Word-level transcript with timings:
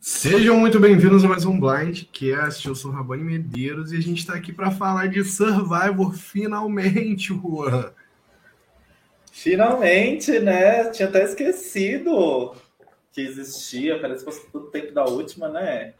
Sejam 0.00 0.56
muito 0.56 0.78
bem-vindos 0.78 1.24
a 1.24 1.28
mais 1.28 1.44
um 1.44 1.58
Blindcast. 1.58 2.68
Eu 2.68 2.74
sou 2.76 2.92
Rabani 2.92 3.24
Medeiros 3.24 3.90
e 3.90 3.96
a 3.96 4.00
gente 4.00 4.18
está 4.18 4.34
aqui 4.34 4.52
para 4.52 4.70
falar 4.70 5.08
de 5.08 5.24
Survivor 5.24 6.14
finalmente, 6.14 7.34
Juan. 7.34 7.92
Finalmente, 9.32 10.38
né? 10.38 10.88
Tinha 10.90 11.08
até 11.08 11.24
esquecido 11.24 12.54
que 13.12 13.20
existia. 13.20 14.00
Parece 14.00 14.24
que 14.24 14.30
fosse 14.30 14.48
tudo 14.52 14.70
tempo 14.70 14.92
da 14.92 15.04
última, 15.04 15.48
né? 15.48 15.94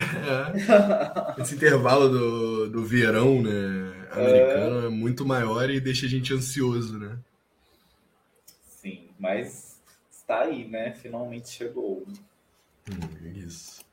É. 0.00 1.40
Esse 1.40 1.54
intervalo 1.54 2.08
do, 2.08 2.68
do 2.68 2.84
verão, 2.84 3.40
né, 3.40 4.08
americano 4.10 4.82
é. 4.82 4.86
é 4.86 4.88
muito 4.88 5.24
maior 5.24 5.70
e 5.70 5.80
deixa 5.80 6.06
a 6.06 6.08
gente 6.08 6.34
ansioso, 6.34 6.98
né? 6.98 7.16
Sim, 8.66 9.08
mas 9.18 9.80
está 10.10 10.40
aí, 10.40 10.66
né? 10.66 10.94
Finalmente 11.00 11.48
chegou. 11.48 12.04
Hum, 12.90 13.32
isso. 13.34 13.84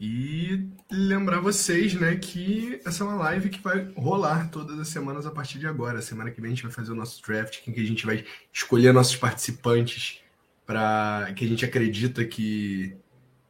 E 0.00 0.68
lembrar 0.90 1.40
vocês, 1.40 1.94
né, 1.94 2.16
que 2.16 2.80
essa 2.84 3.04
é 3.04 3.06
uma 3.06 3.16
live 3.16 3.50
que 3.50 3.60
vai 3.60 3.92
rolar 3.96 4.50
todas 4.50 4.78
as 4.78 4.88
semanas 4.88 5.26
a 5.26 5.30
partir 5.30 5.58
de 5.58 5.66
agora. 5.66 6.02
Semana 6.02 6.30
que 6.30 6.40
vem 6.40 6.50
a 6.50 6.54
gente 6.54 6.64
vai 6.64 6.72
fazer 6.72 6.92
o 6.92 6.96
nosso 6.96 7.22
draft, 7.22 7.60
em 7.66 7.72
que 7.72 7.80
a 7.80 7.86
gente 7.86 8.04
vai 8.04 8.24
escolher 8.52 8.92
nossos 8.92 9.16
participantes 9.16 10.20
para 10.66 11.32
que 11.36 11.44
a 11.44 11.48
gente 11.48 11.64
acredita 11.64 12.24
que 12.24 12.96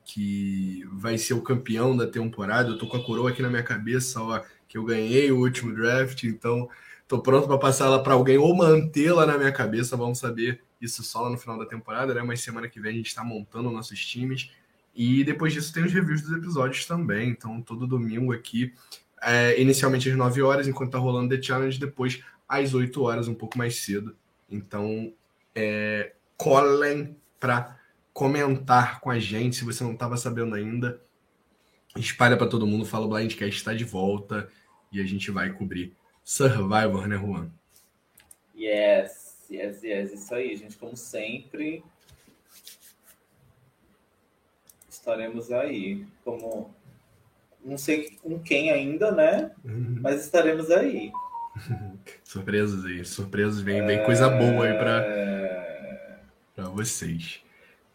que 0.05 0.85
vai 0.93 1.17
ser 1.17 1.33
o 1.33 1.43
campeão 1.43 1.97
da 1.97 2.07
temporada. 2.07 2.71
Eu 2.71 2.79
tô 2.79 2.87
com 2.87 2.97
a 2.99 3.05
coroa 3.05 3.31
aqui 3.31 3.41
na 3.41 3.49
minha 3.49 3.63
cabeça, 3.63 4.21
ó, 4.21 4.43
que 4.69 4.77
eu 4.77 4.85
ganhei 4.85 5.31
o 5.33 5.39
último 5.39 5.75
draft, 5.75 6.25
então 6.25 6.69
tô 7.09 7.21
pronto 7.23 7.47
para 7.47 7.57
passar 7.57 7.87
ela 7.87 8.03
para 8.03 8.15
alguém 8.15 8.37
ou 8.37 8.55
mantê-la 8.55 9.25
na 9.25 9.39
minha 9.39 9.53
cabeça. 9.53 9.97
Vamos 9.97 10.19
saber 10.19 10.61
isso 10.83 11.03
só 11.03 11.23
lá 11.23 11.31
no 11.31 11.39
final 11.39 11.57
da 11.57 11.65
temporada, 11.65 12.13
né? 12.13 12.23
Mas 12.23 12.41
semana 12.41 12.69
que 12.69 12.81
vem 12.81 12.93
a 12.93 12.97
gente 12.97 13.07
está 13.07 13.23
montando 13.23 13.71
nossos 13.71 14.05
times. 14.05 14.51
E 14.95 15.25
depois 15.25 15.53
disso 15.53 15.73
tem 15.73 15.85
os 15.85 15.93
reviews 15.93 16.23
dos 16.23 16.37
episódios 16.37 16.85
também. 16.85 17.31
Então, 17.31 17.63
todo 17.63 17.87
domingo 17.87 18.33
aqui, 18.33 18.75
é, 19.23 19.59
inicialmente 19.61 20.11
às 20.11 20.17
9 20.17 20.43
horas, 20.43 20.69
enquanto 20.69 20.93
tá 20.93 20.99
rolando 20.99 21.35
The 21.35 21.41
Challenge, 21.41 21.79
depois 21.79 22.23
às 22.49 22.75
8 22.75 23.03
horas, 23.03 23.29
um 23.29 23.35
pouco 23.35 23.57
mais 23.57 23.77
cedo. 23.77 24.17
Então, 24.51 25.15
é, 25.55 26.13
colhem 26.37 27.17
para 27.41 27.79
comentar 28.13 29.01
com 29.01 29.11
a 29.11 29.19
gente 29.19 29.57
se 29.57 29.65
você 29.65 29.83
não 29.83 29.93
estava 29.93 30.17
sabendo 30.17 30.55
ainda. 30.55 31.01
Espalha 31.97 32.37
para 32.37 32.47
todo 32.47 32.67
mundo, 32.67 32.85
fala 32.85 33.07
o 33.07 33.09
Blindcast 33.09 33.57
está 33.57 33.73
de 33.73 33.85
volta 33.85 34.49
e 34.91 35.01
a 35.01 35.05
gente 35.05 35.31
vai 35.31 35.51
cobrir 35.51 35.95
Survivor, 36.25 37.07
né, 37.07 37.17
Juan? 37.17 37.51
Yes. 38.55 39.22
Yes, 39.53 39.83
yes, 39.83 40.13
isso 40.13 40.35
aí, 40.35 40.57
gente. 40.57 40.79
Como 40.79 40.97
sempre, 40.97 41.85
estaremos 44.89 45.53
aí. 45.53 46.07
Como 46.25 46.75
não 47.63 47.77
sei 47.77 48.17
com 48.23 48.39
quem 48.39 48.71
ainda, 48.71 49.13
né? 49.13 49.51
Uhum. 49.63 49.99
Mas 50.01 50.25
estaremos 50.25 50.71
aí. 50.71 51.13
surpresas 52.25 52.85
aí, 52.87 53.05
surpresas, 53.05 53.61
vem, 53.61 53.85
vem 53.87 54.03
coisa 54.05 54.27
boa 54.31 54.65
aí 54.65 54.73
para 54.73 55.63
para 56.55 56.65
vocês. 56.71 57.41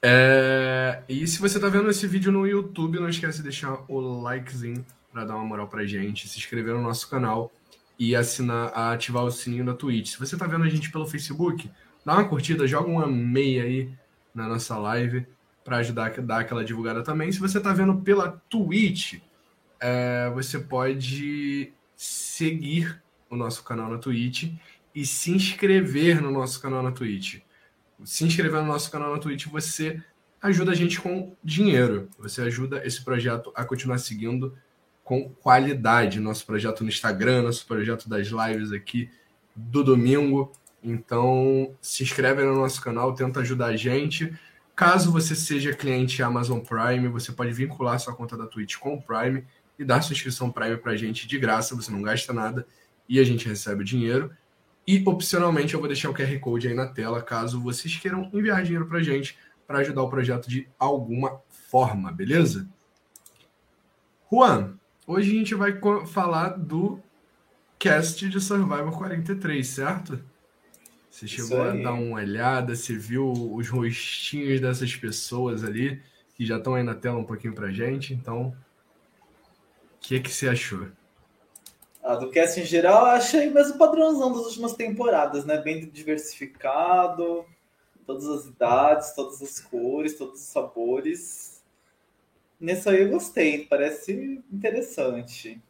É... 0.02 1.02
E 1.10 1.26
se 1.28 1.40
você 1.40 1.60
tá 1.60 1.70
vendo 1.70 1.90
esse 1.90 2.06
vídeo 2.06 2.32
no 2.32 2.46
YouTube, 2.46 3.00
não 3.00 3.10
esquece 3.10 3.38
de 3.38 3.44
deixar 3.46 3.84
o 3.88 4.22
likezinho 4.22 4.86
para 5.12 5.26
dar 5.26 5.36
uma 5.36 5.46
moral 5.46 5.68
pra 5.68 5.86
gente, 5.86 6.28
se 6.28 6.38
inscrever 6.38 6.76
no 6.76 6.82
nosso 6.84 7.10
canal 7.10 7.52
e 8.00 8.16
assinar, 8.16 8.72
ativar 8.76 9.24
o 9.24 9.32
sininho 9.32 9.66
da 9.66 9.74
Twitch. 9.74 10.12
Se 10.12 10.20
você 10.20 10.36
está 10.36 10.46
vendo 10.46 10.64
a 10.64 10.70
gente 10.70 10.92
pelo 10.92 11.08
Facebook, 11.08 11.70
dá 12.06 12.14
uma 12.14 12.28
curtida, 12.28 12.68
joga 12.68 12.90
uma 12.90 13.08
meia 13.08 13.64
aí 13.64 13.92
na 14.34 14.48
nossa 14.48 14.78
live 14.78 15.26
para 15.64 15.78
ajudar 15.78 16.08
a 16.18 16.22
dar 16.22 16.40
aquela 16.40 16.64
divulgada 16.64 17.04
também. 17.04 17.32
Se 17.32 17.40
você 17.40 17.58
está 17.58 17.74
vendo 17.74 17.96
pela 18.02 18.42
Twitch, 18.50 19.16
é, 19.80 20.30
você 20.34 20.60
pode 20.60 21.74
seguir 21.96 23.02
o 23.30 23.36
nosso 23.36 23.64
canal 23.64 23.90
na 23.90 23.98
Twitch 23.98 24.54
e 24.94 25.06
se 25.06 25.32
inscrever 25.32 26.22
no 26.22 26.32
nosso 26.32 26.62
canal 26.62 26.82
na 26.82 26.92
Twitch. 26.92 27.42
Se 28.04 28.24
inscrever 28.24 28.62
no 28.62 28.68
nosso 28.68 28.92
canal 28.92 29.12
na 29.12 29.20
Twitch, 29.20 29.48
você 29.48 30.02
ajuda 30.42 30.72
a 30.72 30.76
gente 30.76 31.02
com 31.02 31.36
dinheiro. 31.44 32.10
Você 32.20 32.42
ajuda 32.42 32.86
esse 32.86 33.04
projeto 33.04 33.52
a 33.56 33.66
continuar 33.66 33.98
seguindo 33.98 34.56
com 35.08 35.30
qualidade. 35.30 36.20
Nosso 36.20 36.46
projeto 36.46 36.84
no 36.84 36.90
Instagram, 36.90 37.44
nosso 37.44 37.66
projeto 37.66 38.10
das 38.10 38.28
lives 38.28 38.74
aqui 38.74 39.10
do 39.56 39.82
domingo. 39.82 40.52
Então, 40.84 41.74
se 41.82 42.04
inscreve 42.04 42.44
no 42.44 42.54
nosso 42.54 42.82
canal, 42.82 43.14
tenta 43.14 43.40
ajudar 43.40 43.68
a 43.68 43.78
gente. 43.78 44.38
Caso 44.76 45.10
você 45.10 45.34
seja 45.34 45.74
cliente 45.74 46.22
Amazon 46.22 46.60
Prime, 46.60 47.08
você 47.08 47.32
pode 47.32 47.54
vincular 47.54 47.98
sua 48.02 48.14
conta 48.14 48.36
da 48.36 48.46
Twitch 48.46 48.76
com 48.76 48.96
o 48.96 49.02
Prime 49.02 49.46
e 49.80 49.86
dar 49.86 50.02
sua 50.02 50.12
inscrição 50.12 50.52
Prime 50.52 50.76
para 50.76 50.92
a 50.92 50.98
gente 50.98 51.26
de 51.26 51.40
graça, 51.40 51.74
você 51.74 51.90
não 51.90 52.02
gasta 52.02 52.34
nada 52.34 52.68
e 53.08 53.18
a 53.18 53.24
gente 53.24 53.48
recebe 53.48 53.84
o 53.84 53.86
dinheiro. 53.86 54.30
E, 54.86 55.02
opcionalmente, 55.06 55.74
eu 55.74 55.80
vou 55.80 55.88
deixar 55.88 56.10
o 56.10 56.14
QR 56.14 56.38
Code 56.42 56.68
aí 56.68 56.74
na 56.74 56.86
tela, 56.86 57.22
caso 57.22 57.62
vocês 57.62 57.96
queiram 57.96 58.30
enviar 58.34 58.62
dinheiro 58.62 58.86
para 58.86 58.98
a 58.98 59.04
gente 59.04 59.38
para 59.66 59.80
ajudar 59.80 60.04
o 60.04 60.10
projeto 60.10 60.50
de 60.50 60.68
alguma 60.78 61.40
forma, 61.70 62.12
beleza? 62.12 62.68
Juan, 64.30 64.77
Hoje 65.10 65.32
a 65.32 65.36
gente 65.36 65.56
vai 65.56 65.80
falar 66.06 66.50
do 66.58 67.02
cast 67.80 68.28
de 68.28 68.42
Survivor 68.42 68.92
43, 68.92 69.66
certo? 69.66 70.22
Você 71.10 71.26
chegou 71.26 71.62
a 71.62 71.72
dar 71.72 71.94
uma 71.94 72.18
olhada, 72.18 72.76
você 72.76 72.94
viu 72.94 73.32
os 73.32 73.70
rostinhos 73.70 74.60
dessas 74.60 74.94
pessoas 74.98 75.64
ali, 75.64 76.04
que 76.36 76.46
já 76.46 76.58
estão 76.58 76.76
aí 76.76 76.84
na 76.84 76.94
tela 76.94 77.20
um 77.20 77.24
pouquinho 77.24 77.56
pra 77.56 77.72
gente, 77.72 78.14
então. 78.14 78.50
O 78.50 80.00
que, 80.02 80.20
que 80.20 80.30
você 80.30 80.50
achou? 80.50 80.90
Ah, 82.04 82.16
do 82.16 82.30
cast 82.30 82.60
em 82.60 82.66
geral, 82.66 83.06
achei 83.06 83.50
mesmo 83.50 83.78
padrãozão 83.78 84.34
das 84.34 84.44
últimas 84.44 84.74
temporadas, 84.74 85.46
né? 85.46 85.56
Bem 85.56 85.90
diversificado, 85.90 87.46
todas 88.06 88.28
as 88.28 88.46
idades, 88.46 89.16
todas 89.16 89.42
as 89.42 89.62
cores, 89.62 90.18
todos 90.18 90.42
os 90.42 90.48
sabores. 90.48 91.57
Nesse 92.60 92.90
aí 92.90 93.02
eu 93.02 93.10
gostei, 93.10 93.66
parece 93.66 94.42
interessante. 94.52 95.62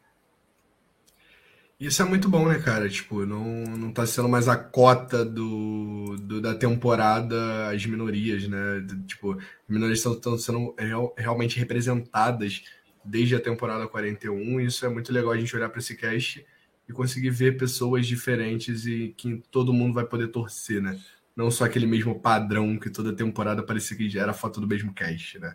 Isso 1.78 2.02
é 2.02 2.04
muito 2.04 2.28
bom, 2.28 2.48
né, 2.48 2.58
cara? 2.58 2.88
Tipo, 2.88 3.24
não, 3.24 3.44
não 3.44 3.92
tá 3.92 4.04
sendo 4.04 4.28
mais 4.28 4.48
a 4.48 4.56
cota 4.56 5.24
do, 5.24 6.16
do 6.16 6.40
da 6.40 6.52
temporada 6.52 7.68
as 7.68 7.86
minorias, 7.86 8.48
né? 8.48 8.84
Tipo, 9.06 9.34
as 9.34 9.44
minorias 9.68 10.04
estão 10.04 10.36
sendo 10.36 10.74
real, 10.76 11.14
realmente 11.16 11.56
representadas 11.56 12.64
desde 13.04 13.36
a 13.36 13.40
temporada 13.40 13.86
41. 13.86 14.60
E 14.60 14.66
isso 14.66 14.84
é 14.84 14.88
muito 14.88 15.12
legal 15.12 15.30
a 15.30 15.38
gente 15.38 15.54
olhar 15.54 15.68
para 15.68 15.78
esse 15.78 15.94
cast 15.96 16.44
e 16.88 16.92
conseguir 16.92 17.30
ver 17.30 17.56
pessoas 17.56 18.06
diferentes 18.08 18.84
e 18.84 19.14
que 19.16 19.40
todo 19.50 19.72
mundo 19.72 19.94
vai 19.94 20.04
poder 20.04 20.28
torcer, 20.28 20.82
né? 20.82 20.98
Não 21.36 21.48
só 21.48 21.64
aquele 21.64 21.86
mesmo 21.86 22.18
padrão 22.18 22.76
que 22.76 22.90
toda 22.90 23.14
temporada 23.14 23.62
parecia 23.62 23.96
que 23.96 24.18
era 24.18 24.32
a 24.32 24.34
foto 24.34 24.60
do 24.60 24.66
mesmo 24.66 24.92
cast, 24.92 25.38
né? 25.38 25.54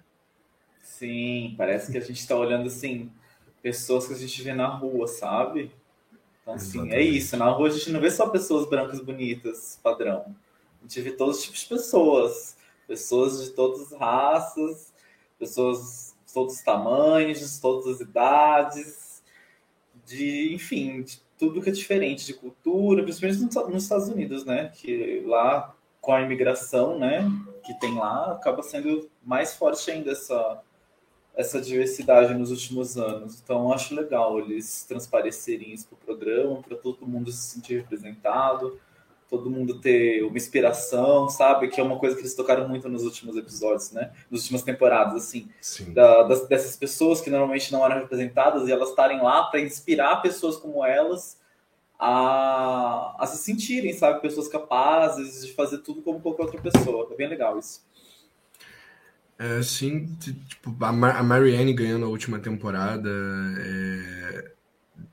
Sim, 0.97 1.55
parece 1.57 1.91
que 1.91 1.97
a 1.97 2.01
gente 2.01 2.19
está 2.19 2.35
olhando 2.35 2.67
assim, 2.67 3.11
pessoas 3.61 4.07
que 4.07 4.13
a 4.13 4.17
gente 4.17 4.41
vê 4.43 4.53
na 4.53 4.67
rua, 4.67 5.07
sabe? 5.07 5.71
Então, 6.41 6.53
assim, 6.53 6.91
é 6.91 7.01
isso. 7.01 7.35
Na 7.35 7.49
rua 7.49 7.69
a 7.69 7.71
gente 7.71 7.91
não 7.91 7.99
vê 7.99 8.11
só 8.11 8.29
pessoas 8.29 8.69
brancas 8.69 8.99
bonitas, 8.99 9.79
padrão. 9.81 10.35
A 10.79 10.83
gente 10.83 11.01
vê 11.01 11.11
todos 11.11 11.37
os 11.37 11.43
tipos 11.43 11.61
de 11.61 11.67
pessoas. 11.67 12.55
Pessoas 12.87 13.43
de 13.43 13.51
todas 13.51 13.91
as 13.91 13.99
raças, 13.99 14.93
pessoas 15.39 16.13
de 16.27 16.33
todos 16.33 16.55
os 16.55 16.61
tamanhos, 16.61 17.39
de 17.39 17.61
todas 17.61 17.87
as 17.87 18.01
idades, 18.01 19.23
de, 20.05 20.53
enfim, 20.53 21.01
de 21.01 21.21
tudo 21.39 21.61
que 21.61 21.69
é 21.69 21.73
diferente 21.73 22.25
de 22.25 22.33
cultura, 22.33 23.03
principalmente 23.03 23.41
nos 23.71 23.83
Estados 23.83 24.09
Unidos, 24.09 24.45
né? 24.45 24.71
Que 24.75 25.23
lá, 25.25 25.73
com 26.01 26.11
a 26.11 26.21
imigração, 26.21 26.99
né, 26.99 27.25
que 27.65 27.73
tem 27.79 27.95
lá, 27.95 28.33
acaba 28.33 28.61
sendo 28.61 29.09
mais 29.23 29.55
forte 29.55 29.89
ainda 29.89 30.11
essa 30.11 30.61
essa 31.35 31.59
diversidade 31.59 32.33
nos 32.33 32.51
últimos 32.51 32.97
anos. 32.97 33.39
Então, 33.43 33.71
acho 33.73 33.95
legal 33.95 34.39
eles 34.39 34.85
transparecerem 34.87 35.73
isso 35.73 35.87
para 35.87 35.95
o 35.95 36.05
programa, 36.05 36.61
para 36.61 36.77
todo 36.77 37.07
mundo 37.07 37.31
se 37.31 37.53
sentir 37.53 37.77
representado, 37.77 38.79
todo 39.29 39.49
mundo 39.49 39.81
ter 39.81 40.23
uma 40.23 40.37
inspiração, 40.37 41.27
sabe? 41.27 41.67
Que 41.67 41.81
é 41.81 41.83
uma 41.83 41.97
coisa 41.97 42.15
que 42.15 42.21
eles 42.21 42.35
tocaram 42.35 42.67
muito 42.69 42.87
nos 42.87 43.03
últimos 43.03 43.35
episódios, 43.35 43.91
né? 43.91 44.11
Nas 44.29 44.41
últimas 44.41 44.61
temporadas, 44.61 45.15
assim, 45.15 45.49
da, 45.87 46.23
das, 46.23 46.47
dessas 46.47 46.77
pessoas 46.77 47.19
que 47.19 47.31
normalmente 47.31 47.71
não 47.71 47.83
eram 47.83 48.01
representadas 48.01 48.67
e 48.67 48.71
elas 48.71 48.89
estarem 48.89 49.21
lá 49.21 49.43
para 49.45 49.59
inspirar 49.59 50.21
pessoas 50.21 50.55
como 50.57 50.85
elas 50.85 51.41
a, 51.97 53.15
a 53.17 53.25
se 53.25 53.37
sentirem, 53.37 53.93
sabe? 53.93 54.21
Pessoas 54.21 54.47
capazes 54.47 55.47
de 55.47 55.53
fazer 55.53 55.79
tudo 55.79 56.03
como 56.03 56.21
qualquer 56.21 56.43
outra 56.43 56.61
pessoa. 56.61 57.07
É 57.11 57.15
bem 57.15 57.27
legal 57.27 57.57
isso. 57.57 57.81
É, 59.37 59.61
sim, 59.63 60.15
tipo, 60.47 60.75
a, 60.83 60.91
Marianne 60.91 61.73
ganhando 61.73 62.05
a 62.05 62.09
última 62.09 62.39
temporada, 62.39 63.09
é, 63.59 64.51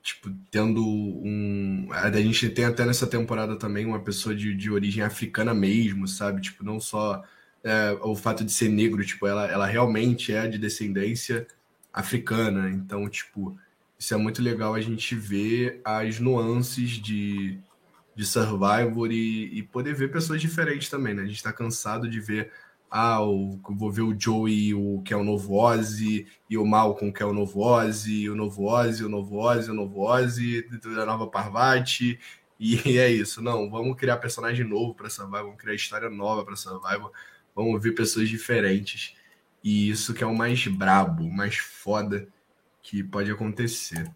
tipo, 0.03 0.31
tendo 0.51 0.85
um. 0.87 1.89
A 1.93 2.11
gente 2.13 2.49
tem 2.51 2.65
até 2.65 2.85
nessa 2.85 3.07
temporada 3.07 3.57
também 3.59 3.87
uma 3.87 4.01
pessoa 4.01 4.35
de, 4.35 4.55
de 4.55 4.71
origem 4.71 5.03
africana 5.03 5.55
mesmo, 5.55 6.07
sabe? 6.07 6.41
Tipo, 6.43 6.65
não 6.65 6.79
só 6.79 7.25
é, 7.65 7.93
o 8.03 8.15
fato 8.15 8.45
de 8.45 8.53
ser 8.53 8.69
negro, 8.69 9.05
tipo, 9.05 9.27
ela, 9.27 9.47
ela 9.47 9.67
realmente 9.67 10.33
é 10.33 10.47
de 10.47 10.59
descendência 10.59 11.47
africana. 11.93 12.71
Então, 12.71 13.09
tipo, 13.09 13.59
isso 13.99 14.15
é 14.15 14.17
muito 14.17 14.43
legal 14.43 14.75
a 14.75 14.81
gente 14.81 15.15
ver 15.15 15.81
as 15.85 16.19
nuances 16.21 16.91
de, 16.91 17.59
de 18.15 18.25
Survivor 18.25 19.11
e, 19.11 19.59
e 19.59 19.63
poder 19.63 19.95
ver 19.95 20.11
pessoas 20.11 20.41
diferentes 20.41 20.89
também, 20.89 21.15
né? 21.15 21.23
A 21.23 21.27
gente 21.27 21.43
tá 21.43 21.53
cansado 21.53 22.09
de 22.09 22.21
ver 22.21 22.53
ah, 22.91 23.23
o, 23.23 23.61
vou 23.63 23.93
ver 23.93 24.03
o 24.03 24.19
Joey, 24.19 24.75
o 24.75 25.01
que 25.03 25.15
é 25.15 25.17
o 25.17 25.23
novo 25.23 25.55
Ozzy, 25.55 26.27
e 26.49 26.59
o 26.59 26.67
Malcolm, 26.67 27.13
que 27.13 27.23
é 27.23 27.27
o 27.27 27.33
novo 27.33 27.61
Ozzy, 27.61 28.29
o 28.29 28.35
novo 28.35 28.65
Ozzy, 28.65 29.05
o 29.05 29.09
novo 29.09 29.37
Ozzy, 29.37 29.71
o 29.71 29.75
novo 29.75 30.01
Ozzy, 30.01 30.67
da 30.97 31.07
nova 31.07 31.29
Parvati, 31.29 32.19
e 32.59 32.99
é 32.99 33.09
isso. 33.09 33.41
Não, 33.41 33.71
vamos 33.71 33.97
criar 33.97 34.17
personagem 34.17 34.67
novo 34.67 34.95
para 34.95 35.09
Survivor, 35.09 35.45
vamos 35.45 35.61
criar 35.61 35.75
história 35.75 36.11
nova 36.11 36.45
para 36.45 36.57
Survivor, 36.57 37.13
vamos 37.55 37.81
ver 37.81 37.93
pessoas 37.93 38.29
diferentes. 38.29 39.15
E 39.63 39.89
isso 39.89 40.13
que 40.13 40.25
é 40.25 40.27
o 40.27 40.35
mais 40.35 40.67
brabo, 40.67 41.25
o 41.25 41.33
mais 41.33 41.57
foda 41.57 42.27
que 42.83 43.05
pode 43.05 43.31
acontecer. 43.31 44.11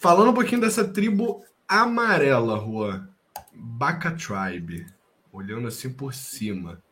Falando 0.00 0.30
um 0.30 0.34
pouquinho 0.34 0.60
dessa 0.62 0.86
tribo 0.86 1.44
amarela, 1.68 2.58
Juan, 2.58 3.08
Baka 3.52 4.12
Tribe, 4.12 4.86
olhando 5.32 5.68
assim 5.68 5.92
por 5.92 6.14
cima. 6.14 6.82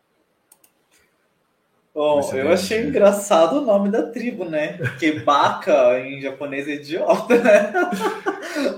Bom, 1.93 2.21
eu 2.33 2.51
achei 2.51 2.81
engraçado 2.81 3.57
o 3.57 3.61
nome 3.61 3.91
da 3.91 4.09
tribo, 4.09 4.45
né? 4.45 4.77
Porque 4.77 5.11
Baka 5.19 5.99
em 5.99 6.19
japonês 6.19 6.67
é 6.67 6.73
idiota, 6.73 7.37
né? 7.37 7.71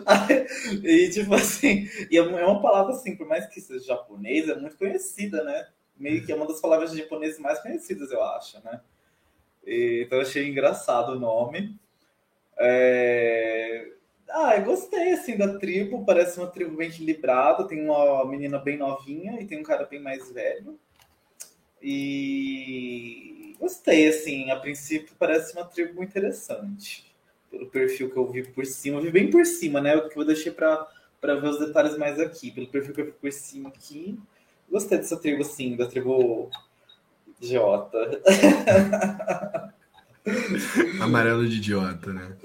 e 0.84 1.10
tipo 1.10 1.34
assim, 1.34 1.88
e 2.12 2.18
é, 2.18 2.20
é 2.20 2.46
uma 2.46 2.62
palavra 2.62 2.94
assim, 2.94 3.16
por 3.16 3.26
mais 3.26 3.46
que 3.48 3.62
seja 3.62 3.86
japonês, 3.86 4.50
é 4.50 4.56
muito 4.56 4.78
conhecida, 4.78 5.46
né? 5.46 5.66
Meio 5.98 6.26
que 6.26 6.32
é 6.32 6.36
uma 6.36 6.46
das 6.46 6.60
palavras 6.60 6.92
japonesas 6.92 7.40
mais 7.40 7.60
conhecidas, 7.62 8.12
eu 8.12 8.22
acho, 8.22 8.62
né? 8.66 8.82
E, 9.66 10.04
então 10.06 10.18
eu 10.18 10.24
achei 10.24 10.46
engraçado 10.50 11.14
o 11.14 11.20
nome. 11.20 11.80
É... 12.58 13.94
Ah, 14.30 14.58
eu 14.58 14.66
gostei 14.66 15.14
assim 15.14 15.38
da 15.38 15.58
tribo, 15.58 16.04
parece 16.04 16.38
uma 16.38 16.48
tribo 16.48 16.76
bem 16.76 16.90
equilibrada, 16.90 17.66
tem 17.66 17.82
uma 17.82 18.26
menina 18.26 18.58
bem 18.60 18.76
novinha 18.78 19.40
e 19.40 19.46
tem 19.46 19.58
um 19.58 19.64
cara 19.64 19.86
bem 19.86 20.02
mais 20.02 20.30
velho. 20.32 20.78
E 21.82 23.05
gostei, 23.66 24.08
assim, 24.08 24.52
a 24.52 24.56
princípio 24.58 25.16
parece 25.18 25.54
uma 25.54 25.66
tribo 25.66 26.04
interessante. 26.04 27.12
Pelo 27.50 27.66
perfil 27.66 28.12
que 28.12 28.18
eu 28.18 28.32
vi 28.32 28.44
por 28.44 28.64
cima, 28.64 29.00
eu 29.00 29.02
vi 29.02 29.12
bem 29.12 29.32
por 29.32 29.44
cima, 29.44 29.82
né? 29.82 29.96
O 29.96 30.08
que 30.08 30.20
eu 30.20 30.24
deixei 30.24 30.52
para 30.52 30.88
ver 31.22 31.48
os 31.48 31.58
detalhes 31.60 31.98
mais 31.98 32.20
aqui. 32.20 32.52
Pelo 32.52 32.68
perfil 32.68 32.94
que 32.94 33.02
eu 33.02 33.06
vi 33.06 33.12
por 33.12 33.32
cima 33.32 33.70
aqui, 33.70 34.20
gostei 34.70 35.00
dessa 35.00 35.18
tribo, 35.18 35.42
assim, 35.42 35.76
da 35.76 35.88
tribo 35.88 36.52
idiota. 37.42 37.98
Amarelo 41.02 41.48
de 41.48 41.58
idiota, 41.58 42.14
né? 42.14 42.38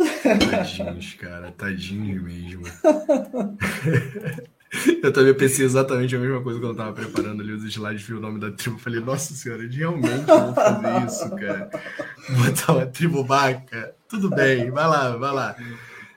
Tadinhos, 0.50 1.14
cara, 1.14 1.52
tadinhos 1.52 2.22
mesmo. 2.22 2.62
Eu 5.02 5.12
também 5.12 5.34
pensei 5.34 5.64
exatamente 5.64 6.14
a 6.14 6.18
mesma 6.18 6.40
coisa 6.42 6.60
quando 6.60 6.70
eu 6.70 6.76
tava 6.76 6.92
preparando 6.92 7.42
ali 7.42 7.52
os 7.52 7.64
slides, 7.64 8.02
vi 8.02 8.14
o 8.14 8.20
nome 8.20 8.38
da 8.38 8.52
tribo. 8.52 8.78
Falei, 8.78 9.00
nossa 9.00 9.34
senhora, 9.34 9.66
realmente 9.68 10.26
vou 10.26 10.54
fazer 10.54 11.06
isso, 11.06 11.30
cara. 11.30 11.70
Botar 12.28 12.72
uma 12.72 12.86
tribo 12.86 13.24
vaca. 13.24 13.94
Tudo 14.08 14.30
bem, 14.30 14.70
vai 14.70 14.86
lá, 14.86 15.16
vai 15.16 15.32
lá. 15.32 15.56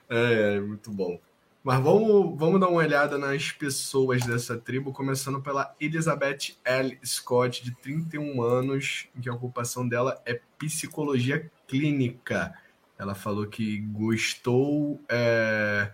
É, 0.08 0.60
muito 0.60 0.90
bom. 0.90 1.18
Mas 1.64 1.82
vamos, 1.82 2.38
vamos 2.38 2.60
dar 2.60 2.68
uma 2.68 2.78
olhada 2.78 3.16
nas 3.18 3.50
pessoas 3.50 4.24
dessa 4.24 4.56
tribo, 4.56 4.92
começando 4.92 5.40
pela 5.40 5.74
Elizabeth 5.80 6.54
L. 6.62 6.98
Scott, 7.04 7.64
de 7.64 7.74
31 7.76 8.42
anos, 8.42 9.08
que 9.20 9.28
a 9.28 9.34
ocupação 9.34 9.88
dela 9.88 10.20
é 10.26 10.38
psicologia 10.58 11.50
clínica. 11.66 12.54
Ela 12.98 13.14
falou 13.14 13.46
que 13.46 13.78
gostou. 13.80 15.00
É 15.08 15.90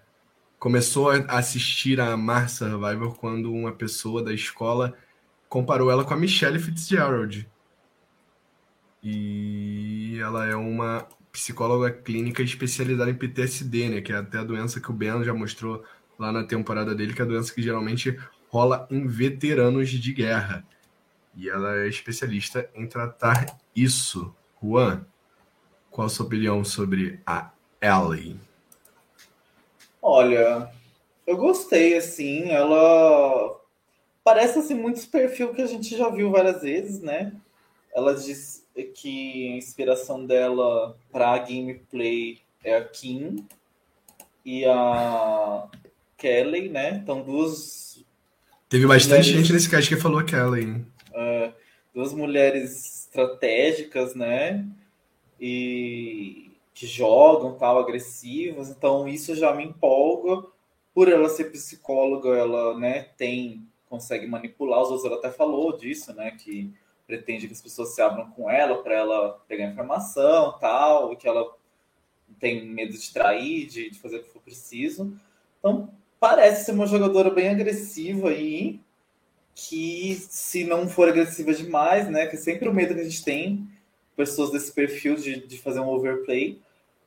começou 0.60 1.10
a 1.10 1.16
assistir 1.38 1.98
a 2.00 2.14
Mar 2.18 2.50
Survivor 2.50 3.16
quando 3.16 3.50
uma 3.50 3.72
pessoa 3.72 4.22
da 4.22 4.32
escola 4.32 4.94
comparou 5.48 5.90
ela 5.90 6.04
com 6.04 6.12
a 6.12 6.16
Michelle 6.18 6.58
Fitzgerald. 6.58 7.48
E 9.02 10.18
ela 10.20 10.46
é 10.46 10.54
uma 10.54 11.08
psicóloga 11.32 11.90
clínica 11.90 12.42
especializada 12.42 13.10
em 13.10 13.14
PTSD, 13.14 13.88
né? 13.88 14.00
Que 14.02 14.12
é 14.12 14.16
até 14.16 14.36
a 14.36 14.44
doença 14.44 14.78
que 14.80 14.90
o 14.90 14.92
Ben 14.92 15.24
já 15.24 15.32
mostrou 15.32 15.82
lá 16.18 16.30
na 16.30 16.44
temporada 16.44 16.94
dele, 16.94 17.14
que 17.14 17.22
é 17.22 17.24
a 17.24 17.28
doença 17.28 17.54
que 17.54 17.62
geralmente 17.62 18.20
rola 18.50 18.86
em 18.90 19.06
veteranos 19.06 19.88
de 19.88 20.12
guerra. 20.12 20.62
E 21.34 21.48
ela 21.48 21.78
é 21.78 21.88
especialista 21.88 22.68
em 22.74 22.86
tratar 22.86 23.58
isso. 23.74 24.34
Juan, 24.62 25.06
qual 25.90 26.06
a 26.06 26.10
sua 26.10 26.26
opinião 26.26 26.62
sobre 26.62 27.18
a 27.24 27.50
Ellie? 27.80 28.49
Olha, 30.02 30.70
eu 31.26 31.36
gostei, 31.36 31.96
assim, 31.96 32.48
ela 32.48 33.60
parece 34.24 34.58
assim 34.58 34.74
muitos 34.74 35.06
perfil 35.06 35.52
que 35.54 35.62
a 35.62 35.66
gente 35.66 35.96
já 35.96 36.08
viu 36.08 36.30
várias 36.30 36.62
vezes, 36.62 37.00
né? 37.00 37.32
Ela 37.94 38.14
diz 38.14 38.66
que 38.94 39.52
a 39.52 39.56
inspiração 39.56 40.24
dela 40.24 40.96
para 41.10 41.38
gameplay 41.38 42.38
é 42.64 42.76
a 42.76 42.84
Kim 42.84 43.46
e 44.44 44.64
a 44.64 45.68
Kelly, 46.16 46.68
né? 46.68 47.00
Então 47.02 47.22
duas 47.22 48.04
Teve 48.68 48.86
bastante 48.86 49.28
mulheres, 49.28 49.46
gente 49.48 49.52
nesse 49.52 49.68
cast 49.68 49.88
que 49.88 50.00
falou 50.00 50.20
a 50.20 50.24
Kelly. 50.24 50.84
É, 51.12 51.52
duas 51.92 52.12
mulheres 52.12 53.06
estratégicas, 53.06 54.14
né? 54.14 54.64
E 55.40 56.49
que 56.80 56.86
jogam, 56.86 57.58
tal, 57.58 57.78
agressivas. 57.78 58.70
Então 58.70 59.06
isso 59.06 59.34
já 59.34 59.54
me 59.54 59.64
empolga. 59.64 60.48
Por 60.94 61.12
ela 61.12 61.28
ser 61.28 61.50
psicóloga, 61.50 62.30
ela, 62.30 62.78
né, 62.78 63.02
tem 63.18 63.66
consegue 63.86 64.26
manipular 64.26 64.80
os 64.80 64.88
outros. 64.88 65.04
Ela 65.04 65.16
até 65.16 65.30
falou 65.30 65.76
disso, 65.76 66.14
né, 66.14 66.30
que 66.30 66.72
pretende 67.06 67.46
que 67.46 67.52
as 67.52 67.60
pessoas 67.60 67.94
se 67.94 68.00
abram 68.00 68.30
com 68.30 68.48
ela 68.50 68.82
para 68.82 68.94
ela 68.94 69.38
pegar 69.46 69.66
informação, 69.66 70.58
tal, 70.58 71.14
que 71.16 71.28
ela 71.28 71.54
tem 72.38 72.64
medo 72.64 72.96
de 72.96 73.12
trair, 73.12 73.66
de, 73.66 73.90
de 73.90 73.98
fazer 73.98 74.16
o 74.16 74.22
que 74.22 74.30
for 74.30 74.40
preciso. 74.40 75.12
Então 75.58 75.90
parece 76.18 76.64
ser 76.64 76.72
uma 76.72 76.86
jogadora 76.86 77.28
bem 77.28 77.50
agressiva 77.50 78.30
aí, 78.30 78.80
que 79.54 80.14
se 80.14 80.64
não 80.64 80.88
for 80.88 81.10
agressiva 81.10 81.52
demais, 81.52 82.08
né, 82.08 82.26
que 82.26 82.36
é 82.36 82.38
sempre 82.38 82.70
o 82.70 82.72
medo 82.72 82.94
que 82.94 83.00
a 83.00 83.04
gente 83.04 83.22
tem 83.22 83.68
pessoas 84.16 84.50
desse 84.50 84.72
perfil 84.72 85.16
de, 85.16 85.46
de 85.46 85.58
fazer 85.58 85.80
um 85.80 85.88
overplay, 85.88 86.58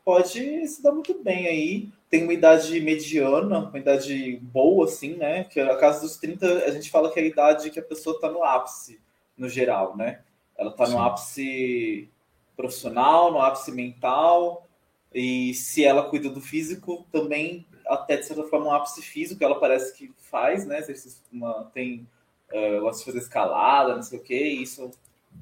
pode 0.03 0.67
se 0.67 0.81
dar 0.81 0.91
muito 0.91 1.21
bem 1.23 1.47
aí. 1.47 1.89
Tem 2.09 2.23
uma 2.23 2.33
idade 2.33 2.79
mediana, 2.79 3.59
uma 3.59 3.79
idade 3.79 4.37
boa, 4.41 4.85
assim, 4.85 5.15
né? 5.15 5.45
Que 5.45 5.59
a 5.59 5.75
casa 5.77 6.01
dos 6.01 6.17
30, 6.17 6.65
a 6.65 6.71
gente 6.71 6.91
fala 6.91 7.11
que 7.11 7.19
é 7.19 7.23
a 7.23 7.27
idade 7.27 7.71
que 7.71 7.79
a 7.79 7.83
pessoa 7.83 8.15
está 8.15 8.29
no 8.29 8.43
ápice, 8.43 8.99
no 9.37 9.49
geral, 9.49 9.97
né? 9.97 10.21
Ela 10.57 10.71
está 10.71 10.87
no 10.87 10.99
ápice 10.99 12.09
profissional, 12.55 13.31
no 13.31 13.41
ápice 13.41 13.71
mental, 13.71 14.67
e 15.13 15.53
se 15.53 15.83
ela 15.83 16.09
cuida 16.09 16.29
do 16.29 16.41
físico, 16.41 17.05
também, 17.11 17.65
até 17.87 18.17
de 18.17 18.25
certa 18.25 18.43
forma, 18.43 18.67
um 18.67 18.71
ápice 18.71 19.01
físico, 19.01 19.43
ela 19.43 19.59
parece 19.59 19.95
que 19.95 20.11
faz, 20.17 20.65
né? 20.65 20.85
Uma, 21.31 21.65
tem, 21.73 22.07
uh, 22.51 22.81
gosta 22.81 22.99
de 22.99 23.05
fazer 23.05 23.17
escalada, 23.19 23.95
não 23.95 24.03
sei 24.03 24.19
o 24.19 24.23
que, 24.23 24.35
isso, 24.35 24.91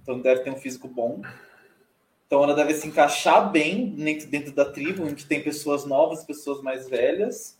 então 0.01 0.19
deve 0.19 0.41
ter 0.41 0.51
um 0.51 0.57
físico 0.57 0.87
bom. 0.87 1.21
Então 2.31 2.45
ela 2.45 2.55
deve 2.55 2.73
se 2.73 2.87
encaixar 2.87 3.51
bem 3.51 3.93
dentro 4.29 4.53
da 4.53 4.63
tribo, 4.63 5.03
onde 5.03 5.25
tem 5.25 5.43
pessoas 5.43 5.85
novas, 5.85 6.23
pessoas 6.23 6.61
mais 6.61 6.87
velhas. 6.87 7.59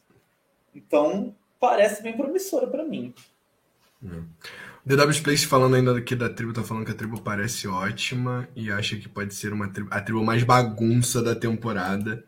Então 0.73 1.35
parece 1.59 2.01
bem 2.01 2.15
promissora 2.15 2.65
para 2.65 2.85
mim. 2.85 3.13
Hum. 4.01 4.23
The 4.87 4.95
W 4.95 5.23
Place 5.23 5.45
falando 5.45 5.75
ainda 5.75 5.97
aqui 5.97 6.15
da 6.15 6.29
tribo, 6.29 6.53
tá 6.53 6.63
falando 6.63 6.85
que 6.85 6.91
a 6.93 6.95
tribo 6.95 7.19
parece 7.19 7.67
ótima 7.67 8.47
e 8.55 8.71
acha 8.71 8.95
que 8.95 9.09
pode 9.09 9.33
ser 9.33 9.51
uma 9.51 9.67
tribo, 9.67 9.89
a 9.91 9.99
tribo 9.99 10.23
mais 10.23 10.41
bagunça 10.41 11.21
da 11.21 11.35
temporada 11.35 12.23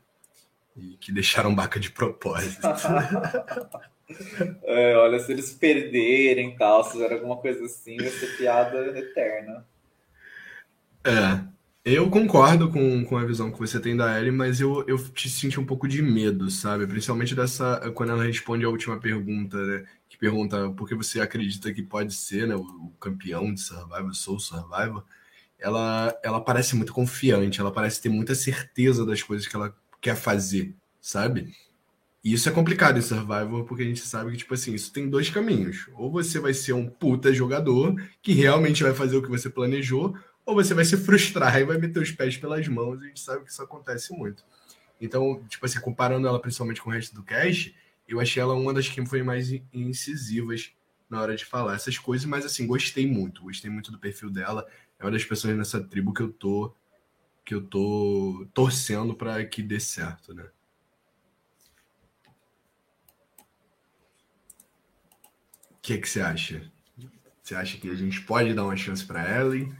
e 0.76 0.98
que 0.98 1.14
deixaram 1.14 1.56
Baca 1.56 1.80
de 1.80 1.92
propósito. 1.92 2.68
é, 4.64 4.98
olha, 4.98 5.18
se 5.20 5.32
eles 5.32 5.54
perderem 5.54 6.58
tal, 6.58 6.84
se 6.84 6.92
fizer 6.92 7.14
alguma 7.14 7.38
coisa 7.38 7.64
assim, 7.64 7.96
vai 7.96 8.10
ser 8.10 8.36
piada 8.36 9.00
eterna. 9.00 9.66
É, 11.06 11.54
eu 11.86 12.10
concordo 12.10 12.70
com, 12.70 13.04
com 13.04 13.18
a 13.18 13.26
visão 13.26 13.52
que 13.52 13.60
você 13.60 13.78
tem 13.78 13.96
da 13.96 14.18
Ellie, 14.18 14.32
mas 14.32 14.62
eu, 14.62 14.86
eu 14.88 14.98
te 15.10 15.30
senti 15.30 15.60
um 15.60 15.66
pouco 15.66 15.86
de 15.86 16.02
medo, 16.02 16.50
sabe? 16.50 16.88
Principalmente 16.88 17.36
dessa. 17.36 17.92
Quando 17.94 18.12
ela 18.12 18.24
responde 18.24 18.64
a 18.64 18.70
última 18.70 18.98
pergunta, 18.98 19.58
né? 19.58 19.86
Que 20.08 20.18
pergunta 20.18 20.70
por 20.72 20.88
que 20.88 20.96
você 20.96 21.20
acredita 21.20 21.74
que 21.74 21.84
pode 21.84 22.14
ser 22.14 22.48
né, 22.48 22.56
o, 22.56 22.94
campeão 23.00 23.54
de 23.54 23.60
Survivor, 23.60 24.14
Soul 24.14 24.40
Survivor. 24.40 25.04
Ela, 25.60 26.18
ela 26.24 26.42
parece 26.42 26.76
muito 26.76 26.94
confiante, 26.94 27.60
ela 27.60 27.72
parece 27.72 28.02
ter 28.02 28.10
muita 28.10 28.36
certeza 28.36 29.06
das 29.06 29.22
coisas 29.22 29.48
que 29.48 29.56
ela 29.56 29.76
quer 30.02 30.16
fazer, 30.16 30.76
sabe? 31.02 31.54
E 32.24 32.32
isso 32.32 32.48
é 32.48 32.52
complicado 32.52 32.98
em 32.98 33.02
Survivor, 33.02 33.66
porque 33.66 33.84
a 33.84 33.86
gente 33.86 34.00
sabe 34.02 34.32
que, 34.32 34.38
tipo 34.38 34.54
assim, 34.54 34.74
isso 34.74 34.94
tem 34.94 35.10
dois 35.10 35.30
caminhos. 35.30 35.90
Ou 35.96 36.10
você 36.10 36.40
vai 36.40 36.54
ser 36.54 36.72
um 36.72 36.88
puta 36.88 37.34
jogador 37.34 37.96
que 38.22 38.32
realmente 38.32 38.84
vai 38.84 38.94
fazer 38.94 39.18
o 39.18 39.22
que 39.22 39.30
você 39.30 39.50
planejou, 39.50 40.16
ou 40.46 40.56
você 40.56 40.74
vai 40.74 40.86
se 40.86 40.98
frustrar 40.98 41.60
e 41.60 41.66
vai 41.66 41.78
meter 41.78 42.02
os 42.02 42.12
pés 42.12 42.38
pelas 42.38 42.68
mãos, 42.68 43.02
e 43.02 43.06
a 43.06 43.08
gente 43.08 43.20
sabe 43.20 43.44
que 43.44 43.52
isso 43.52 43.62
acontece 43.62 44.14
muito. 44.14 44.44
Então, 45.00 45.44
tipo 45.48 45.66
assim, 45.66 45.80
comparando 45.80 46.28
ela 46.28 46.40
principalmente 46.40 46.82
com 46.82 46.90
o 46.90 46.94
resto 46.94 47.16
do 47.16 47.24
cast, 47.24 47.76
eu 48.08 48.20
achei 48.20 48.42
ela 48.42 48.54
uma 48.54 48.74
das 48.74 48.88
que 48.88 49.06
foi 49.06 49.24
mais 49.24 49.50
incisivas 49.74 50.72
na 51.10 51.22
hora 51.22 51.36
de 51.36 51.46
falar 51.46 51.76
essas 51.76 51.98
coisas, 51.98 52.26
mas 52.26 52.46
assim, 52.46 52.66
gostei 52.68 53.08
muito, 53.08 53.44
gostei 53.44 53.70
muito 53.70 53.92
do 53.92 54.00
perfil 54.00 54.30
dela. 54.30 54.68
É 55.00 55.06
uma 55.06 55.12
das 55.12 55.24
pessoas 55.24 55.56
nessa 55.56 55.84
tribo 55.84 56.14
que 56.14 56.22
eu 56.22 56.32
tô 56.32 56.74
que 57.46 57.54
eu 57.54 57.62
tô 57.62 58.48
torcendo 58.54 59.14
para 59.14 59.46
que 59.46 59.62
dê 59.62 59.78
certo, 59.78 60.34
né? 60.34 60.46
que, 65.84 65.98
que 65.98 66.10
você 66.10 66.22
acha? 66.22 66.72
Você 67.44 67.54
acha 67.54 67.78
que 67.78 67.90
a 67.90 67.96
gente 67.96 68.22
pode 68.22 68.54
dar 68.54 68.64
uma 68.64 68.78
chance 68.78 69.06
para 69.06 69.42
Ellie? 69.42 69.72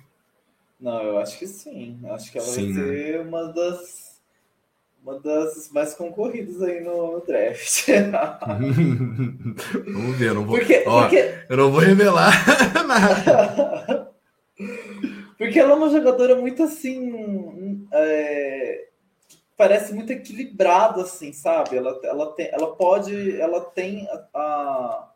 Não, 0.84 1.02
eu 1.02 1.18
acho 1.18 1.40
que 1.40 1.48
sim. 1.48 1.98
Acho 2.10 2.30
que 2.30 2.38
ela 2.38 2.46
sim, 2.46 2.74
vai 2.74 2.84
né? 2.84 2.94
ser 2.94 3.22
uma 3.22 3.54
das 3.54 4.22
uma 5.02 5.18
das 5.18 5.70
mais 5.72 5.94
concorridas 5.94 6.62
aí 6.62 6.82
no, 6.82 7.14
no 7.14 7.26
draft. 7.26 7.88
Vamos 9.94 10.18
ver, 10.18 10.30
eu 10.30 10.34
não 10.34 10.46
vou. 10.46 10.58
Porque, 10.58 10.84
Ó, 10.86 11.02
porque... 11.04 11.46
Eu 11.48 11.56
não 11.56 11.72
vou 11.72 11.80
revelar 11.80 12.34
nada. 12.86 14.12
porque 15.38 15.58
ela 15.58 15.72
é 15.72 15.76
uma 15.76 15.90
jogadora 15.90 16.36
muito 16.36 16.64
assim. 16.64 17.88
É, 17.94 18.88
parece 19.56 19.94
muito 19.94 20.12
equilibrada, 20.12 21.04
assim, 21.04 21.32
sabe? 21.32 21.78
Ela, 21.78 21.98
ela, 22.04 22.34
tem, 22.34 22.50
ela 22.52 22.76
pode. 22.76 23.40
Ela 23.40 23.62
tem 23.62 24.06
a, 24.10 24.28
a 24.34 25.14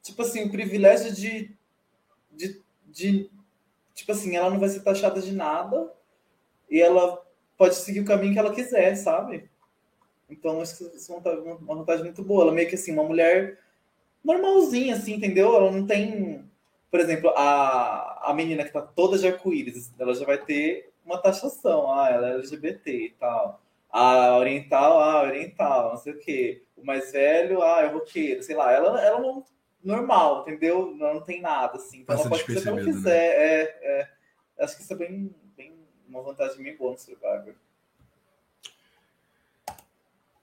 tipo 0.00 0.22
assim, 0.22 0.44
o 0.44 0.50
privilégio 0.50 1.12
de, 1.12 1.50
de, 2.32 2.62
de, 2.86 3.30
tipo 3.98 4.12
assim, 4.12 4.36
ela 4.36 4.48
não 4.48 4.60
vai 4.60 4.68
ser 4.68 4.80
taxada 4.80 5.20
de 5.20 5.32
nada 5.32 5.92
e 6.70 6.80
ela 6.80 7.20
pode 7.56 7.74
seguir 7.74 8.00
o 8.00 8.04
caminho 8.04 8.32
que 8.32 8.38
ela 8.38 8.54
quiser, 8.54 8.94
sabe? 8.94 9.50
Então, 10.30 10.62
isso 10.62 10.88
é 11.12 11.30
uma 11.34 11.74
vantagem 11.74 12.04
muito 12.04 12.22
boa. 12.22 12.42
Ela 12.42 12.52
é 12.52 12.54
meio 12.54 12.68
que 12.68 12.76
assim, 12.76 12.92
uma 12.92 13.02
mulher 13.02 13.58
normalzinha, 14.22 14.94
assim, 14.94 15.14
entendeu? 15.14 15.54
Ela 15.56 15.70
não 15.70 15.84
tem. 15.84 16.48
Por 16.90 17.00
exemplo, 17.00 17.30
a, 17.36 18.30
a 18.30 18.34
menina 18.34 18.64
que 18.64 18.72
tá 18.72 18.80
toda 18.82 19.18
de 19.18 19.26
arco-íris, 19.26 19.92
ela 19.98 20.14
já 20.14 20.24
vai 20.24 20.38
ter 20.38 20.92
uma 21.04 21.18
taxação. 21.18 21.90
Ah, 21.92 22.08
ela 22.10 22.30
é 22.30 22.34
LGBT 22.34 23.06
e 23.06 23.10
tal. 23.18 23.60
A 23.90 24.36
oriental, 24.38 25.00
ah, 25.00 25.22
oriental, 25.22 25.90
não 25.90 25.96
sei 25.96 26.12
o 26.12 26.20
quê. 26.20 26.62
O 26.76 26.86
mais 26.86 27.10
velho, 27.10 27.62
ah, 27.62 27.82
é 27.82 27.86
roqueiro, 27.86 28.42
sei 28.42 28.54
lá. 28.54 28.70
Ela, 28.72 29.02
ela 29.02 29.18
não 29.18 29.44
normal, 29.88 30.42
entendeu? 30.42 30.94
Não 30.94 31.20
tem 31.22 31.40
nada, 31.40 31.76
assim. 31.76 32.00
Então 32.00 32.14
ela 32.14 32.28
pode 32.28 32.44
fazer 32.44 32.58
o 32.58 32.62
que 32.62 32.68
ela 32.68 32.84
quiser. 32.84 33.38
Né? 33.38 33.44
É, 33.44 34.00
é, 34.00 34.64
acho 34.64 34.76
que 34.76 34.82
isso 34.82 34.92
é 34.92 34.96
bem, 34.96 35.34
bem 35.56 35.72
uma 36.06 36.22
vantagem 36.22 36.62
bem 36.62 36.76
boa 36.76 36.92
no 36.92 36.98
Survivor. 36.98 37.54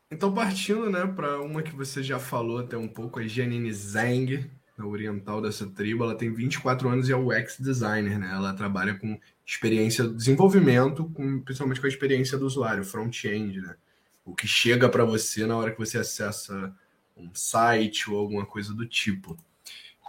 Então, 0.10 0.34
partindo 0.34 0.90
né, 0.90 1.06
para 1.06 1.40
uma 1.42 1.62
que 1.62 1.76
você 1.76 2.02
já 2.02 2.20
falou 2.20 2.60
até 2.60 2.78
um 2.78 2.88
pouco, 2.88 3.20
a 3.20 3.28
Janine 3.28 3.72
Zhang, 3.72 4.50
a 4.78 4.86
oriental 4.86 5.42
dessa 5.42 5.68
tribo, 5.68 6.04
ela 6.04 6.16
tem 6.16 6.34
24 6.34 6.90
anos 6.90 7.08
e 7.08 7.12
é 7.12 7.16
UX 7.16 7.58
designer, 7.60 8.20
né? 8.20 8.32
Ela 8.34 8.54
trabalha 8.54 8.96
com 8.96 9.20
experiência, 9.46 10.08
desenvolvimento, 10.08 11.06
com, 11.12 11.42
principalmente 11.42 11.80
com 11.80 11.86
a 11.86 11.90
experiência 11.90 12.38
do 12.38 12.46
usuário, 12.46 12.84
front-end, 12.84 13.62
né? 13.62 13.76
O 14.24 14.34
que 14.34 14.48
chega 14.48 14.90
para 14.90 15.06
você 15.06 15.46
na 15.46 15.58
hora 15.58 15.72
que 15.72 15.78
você 15.78 15.98
acessa 15.98 16.74
um 17.16 17.30
site 17.34 18.10
ou 18.10 18.18
alguma 18.18 18.46
coisa 18.46 18.74
do 18.74 18.86
tipo. 18.86 19.38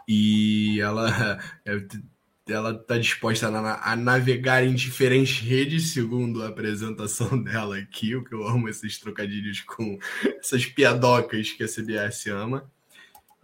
E 0.08 0.80
ela 0.80 1.38
ela 2.48 2.70
está 2.70 2.96
disposta 2.96 3.48
a, 3.48 3.92
a, 3.92 3.96
navegar 3.96 4.64
em 4.64 4.74
diferentes 4.74 5.40
redes, 5.40 5.92
segundo 5.92 6.42
a 6.42 6.48
apresentação 6.48 7.36
dela 7.42 7.76
aqui, 7.76 8.14
o 8.14 8.22
que 8.22 8.34
eu 8.34 8.46
amo 8.46 8.68
esses 8.68 8.98
trocadilhos 8.98 9.60
com 9.62 9.98
essas 10.38 10.64
piadocas 10.64 11.50
que 11.52 11.64
a 11.64 11.68
CBS 11.68 12.26
ama. 12.28 12.70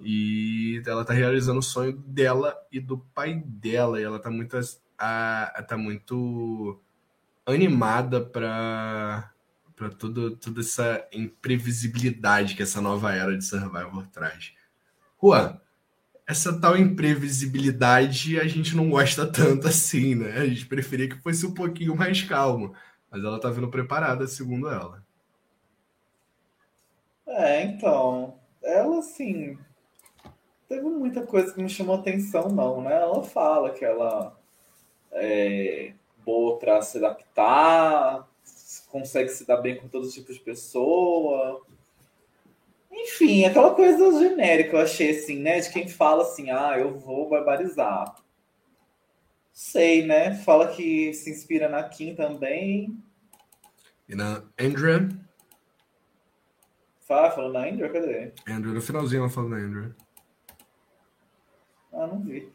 E 0.00 0.82
ela 0.86 1.02
está 1.02 1.12
realizando 1.12 1.60
o 1.60 1.62
sonho 1.62 1.92
dela 1.92 2.56
e 2.70 2.80
do 2.80 2.98
pai 2.98 3.42
dela, 3.44 4.00
e 4.00 4.04
ela 4.04 4.16
está 4.16 4.30
muito, 4.30 4.58
tá 4.98 5.76
muito 5.76 6.80
animada 7.46 8.20
para 8.20 9.32
para 9.82 9.90
toda 9.90 10.60
essa 10.60 11.08
imprevisibilidade 11.12 12.54
que 12.54 12.62
essa 12.62 12.80
nova 12.80 13.12
era 13.12 13.36
de 13.36 13.44
Survivor 13.44 14.06
traz. 14.08 14.52
Juan, 15.20 15.60
essa 16.26 16.60
tal 16.60 16.76
imprevisibilidade 16.76 18.38
a 18.38 18.46
gente 18.46 18.76
não 18.76 18.88
gosta 18.88 19.26
tanto 19.26 19.66
assim, 19.66 20.14
né? 20.14 20.38
A 20.38 20.46
gente 20.46 20.66
preferia 20.66 21.08
que 21.08 21.20
fosse 21.20 21.44
um 21.44 21.52
pouquinho 21.52 21.96
mais 21.96 22.22
calmo, 22.22 22.74
mas 23.10 23.24
ela 23.24 23.40
tá 23.40 23.50
vindo 23.50 23.68
preparada, 23.68 24.26
segundo 24.28 24.68
ela. 24.68 25.02
É, 27.26 27.64
então, 27.64 28.38
ela 28.62 29.00
assim, 29.00 29.58
teve 30.68 30.82
muita 30.82 31.26
coisa 31.26 31.52
que 31.52 31.62
me 31.62 31.68
chamou 31.68 31.96
atenção, 31.96 32.48
não, 32.48 32.82
né? 32.82 32.94
Ela 32.94 33.24
fala 33.24 33.70
que 33.70 33.84
ela 33.84 34.38
é 35.10 35.92
boa 36.24 36.58
para 36.58 36.80
se 36.82 36.98
adaptar, 36.98 38.28
consegue 38.92 39.30
se 39.30 39.46
dar 39.46 39.56
bem 39.56 39.76
com 39.76 39.88
todos 39.88 40.08
os 40.08 40.14
tipos 40.14 40.34
de 40.36 40.42
pessoa. 40.42 41.64
Enfim, 42.90 43.46
aquela 43.46 43.74
coisa 43.74 44.18
genérica, 44.18 44.76
eu 44.76 44.80
achei 44.82 45.10
assim, 45.10 45.38
né? 45.38 45.58
De 45.60 45.72
quem 45.72 45.88
fala 45.88 46.22
assim, 46.22 46.50
ah, 46.50 46.78
eu 46.78 46.98
vou 46.98 47.28
barbarizar. 47.28 48.14
Sei, 49.50 50.06
né? 50.06 50.34
Fala 50.34 50.68
que 50.68 51.12
se 51.14 51.30
inspira 51.30 51.68
na 51.68 51.82
Kim 51.88 52.14
também. 52.14 53.02
E 54.06 54.14
na 54.14 54.44
Andrea? 54.60 55.08
Fala, 57.00 57.30
falou 57.30 57.52
na 57.52 57.66
Andrea? 57.66 57.90
Cadê? 57.90 58.32
Andrea, 58.46 58.74
no 58.74 58.82
finalzinho 58.82 59.20
ela 59.20 59.30
fala 59.30 59.48
na 59.48 59.56
Andrea. 59.56 59.96
Ah, 61.94 62.06
não 62.06 62.20
vi. 62.20 62.52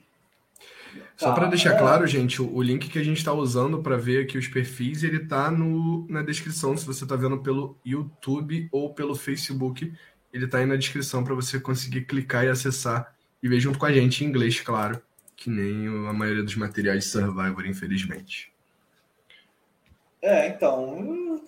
Só 1.18 1.34
para 1.34 1.48
deixar 1.48 1.76
claro, 1.76 2.06
gente, 2.06 2.40
o, 2.40 2.56
o, 2.56 2.62
link 2.62 2.90
que 2.90 3.00
a 3.00 3.04
gente 3.04 3.18
está 3.18 3.34
usando 3.34 3.82
para 3.82 3.98
ver 3.98 4.24
aqui 4.24 4.38
os 4.38 4.48
perfis, 4.48 5.02
ele 5.02 5.26
tá 5.26 5.50
no, 5.50 6.06
na 6.08 6.22
descrição, 6.22 6.78
se 6.78 6.86
você 6.86 7.06
está 7.06 7.16
vendo 7.16 7.40
pelo 7.40 7.76
YouTube 7.84 8.70
ou 8.72 8.94
pelo 8.94 9.16
Facebook, 9.16 9.92
ele 10.32 10.46
está 10.46 10.60
aí 10.60 10.68
na 10.68 10.76
descrição 10.76 11.24
para 11.24 11.34
você 11.34 11.60
conseguir 11.60 12.02
clicar 12.02 12.46
e 12.46 12.50
acessar 12.50 13.16
e 13.42 13.50
ver 13.50 13.60
junto 13.60 13.80
com 13.80 13.88
a 13.88 13.92
gente 13.92 14.24
em 14.24 14.28
inglês, 14.28 14.60
claro, 14.60 15.02
que 15.36 15.50
nem 15.50 15.88
a 16.08 16.14
maioria 16.14 16.44
dos 16.44 16.56
materiais 16.56 17.06
de 17.06 17.10
Survivor, 17.10 17.66
infelizmente. 17.66 18.54
É, 20.22 20.50
então, 20.50 21.42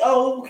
algo 0.00 0.48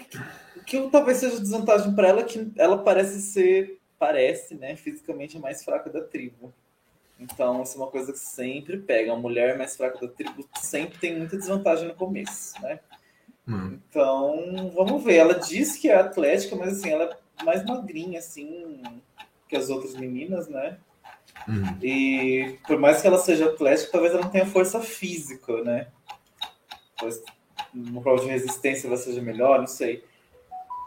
que 0.64 0.88
talvez 0.90 1.18
seja 1.18 1.38
desvantagem 1.38 1.95
para 1.95 2.09
ela 2.09 2.21
é 2.21 2.25
que 2.25 2.50
ela 2.56 2.78
parece 2.78 3.21
ser, 3.21 3.78
parece, 3.99 4.54
né, 4.54 4.76
fisicamente 4.76 5.37
a 5.37 5.40
mais 5.40 5.62
fraca 5.62 5.90
da 5.90 6.00
tribo. 6.00 6.54
Então, 7.18 7.62
isso 7.62 7.75
é 7.75 7.80
uma 7.80 7.90
coisa 7.90 8.12
que 8.12 8.18
sempre 8.18 8.78
pega. 8.78 9.12
A 9.12 9.16
mulher 9.16 9.56
mais 9.56 9.76
fraca 9.76 9.99
da 9.99 10.12
tribo 10.12 10.46
sempre 10.61 10.99
tem 10.99 11.16
muita 11.16 11.37
desvantagem 11.37 11.88
no 11.88 11.94
começo, 11.94 12.61
né? 12.62 12.80
Hum. 13.49 13.78
Então, 13.88 14.70
vamos 14.75 15.02
ver. 15.02 15.16
Ela 15.16 15.35
diz 15.35 15.76
que 15.76 15.88
é 15.88 15.94
atlética, 15.94 16.54
mas 16.56 16.78
assim, 16.78 16.90
ela 16.90 17.18
é 17.40 17.44
mais 17.44 17.64
magrinha, 17.64 18.18
assim, 18.18 18.82
que 19.49 19.56
as 19.56 19.70
outras 19.70 19.94
meninas, 19.94 20.49
né? 20.49 20.78
Hum. 21.49 21.78
E 21.82 22.58
por 22.66 22.78
mais 22.78 23.00
que 23.00 23.06
ela 23.06 23.18
seja 23.18 23.46
atlética, 23.46 23.92
talvez 23.92 24.12
ela 24.12 24.25
não 24.25 24.30
tenha 24.30 24.46
força 24.46 24.80
física, 24.80 25.62
né? 25.62 25.88
Talvez 26.96 27.23
no 27.73 28.02
prova 28.02 28.23
de 28.23 28.28
resistência 28.28 28.87
ela 28.87 28.96
seja 28.96 29.23
melhor, 29.23 29.61
não 29.61 29.66
sei. 29.66 30.04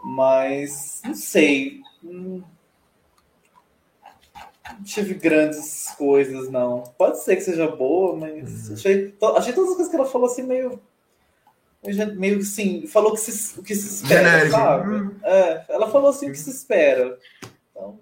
Mas, 0.02 1.02
não 1.04 1.14
sei. 1.14 1.82
Hum, 2.02 2.42
tive 4.84 5.14
grandes 5.14 5.88
coisas, 5.96 6.50
não. 6.50 6.82
Pode 6.98 7.22
ser 7.22 7.36
que 7.36 7.42
seja 7.42 7.68
boa, 7.68 8.16
mas 8.16 8.68
uhum. 8.68 8.74
achei, 8.74 9.14
achei 9.36 9.52
todas 9.52 9.70
as 9.70 9.76
coisas 9.76 9.88
que 9.88 9.96
ela 9.96 10.06
falou 10.06 10.26
assim 10.26 10.42
meio. 10.42 10.80
Meio 12.16 12.38
assim, 12.38 12.86
falou 12.86 13.12
que 13.12 13.20
se, 13.20 13.58
o 13.58 13.62
que 13.62 13.74
se 13.74 14.02
espera, 14.02 14.30
Genérico. 14.30 14.50
sabe? 14.50 14.94
Uhum. 14.94 15.16
É, 15.22 15.64
ela 15.70 15.90
falou 15.90 16.10
assim 16.10 16.28
o 16.28 16.32
que 16.32 16.38
se 16.38 16.50
espera. 16.50 17.18
Então. 17.70 17.98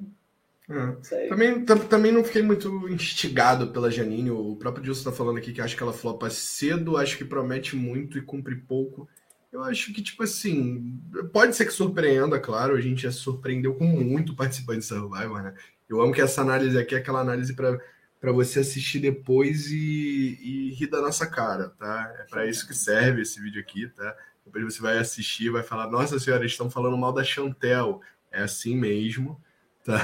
É. 0.70 1.28
Também, 1.28 1.64
também 1.64 2.12
não 2.12 2.22
fiquei 2.22 2.42
muito 2.42 2.88
instigado 2.88 3.68
pela 3.68 3.90
Janine. 3.90 4.30
O 4.30 4.56
próprio 4.56 4.84
Dilson 4.84 5.10
tá 5.10 5.16
falando 5.16 5.38
aqui 5.38 5.52
que 5.52 5.62
acho 5.62 5.76
que 5.76 5.82
ela 5.82 5.92
flopa 5.92 6.28
cedo, 6.28 6.96
acho 6.96 7.16
que 7.16 7.24
promete 7.24 7.74
muito 7.74 8.18
e 8.18 8.22
cumpre 8.22 8.54
pouco. 8.54 9.08
Eu 9.50 9.62
acho 9.62 9.94
que, 9.94 10.02
tipo 10.02 10.22
assim, 10.22 11.00
pode 11.32 11.56
ser 11.56 11.64
que 11.64 11.72
surpreenda, 11.72 12.38
claro. 12.38 12.74
A 12.74 12.80
gente 12.80 13.02
já 13.02 13.10
surpreendeu 13.10 13.74
com 13.74 13.84
muito 13.84 14.36
participante 14.36 14.80
de 14.80 14.84
Survivor, 14.84 15.42
né? 15.42 15.54
Eu 15.88 16.00
amo 16.00 16.12
que 16.12 16.20
essa 16.20 16.42
análise 16.42 16.78
aqui 16.78 16.94
é 16.94 16.98
aquela 16.98 17.20
análise 17.20 17.54
para 17.54 18.32
você 18.32 18.60
assistir 18.60 18.98
depois 18.98 19.70
e, 19.70 20.38
e 20.40 20.74
rir 20.74 20.88
da 20.88 21.00
nossa 21.00 21.26
cara, 21.26 21.70
tá? 21.70 22.14
É 22.18 22.24
para 22.24 22.46
isso 22.46 22.66
que 22.66 22.74
serve 22.74 23.22
esse 23.22 23.40
vídeo 23.40 23.60
aqui, 23.60 23.88
tá? 23.88 24.14
Depois 24.44 24.64
você 24.64 24.80
vai 24.80 24.98
assistir 24.98 25.50
vai 25.50 25.62
falar: 25.62 25.90
Nossa 25.90 26.18
senhora, 26.18 26.44
estão 26.44 26.70
falando 26.70 26.96
mal 26.96 27.12
da 27.12 27.24
Chantel. 27.24 28.00
É 28.30 28.42
assim 28.42 28.76
mesmo, 28.76 29.40
tá? 29.84 29.98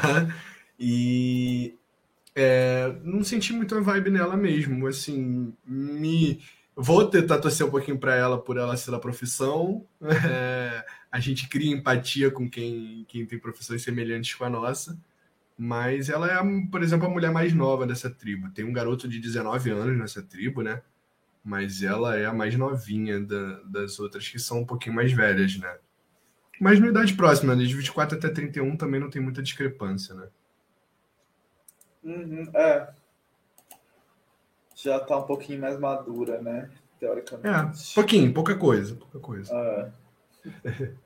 E 0.78 1.76
é, 2.34 2.94
não 3.02 3.22
senti 3.22 3.52
muito 3.52 3.74
a 3.76 3.80
vibe 3.80 4.10
nela 4.10 4.36
mesmo. 4.36 4.86
Assim, 4.86 5.54
me. 5.64 6.40
Vou 6.76 7.06
tentar 7.06 7.38
torcer 7.38 7.64
um 7.66 7.70
pouquinho 7.70 7.98
para 7.98 8.16
ela 8.16 8.40
por 8.40 8.56
ela 8.56 8.76
ser 8.76 8.90
da 8.90 8.98
profissão. 8.98 9.86
É, 10.04 10.84
a 11.10 11.20
gente 11.20 11.48
cria 11.48 11.72
empatia 11.72 12.28
com 12.30 12.50
quem, 12.50 13.04
quem 13.08 13.24
tem 13.24 13.38
profissões 13.38 13.82
semelhantes 13.82 14.34
com 14.34 14.44
a 14.44 14.50
nossa. 14.50 14.98
Mas 15.56 16.08
ela 16.08 16.30
é, 16.30 16.42
por 16.70 16.82
exemplo, 16.82 17.06
a 17.06 17.10
mulher 17.10 17.30
mais 17.30 17.52
nova 17.52 17.86
dessa 17.86 18.10
tribo. 18.10 18.50
Tem 18.50 18.64
um 18.64 18.72
garoto 18.72 19.08
de 19.08 19.20
19 19.20 19.70
anos 19.70 19.96
nessa 19.98 20.22
tribo, 20.22 20.62
né? 20.62 20.82
Mas 21.44 21.82
ela 21.82 22.16
é 22.16 22.26
a 22.26 22.32
mais 22.32 22.56
novinha 22.56 23.20
da, 23.20 23.60
das 23.62 24.00
outras, 24.00 24.28
que 24.28 24.38
são 24.38 24.60
um 24.60 24.66
pouquinho 24.66 24.96
mais 24.96 25.12
velhas, 25.12 25.56
né? 25.58 25.78
Mas 26.60 26.80
na 26.80 26.88
idade 26.88 27.14
próxima, 27.14 27.56
de 27.56 27.74
24 27.74 28.18
até 28.18 28.28
31, 28.28 28.76
também 28.76 29.00
não 29.00 29.10
tem 29.10 29.22
muita 29.22 29.42
discrepância, 29.42 30.14
né? 30.14 30.28
Uhum, 32.02 32.50
é. 32.54 32.92
Já 34.74 35.00
tá 35.00 35.18
um 35.18 35.22
pouquinho 35.22 35.60
mais 35.60 35.78
madura, 35.78 36.40
né? 36.40 36.70
Teoricamente. 36.98 37.92
É, 37.92 37.94
pouquinho, 37.94 38.34
pouca 38.34 38.56
coisa. 38.56 38.94
Pouca 38.96 39.18
coisa. 39.20 39.52
É. 39.54 40.94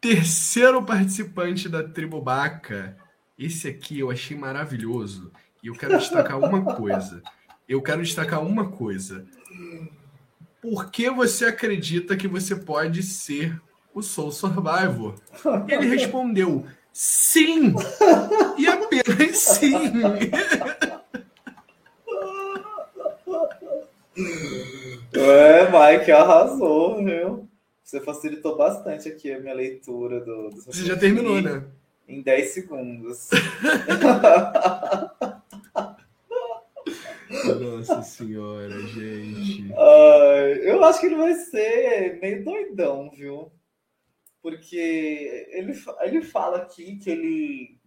Terceiro 0.00 0.82
participante 0.84 1.68
da 1.68 1.82
tribo 1.82 2.20
Baca. 2.20 2.96
Esse 3.36 3.68
aqui 3.68 3.98
eu 3.98 4.10
achei 4.10 4.36
maravilhoso. 4.36 5.32
E 5.62 5.66
eu 5.66 5.74
quero 5.74 5.98
destacar 5.98 6.38
uma 6.38 6.74
coisa. 6.76 7.20
Eu 7.68 7.82
quero 7.82 8.02
destacar 8.02 8.40
uma 8.40 8.70
coisa. 8.70 9.26
Por 10.62 10.90
que 10.90 11.10
você 11.10 11.46
acredita 11.46 12.16
que 12.16 12.28
você 12.28 12.54
pode 12.54 13.02
ser 13.02 13.60
o 13.92 14.00
Soul 14.00 14.30
Survivor? 14.30 15.16
Ele 15.68 15.86
respondeu: 15.86 16.64
sim! 16.92 17.74
E 18.56 18.66
apenas 18.68 19.36
sim! 19.36 19.74
É, 25.12 25.64
Mike 25.64 26.10
arrasou, 26.12 27.04
viu? 27.04 27.47
Você 27.88 28.00
facilitou 28.02 28.54
bastante 28.54 29.08
aqui 29.08 29.32
a 29.32 29.40
minha 29.40 29.54
leitura 29.54 30.20
do. 30.20 30.50
do 30.50 30.60
você 30.60 30.84
já 30.84 30.94
terminou, 30.94 31.40
né? 31.40 31.64
Em 32.06 32.20
10 32.20 32.50
segundos. 32.50 33.30
Nossa 37.58 38.02
senhora, 38.02 38.78
gente. 38.88 39.72
Uh, 39.72 40.60
eu 40.64 40.84
acho 40.84 41.00
que 41.00 41.06
ele 41.06 41.14
vai 41.14 41.32
ser 41.32 42.20
meio 42.20 42.44
doidão, 42.44 43.10
viu? 43.10 43.50
Porque 44.42 44.76
ele, 45.50 45.72
ele 46.02 46.20
fala 46.20 46.58
aqui 46.58 46.96
que 46.96 47.08
ele 47.08 47.78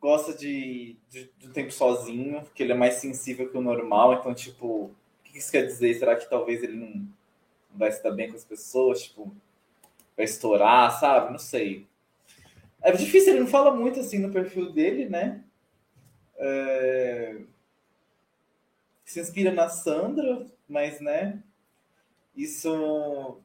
gosta 0.00 0.34
de, 0.34 0.98
de, 1.08 1.30
de 1.38 1.48
tempo 1.50 1.70
sozinho, 1.70 2.42
que 2.52 2.60
ele 2.60 2.72
é 2.72 2.76
mais 2.76 2.94
sensível 2.94 3.48
que 3.48 3.56
o 3.56 3.62
normal. 3.62 4.14
Então, 4.14 4.34
tipo, 4.34 4.66
o 4.66 4.94
que 5.22 5.38
isso 5.38 5.52
quer 5.52 5.64
dizer? 5.64 5.94
Será 5.94 6.16
que 6.16 6.28
talvez 6.28 6.60
ele 6.60 6.74
não 6.76 7.06
vai 7.74 7.92
se 7.92 8.02
dar 8.02 8.12
bem 8.12 8.30
com 8.30 8.36
as 8.36 8.44
pessoas? 8.44 9.02
Tipo, 9.02 9.34
vai 10.16 10.24
estourar, 10.24 10.98
sabe? 10.98 11.30
Não 11.30 11.38
sei. 11.38 11.86
É 12.82 12.90
difícil, 12.92 13.32
ele 13.32 13.40
não 13.40 13.46
fala 13.46 13.74
muito 13.74 14.00
assim 14.00 14.18
no 14.18 14.32
perfil 14.32 14.72
dele, 14.72 15.08
né? 15.08 15.44
É 16.36 17.36
se 19.12 19.20
inspira 19.20 19.52
na 19.52 19.68
Sandra, 19.68 20.46
mas, 20.66 20.98
né, 21.00 21.42
isso 22.34 23.38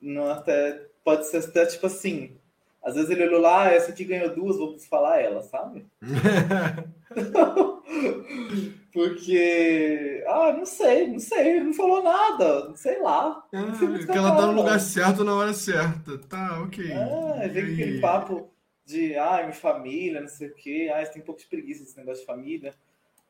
não 0.00 0.30
até 0.30 0.86
pode 1.04 1.26
ser 1.26 1.44
até 1.44 1.66
tipo 1.66 1.86
assim. 1.86 2.38
Às 2.82 2.94
vezes 2.94 3.10
ele 3.10 3.26
olhou 3.26 3.40
lá, 3.40 3.64
ah, 3.64 3.72
essa 3.72 3.90
aqui 3.90 4.04
ganhou 4.04 4.34
duas, 4.34 4.56
vou 4.56 4.78
falar 4.78 5.20
ela, 5.20 5.42
sabe? 5.42 5.84
Porque, 8.94 10.22
ah, 10.28 10.52
não 10.52 10.64
sei, 10.64 11.08
não 11.08 11.18
sei, 11.18 11.58
não 11.58 11.74
falou 11.74 12.00
nada, 12.00 12.76
sei 12.76 13.02
lá. 13.02 13.44
Ah, 13.52 14.06
que 14.06 14.16
ela 14.16 14.36
tá 14.36 14.46
no 14.46 14.52
lugar 14.52 14.78
certo 14.78 15.24
na 15.24 15.34
hora 15.34 15.52
certa. 15.52 16.16
Tá, 16.16 16.62
ok. 16.62 16.92
É, 16.92 17.48
vem 17.48 17.72
aquele 17.72 18.00
papo 18.00 18.48
de, 18.86 19.16
ah, 19.16 19.38
minha 19.40 19.52
família, 19.52 20.20
não 20.20 20.28
sei 20.28 20.46
o 20.46 20.54
quê, 20.54 20.92
ah, 20.94 21.04
tem 21.04 21.20
um 21.20 21.24
pouco 21.24 21.40
de 21.40 21.48
preguiça 21.48 21.82
desse 21.82 21.96
negócio 21.96 22.20
de 22.20 22.26
família. 22.26 22.72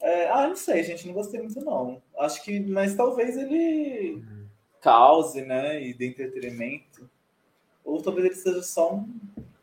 É, 0.02 0.28
ah, 0.28 0.46
não 0.46 0.54
sei, 0.54 0.82
gente, 0.82 1.06
não 1.06 1.14
gostei 1.14 1.40
muito 1.40 1.58
não. 1.64 2.02
Acho 2.18 2.44
que, 2.44 2.60
mas 2.60 2.94
talvez 2.94 3.34
ele 3.38 4.16
uhum. 4.16 4.46
cause, 4.82 5.40
né, 5.40 5.82
e 5.82 5.94
dê 5.94 6.08
entretenimento. 6.08 7.08
Ou 7.82 8.02
talvez 8.02 8.26
ele 8.26 8.34
seja 8.34 8.62
só 8.62 8.96
um, 8.96 9.08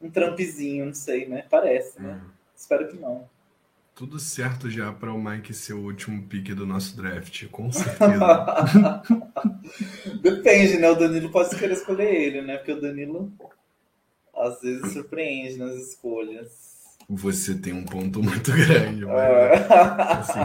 um 0.01 0.09
trampzinho, 0.09 0.87
não 0.87 0.95
sei, 0.95 1.27
né? 1.27 1.45
Parece, 1.47 2.01
né? 2.01 2.13
Uhum. 2.13 2.31
Espero 2.55 2.87
que 2.87 2.97
não. 2.97 3.29
Tudo 4.01 4.19
certo 4.19 4.67
já 4.67 4.91
para 4.91 5.13
o 5.13 5.23
Mike 5.23 5.53
ser 5.53 5.73
o 5.73 5.83
último 5.83 6.23
pique 6.23 6.55
do 6.55 6.65
nosso 6.65 6.97
draft, 6.97 7.47
com 7.49 7.69
certeza. 7.71 9.03
Depende, 10.23 10.79
né? 10.79 10.89
O 10.89 10.95
Danilo 10.95 11.29
pode 11.29 11.55
querer 11.55 11.73
escolher 11.73 12.11
ele, 12.11 12.41
né? 12.41 12.57
Porque 12.57 12.71
o 12.71 12.81
Danilo 12.81 13.31
às 14.35 14.59
vezes 14.59 14.91
surpreende 14.91 15.59
nas 15.59 15.75
escolhas. 15.75 16.49
Você 17.07 17.53
tem 17.53 17.73
um 17.73 17.85
ponto 17.85 18.23
muito 18.23 18.49
grande. 18.57 19.05
Mas, 19.05 19.15
é. 19.15 19.67
assim, 19.69 20.39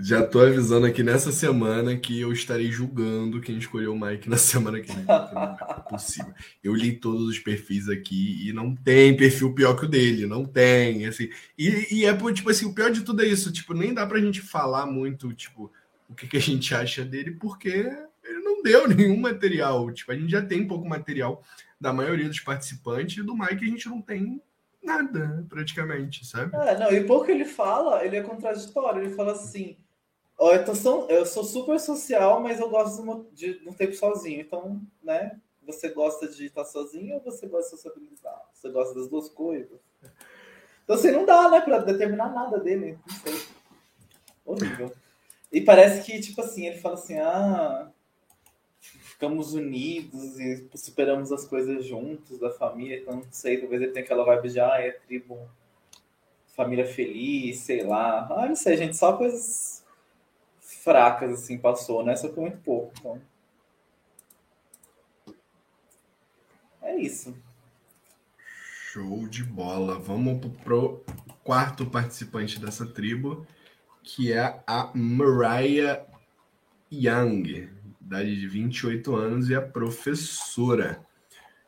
já 0.00 0.26
tô 0.26 0.40
avisando 0.40 0.86
aqui 0.86 1.02
nessa 1.02 1.32
semana 1.32 1.96
que 1.96 2.20
eu 2.20 2.32
estarei 2.32 2.70
julgando 2.70 3.40
quem 3.40 3.58
escolheu 3.58 3.92
o 3.92 4.00
Mike 4.00 4.28
na 4.28 4.36
semana 4.38 4.80
que 4.80 4.92
vem. 4.92 5.04
Não 5.04 5.42
é 5.42 5.80
possível. 5.88 6.32
Eu 6.62 6.74
li 6.74 6.92
todos 6.92 7.28
os 7.28 7.38
perfis 7.38 7.88
aqui 7.88 8.48
e 8.48 8.52
não 8.52 8.74
tem 8.74 9.16
perfil 9.16 9.54
pior 9.54 9.74
que 9.78 9.84
o 9.84 9.88
dele, 9.88 10.26
não 10.26 10.44
tem. 10.44 11.06
Assim, 11.06 11.28
e, 11.58 11.98
e 12.00 12.04
é 12.04 12.32
tipo 12.32 12.50
assim, 12.50 12.66
o 12.66 12.74
pior 12.74 12.90
de 12.90 13.02
tudo 13.02 13.22
é 13.22 13.26
isso. 13.26 13.52
Tipo, 13.52 13.74
nem 13.74 13.92
dá 13.94 14.06
pra 14.06 14.20
gente 14.20 14.40
falar 14.40 14.86
muito, 14.86 15.32
tipo, 15.32 15.70
o 16.08 16.14
que, 16.14 16.26
que 16.26 16.36
a 16.36 16.40
gente 16.40 16.74
acha 16.74 17.04
dele, 17.04 17.32
porque 17.32 17.68
ele 18.24 18.40
não 18.40 18.62
deu 18.62 18.86
nenhum 18.88 19.18
material. 19.18 19.92
Tipo, 19.92 20.12
a 20.12 20.16
gente 20.16 20.30
já 20.30 20.42
tem 20.42 20.66
pouco 20.66 20.88
material 20.88 21.42
da 21.80 21.92
maioria 21.92 22.28
dos 22.28 22.40
participantes, 22.40 23.18
e 23.18 23.22
do 23.22 23.36
Mike 23.36 23.64
a 23.64 23.68
gente 23.68 23.88
não 23.88 24.00
tem 24.00 24.40
nada, 24.84 25.44
praticamente, 25.48 26.26
sabe? 26.26 26.54
É, 26.54 26.78
não, 26.78 26.92
e 26.92 27.02
pouco 27.04 27.30
ele 27.30 27.44
fala, 27.44 28.04
ele 28.04 28.16
é 28.16 28.22
contraditório. 28.22 29.02
Ele 29.02 29.14
fala 29.14 29.32
assim: 29.32 29.76
Ó, 30.36 30.48
oh, 30.48 30.52
eu, 30.52 30.74
sou, 30.74 31.08
eu 31.08 31.24
sou 31.26 31.44
super 31.44 31.78
social, 31.78 32.40
mas 32.40 32.58
eu 32.58 32.68
gosto 32.68 33.26
de, 33.32 33.60
de 33.60 33.68
um 33.68 33.72
tempo 33.72 33.94
sozinho. 33.94 34.40
Então, 34.40 34.80
né? 35.02 35.40
Você 35.66 35.88
gosta 35.88 36.28
de 36.28 36.46
estar 36.46 36.64
sozinho 36.64 37.14
ou 37.14 37.20
você 37.20 37.46
gosta 37.46 37.70
de 37.70 37.82
sociabilizar? 37.82 38.42
Você 38.52 38.68
gosta 38.68 38.94
das 38.94 39.08
duas 39.08 39.28
coisas? 39.28 39.78
Então, 40.82 40.96
assim, 40.96 41.10
não 41.10 41.24
dá, 41.24 41.48
né, 41.48 41.60
pra 41.60 41.78
determinar 41.78 42.28
nada 42.28 42.58
dele. 42.58 42.98
Não 43.06 43.16
sei. 43.16 43.42
Horrível. 44.44 44.92
E 45.50 45.60
parece 45.60 46.04
que, 46.04 46.20
tipo 46.20 46.40
assim, 46.42 46.66
ele 46.66 46.78
fala 46.78 46.96
assim: 46.96 47.18
ah, 47.18 47.90
ficamos 48.80 49.54
unidos 49.54 50.38
e 50.38 50.68
superamos 50.74 51.32
as 51.32 51.46
coisas 51.46 51.86
juntos 51.86 52.38
da 52.38 52.50
família. 52.50 52.98
Então, 52.98 53.16
não 53.16 53.26
sei, 53.30 53.58
talvez 53.58 53.80
ele 53.80 53.92
tenha 53.92 54.04
aquela 54.04 54.24
vibe 54.24 54.50
de, 54.50 54.60
ah, 54.60 54.78
é 54.78 54.90
tribo, 54.90 55.38
família 56.54 56.84
feliz, 56.84 57.60
sei 57.60 57.84
lá. 57.84 58.26
Ah, 58.30 58.46
não 58.46 58.56
sei, 58.56 58.76
gente, 58.76 58.96
só 58.96 59.16
coisas 59.16 59.83
fracas, 60.84 61.32
assim, 61.32 61.58
passou, 61.58 62.04
né? 62.04 62.14
Só 62.14 62.28
que 62.28 62.38
muito 62.38 62.58
pouco, 62.58 62.92
então. 62.98 63.20
É 66.82 66.96
isso. 66.96 67.34
Show 68.92 69.26
de 69.26 69.42
bola. 69.42 69.98
Vamos 69.98 70.46
pro 70.62 71.02
quarto 71.42 71.86
participante 71.86 72.60
dessa 72.60 72.86
tribo, 72.86 73.46
que 74.02 74.32
é 74.32 74.62
a 74.66 74.90
Mariah 74.94 76.06
Young 76.92 77.74
idade 78.04 78.38
de 78.38 78.46
28 78.46 79.16
anos, 79.16 79.48
e 79.48 79.54
a 79.54 79.62
professora. 79.62 81.00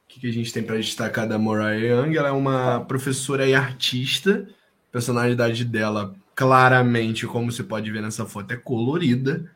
O 0.04 0.08
que, 0.08 0.20
que 0.20 0.28
a 0.28 0.32
gente 0.32 0.52
tem 0.52 0.62
para 0.62 0.76
destacar 0.76 1.26
da 1.26 1.38
Mariah 1.38 2.02
Young? 2.02 2.16
Ela 2.16 2.28
é 2.28 2.32
uma 2.32 2.84
professora 2.84 3.46
e 3.46 3.54
artista. 3.54 4.46
A 4.88 4.92
personalidade 4.92 5.64
dela, 5.64 6.14
claramente, 6.36 7.26
como 7.26 7.50
você 7.50 7.64
pode 7.64 7.90
ver 7.90 8.02
nessa 8.02 8.26
foto, 8.26 8.52
é 8.52 8.56
colorida. 8.56 9.50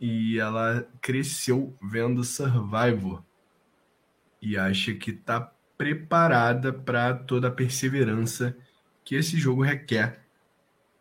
E 0.00 0.38
ela 0.38 0.88
cresceu 1.00 1.76
vendo 1.80 2.24
Survivor. 2.24 3.22
E 4.40 4.56
acha 4.56 4.94
que 4.94 5.10
está 5.10 5.52
preparada 5.76 6.72
para 6.72 7.14
toda 7.14 7.48
a 7.48 7.52
perseverança 7.52 8.56
que 9.04 9.14
esse 9.14 9.36
jogo 9.36 9.62
requer. 9.62 10.20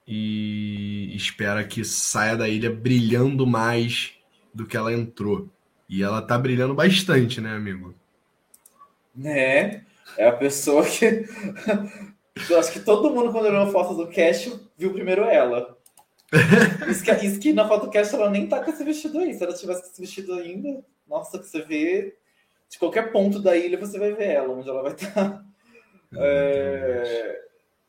E 0.06 1.16
espera 1.16 1.64
que 1.64 1.86
saia 1.86 2.36
da 2.36 2.50
ilha 2.50 2.70
brilhando 2.70 3.48
mais 3.48 4.14
do 4.54 4.66
que 4.66 4.76
ela 4.76 4.94
entrou. 4.94 5.50
E 5.88 6.04
ela 6.04 6.22
tá 6.22 6.38
brilhando 6.38 6.76
bastante, 6.76 7.40
né, 7.40 7.56
amigo? 7.56 7.96
É, 9.24 9.82
é 10.18 10.28
a 10.28 10.34
pessoa 10.34 10.86
que. 10.86 11.26
Eu 12.50 12.60
acho 12.60 12.72
que 12.72 12.80
todo 12.80 13.10
mundo, 13.10 13.32
quando 13.32 13.46
olhou 13.46 13.64
a 13.64 13.72
foto 13.72 13.94
do 13.94 14.08
Cash, 14.08 14.52
viu 14.78 14.94
primeiro 14.94 15.24
ela. 15.24 15.78
isso, 16.90 17.04
que, 17.04 17.12
isso 17.26 17.40
que 17.40 17.52
na 17.52 17.68
podcast 17.68 18.16
ela 18.16 18.30
nem 18.30 18.48
tá 18.48 18.64
com 18.64 18.72
esse 18.72 18.84
vestido 18.84 19.20
aí. 19.20 19.34
Se 19.34 19.44
ela 19.44 19.54
tivesse 19.54 19.82
com 19.82 19.88
esse 19.90 20.02
vestido 20.02 20.34
ainda, 20.34 20.84
nossa, 21.08 21.38
que 21.38 21.46
você 21.46 21.62
vê 21.62 22.16
de 22.70 22.80
qualquer 22.80 23.12
ponto 23.12 23.40
da 23.40 23.56
ilha 23.56 23.78
você 23.78 24.00
vai 24.00 24.14
ver 24.14 24.30
ela, 24.30 24.54
onde 24.54 24.70
ela 24.70 24.82
vai 24.82 24.94
estar. 24.94 25.14
Tá. 25.14 25.46
É... 26.16 27.42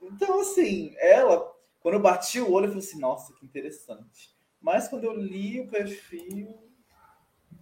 Então, 0.03 0.41
assim, 0.41 0.95
ela, 0.99 1.53
quando 1.81 1.95
eu 1.95 2.01
bati 2.01 2.41
o 2.41 2.51
olho, 2.51 2.67
eu 2.67 2.71
falei 2.71 2.85
assim, 2.85 2.99
nossa, 2.99 3.33
que 3.35 3.45
interessante. 3.45 4.31
Mas 4.61 4.89
quando 4.89 5.05
eu 5.05 5.15
li 5.15 5.61
o 5.61 5.69
perfil, 5.69 6.59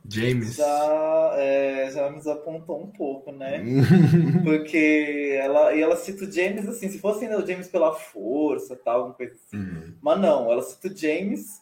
James. 0.08 0.56
Já, 0.56 1.34
é, 1.36 1.90
já 1.92 2.10
nos 2.10 2.26
apontou 2.26 2.82
um 2.82 2.90
pouco, 2.90 3.30
né? 3.32 3.62
Porque 4.44 5.38
ela, 5.40 5.74
e 5.74 5.80
ela 5.80 5.96
cita 5.96 6.24
o 6.24 6.30
James 6.30 6.68
assim, 6.68 6.88
se 6.88 6.98
fosse 6.98 7.24
ainda 7.24 7.42
o 7.42 7.46
James 7.46 7.68
pela 7.68 7.94
força, 7.94 8.76
tal, 8.76 8.96
alguma 8.96 9.14
coisa 9.14 9.34
assim. 9.34 9.56
Uhum. 9.56 9.94
Mas 10.00 10.20
não, 10.20 10.50
ela 10.50 10.62
cita 10.62 10.88
o 10.88 10.96
James 10.96 11.60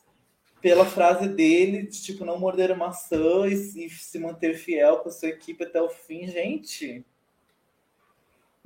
pela 0.60 0.84
frase 0.84 1.28
dele 1.28 1.82
de 1.82 2.02
tipo 2.02 2.24
não 2.24 2.38
morder 2.38 2.76
maçã 2.76 3.46
e, 3.46 3.54
e 3.54 3.90
se 3.90 4.18
manter 4.18 4.54
fiel 4.54 4.98
com 4.98 5.08
a 5.08 5.12
sua 5.12 5.28
equipe 5.28 5.64
até 5.64 5.80
o 5.80 5.88
fim, 5.88 6.26
gente. 6.26 7.04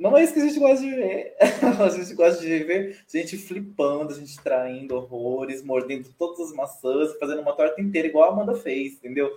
Não 0.03 0.19
é 0.19 0.25
isso 0.25 0.35
que 0.35 0.41
a 0.41 0.45
gente 0.45 0.59
gosta 0.59 0.85
de 0.85 0.91
ver. 0.91 1.37
a 1.81 1.89
gente 1.91 2.15
gosta 2.15 2.41
de 2.43 2.65
ver 2.65 3.05
gente 3.07 3.39
flipando, 3.39 4.13
gente 4.13 4.37
traindo 4.43 4.97
horrores, 4.97 5.63
mordendo 5.63 6.13
todas 6.19 6.41
as 6.41 6.53
maçãs, 6.53 7.17
fazendo 7.21 7.41
uma 7.41 7.55
torta 7.55 7.81
inteira, 7.81 8.09
igual 8.09 8.29
a 8.29 8.33
Amanda 8.33 8.57
fez, 8.57 8.95
entendeu? 8.95 9.31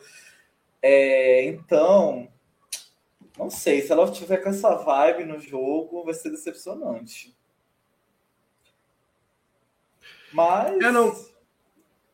É, 0.82 1.45
então, 1.45 2.28
não 3.38 3.47
sei, 3.51 3.84
se 3.84 3.91
ela 3.91 4.12
tiver 4.12 4.38
com 4.38 4.49
essa 4.49 4.73
vibe 4.73 5.25
no 5.25 5.39
jogo, 5.39 6.04
vai 6.04 6.15
ser 6.15 6.32
decepcionante. 6.32 7.38
Mas. 10.34 10.82
Eu, 10.82 10.91
não, 10.91 11.15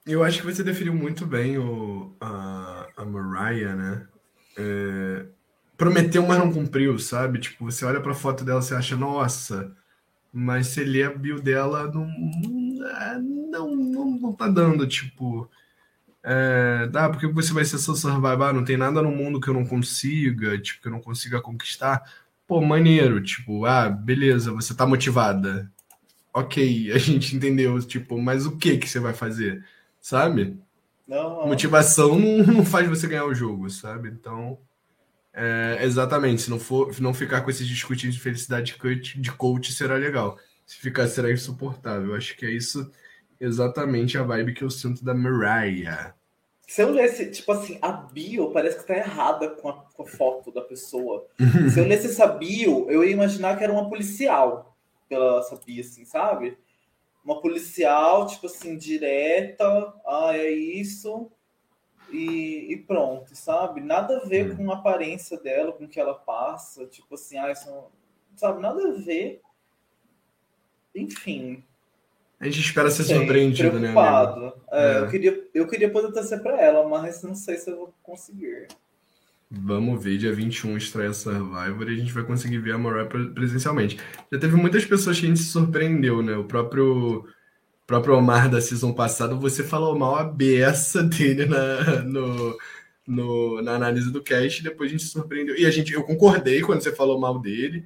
eu 0.05 0.23
acho 0.25 0.41
que 0.41 0.45
você 0.45 0.61
definiu 0.61 0.93
muito 0.93 1.25
bem 1.25 1.57
o, 1.57 2.13
a, 2.19 2.89
a 2.97 3.05
Mariah, 3.05 3.75
né? 3.75 4.07
É, 4.57 5.25
prometeu, 5.81 6.23
mas 6.27 6.37
não 6.37 6.53
cumpriu, 6.53 6.99
sabe? 6.99 7.39
Tipo, 7.39 7.65
você 7.65 7.83
olha 7.83 7.99
pra 7.99 8.13
foto 8.13 8.45
dela 8.45 8.61
e 8.69 8.73
acha, 8.75 8.95
nossa, 8.95 9.75
mas 10.31 10.67
se 10.67 10.83
lê 10.83 11.01
a 11.01 11.09
bio 11.09 11.41
dela, 11.41 11.91
não, 11.91 12.07
não, 13.49 13.75
não, 13.75 14.05
não 14.19 14.33
tá 14.33 14.47
dando, 14.47 14.85
tipo. 14.85 15.49
É, 16.23 16.87
dá, 16.91 17.09
porque 17.09 17.25
você 17.25 17.51
vai 17.51 17.65
ser 17.65 17.79
seu 17.79 17.95
survival, 17.95 18.53
não 18.53 18.63
tem 18.63 18.77
nada 18.77 19.01
no 19.01 19.09
mundo 19.09 19.41
que 19.41 19.47
eu 19.47 19.55
não 19.55 19.65
consiga, 19.65 20.55
tipo, 20.59 20.83
que 20.83 20.87
eu 20.87 20.91
não 20.91 21.01
consiga 21.01 21.41
conquistar. 21.41 22.03
Pô, 22.47 22.61
maneiro, 22.61 23.19
tipo, 23.23 23.65
ah, 23.65 23.89
beleza, 23.89 24.53
você 24.53 24.75
tá 24.75 24.85
motivada. 24.85 25.71
Ok, 26.31 26.91
a 26.93 26.97
gente 26.99 27.35
entendeu, 27.35 27.79
tipo, 27.81 28.21
mas 28.21 28.45
o 28.45 28.55
que 28.55 28.77
que 28.77 28.87
você 28.87 28.99
vai 28.99 29.15
fazer, 29.15 29.65
sabe? 29.99 30.55
Não, 31.07 31.47
Motivação 31.47 32.19
não, 32.19 32.45
não 32.45 32.65
faz 32.65 32.87
você 32.87 33.07
ganhar 33.07 33.25
o 33.25 33.33
jogo, 33.33 33.67
sabe? 33.67 34.09
Então, 34.09 34.59
é, 35.33 35.79
exatamente, 35.81 36.41
se 36.41 36.49
não 36.49 36.59
for 36.59 36.93
não 36.99 37.13
ficar 37.13 37.41
com 37.41 37.49
esses 37.49 37.67
discutinhos 37.67 38.15
de 38.15 38.21
felicidade 38.21 38.77
de 39.15 39.31
coach, 39.31 39.71
será 39.71 39.95
legal. 39.95 40.37
Se 40.65 40.77
ficar, 40.77 41.07
será 41.07 41.31
insuportável. 41.31 42.15
Acho 42.15 42.35
que 42.35 42.45
é 42.45 42.51
isso 42.51 42.91
exatamente 43.39 44.17
a 44.17 44.23
vibe 44.23 44.53
que 44.53 44.63
eu 44.63 44.69
sinto 44.69 45.03
da 45.03 45.13
Mariah. 45.13 46.13
Se 46.67 46.81
eu 46.81 46.91
lesse, 46.91 47.29
tipo 47.31 47.51
assim, 47.51 47.77
a 47.81 47.91
bio 47.91 48.51
parece 48.51 48.79
que 48.79 48.87
tá 48.87 48.95
errada 48.95 49.49
com 49.49 49.67
a, 49.67 49.73
com 49.73 50.03
a 50.03 50.07
foto 50.07 50.51
da 50.51 50.61
pessoa. 50.61 51.27
Se 51.73 51.79
eu 51.79 51.85
lesse 51.85 52.07
essa 52.07 52.27
bio, 52.27 52.89
eu 52.89 53.03
ia 53.03 53.11
imaginar 53.11 53.57
que 53.57 53.63
era 53.63 53.73
uma 53.73 53.89
policial 53.89 54.77
pela 55.09 55.39
essa 55.39 55.57
bio, 55.57 55.81
assim, 55.81 56.05
sabe? 56.05 56.57
Uma 57.25 57.41
policial, 57.41 58.25
tipo 58.25 58.45
assim, 58.47 58.77
direta, 58.77 59.65
ah, 60.07 60.31
é 60.33 60.49
isso, 60.49 61.29
e, 62.11 62.73
e 62.73 62.77
pronto, 62.77 63.35
sabe? 63.35 63.81
Nada 63.81 64.17
a 64.17 64.25
ver 64.27 64.51
hum. 64.51 64.55
com 64.57 64.71
a 64.71 64.75
aparência 64.75 65.37
dela, 65.37 65.71
com 65.71 65.85
o 65.85 65.87
que 65.87 65.99
ela 65.99 66.13
passa, 66.13 66.85
tipo 66.85 67.15
assim, 67.15 67.37
ah, 67.37 67.51
isso, 67.51 67.69
sabe? 68.35 68.61
Nada 68.61 68.87
a 68.87 68.91
ver. 68.93 69.41
Enfim, 70.93 71.63
a 72.41 72.45
gente 72.45 72.59
espera 72.59 72.89
ser 72.89 73.03
Sei, 73.03 73.15
surpreendido, 73.15 73.79
né? 73.79 73.93
Amigo? 73.95 74.53
É, 74.71 74.93
é. 74.93 74.99
Eu, 75.01 75.07
queria, 75.09 75.43
eu 75.53 75.67
queria 75.67 75.91
poder 75.91 76.11
torcer 76.11 76.41
para 76.41 76.59
ela, 76.59 76.89
mas 76.89 77.21
não 77.21 77.35
sei 77.35 77.55
se 77.57 77.69
eu 77.69 77.77
vou 77.77 77.93
conseguir. 78.01 78.67
Vamos 79.51 80.03
ver, 80.03 80.17
dia 80.17 80.33
21 80.33 80.75
estreia 80.75 81.13
Survivor 81.13 81.87
e 81.87 81.93
a 81.93 81.97
gente 81.97 82.11
vai 82.11 82.23
conseguir 82.23 82.57
ver 82.57 82.71
a 82.73 82.79
Mariah 82.79 83.07
presencialmente. 83.07 83.99
Já 84.31 84.39
teve 84.39 84.55
muitas 84.55 84.83
pessoas 84.85 85.19
que 85.19 85.25
a 85.25 85.29
gente 85.29 85.39
se 85.39 85.51
surpreendeu, 85.51 86.23
né? 86.23 86.35
O 86.35 86.45
próprio, 86.45 87.27
próprio 87.91 88.15
Omar 88.15 88.49
da 88.49 88.61
season 88.61 88.93
passada, 88.93 89.35
você 89.35 89.65
falou 89.65 89.99
mal 89.99 90.15
a 90.15 90.23
beça 90.23 91.03
dele 91.03 91.45
na, 91.45 92.01
no, 92.03 92.57
no, 93.05 93.61
na 93.61 93.73
análise 93.73 94.09
do 94.09 94.23
cast, 94.23 94.63
depois 94.63 94.89
a 94.89 94.91
gente 94.93 95.03
se 95.03 95.09
surpreendeu. 95.09 95.57
E 95.57 95.65
a 95.65 95.69
gente, 95.69 95.91
eu 95.91 96.01
concordei 96.01 96.61
quando 96.61 96.81
você 96.81 96.95
falou 96.95 97.19
mal 97.19 97.37
dele 97.37 97.85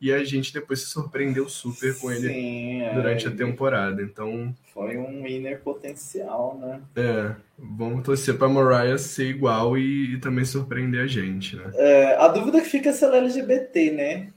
e 0.00 0.10
a 0.10 0.24
gente 0.24 0.54
depois 0.54 0.80
se 0.80 0.86
surpreendeu 0.86 1.50
super 1.50 1.94
com 1.98 2.10
ele 2.10 2.28
Sim, 2.28 2.80
é, 2.80 2.94
durante 2.94 3.26
é, 3.26 3.28
a 3.28 3.36
temporada. 3.36 4.02
Então. 4.02 4.54
Foi 4.72 4.96
um 4.96 5.22
winner 5.22 5.60
potencial, 5.60 6.58
né? 6.58 6.80
É, 6.96 7.36
vamos 7.58 8.02
torcer 8.02 8.38
pra 8.38 8.48
Mariah 8.48 8.96
ser 8.96 9.26
igual 9.26 9.76
e, 9.76 10.14
e 10.14 10.18
também 10.18 10.46
surpreender 10.46 11.02
a 11.02 11.06
gente, 11.06 11.56
né? 11.56 11.70
É, 11.74 12.16
a 12.16 12.28
dúvida 12.28 12.58
que 12.62 12.68
fica 12.68 12.88
é 12.88 12.92
se 12.92 13.04
ela 13.04 13.16
é 13.16 13.18
LGBT, 13.18 13.90
né? 13.90 14.32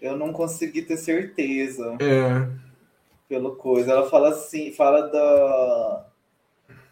Eu 0.00 0.16
não 0.16 0.32
consegui 0.32 0.80
ter 0.80 0.96
certeza. 0.96 1.98
É. 2.00 2.69
Pelo 3.30 3.54
coisa. 3.54 3.92
Ela 3.92 4.10
fala 4.10 4.30
assim, 4.30 4.72
fala 4.72 5.02
da. 5.06 6.06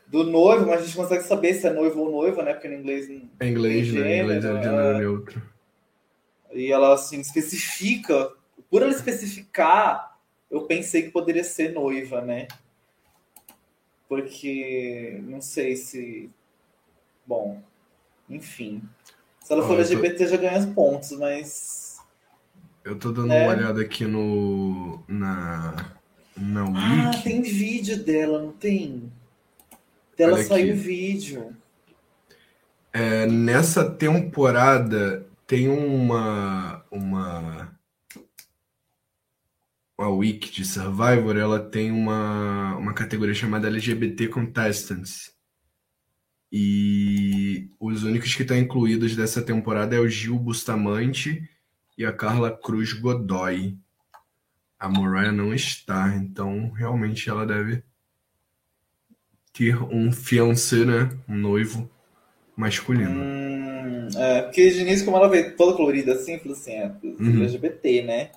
Do 0.07 0.23
noivo, 0.23 0.67
mas 0.67 0.81
a 0.81 0.85
gente 0.85 0.97
consegue 0.97 1.25
saber 1.25 1.53
se 1.55 1.67
é 1.67 1.73
noivo 1.73 2.01
ou 2.01 2.13
noiva, 2.13 2.45
né? 2.45 2.53
Porque 2.55 2.69
no 2.69 2.77
inglês. 2.77 3.11
É 3.41 3.49
inglês, 3.49 3.93
né? 3.93 4.19
Em 4.19 4.23
inglês 4.23 4.45
é 4.45 4.63
gênero 4.63 4.99
neutro. 4.99 5.43
E 6.53 6.71
ela 6.71 6.95
assim 6.95 7.19
especifica, 7.21 8.31
por 8.71 8.83
ela 8.83 8.93
especificar, 8.93 10.17
eu 10.49 10.63
pensei 10.63 11.03
que 11.03 11.11
poderia 11.11 11.43
ser 11.43 11.73
noiva, 11.73 12.21
né? 12.21 12.47
Porque 14.09 15.21
não 15.25 15.41
sei 15.41 15.75
se. 15.75 16.31
Bom, 17.27 17.61
enfim. 18.31 18.81
Se 19.41 19.53
ela 19.53 19.67
for 19.67 19.77
LGBT, 19.77 20.25
tô... 20.25 20.31
já 20.31 20.37
ganha 20.37 20.61
os 20.61 20.67
pontos, 20.67 21.11
mas. 21.19 21.99
Eu 22.85 22.97
tô 22.97 23.11
dando 23.11 23.33
é. 23.33 23.43
uma 23.43 23.57
olhada 23.57 23.81
aqui 23.83 24.05
no. 24.05 25.03
na. 25.09 25.98
Na 26.41 26.63
ah, 26.63 27.11
Wiki. 27.11 27.25
Tem 27.25 27.43
vídeo 27.43 28.03
dela, 28.03 28.41
não 28.41 28.53
tem? 28.53 29.13
Dela 30.17 30.43
saiu 30.43 30.77
vídeo. 30.77 31.55
É, 32.93 33.27
nessa 33.27 33.89
temporada, 33.89 35.27
tem 35.47 35.69
uma 35.69 36.85
uma 36.91 37.79
a 39.99 40.09
wiki 40.09 40.53
de 40.53 40.65
Survivor, 40.65 41.37
ela 41.37 41.59
tem 41.59 41.91
uma, 41.91 42.77
uma 42.77 42.95
categoria 42.95 43.35
chamada 43.35 43.67
LGBT 43.67 44.29
Contestants. 44.29 45.33
E 46.53 47.69
os 47.81 48.05
únicos 48.05 48.35
que 48.35 48.43
estão 48.43 48.57
incluídos 48.57 49.17
dessa 49.17 49.43
temporada 49.43 49.97
é 49.97 49.99
o 49.99 50.09
Gil 50.09 50.39
Bustamante 50.39 51.43
e 51.97 52.07
a 52.07 52.13
Carla 52.13 52.57
Cruz 52.57 52.93
Godoy. 52.93 53.77
A 54.79 54.89
Mariah 54.89 55.33
não 55.33 55.53
está, 55.53 56.15
então 56.17 56.71
realmente 56.71 57.29
ela 57.29 57.45
deve 57.45 57.83
ter 59.53 59.77
um 59.83 60.13
fiancé, 60.13 60.85
né? 60.85 61.11
Um 61.29 61.35
noivo 61.37 61.91
masculino. 62.57 63.21
Hum. 63.21 64.09
É, 64.17 64.43
porque 64.43 64.71
de 64.71 64.81
início, 64.81 65.05
como 65.05 65.17
ela 65.17 65.29
veio 65.29 65.57
toda 65.57 65.77
colorida 65.77 66.15
assim, 66.15 66.39
falou 66.39 66.57
assim, 66.57 66.73
é 66.73 66.93
uhum. 67.03 67.43
LGBT, 67.43 68.03
né? 68.03 68.31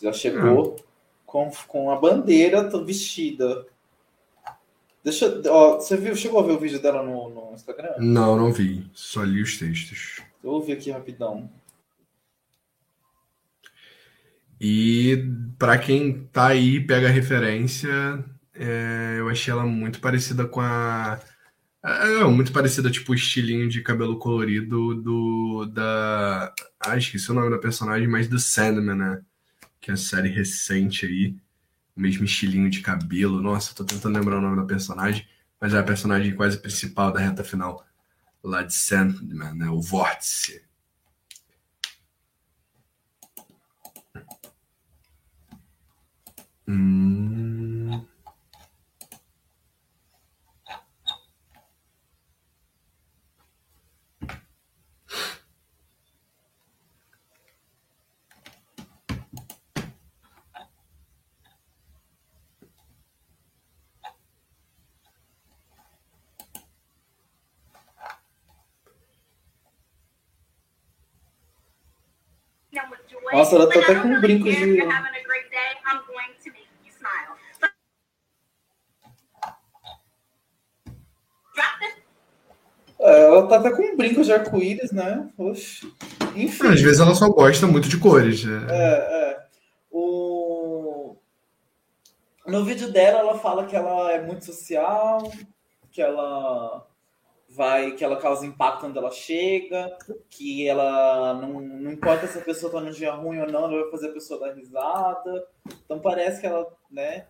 Já 0.00 0.12
chegou 0.12 0.76
com, 1.24 1.50
com 1.66 1.90
a 1.90 1.96
bandeira 1.96 2.62
vestida. 2.84 3.66
Deixa, 5.02 5.40
ó, 5.48 5.76
você 5.76 5.96
viu, 5.96 6.14
chegou 6.16 6.40
a 6.40 6.42
ver 6.42 6.52
o 6.52 6.58
vídeo 6.58 6.80
dela 6.80 7.02
no, 7.02 7.30
no 7.30 7.54
Instagram? 7.54 7.94
Não, 7.98 8.36
não 8.36 8.52
vi. 8.52 8.84
Só 8.92 9.22
li 9.22 9.42
os 9.42 9.58
textos. 9.58 10.20
Eu 10.42 10.50
vou 10.50 10.62
ver 10.62 10.74
aqui 10.74 10.90
rapidão. 10.90 11.48
E 14.60 15.30
para 15.58 15.78
quem 15.78 16.26
tá 16.32 16.48
aí, 16.48 16.80
pega 16.80 17.08
a 17.08 17.10
referência, 17.10 17.90
é, 18.54 19.16
eu 19.18 19.28
achei 19.28 19.52
ela 19.52 19.66
muito 19.66 20.00
parecida 20.00 20.46
com 20.46 20.60
a 20.60 21.20
é, 21.86 22.20
é, 22.20 22.24
muito 22.24 22.52
parecida, 22.52 22.90
tipo, 22.90 23.12
o 23.12 23.14
estilinho 23.14 23.68
de 23.68 23.80
cabelo 23.80 24.18
colorido 24.18 24.94
do. 24.96 25.66
da. 25.66 26.52
Ah, 26.80 26.96
esqueci 26.96 27.30
o 27.30 27.34
nome 27.34 27.48
da 27.48 27.58
personagem, 27.58 28.08
mas 28.08 28.26
do 28.28 28.40
Sandman, 28.40 28.96
né? 28.96 29.22
Que 29.80 29.92
é 29.92 29.94
a 29.94 29.96
série 29.96 30.28
recente 30.28 31.06
aí. 31.06 31.36
O 31.96 32.00
mesmo 32.00 32.24
estilinho 32.24 32.68
de 32.70 32.80
cabelo. 32.80 33.40
Nossa, 33.40 33.74
tô 33.74 33.84
tentando 33.84 34.18
lembrar 34.18 34.38
o 34.38 34.40
nome 34.40 34.56
da 34.56 34.64
personagem, 34.64 35.26
mas 35.60 35.74
é 35.74 35.78
a 35.78 35.82
personagem 35.82 36.34
quase 36.34 36.58
principal 36.58 37.12
da 37.12 37.20
reta 37.20 37.44
final 37.44 37.86
lá 38.42 38.62
de 38.62 38.74
Sandman, 38.74 39.54
né? 39.54 39.68
O 39.70 39.80
Vórtice. 39.80 40.65
Nossa, 73.32 73.56
ela 73.56 73.68
tá 73.68 73.80
até 73.80 73.94
com 74.00 74.08
um 74.08 74.20
brinco 74.20 74.50
de. 74.50 74.78
Ela 83.46 83.62
tá 83.62 83.68
até 83.68 83.76
com 83.76 83.82
um 83.82 83.96
brinco 83.96 84.22
de 84.22 84.32
arco-íris, 84.32 84.92
né? 84.92 85.28
Oxi. 85.38 85.92
Enfim. 86.34 86.66
Às 86.68 86.80
vezes 86.80 87.00
ela 87.00 87.14
só 87.14 87.28
gosta 87.28 87.66
muito 87.66 87.88
de 87.88 87.98
cores. 87.98 88.44
Né? 88.44 88.66
É, 88.68 89.32
é. 89.32 89.46
O... 89.90 91.16
No 92.46 92.64
vídeo 92.64 92.92
dela, 92.92 93.20
ela 93.20 93.38
fala 93.38 93.66
que 93.66 93.74
ela 93.74 94.12
é 94.12 94.22
muito 94.22 94.44
social, 94.44 95.30
que 95.90 96.02
ela 96.02 96.86
vai, 97.48 97.92
que 97.92 98.04
ela 98.04 98.16
causa 98.16 98.46
impacto 98.46 98.86
onde 98.86 98.98
ela 98.98 99.10
chega, 99.10 99.96
que 100.28 100.68
ela 100.68 101.34
não, 101.34 101.60
não 101.60 101.90
importa 101.90 102.26
se 102.26 102.38
a 102.38 102.42
pessoa 102.42 102.70
tá 102.70 102.80
num 102.80 102.90
dia 102.90 103.12
ruim 103.12 103.40
ou 103.40 103.50
não, 103.50 103.64
ela 103.64 103.82
vai 103.82 103.90
fazer 103.90 104.08
a 104.08 104.12
pessoa 104.12 104.40
dar 104.40 104.54
risada. 104.54 105.46
Então 105.84 105.98
parece 105.98 106.40
que 106.40 106.46
ela, 106.46 106.66
né, 106.90 107.26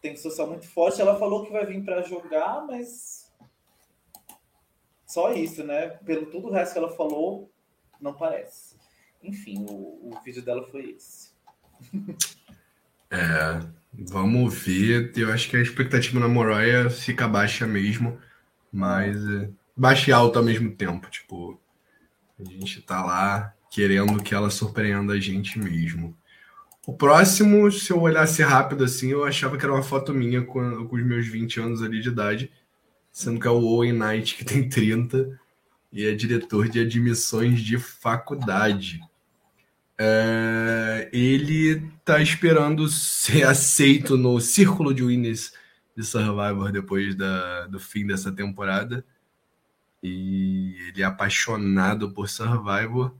tem 0.00 0.16
social 0.16 0.46
muito 0.46 0.66
forte. 0.66 1.00
Ela 1.00 1.18
falou 1.18 1.44
que 1.44 1.52
vai 1.52 1.66
vir 1.66 1.84
para 1.84 2.02
jogar, 2.02 2.64
mas 2.66 3.27
só 5.08 5.32
isso, 5.32 5.64
né? 5.64 5.88
Pelo 6.04 6.26
tudo 6.26 6.48
o 6.48 6.52
resto 6.52 6.74
que 6.74 6.78
ela 6.78 6.94
falou, 6.94 7.50
não 7.98 8.12
parece. 8.12 8.76
Enfim, 9.22 9.64
o, 9.68 10.12
o 10.12 10.20
vídeo 10.22 10.42
dela 10.42 10.68
foi 10.70 10.90
esse. 10.90 11.30
É, 13.10 13.66
vamos 13.90 14.52
ver. 14.52 15.14
Eu 15.16 15.32
acho 15.32 15.48
que 15.48 15.56
a 15.56 15.62
expectativa 15.62 16.20
na 16.20 16.28
Moroia 16.28 16.90
fica 16.90 17.26
baixa 17.26 17.66
mesmo, 17.66 18.20
mas 18.70 19.16
é, 19.26 19.48
baixa 19.74 20.10
e 20.10 20.12
alta 20.12 20.40
ao 20.40 20.44
mesmo 20.44 20.70
tempo. 20.76 21.08
Tipo, 21.08 21.58
a 22.38 22.44
gente 22.44 22.82
tá 22.82 23.02
lá 23.02 23.54
querendo 23.70 24.22
que 24.22 24.34
ela 24.34 24.50
surpreenda 24.50 25.14
a 25.14 25.18
gente 25.18 25.58
mesmo. 25.58 26.14
O 26.86 26.92
próximo, 26.92 27.72
se 27.72 27.90
eu 27.90 27.98
olhasse 27.98 28.42
rápido 28.42 28.84
assim, 28.84 29.10
eu 29.10 29.24
achava 29.24 29.56
que 29.56 29.64
era 29.64 29.72
uma 29.72 29.82
foto 29.82 30.12
minha 30.12 30.44
com, 30.44 30.86
com 30.86 30.96
os 30.96 31.02
meus 31.02 31.26
20 31.26 31.60
anos 31.60 31.82
ali 31.82 32.02
de 32.02 32.10
idade 32.10 32.52
sendo 33.18 33.40
que 33.40 33.48
é 33.48 33.50
o 33.50 33.64
Owen 33.64 33.94
Knight, 33.94 34.36
que 34.36 34.44
tem 34.44 34.68
30, 34.68 35.40
e 35.90 36.06
é 36.06 36.14
diretor 36.14 36.68
de 36.68 36.78
admissões 36.78 37.60
de 37.60 37.76
faculdade. 37.76 39.00
É, 39.98 41.10
ele 41.12 41.82
está 41.98 42.22
esperando 42.22 42.86
ser 42.86 43.42
aceito 43.42 44.16
no 44.16 44.40
círculo 44.40 44.94
de 44.94 45.02
winners 45.02 45.52
de 45.96 46.04
Survivor 46.04 46.70
depois 46.70 47.16
da, 47.16 47.66
do 47.66 47.80
fim 47.80 48.06
dessa 48.06 48.30
temporada. 48.30 49.04
E 50.00 50.76
ele 50.86 51.02
é 51.02 51.04
apaixonado 51.04 52.12
por 52.12 52.28
Survivor 52.28 53.12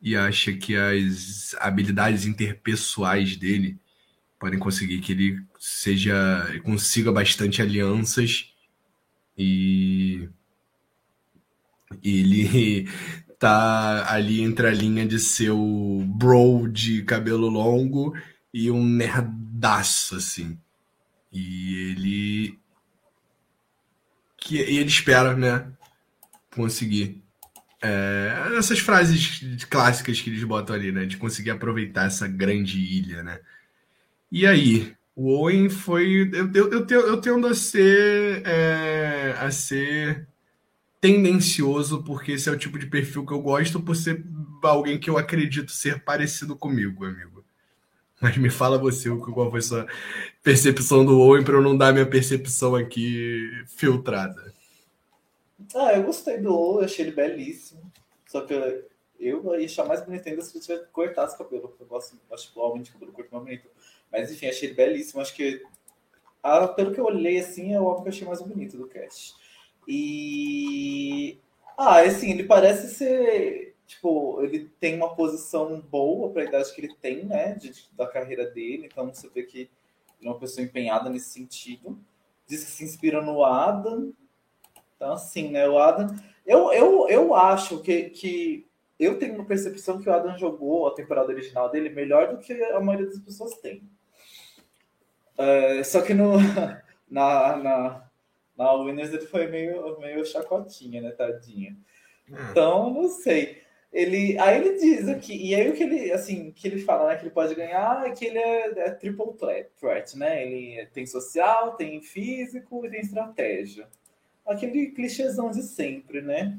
e 0.00 0.16
acha 0.16 0.54
que 0.54 0.74
as 0.74 1.54
habilidades 1.60 2.24
interpessoais 2.24 3.36
dele 3.36 3.78
podem 4.38 4.58
conseguir 4.58 5.00
que 5.00 5.12
ele 5.12 5.44
seja 5.58 6.14
consiga 6.64 7.12
bastante 7.12 7.60
alianças 7.60 8.54
e 9.38 10.28
ele 12.02 12.88
tá 13.38 14.12
ali 14.12 14.42
entre 14.42 14.66
a 14.66 14.72
linha 14.72 15.06
de 15.06 15.18
ser 15.18 15.50
o 15.50 16.02
bro 16.04 16.66
de 16.66 17.02
cabelo 17.04 17.48
longo 17.48 18.16
e 18.52 18.70
um 18.70 18.84
nerdaço, 18.84 20.16
assim. 20.16 20.58
E 21.32 21.90
ele. 21.90 22.58
Que, 24.36 24.56
e 24.56 24.78
ele 24.78 24.88
espera, 24.88 25.36
né? 25.36 25.70
Conseguir. 26.54 27.22
É, 27.80 28.54
essas 28.56 28.80
frases 28.80 29.64
clássicas 29.66 30.20
que 30.20 30.30
eles 30.30 30.42
botam 30.42 30.74
ali, 30.74 30.90
né? 30.90 31.06
De 31.06 31.16
conseguir 31.16 31.50
aproveitar 31.50 32.06
essa 32.06 32.26
grande 32.26 32.80
ilha, 32.80 33.22
né? 33.22 33.40
E 34.32 34.46
aí? 34.46 34.97
O 35.18 35.30
Owen 35.30 35.68
foi. 35.68 36.30
Eu, 36.32 36.52
eu, 36.52 36.86
eu, 36.88 37.00
eu 37.08 37.20
tendo 37.20 37.48
a 37.48 37.52
ser. 37.52 38.40
É, 38.46 39.34
a 39.36 39.50
ser 39.50 40.28
tendencioso, 41.00 42.04
porque 42.04 42.32
esse 42.32 42.48
é 42.48 42.52
o 42.52 42.58
tipo 42.58 42.78
de 42.78 42.86
perfil 42.86 43.26
que 43.26 43.32
eu 43.32 43.40
gosto, 43.40 43.80
por 43.80 43.96
ser 43.96 44.24
alguém 44.62 44.98
que 44.98 45.10
eu 45.10 45.18
acredito 45.18 45.72
ser 45.72 46.04
parecido 46.04 46.54
comigo, 46.54 47.04
amigo. 47.04 47.44
Mas 48.20 48.36
me 48.36 48.48
fala 48.48 48.78
você 48.78 49.10
qual 49.10 49.50
foi 49.50 49.60
sua 49.60 49.88
percepção 50.40 51.04
do 51.04 51.18
Owen 51.18 51.42
para 51.42 51.54
eu 51.54 51.62
não 51.62 51.76
dar 51.76 51.92
minha 51.92 52.06
percepção 52.06 52.76
aqui 52.76 53.50
filtrada. 53.66 54.54
Ah, 55.74 55.94
eu 55.94 56.04
gostei 56.04 56.38
do 56.38 56.54
Owen, 56.54 56.84
achei 56.84 57.04
ele 57.04 57.14
belíssimo. 57.14 57.90
Só 58.28 58.42
que 58.42 58.54
eu 58.54 59.58
ia 59.58 59.66
achar 59.66 59.84
mais 59.84 60.04
bonito 60.04 60.28
ainda 60.28 60.42
se 60.42 60.56
ele 60.56 60.64
tivesse 60.64 60.86
cortado 60.92 61.32
o 61.32 61.38
cabelo. 61.38 61.76
Eu 61.80 61.86
gosto, 61.86 62.16
acho 62.32 62.52
que 62.52 62.58
o 62.58 62.62
homem 62.62 62.82
de 62.82 62.92
cabelo 62.92 63.12
curto 63.12 63.32
mais 63.32 63.44
bonito. 63.44 63.68
Mas 64.10 64.30
enfim, 64.30 64.46
achei 64.46 64.68
ele 64.68 64.76
belíssimo. 64.76 65.20
Acho 65.20 65.34
que, 65.34 65.62
ah, 66.42 66.66
pelo 66.68 66.92
que 66.92 67.00
eu 67.00 67.04
olhei, 67.04 67.38
assim, 67.38 67.74
é 67.74 67.80
o 67.80 67.88
álbum 67.88 68.02
que 68.02 68.08
eu 68.08 68.12
achei 68.12 68.26
mais 68.26 68.42
bonito 68.42 68.76
do 68.76 68.88
cast. 68.88 69.34
E. 69.86 71.38
Ah, 71.76 72.00
assim, 72.00 72.30
ele 72.30 72.44
parece 72.44 72.94
ser. 72.94 73.74
Tipo, 73.86 74.42
ele 74.42 74.70
tem 74.78 74.96
uma 74.96 75.14
posição 75.14 75.80
boa 75.80 76.30
para 76.30 76.42
a 76.42 76.44
idade 76.44 76.74
que 76.74 76.80
ele 76.82 76.94
tem, 77.00 77.24
né? 77.24 77.54
De, 77.54 77.72
da 77.92 78.06
carreira 78.06 78.50
dele. 78.50 78.86
Então 78.86 79.12
você 79.12 79.28
vê 79.30 79.42
que 79.44 79.70
ele 80.20 80.28
é 80.28 80.30
uma 80.30 80.38
pessoa 80.38 80.64
empenhada 80.64 81.08
nesse 81.08 81.30
sentido. 81.30 81.98
Diz 82.46 82.64
que 82.64 82.70
se 82.70 82.84
inspira 82.84 83.22
no 83.22 83.44
Adam. 83.44 84.12
Então, 84.94 85.12
assim, 85.12 85.50
né? 85.50 85.66
O 85.68 85.78
Adam. 85.78 86.14
Eu, 86.44 86.72
eu, 86.72 87.08
eu 87.08 87.34
acho 87.34 87.80
que, 87.80 88.10
que 88.10 88.66
eu 88.98 89.18
tenho 89.18 89.36
uma 89.36 89.44
percepção 89.44 90.00
que 90.00 90.08
o 90.08 90.12
Adam 90.12 90.36
jogou 90.36 90.86
a 90.86 90.94
temporada 90.94 91.32
original 91.32 91.70
dele 91.70 91.88
melhor 91.88 92.28
do 92.28 92.38
que 92.38 92.52
a 92.52 92.80
maioria 92.80 93.06
das 93.06 93.20
pessoas 93.20 93.54
tem. 93.58 93.82
É, 95.38 95.82
só 95.84 96.02
que 96.02 96.12
no, 96.12 96.32
na, 97.08 97.56
na, 97.56 98.10
na 98.56 98.72
Winners 98.72 99.14
ele 99.14 99.26
foi 99.26 99.46
meio, 99.46 99.98
meio 100.00 100.26
chacotinha, 100.26 101.00
né, 101.00 101.12
tadinha. 101.12 101.76
Hum. 102.28 102.34
Então, 102.50 102.92
não 102.92 103.08
sei. 103.08 103.62
Ele, 103.90 104.38
aí 104.38 104.58
ele 104.60 104.78
diz 104.78 105.08
aqui, 105.08 105.34
e 105.34 105.54
aí 105.54 105.70
o 105.70 105.72
que 105.72 105.82
ele, 105.82 106.12
assim, 106.12 106.50
que 106.50 106.68
ele 106.68 106.80
fala, 106.80 107.08
né, 107.08 107.16
que 107.16 107.22
ele 107.22 107.30
pode 107.30 107.54
ganhar 107.54 108.06
é 108.06 108.10
que 108.10 108.26
ele 108.26 108.38
é, 108.38 108.66
é 108.80 108.90
triple 108.90 109.32
threat, 109.78 110.18
né? 110.18 110.44
Ele 110.44 110.86
tem 110.92 111.06
social, 111.06 111.74
tem 111.74 112.02
físico 112.02 112.84
e 112.84 112.90
tem 112.90 113.00
estratégia. 113.00 113.88
Aquele 114.46 114.90
clichêzão 114.90 115.50
de 115.50 115.62
sempre, 115.62 116.20
né? 116.20 116.58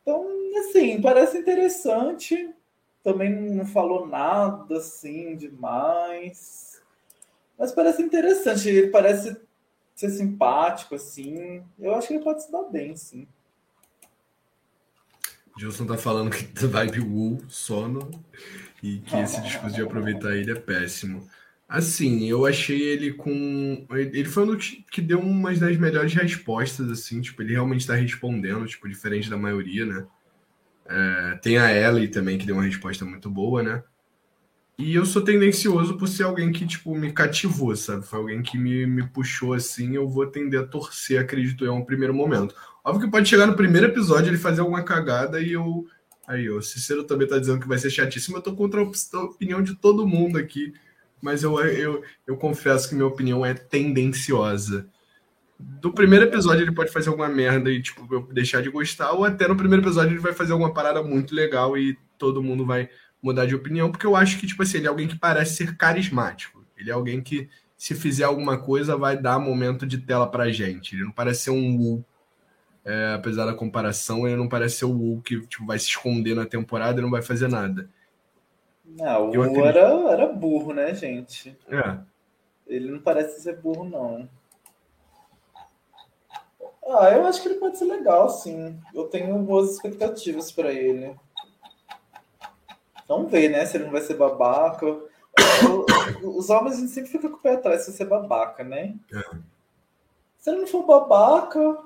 Então, 0.00 0.26
assim, 0.60 1.02
parece 1.02 1.38
interessante. 1.38 2.54
Também 3.02 3.30
não 3.30 3.66
falou 3.66 4.06
nada, 4.06 4.78
assim, 4.78 5.36
demais. 5.36 6.67
Mas 7.58 7.72
parece 7.72 8.02
interessante, 8.02 8.68
ele 8.68 8.88
parece 8.88 9.36
ser 9.94 10.10
simpático, 10.10 10.94
assim. 10.94 11.62
Eu 11.78 11.94
acho 11.94 12.06
que 12.06 12.14
ele 12.14 12.22
pode 12.22 12.44
se 12.44 12.52
dar 12.52 12.62
bem, 12.64 12.94
sim. 12.94 13.26
Gilson 15.58 15.86
tá 15.86 15.98
falando 15.98 16.30
que 16.30 16.44
vibe 16.64 17.00
Wu, 17.00 17.42
sono, 17.48 18.08
e 18.80 18.98
que 18.98 19.16
esse 19.16 19.40
discurso 19.42 19.74
de 19.74 19.82
aproveitar 19.82 20.36
ele 20.36 20.52
é 20.52 20.54
péssimo. 20.54 21.28
Assim, 21.68 22.26
eu 22.30 22.46
achei 22.46 22.80
ele 22.80 23.12
com. 23.12 23.84
Ele 23.90 24.24
foi 24.24 24.48
um 24.48 24.56
que 24.56 25.02
deu 25.02 25.20
umas 25.20 25.58
das 25.58 25.76
melhores 25.76 26.14
respostas, 26.14 26.90
assim, 26.90 27.20
tipo, 27.20 27.42
ele 27.42 27.52
realmente 27.52 27.86
tá 27.86 27.94
respondendo, 27.94 28.66
tipo, 28.66 28.88
diferente 28.88 29.28
da 29.28 29.36
maioria, 29.36 29.84
né? 29.84 30.06
É, 30.86 31.38
tem 31.42 31.58
a 31.58 31.70
Ellie 31.70 32.08
também, 32.08 32.38
que 32.38 32.46
deu 32.46 32.56
uma 32.56 32.64
resposta 32.64 33.04
muito 33.04 33.28
boa, 33.28 33.62
né? 33.62 33.82
E 34.78 34.94
eu 34.94 35.04
sou 35.04 35.20
tendencioso 35.22 35.96
por 35.96 36.06
ser 36.06 36.22
alguém 36.22 36.52
que, 36.52 36.64
tipo, 36.64 36.94
me 36.94 37.12
cativou, 37.12 37.74
sabe? 37.74 38.06
Foi 38.06 38.20
alguém 38.20 38.40
que 38.40 38.56
me, 38.56 38.86
me 38.86 39.04
puxou 39.08 39.52
assim, 39.52 39.96
eu 39.96 40.08
vou 40.08 40.24
tender 40.24 40.60
a 40.60 40.66
torcer, 40.66 41.20
acredito 41.20 41.64
eu, 41.64 41.74
um 41.74 41.84
primeiro 41.84 42.14
momento. 42.14 42.54
Óbvio 42.84 43.06
que 43.06 43.10
pode 43.10 43.28
chegar 43.28 43.46
no 43.48 43.56
primeiro 43.56 43.88
episódio 43.88 44.30
ele 44.30 44.38
fazer 44.38 44.60
alguma 44.60 44.84
cagada 44.84 45.40
e 45.40 45.52
eu. 45.52 45.84
Aí, 46.28 46.48
o 46.48 46.62
Cicero 46.62 47.02
também 47.02 47.26
tá 47.26 47.38
dizendo 47.40 47.60
que 47.60 47.66
vai 47.66 47.76
ser 47.76 47.90
chatíssimo. 47.90 48.36
Eu 48.36 48.42
tô 48.42 48.54
contra 48.54 48.80
a 48.80 49.18
opinião 49.24 49.60
de 49.62 49.74
todo 49.74 50.06
mundo 50.06 50.38
aqui, 50.38 50.72
mas 51.20 51.42
eu, 51.42 51.58
eu, 51.58 52.02
eu 52.24 52.36
confesso 52.36 52.88
que 52.88 52.94
minha 52.94 53.06
opinião 53.06 53.44
é 53.44 53.54
tendenciosa. 53.54 54.88
Do 55.58 55.92
primeiro 55.92 56.26
episódio 56.26 56.62
ele 56.62 56.74
pode 56.74 56.92
fazer 56.92 57.08
alguma 57.08 57.28
merda 57.28 57.68
e, 57.68 57.82
tipo, 57.82 58.06
eu 58.14 58.22
deixar 58.32 58.62
de 58.62 58.70
gostar, 58.70 59.10
ou 59.10 59.24
até 59.24 59.48
no 59.48 59.56
primeiro 59.56 59.82
episódio 59.82 60.12
ele 60.12 60.20
vai 60.20 60.32
fazer 60.32 60.52
alguma 60.52 60.72
parada 60.72 61.02
muito 61.02 61.34
legal 61.34 61.76
e 61.76 61.98
todo 62.16 62.42
mundo 62.42 62.64
vai 62.64 62.88
mudar 63.22 63.46
de 63.46 63.54
opinião, 63.54 63.90
porque 63.90 64.06
eu 64.06 64.16
acho 64.16 64.38
que, 64.38 64.46
tipo 64.46 64.62
assim, 64.62 64.78
ele 64.78 64.86
é 64.86 64.90
alguém 64.90 65.08
que 65.08 65.18
parece 65.18 65.56
ser 65.56 65.76
carismático. 65.76 66.64
Ele 66.76 66.90
é 66.90 66.92
alguém 66.92 67.20
que, 67.20 67.48
se 67.76 67.94
fizer 67.94 68.24
alguma 68.24 68.58
coisa, 68.58 68.96
vai 68.96 69.16
dar 69.16 69.38
momento 69.38 69.86
de 69.86 69.98
tela 69.98 70.30
pra 70.30 70.50
gente. 70.50 70.94
Ele 70.94 71.04
não 71.04 71.12
parece 71.12 71.42
ser 71.42 71.50
um 71.50 71.76
Wu. 71.76 72.04
É, 72.84 73.14
apesar 73.14 73.44
da 73.44 73.52
comparação, 73.52 74.26
ele 74.26 74.36
não 74.36 74.48
parece 74.48 74.76
ser 74.76 74.86
o 74.86 74.96
Wu 74.96 75.20
que 75.20 75.46
tipo, 75.46 75.66
vai 75.66 75.78
se 75.78 75.88
esconder 75.88 76.34
na 76.34 76.46
temporada 76.46 77.00
e 77.00 77.02
não 77.02 77.10
vai 77.10 77.20
fazer 77.20 77.48
nada. 77.48 77.90
Não, 78.84 79.30
o 79.30 79.36
Wu 79.36 79.66
era, 79.66 79.80
era 80.10 80.26
burro, 80.26 80.72
né, 80.72 80.94
gente? 80.94 81.56
É. 81.68 81.98
Ele 82.66 82.90
não 82.90 83.00
parece 83.00 83.42
ser 83.42 83.56
burro, 83.60 83.84
não. 83.84 84.28
Ah, 86.86 87.10
eu 87.10 87.26
acho 87.26 87.42
que 87.42 87.48
ele 87.48 87.58
pode 87.58 87.76
ser 87.76 87.84
legal, 87.84 88.30
sim. 88.30 88.78
Eu 88.94 89.04
tenho 89.04 89.38
boas 89.40 89.74
expectativas 89.74 90.50
para 90.50 90.72
ele. 90.72 91.14
Vamos 93.08 93.32
ver, 93.32 93.48
né? 93.48 93.64
Se 93.64 93.76
ele 93.78 93.84
não 93.84 93.92
vai 93.92 94.02
ser 94.02 94.14
babaca. 94.14 94.86
Os 96.22 96.50
homens 96.50 96.76
a 96.76 96.80
gente 96.80 96.92
sempre 96.92 97.10
fica 97.10 97.28
com 97.28 97.36
o 97.36 97.40
pé 97.40 97.54
atrás 97.54 97.84
se 97.84 97.92
ser 97.92 98.04
babaca, 98.04 98.62
né? 98.62 98.94
É. 99.12 99.38
Se 100.38 100.50
ele 100.50 100.60
não 100.60 100.66
for 100.66 100.84
babaca, 100.84 101.78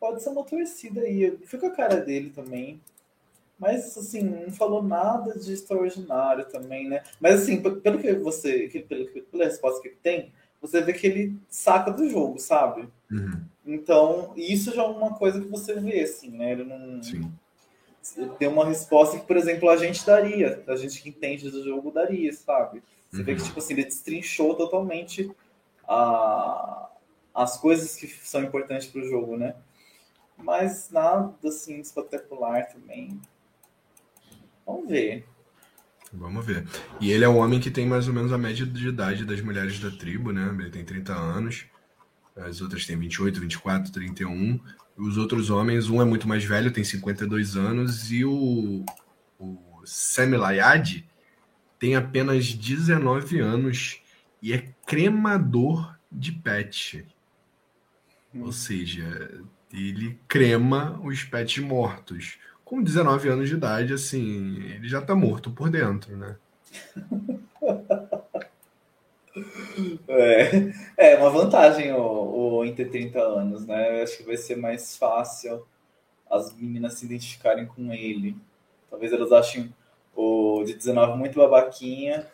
pode 0.00 0.22
ser 0.22 0.30
uma 0.30 0.44
torcida 0.44 1.02
aí. 1.02 1.38
Fica 1.46 1.68
a 1.68 1.70
cara 1.70 1.96
dele 1.96 2.30
também. 2.30 2.80
Mas, 3.58 3.96
assim, 3.96 4.22
não 4.22 4.50
falou 4.50 4.82
nada 4.82 5.38
de 5.38 5.52
extraordinário 5.52 6.44
também, 6.46 6.88
né? 6.88 7.02
Mas, 7.18 7.42
assim, 7.42 7.62
pelo 7.62 7.98
que 7.98 8.12
você, 8.14 8.68
pelo, 8.86 9.06
pela 9.06 9.44
resposta 9.44 9.80
que 9.80 9.88
ele 9.88 9.98
tem, 10.02 10.32
você 10.60 10.82
vê 10.82 10.92
que 10.92 11.06
ele 11.06 11.38
saca 11.48 11.90
do 11.90 12.08
jogo, 12.08 12.38
sabe? 12.38 12.86
Uhum. 13.10 13.44
Então, 13.64 14.32
isso 14.36 14.74
já 14.74 14.82
é 14.82 14.86
uma 14.86 15.14
coisa 15.14 15.40
que 15.40 15.48
você 15.48 15.74
vê, 15.74 16.02
assim, 16.02 16.30
né? 16.30 16.52
Ele 16.52 16.64
não. 16.64 17.02
Sim. 17.02 17.32
Tem 18.38 18.48
uma 18.48 18.64
resposta 18.64 19.18
que, 19.18 19.26
por 19.26 19.36
exemplo, 19.36 19.68
a 19.68 19.76
gente 19.76 20.04
daria, 20.04 20.62
a 20.66 20.76
gente 20.76 21.02
que 21.02 21.08
entende 21.08 21.50
do 21.50 21.64
jogo 21.64 21.90
daria, 21.90 22.32
sabe? 22.32 22.82
Você 23.10 23.18
uhum. 23.18 23.24
vê 23.24 23.34
que, 23.34 23.40
uhum. 23.40 23.46
tipo 23.46 23.58
assim, 23.58 23.74
ele 23.74 23.84
destrinchou 23.84 24.54
totalmente 24.54 25.30
a, 25.88 26.88
as 27.34 27.58
coisas 27.58 27.96
que 27.96 28.06
são 28.06 28.42
importantes 28.42 28.86
para 28.88 29.00
o 29.00 29.08
jogo, 29.08 29.36
né? 29.36 29.54
Mas 30.36 30.90
nada, 30.90 31.32
assim, 31.44 31.80
espetacular 31.80 32.66
também. 32.66 33.20
Vamos 34.66 34.88
ver. 34.88 35.24
Vamos 36.12 36.44
ver. 36.44 36.66
E 37.00 37.10
ele 37.10 37.24
é 37.24 37.28
um 37.28 37.38
homem 37.38 37.60
que 37.60 37.70
tem 37.70 37.86
mais 37.86 38.08
ou 38.08 38.14
menos 38.14 38.32
a 38.32 38.38
média 38.38 38.66
de 38.66 38.88
idade 38.88 39.24
das 39.24 39.40
mulheres 39.40 39.78
da 39.80 39.90
tribo, 39.90 40.32
né? 40.32 40.54
Ele 40.58 40.70
tem 40.70 40.84
30 40.84 41.12
anos. 41.12 41.66
As 42.36 42.60
outras 42.60 42.84
têm 42.86 42.98
28, 42.98 43.40
24, 43.40 43.92
31. 43.92 44.60
Os 44.96 45.18
outros 45.18 45.50
homens, 45.50 45.90
um 45.90 46.00
é 46.00 46.04
muito 46.04 46.26
mais 46.26 46.44
velho, 46.44 46.72
tem 46.72 46.82
52 46.82 47.56
anos, 47.56 48.10
e 48.10 48.24
o, 48.24 48.84
o 49.38 49.82
Sami 49.84 50.36
Layad 50.36 51.04
tem 51.78 51.94
apenas 51.94 52.54
19 52.54 53.38
anos 53.40 54.00
e 54.40 54.52
é 54.52 54.68
cremador 54.86 55.94
de 56.10 56.32
pet. 56.32 57.06
Hum. 58.34 58.44
Ou 58.44 58.52
seja, 58.52 59.42
ele 59.72 60.18
crema 60.26 60.98
os 61.02 61.22
pets 61.24 61.62
mortos 61.62 62.38
com 62.66 62.82
19 62.82 63.28
anos 63.28 63.48
de 63.48 63.54
idade, 63.54 63.92
assim, 63.92 64.56
ele 64.64 64.88
já 64.88 65.00
tá 65.00 65.14
morto 65.14 65.52
por 65.52 65.70
dentro, 65.70 66.16
né? 66.16 66.36
É, 70.08 71.12
é 71.12 71.16
uma 71.18 71.30
vantagem 71.30 71.92
o, 71.92 72.58
o 72.58 72.64
em 72.64 72.74
ter 72.74 72.90
30 72.90 73.20
anos, 73.20 73.66
né? 73.66 73.98
Eu 73.98 74.04
acho 74.04 74.18
que 74.18 74.22
vai 74.22 74.36
ser 74.36 74.56
mais 74.56 74.96
fácil 74.96 75.66
as 76.30 76.52
meninas 76.54 76.94
se 76.94 77.04
identificarem 77.04 77.66
com 77.66 77.92
ele. 77.92 78.36
Talvez 78.90 79.12
elas 79.12 79.32
achem 79.32 79.72
o 80.14 80.64
de 80.64 80.74
19 80.74 81.18
muito 81.18 81.38
babaquinha 81.38 82.26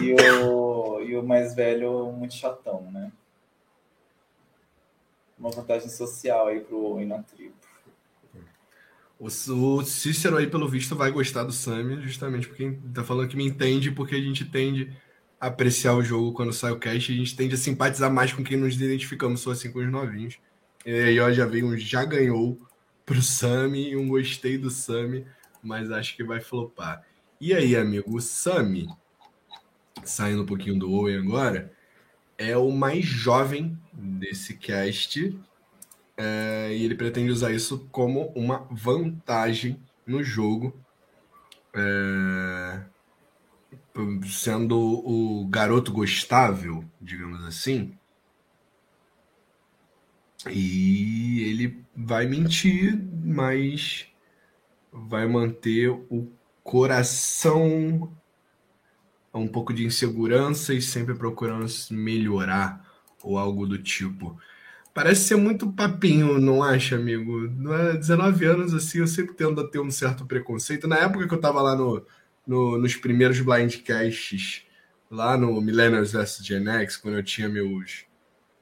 e 0.00 0.14
o, 0.14 1.00
e 1.02 1.16
o 1.16 1.22
mais 1.22 1.54
velho 1.54 2.12
muito 2.12 2.34
chatão, 2.34 2.90
né? 2.90 3.10
Uma 5.38 5.50
vantagem 5.50 5.88
social 5.88 6.48
aí 6.48 6.60
pro 6.60 7.00
Inatribo. 7.00 7.54
O, 9.20 9.82
Cícero 9.82 10.36
aí, 10.36 10.46
pelo 10.46 10.68
visto, 10.68 10.94
vai 10.94 11.10
gostar 11.10 11.42
do 11.42 11.50
Sami, 11.50 12.00
justamente 12.02 12.46
porque 12.46 12.78
tá 12.94 13.02
falando 13.02 13.28
que 13.28 13.36
me 13.36 13.44
entende, 13.44 13.90
porque 13.90 14.14
a 14.14 14.20
gente 14.20 14.44
tende 14.44 14.96
a 14.96 15.07
apreciar 15.40 15.94
o 15.94 16.02
jogo 16.02 16.32
quando 16.32 16.52
sai 16.52 16.72
o 16.72 16.78
cast, 16.78 17.12
a 17.12 17.16
gente 17.16 17.36
tende 17.36 17.54
a 17.54 17.58
simpatizar 17.58 18.12
mais 18.12 18.32
com 18.32 18.42
quem 18.42 18.56
nos 18.56 18.74
identificamos, 18.74 19.40
só 19.40 19.52
assim 19.52 19.70
com 19.70 19.78
os 19.78 19.90
novinhos. 19.90 20.38
E 20.84 20.90
aí, 20.90 21.20
ó, 21.20 21.30
já 21.30 21.46
veio 21.46 21.66
um 21.66 21.76
já 21.76 22.04
ganhou 22.04 22.60
pro 23.04 23.22
Sami 23.22 23.96
um 23.96 24.08
gostei 24.08 24.58
do 24.58 24.70
Sami, 24.70 25.26
mas 25.62 25.90
acho 25.90 26.16
que 26.16 26.24
vai 26.24 26.40
flopar. 26.40 27.04
E 27.40 27.54
aí, 27.54 27.76
amigo, 27.76 28.16
o 28.16 28.20
Sami, 28.20 28.88
saindo 30.04 30.42
um 30.42 30.46
pouquinho 30.46 30.78
do 30.78 30.92
Owen 30.92 31.18
agora, 31.18 31.72
é 32.36 32.56
o 32.56 32.70
mais 32.70 33.04
jovem 33.04 33.78
desse 33.92 34.56
cast 34.56 35.38
é, 36.16 36.70
e 36.72 36.84
ele 36.84 36.96
pretende 36.96 37.30
usar 37.30 37.52
isso 37.52 37.88
como 37.92 38.32
uma 38.34 38.66
vantagem 38.70 39.80
no 40.04 40.22
jogo, 40.22 40.74
é, 41.72 42.80
sendo 44.26 44.78
o 44.78 45.46
garoto 45.48 45.92
gostável, 45.92 46.84
digamos 47.00 47.44
assim. 47.44 47.96
E 50.50 51.42
ele 51.42 51.84
vai 51.96 52.26
mentir, 52.26 52.98
mas 53.24 54.06
vai 54.92 55.26
manter 55.26 55.88
o 55.90 56.30
coração 56.62 58.12
um 59.34 59.46
pouco 59.46 59.72
de 59.72 59.84
insegurança 59.84 60.74
e 60.74 60.82
sempre 60.82 61.14
procurando 61.14 61.66
melhorar 61.90 62.84
ou 63.22 63.38
algo 63.38 63.66
do 63.66 63.78
tipo. 63.78 64.38
Parece 64.94 65.28
ser 65.28 65.36
muito 65.36 65.70
papinho, 65.72 66.40
não 66.40 66.62
acha, 66.62 66.96
amigo? 66.96 67.48
Não 67.56 67.72
é 67.72 67.96
19 67.96 68.44
anos 68.44 68.74
assim, 68.74 68.98
eu 68.98 69.06
sempre 69.06 69.34
tendo 69.34 69.60
a 69.60 69.68
ter 69.68 69.78
um 69.78 69.90
certo 69.90 70.26
preconceito. 70.26 70.88
Na 70.88 70.96
época 70.96 71.28
que 71.28 71.34
eu 71.34 71.40
tava 71.40 71.62
lá 71.62 71.76
no, 71.76 72.04
no 72.48 72.78
nos 72.78 72.96
primeiros 72.96 73.38
blindcasts, 73.40 74.64
lá 75.10 75.36
no 75.36 75.60
Millennials 75.60 76.12
vs 76.12 76.44
Gen 76.44 76.66
X, 76.66 76.96
quando 76.96 77.18
eu 77.18 77.22
tinha 77.22 77.48
meus, 77.48 78.06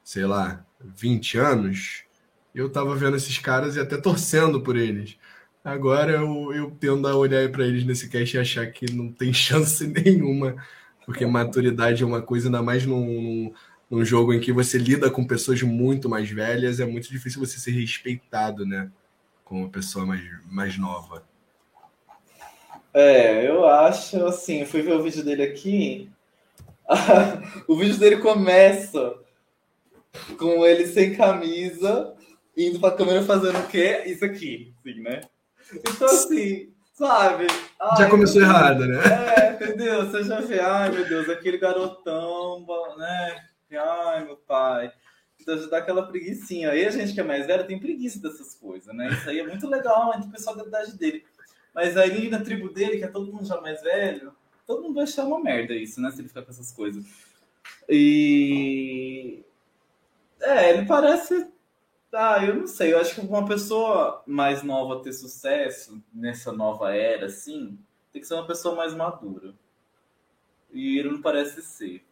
sei 0.03 0.25
lá, 0.25 0.65
20 0.81 1.37
anos, 1.37 2.03
eu 2.53 2.69
tava 2.69 2.95
vendo 2.95 3.15
esses 3.15 3.37
caras 3.39 3.77
e 3.77 3.79
até 3.79 3.97
torcendo 3.97 4.61
por 4.61 4.75
eles. 4.75 5.17
Agora 5.63 6.11
eu, 6.11 6.53
eu 6.53 6.71
tendo 6.71 7.07
a 7.07 7.15
olhar 7.15 7.49
para 7.51 7.65
eles 7.65 7.85
nesse 7.85 8.09
cast 8.09 8.35
e 8.35 8.39
achar 8.39 8.67
que 8.67 8.91
não 8.91 9.11
tem 9.11 9.31
chance 9.33 9.87
nenhuma, 9.87 10.55
porque 11.05 11.25
maturidade 11.25 12.03
é 12.03 12.05
uma 12.05 12.21
coisa, 12.21 12.47
ainda 12.47 12.61
mais 12.61 12.85
num, 12.85 13.53
num 13.89 14.03
jogo 14.03 14.33
em 14.33 14.39
que 14.39 14.51
você 14.51 14.77
lida 14.77 15.09
com 15.09 15.25
pessoas 15.25 15.61
muito 15.61 16.09
mais 16.09 16.29
velhas, 16.29 16.79
é 16.79 16.85
muito 16.85 17.09
difícil 17.09 17.39
você 17.39 17.59
ser 17.59 17.71
respeitado, 17.71 18.65
né? 18.65 18.91
Com 19.45 19.61
uma 19.61 19.69
pessoa 19.69 20.05
mais, 20.05 20.23
mais 20.49 20.77
nova. 20.77 21.23
É, 22.99 23.47
eu 23.47 23.63
acho 23.67 24.25
assim, 24.25 24.61
eu 24.61 24.65
fui 24.65 24.81
ver 24.81 24.93
o 24.93 25.03
vídeo 25.03 25.23
dele 25.23 25.43
aqui. 25.43 26.09
o 27.67 27.75
vídeo 27.75 27.99
dele 27.99 28.17
começa 28.17 29.13
com 30.39 30.65
ele 30.65 30.87
sem 30.87 31.15
camisa, 31.15 32.15
indo 32.57 32.79
pra 32.79 32.89
câmera 32.89 33.21
fazendo 33.21 33.59
o 33.59 33.67
quê? 33.67 34.01
Isso 34.07 34.25
aqui, 34.25 34.73
assim, 34.79 34.99
né? 34.99 35.21
Então, 35.71 36.07
assim, 36.07 36.73
sabe? 36.95 37.45
Ai, 37.79 37.97
já 37.99 38.09
começou 38.09 38.41
errado, 38.41 38.87
né? 38.87 38.97
É, 39.37 39.51
entendeu? 39.53 40.09
Você 40.09 40.23
já 40.23 40.41
vê, 40.41 40.59
ai 40.59 40.89
meu 40.89 41.07
Deus, 41.07 41.29
aquele 41.29 41.59
garotão, 41.59 42.65
né? 42.97 43.45
Ai, 43.79 44.25
meu 44.25 44.37
pai. 44.37 44.91
Então 45.39 45.55
já 45.55 45.67
dá 45.67 45.77
aquela 45.77 46.07
preguiçinha. 46.07 46.71
Aí 46.71 46.83
a 46.83 46.89
gente 46.89 47.13
que 47.13 47.19
é 47.19 47.23
mais 47.23 47.45
velho 47.45 47.67
tem 47.67 47.79
preguiça 47.79 48.19
dessas 48.19 48.55
coisas, 48.55 48.91
né? 48.95 49.09
Isso 49.09 49.29
aí 49.29 49.37
é 49.37 49.45
muito 49.45 49.69
legal 49.69 50.15
entre 50.15 50.29
o 50.29 50.31
pessoal 50.31 50.55
da 50.55 50.65
idade 50.65 50.97
dele. 50.97 51.23
Mas 51.77 51.95
aí 51.95 52.27
na 52.27 52.41
tribo 52.41 52.69
dele, 52.69 52.97
que 52.97 53.03
é 53.03 53.07
todo 53.07 53.31
mundo 53.31 53.45
já 53.45 53.61
mais 53.61 53.83
velho, 53.83 54.33
todo 54.65 54.81
mundo 54.81 54.95
vai 54.95 55.03
achar 55.03 55.25
uma 55.25 55.39
merda 55.39 55.75
isso, 55.75 56.01
né? 56.01 56.09
Se 56.09 56.19
ele 56.19 56.27
ficar 56.27 56.41
com 56.41 56.49
essas 56.49 56.71
coisas. 56.71 57.05
E. 57.87 59.43
É, 60.41 60.71
ele 60.73 60.87
parece. 60.87 61.47
Ah, 62.11 62.43
eu 62.43 62.55
não 62.55 62.65
sei. 62.65 62.93
Eu 62.93 62.99
acho 62.99 63.13
que 63.13 63.21
uma 63.21 63.45
pessoa 63.45 64.23
mais 64.25 64.63
nova 64.63 65.03
ter 65.03 65.13
sucesso 65.13 66.01
nessa 66.11 66.51
nova 66.51 66.95
era, 66.95 67.27
assim, 67.27 67.77
tem 68.11 68.23
que 68.23 68.27
ser 68.27 68.33
uma 68.33 68.47
pessoa 68.47 68.73
mais 68.73 68.95
madura. 68.95 69.53
E 70.73 70.97
ele 70.97 71.11
não 71.11 71.21
parece 71.21 71.61
ser. 71.61 72.03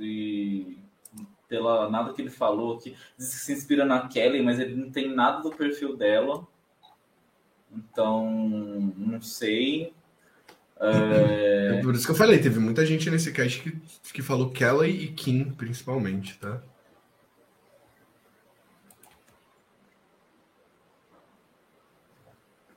E 0.00 0.78
pela 1.46 1.90
nada 1.90 2.14
que 2.14 2.22
ele 2.22 2.30
falou, 2.30 2.78
que 2.78 2.96
diz 3.18 3.34
que 3.34 3.44
se 3.44 3.52
inspira 3.52 3.84
na 3.84 4.08
Kelly, 4.08 4.40
mas 4.40 4.58
ele 4.58 4.74
não 4.74 4.90
tem 4.90 5.14
nada 5.14 5.42
do 5.42 5.54
perfil 5.54 5.94
dela. 5.94 6.48
Então, 7.76 8.92
não 8.96 9.20
sei. 9.20 9.92
É... 10.80 11.78
é 11.78 11.82
por 11.82 11.94
isso 11.94 12.04
que 12.04 12.12
eu 12.12 12.16
falei, 12.16 12.38
teve 12.40 12.58
muita 12.58 12.84
gente 12.84 13.10
nesse 13.10 13.32
cast 13.32 13.60
que, 13.62 13.76
que 14.12 14.22
falou 14.22 14.50
Kelly 14.50 15.04
e 15.04 15.08
Kim, 15.08 15.50
principalmente, 15.50 16.38
tá? 16.38 16.60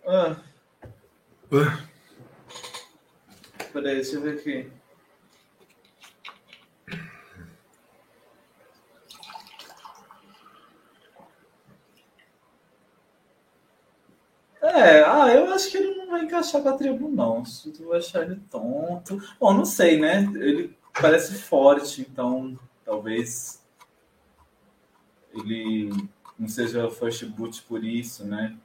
Ah. 0.06 0.38
ah. 1.52 1.80
Peraí, 3.74 3.96
deixa 3.96 4.16
eu 4.16 4.22
ver 4.22 4.40
aqui. 4.40 4.77
É, 14.78 15.04
ah, 15.04 15.28
eu 15.34 15.52
acho 15.52 15.72
que 15.72 15.78
ele 15.78 15.96
não 15.96 16.08
vai 16.08 16.24
encaixar 16.24 16.62
com 16.62 16.70
a 16.70 16.78
tribo, 16.78 17.10
não. 17.10 17.42
Tu 17.44 17.84
vai 17.88 17.98
achar 17.98 18.22
ele 18.22 18.40
tonto. 18.48 19.20
Bom, 19.40 19.52
não 19.52 19.66
sei, 19.66 20.00
né? 20.00 20.22
Ele 20.36 20.78
parece 21.02 21.34
forte, 21.34 22.02
então 22.02 22.56
talvez 22.86 23.60
ele 25.34 25.90
não 26.38 26.48
seja 26.48 26.92
first 26.92 27.26
boot 27.26 27.64
por 27.64 27.84
isso, 27.84 28.24
né? 28.24 28.56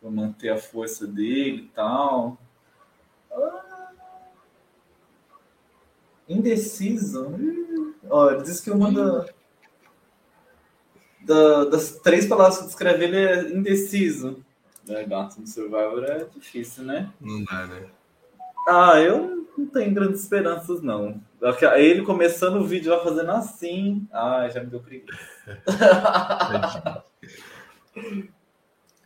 Pra 0.00 0.10
manter 0.10 0.48
a 0.48 0.56
força 0.56 1.06
dele 1.06 1.64
e 1.64 1.68
tal. 1.74 2.38
Ah, 3.30 3.92
indeciso. 6.26 7.26
Ó, 8.08 8.30
ele 8.30 8.42
disse 8.42 8.62
que 8.62 8.70
uma 8.70 8.90
da, 8.90 9.26
da, 11.20 11.64
das 11.66 11.98
três 11.98 12.26
palavras 12.26 12.56
que 12.56 12.64
descreve 12.64 13.04
ele 13.04 13.16
é 13.18 13.50
indeciso. 13.50 14.42
Gato 15.04 15.40
no 15.40 15.46
Survivor 15.46 16.04
é 16.04 16.24
difícil, 16.24 16.84
né? 16.84 17.12
Não 17.20 17.44
dá, 17.44 17.66
né? 17.66 17.86
Ah, 18.66 19.00
eu 19.00 19.48
não 19.56 19.66
tenho 19.66 19.94
grandes 19.94 20.22
esperanças, 20.22 20.82
não. 20.82 21.20
Ele 21.76 22.02
começando 22.02 22.56
o 22.56 22.66
vídeo 22.66 22.92
lá 22.92 23.02
fazendo 23.02 23.30
assim. 23.30 24.06
Ah, 24.12 24.48
já 24.52 24.62
me 24.62 24.70
deu 24.70 24.80
preguiça. 24.80 25.18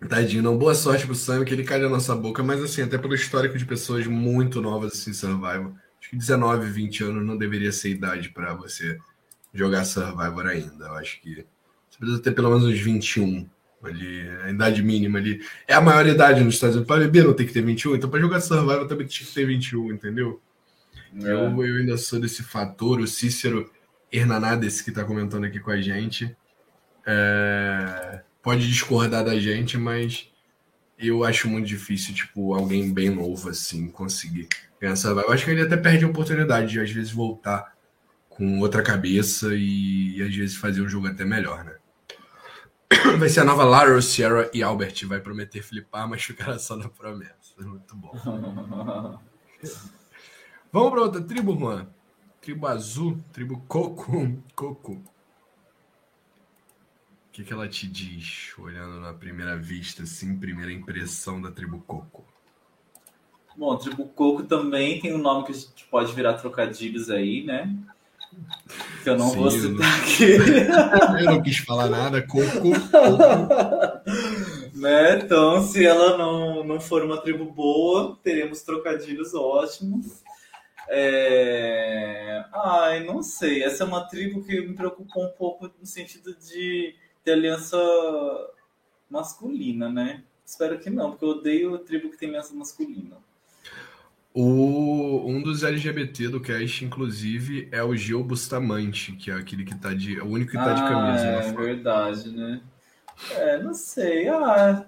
Tadinho, 0.09 0.43
não. 0.43 0.59
Boa 0.59 0.75
sorte 0.75 1.07
pro 1.07 1.15
Sam, 1.15 1.45
que 1.45 1.55
ele 1.55 1.65
cai 1.65 1.79
na 1.79 1.89
nossa 1.89 2.15
boca, 2.15 2.43
mas 2.43 2.63
assim, 2.63 2.83
até 2.83 2.99
pelo 2.99 3.15
histórico 3.15 3.57
de 3.57 3.65
pessoas 3.65 4.07
muito 4.07 4.61
novas 4.61 4.93
assim, 4.95 5.13
Survival. 5.13 5.73
Acho 6.01 6.11
que 6.11 6.17
19, 6.17 6.69
20 6.69 7.05
anos 7.05 7.25
não 7.25 7.37
deveria 7.37 7.71
ser 7.71 7.91
idade 7.91 8.31
para 8.31 8.53
você 8.55 8.99
jogar 9.55 9.85
Survivor 9.85 10.47
ainda. 10.47 10.87
Eu 10.87 10.95
acho 10.95 11.21
que 11.21 11.47
você 11.89 11.99
precisa 11.99 12.23
ter 12.23 12.33
pelo 12.33 12.51
menos 12.51 12.65
uns 12.65 12.81
21 12.81 13.49
ali, 13.89 14.29
a 14.45 14.51
idade 14.51 14.83
mínima 14.83 15.19
ali. 15.19 15.41
É 15.67 15.75
a 15.75 15.81
maior 15.81 16.07
idade 16.07 16.43
nos 16.43 16.55
Estados 16.55 16.77
Unidos. 16.77 16.89
Para 16.89 17.05
beber 17.05 17.25
não 17.25 17.35
tem 17.35 17.47
que 17.47 17.53
ter 17.53 17.63
21, 17.63 17.97
então 17.97 18.11
para 18.11 18.21
jogar 18.21 18.41
Survivor 18.41 18.87
também 18.87 19.07
tinha 19.07 19.27
que 19.27 19.35
ter 19.35 19.47
21, 19.47 19.93
entendeu? 19.93 20.41
É. 21.21 21.33
Eu, 21.33 21.65
eu 21.65 21.77
ainda 21.79 21.97
sou 21.97 22.21
desse 22.21 22.43
fator. 22.43 23.01
O 23.01 23.07
Cícero 23.07 23.71
Hernanades, 24.11 24.81
que 24.81 24.91
está 24.91 25.05
comentando 25.05 25.45
aqui 25.45 25.61
com 25.61 25.71
a 25.71 25.81
gente, 25.81 26.37
é 27.07 28.23
pode 28.43 28.69
discordar 28.69 29.25
da 29.25 29.39
gente, 29.39 29.79
mas 29.79 30.29
eu 30.99 31.25
acho 31.25 31.49
muito 31.49 31.67
difícil, 31.67 32.15
tipo, 32.15 32.55
alguém 32.55 32.93
bem 32.93 33.09
novo 33.09 33.49
assim 33.49 33.89
conseguir 33.89 34.49
ganhar 34.81 34.95
vaga. 34.95 35.29
Eu 35.29 35.33
acho 35.33 35.45
que 35.45 35.53
ele 35.53 35.63
até 35.63 35.77
perde 35.77 36.05
a 36.05 36.09
oportunidade 36.09 36.73
de 36.73 36.81
às 36.81 36.91
vezes 36.91 37.13
voltar 37.13 37.73
com 38.29 38.59
outra 38.59 38.83
cabeça 38.83 39.55
e, 39.55 40.19
e 40.19 40.23
às 40.23 40.35
vezes 40.35 40.57
fazer 40.57 40.83
um 40.83 40.89
jogo 40.89 41.07
até 41.07 41.25
melhor, 41.25 41.65
né? 41.65 41.75
Vai 43.19 43.29
ser 43.29 43.41
a 43.41 43.45
nova 43.45 43.65
Lara, 43.65 44.01
Sierra 44.01 44.51
e 44.53 44.63
Albert. 44.63 45.07
Vai 45.07 45.21
prometer 45.21 45.63
flipar, 45.63 46.09
mas 46.09 46.23
ficará 46.23 46.59
só 46.59 46.77
na 46.77 46.89
promessa. 46.89 47.55
Muito 47.59 47.97
bom. 47.97 48.13
Vamos 50.73 50.91
para 50.91 51.03
outra 51.03 51.21
tribo, 51.21 51.57
Juan. 51.57 51.87
Tribo 52.41 52.67
azul, 52.67 53.19
tribo 53.33 53.63
coco. 53.69 54.13
Coco 54.55 55.03
que, 57.33 57.43
que 57.43 57.53
ela 57.53 57.67
te 57.67 57.89
diz, 57.89 58.53
olhando 58.59 59.01
na 59.01 59.15
primeira 59.15 59.57
vista, 59.57 60.03
assim, 60.03 60.39
primeira 60.39 60.71
impressão 60.71 61.41
da 61.41 61.51
tribo 61.51 61.81
Coco? 61.81 62.23
Bom, 63.57 63.73
a 63.73 63.79
tribo 63.79 64.07
Coco 64.09 64.45
também 64.45 65.01
tem 65.01 65.15
um 65.15 65.19
nome 65.19 65.47
que 65.47 65.53
a 65.53 65.55
gente 65.55 65.87
pode 65.91 66.13
virar 66.13 66.35
trocadilhos 66.35 67.09
aí, 67.11 67.43
né? 67.43 67.75
Que 69.03 69.11
eu 69.11 69.19
não 69.19 69.31
Sim, 69.31 69.37
vou 69.37 69.51
citar 69.51 69.99
eu 69.99 70.03
aqui. 70.03 71.23
eu 71.23 71.25
não 71.27 71.43
quis 71.43 71.59
falar 71.59 71.89
nada, 71.89 72.23
Coco. 72.23 72.69
Né? 74.75 75.19
Então, 75.19 75.63
se 75.63 75.85
ela 75.85 76.17
não, 76.17 76.65
não 76.65 76.81
for 76.81 77.05
uma 77.05 77.21
tribo 77.21 77.45
boa, 77.45 78.19
teremos 78.23 78.63
trocadilhos 78.63 79.35
ótimos. 79.35 80.23
É... 80.89 82.45
Ai, 82.53 83.05
não 83.05 83.23
sei. 83.23 83.63
Essa 83.63 83.85
é 83.85 83.87
uma 83.87 84.09
tribo 84.09 84.43
que 84.43 84.61
me 84.61 84.75
preocupou 84.75 85.25
um 85.25 85.33
pouco 85.33 85.71
no 85.79 85.87
sentido 85.87 86.35
de 86.35 86.95
ter 87.25 87.33
aliança 87.33 87.79
masculina, 89.09 89.89
né? 89.89 90.25
Espero 90.45 90.79
que 90.79 90.91
não, 90.91 91.11
porque 91.11 91.25
eu 91.25 91.31
odeio 91.31 91.79
tribo 91.79 92.11
que 92.11 92.19
tem 92.19 92.29
aliança 92.29 92.55
masculina. 92.55 93.17
O, 94.35 95.29
um 95.29 95.43
dos 95.43 95.63
LGBT 95.63 96.29
do 96.29 96.41
cast, 96.41 96.85
inclusive, 96.85 97.69
é 97.71 97.83
o 97.83 97.95
Gil 97.95 98.25
Bustamante, 98.25 99.13
que 99.13 99.31
é 99.31 99.35
aquele 99.35 99.65
que 99.65 99.75
tá 99.75 99.93
de. 99.93 100.19
o 100.21 100.27
único 100.27 100.53
que 100.53 100.57
tá 100.57 100.73
de 100.73 100.83
camisa. 100.83 101.25
Ah, 101.25 101.45
é 101.45 101.53
verdade, 101.53 102.31
né? 102.31 102.61
É, 103.33 103.63
não 103.63 103.75
sei. 103.75 104.29
Ah, 104.29 104.87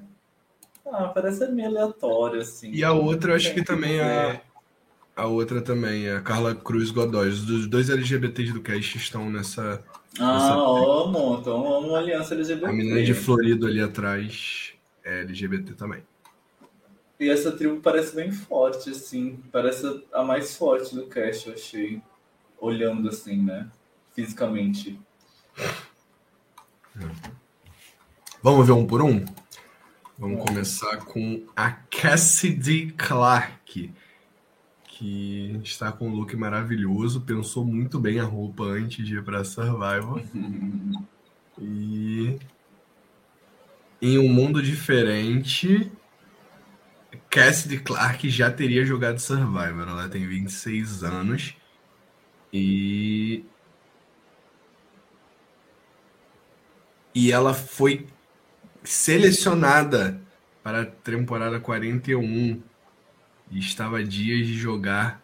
ah, 0.87 1.09
parece 1.09 1.47
meio 1.49 1.69
aleatório, 1.69 2.41
assim. 2.41 2.71
E 2.73 2.83
a 2.83 2.93
outra, 2.93 3.33
eu 3.33 3.37
acho 3.37 3.53
que, 3.53 3.61
que 3.61 3.67
também 3.67 4.01
é. 4.01 4.41
A 5.17 5.27
outra 5.27 5.61
também 5.61 6.07
é 6.07 6.17
a 6.17 6.21
Carla 6.21 6.55
Cruz 6.55 6.91
Godoy. 6.91 7.29
Os 7.29 7.67
dois 7.69 7.89
LGBTs 7.89 8.53
do 8.53 8.61
cast 8.61 8.97
estão 8.97 9.31
nessa, 9.31 9.85
ah, 10.19 10.55
amo. 10.55 11.39
Então 11.41 11.75
amo 11.75 11.95
a 11.95 11.99
aliança 11.99 12.35
LGBT. 12.35 12.67
A 12.67 12.73
menina 12.73 13.03
de 13.03 13.15
Florido 13.15 13.67
ali 13.67 13.81
atrás 13.81 14.73
é 15.05 15.21
LGBT 15.21 15.75
também. 15.75 16.03
E 17.25 17.31
essa 17.31 17.51
tribo 17.51 17.81
parece 17.81 18.15
bem 18.15 18.31
forte, 18.31 18.91
assim. 18.91 19.43
Parece 19.51 20.05
a 20.13 20.23
mais 20.23 20.57
forte 20.57 20.95
do 20.95 21.07
cast, 21.07 21.49
eu 21.49 21.55
achei. 21.55 22.03
Olhando 22.61 23.09
assim, 23.09 23.43
né? 23.43 23.67
Fisicamente. 24.15 25.01
Vamos 28.43 28.67
ver 28.67 28.73
um 28.73 28.87
por 28.87 29.01
um? 29.03 29.25
Vamos 30.19 30.45
começar 30.45 30.99
com 30.99 31.43
a 31.57 31.71
Cassidy 31.73 32.93
Clark 32.93 33.91
que 34.85 35.61
está 35.65 35.91
com 35.91 36.09
um 36.09 36.15
look 36.15 36.37
maravilhoso, 36.37 37.23
pensou 37.23 37.65
muito 37.65 37.99
bem 37.99 38.21
a 38.21 38.25
roupa 38.25 38.63
antes 38.63 39.05
de 39.05 39.17
ir 39.17 39.25
para 39.25 39.45
Survival. 39.45 40.21
e 41.59 42.39
em 44.01 44.19
um 44.19 44.29
mundo 44.29 44.63
diferente, 44.63 45.91
Cassidy 47.35 47.81
Clark 47.81 48.31
já 48.31 48.49
teria 48.49 48.87
jogado 48.87 49.19
Survivor. 49.19 49.89
Ela 49.89 50.09
tem 50.09 50.25
26 50.25 51.03
anos 51.03 51.57
e 52.53 53.45
e 57.13 57.33
ela 57.33 57.53
foi 57.53 58.07
selecionada 58.85 60.21
para 60.63 60.83
a 60.83 60.87
temporada 60.87 61.59
41 61.59 62.63
e 63.51 63.59
estava 63.59 64.05
dias 64.05 64.47
de 64.47 64.55
jogar 64.55 65.21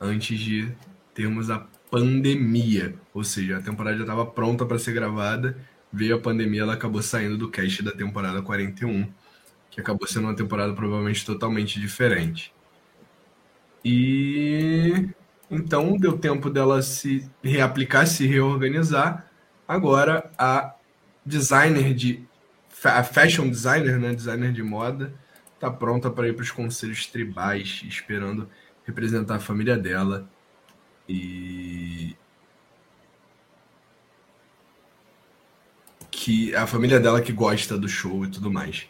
antes 0.00 0.38
de 0.38 0.72
termos 1.12 1.50
a 1.50 1.66
pandemia. 1.90 2.94
Ou 3.12 3.24
seja, 3.24 3.56
a 3.56 3.60
temporada 3.60 3.96
já 3.96 4.04
estava 4.04 4.24
pronta 4.24 4.64
para 4.64 4.78
ser 4.78 4.92
gravada, 4.92 5.58
veio 5.92 6.14
a 6.14 6.20
pandemia, 6.20 6.62
ela 6.62 6.74
acabou 6.74 7.02
saindo 7.02 7.36
do 7.36 7.50
cast 7.50 7.82
da 7.82 7.90
temporada 7.90 8.40
41, 8.40 9.12
acabou 9.80 10.06
sendo 10.06 10.24
uma 10.26 10.36
temporada 10.36 10.72
provavelmente 10.72 11.24
totalmente 11.24 11.80
diferente. 11.80 12.52
E 13.84 15.08
então 15.50 15.96
deu 15.96 16.18
tempo 16.18 16.48
dela 16.50 16.82
se 16.82 17.28
reaplicar, 17.42 18.06
se 18.06 18.26
reorganizar. 18.26 19.30
Agora 19.66 20.30
a 20.38 20.74
designer 21.24 21.94
de 21.94 22.24
a 22.84 23.02
fashion 23.02 23.48
designer, 23.48 23.98
né, 23.98 24.14
designer 24.14 24.52
de 24.52 24.62
moda, 24.62 25.14
está 25.54 25.70
pronta 25.70 26.10
para 26.10 26.28
ir 26.28 26.34
para 26.34 26.42
os 26.42 26.50
conselhos 26.50 27.06
tribais, 27.06 27.82
esperando 27.84 28.48
representar 28.84 29.36
a 29.36 29.40
família 29.40 29.76
dela. 29.76 30.28
E. 31.08 32.16
Que 36.10 36.54
a 36.54 36.66
família 36.66 36.98
dela 37.00 37.20
que 37.20 37.32
gosta 37.32 37.76
do 37.76 37.88
show 37.88 38.24
e 38.24 38.28
tudo 38.30 38.50
mais. 38.50 38.86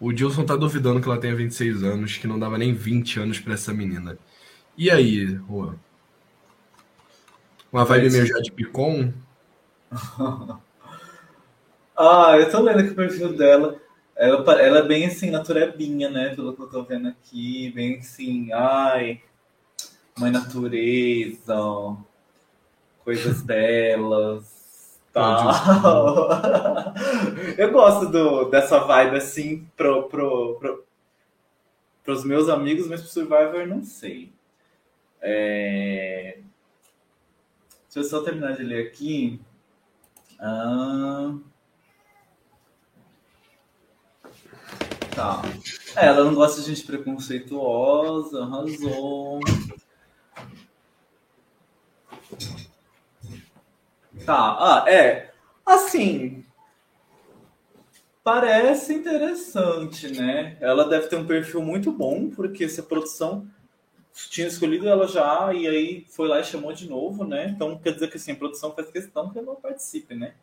O 0.00 0.12
Dilson 0.12 0.44
tá 0.44 0.54
duvidando 0.54 1.00
que 1.00 1.08
ela 1.08 1.20
tenha 1.20 1.34
26 1.34 1.82
anos, 1.82 2.16
que 2.16 2.26
não 2.26 2.38
dava 2.38 2.56
nem 2.56 2.72
20 2.72 3.18
anos 3.18 3.40
para 3.40 3.54
essa 3.54 3.74
menina. 3.74 4.16
E 4.76 4.90
aí, 4.90 5.26
Juan? 5.48 5.76
Uma 7.72 7.84
vibe 7.84 8.10
meio 8.10 8.26
já 8.26 8.38
de 8.38 8.52
Picon? 8.52 9.12
ah, 11.96 12.36
eu 12.38 12.50
tô 12.50 12.60
lendo 12.60 12.80
aqui 12.80 12.90
o 12.90 12.94
perfil 12.94 13.36
dela. 13.36 13.80
Ela, 14.16 14.60
ela 14.60 14.78
é 14.78 14.82
bem 14.82 15.06
assim, 15.06 15.30
naturebinha, 15.30 16.08
né? 16.10 16.34
Pelo 16.34 16.54
que 16.54 16.62
eu 16.62 16.68
tô 16.68 16.82
vendo 16.82 17.08
aqui, 17.08 17.70
bem 17.72 17.98
assim, 17.98 18.52
ai, 18.52 19.20
mãe 20.18 20.30
natureza, 20.30 21.54
coisas 23.04 23.42
belas, 23.46 24.57
tal. 25.18 26.28
eu 27.58 27.72
gosto 27.72 28.06
do, 28.10 28.44
dessa 28.44 28.78
vibe 28.80 29.16
assim 29.16 29.68
pro, 29.76 30.08
pro, 30.08 30.56
pro, 30.58 30.84
pros 32.04 32.24
meus 32.24 32.48
amigos, 32.48 32.86
mas 32.86 33.00
pro 33.00 33.10
Survivor 33.10 33.66
não 33.66 33.82
sei. 33.82 34.32
É... 35.20 36.38
Deixa 37.84 37.98
eu 37.98 38.04
só 38.04 38.22
terminar 38.22 38.56
de 38.56 38.62
ler 38.62 38.86
aqui. 38.86 39.40
Ah... 40.40 41.34
Tá. 45.14 45.42
É, 45.96 46.06
ela 46.06 46.24
não 46.24 46.34
gosta 46.34 46.60
de 46.60 46.68
gente 46.68 46.86
preconceituosa, 46.86 48.44
arrasou. 48.44 49.40
Tá, 54.24 54.56
ah, 54.58 54.84
é. 54.90 55.30
Assim. 55.64 56.44
Parece 58.22 58.92
interessante, 58.92 60.08
né? 60.12 60.56
Ela 60.60 60.86
deve 60.88 61.06
ter 61.08 61.16
um 61.16 61.26
perfil 61.26 61.62
muito 61.62 61.90
bom, 61.90 62.28
porque 62.28 62.68
se 62.68 62.80
a 62.80 62.82
produção 62.82 63.48
tinha 64.30 64.48
escolhido 64.48 64.88
ela 64.88 65.06
já 65.06 65.52
e 65.54 65.66
aí 65.66 66.06
foi 66.08 66.28
lá 66.28 66.40
e 66.40 66.44
chamou 66.44 66.72
de 66.72 66.88
novo, 66.88 67.24
né? 67.24 67.48
Então 67.48 67.78
quer 67.78 67.92
dizer 67.92 68.10
que 68.10 68.16
assim, 68.16 68.32
a 68.32 68.36
produção 68.36 68.74
faz 68.74 68.90
questão 68.90 69.30
que 69.30 69.38
ela 69.38 69.54
participe, 69.54 70.14
né? 70.14 70.34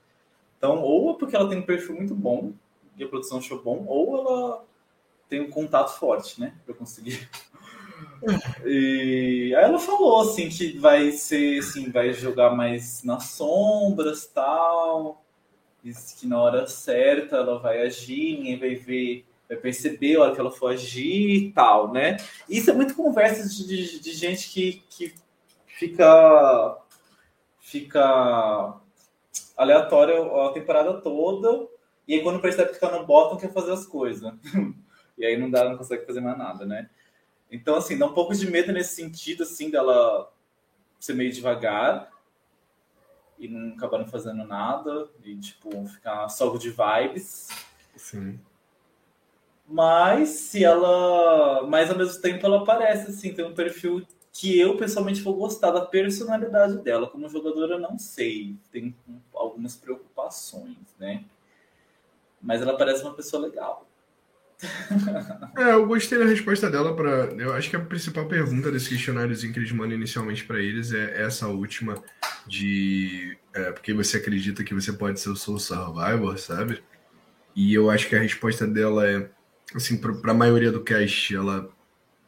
Então, 0.57 0.81
ou 0.81 1.11
é 1.11 1.17
porque 1.19 1.35
ela 1.35 1.47
tem 1.47 1.59
um 1.59 1.65
perfil 1.65 1.95
muito 1.95 2.15
bom 2.15 2.53
e 2.97 3.03
a 3.03 3.07
produção 3.07 3.39
achou 3.39 3.61
bom, 3.61 3.85
ou 3.87 4.17
ela 4.17 4.65
tem 5.27 5.41
um 5.41 5.49
contato 5.49 5.97
forte, 5.99 6.39
né? 6.39 6.55
Pra 6.65 6.73
conseguir. 6.73 7.29
E 8.65 9.53
aí 9.55 9.63
ela 9.63 9.79
falou 9.79 10.21
assim 10.21 10.49
que 10.49 10.77
vai 10.77 11.11
ser 11.11 11.59
assim, 11.59 11.91
vai 11.91 12.13
jogar 12.13 12.51
mais 12.55 13.03
nas 13.03 13.25
sombras 13.25 14.25
tal. 14.27 15.23
Que 16.19 16.25
na 16.25 16.41
hora 16.41 16.65
certa 16.67 17.37
ela 17.37 17.59
vai 17.59 17.81
agir, 17.81 18.37
ninguém 18.37 18.57
vai 18.57 18.75
ver 18.75 19.25
vai 19.47 19.57
perceber 19.57 20.15
a 20.15 20.21
hora 20.21 20.33
que 20.33 20.39
ela 20.39 20.51
for 20.51 20.71
agir 20.71 21.35
e 21.35 21.51
tal, 21.51 21.91
né? 21.91 22.17
Isso 22.49 22.69
é 22.69 22.73
muito 22.73 22.95
conversa 22.95 23.47
de, 23.47 23.67
de, 23.67 23.99
de 23.99 24.11
gente 24.13 24.49
que, 24.49 24.83
que 24.89 25.13
fica 25.67 26.77
fica 27.59 28.75
aleatória 29.57 30.15
a 30.47 30.51
temporada 30.51 30.99
toda 31.01 31.67
e 32.07 32.15
aí 32.15 32.23
quando 32.23 32.41
percebe 32.41 32.71
que 32.71 32.79
tá 32.79 32.91
no 32.91 33.05
bottom 33.05 33.37
quer 33.37 33.51
fazer 33.51 33.71
as 33.71 33.85
coisas. 33.85 34.33
e 35.17 35.25
aí 35.25 35.37
não 35.37 35.49
dá, 35.49 35.69
não 35.69 35.77
consegue 35.77 36.05
fazer 36.05 36.21
mais 36.21 36.37
nada, 36.37 36.65
né? 36.65 36.89
Então, 37.51 37.75
assim, 37.75 37.97
dá 37.97 38.05
um 38.05 38.13
pouco 38.13 38.33
de 38.33 38.49
medo 38.49 38.71
nesse 38.71 38.95
sentido, 38.95 39.43
assim, 39.43 39.69
dela 39.69 40.31
ser 40.99 41.13
meio 41.13 41.31
devagar 41.31 42.11
e 43.37 43.47
não 43.47 43.75
acabar 43.75 43.99
não 43.99 44.07
fazendo 44.07 44.45
nada 44.45 45.09
e, 45.23 45.35
tipo, 45.37 45.85
ficar 45.87 46.27
só 46.29 46.55
de 46.57 46.69
vibes. 46.69 47.49
Sim. 47.95 48.39
Mas 49.67 50.29
se 50.29 50.63
ela. 50.63 51.65
Mas 51.67 51.89
ao 51.89 51.97
mesmo 51.97 52.21
tempo 52.21 52.45
ela 52.45 52.63
parece 52.63 53.09
assim, 53.09 53.33
tem 53.33 53.45
um 53.45 53.55
perfil 53.55 54.05
que 54.31 54.59
eu 54.59 54.77
pessoalmente 54.77 55.21
vou 55.21 55.33
gostar 55.33 55.71
da 55.71 55.85
personalidade 55.85 56.77
dela. 56.79 57.07
Como 57.07 57.29
jogadora, 57.29 57.79
não 57.79 57.97
sei. 57.97 58.55
Tem 58.71 58.95
algumas 59.33 59.75
preocupações, 59.75 60.77
né? 60.99 61.23
Mas 62.41 62.61
ela 62.61 62.77
parece 62.77 63.01
uma 63.01 63.13
pessoa 63.13 63.41
legal. 63.41 63.84
É, 65.57 65.71
eu 65.73 65.85
gostei 65.85 66.17
da 66.17 66.25
resposta 66.25 66.69
dela 66.69 66.95
para. 66.95 67.33
Eu 67.37 67.53
acho 67.53 67.69
que 67.69 67.75
a 67.75 67.79
principal 67.79 68.27
pergunta 68.27 68.71
desse 68.71 68.89
questionáriozinho 68.89 69.53
que 69.53 69.59
eles 69.59 69.71
mandam 69.71 69.95
inicialmente 69.95 70.43
para 70.45 70.59
eles 70.59 70.93
é 70.93 71.21
essa 71.21 71.47
última 71.47 72.01
de 72.47 73.37
é, 73.53 73.71
porque 73.71 73.93
você 73.93 74.17
acredita 74.17 74.63
que 74.63 74.73
você 74.73 74.93
pode 74.93 75.19
ser 75.19 75.29
o 75.29 75.35
Soul 75.35 75.59
Survivor, 75.59 76.37
sabe? 76.37 76.81
E 77.55 77.73
eu 77.73 77.89
acho 77.89 78.07
que 78.07 78.15
a 78.15 78.21
resposta 78.21 78.67
dela 78.67 79.07
é 79.07 79.29
assim, 79.73 79.97
para 79.97 80.31
a 80.31 80.35
maioria 80.35 80.71
do 80.71 80.83
cast, 80.83 81.35
ela 81.35 81.69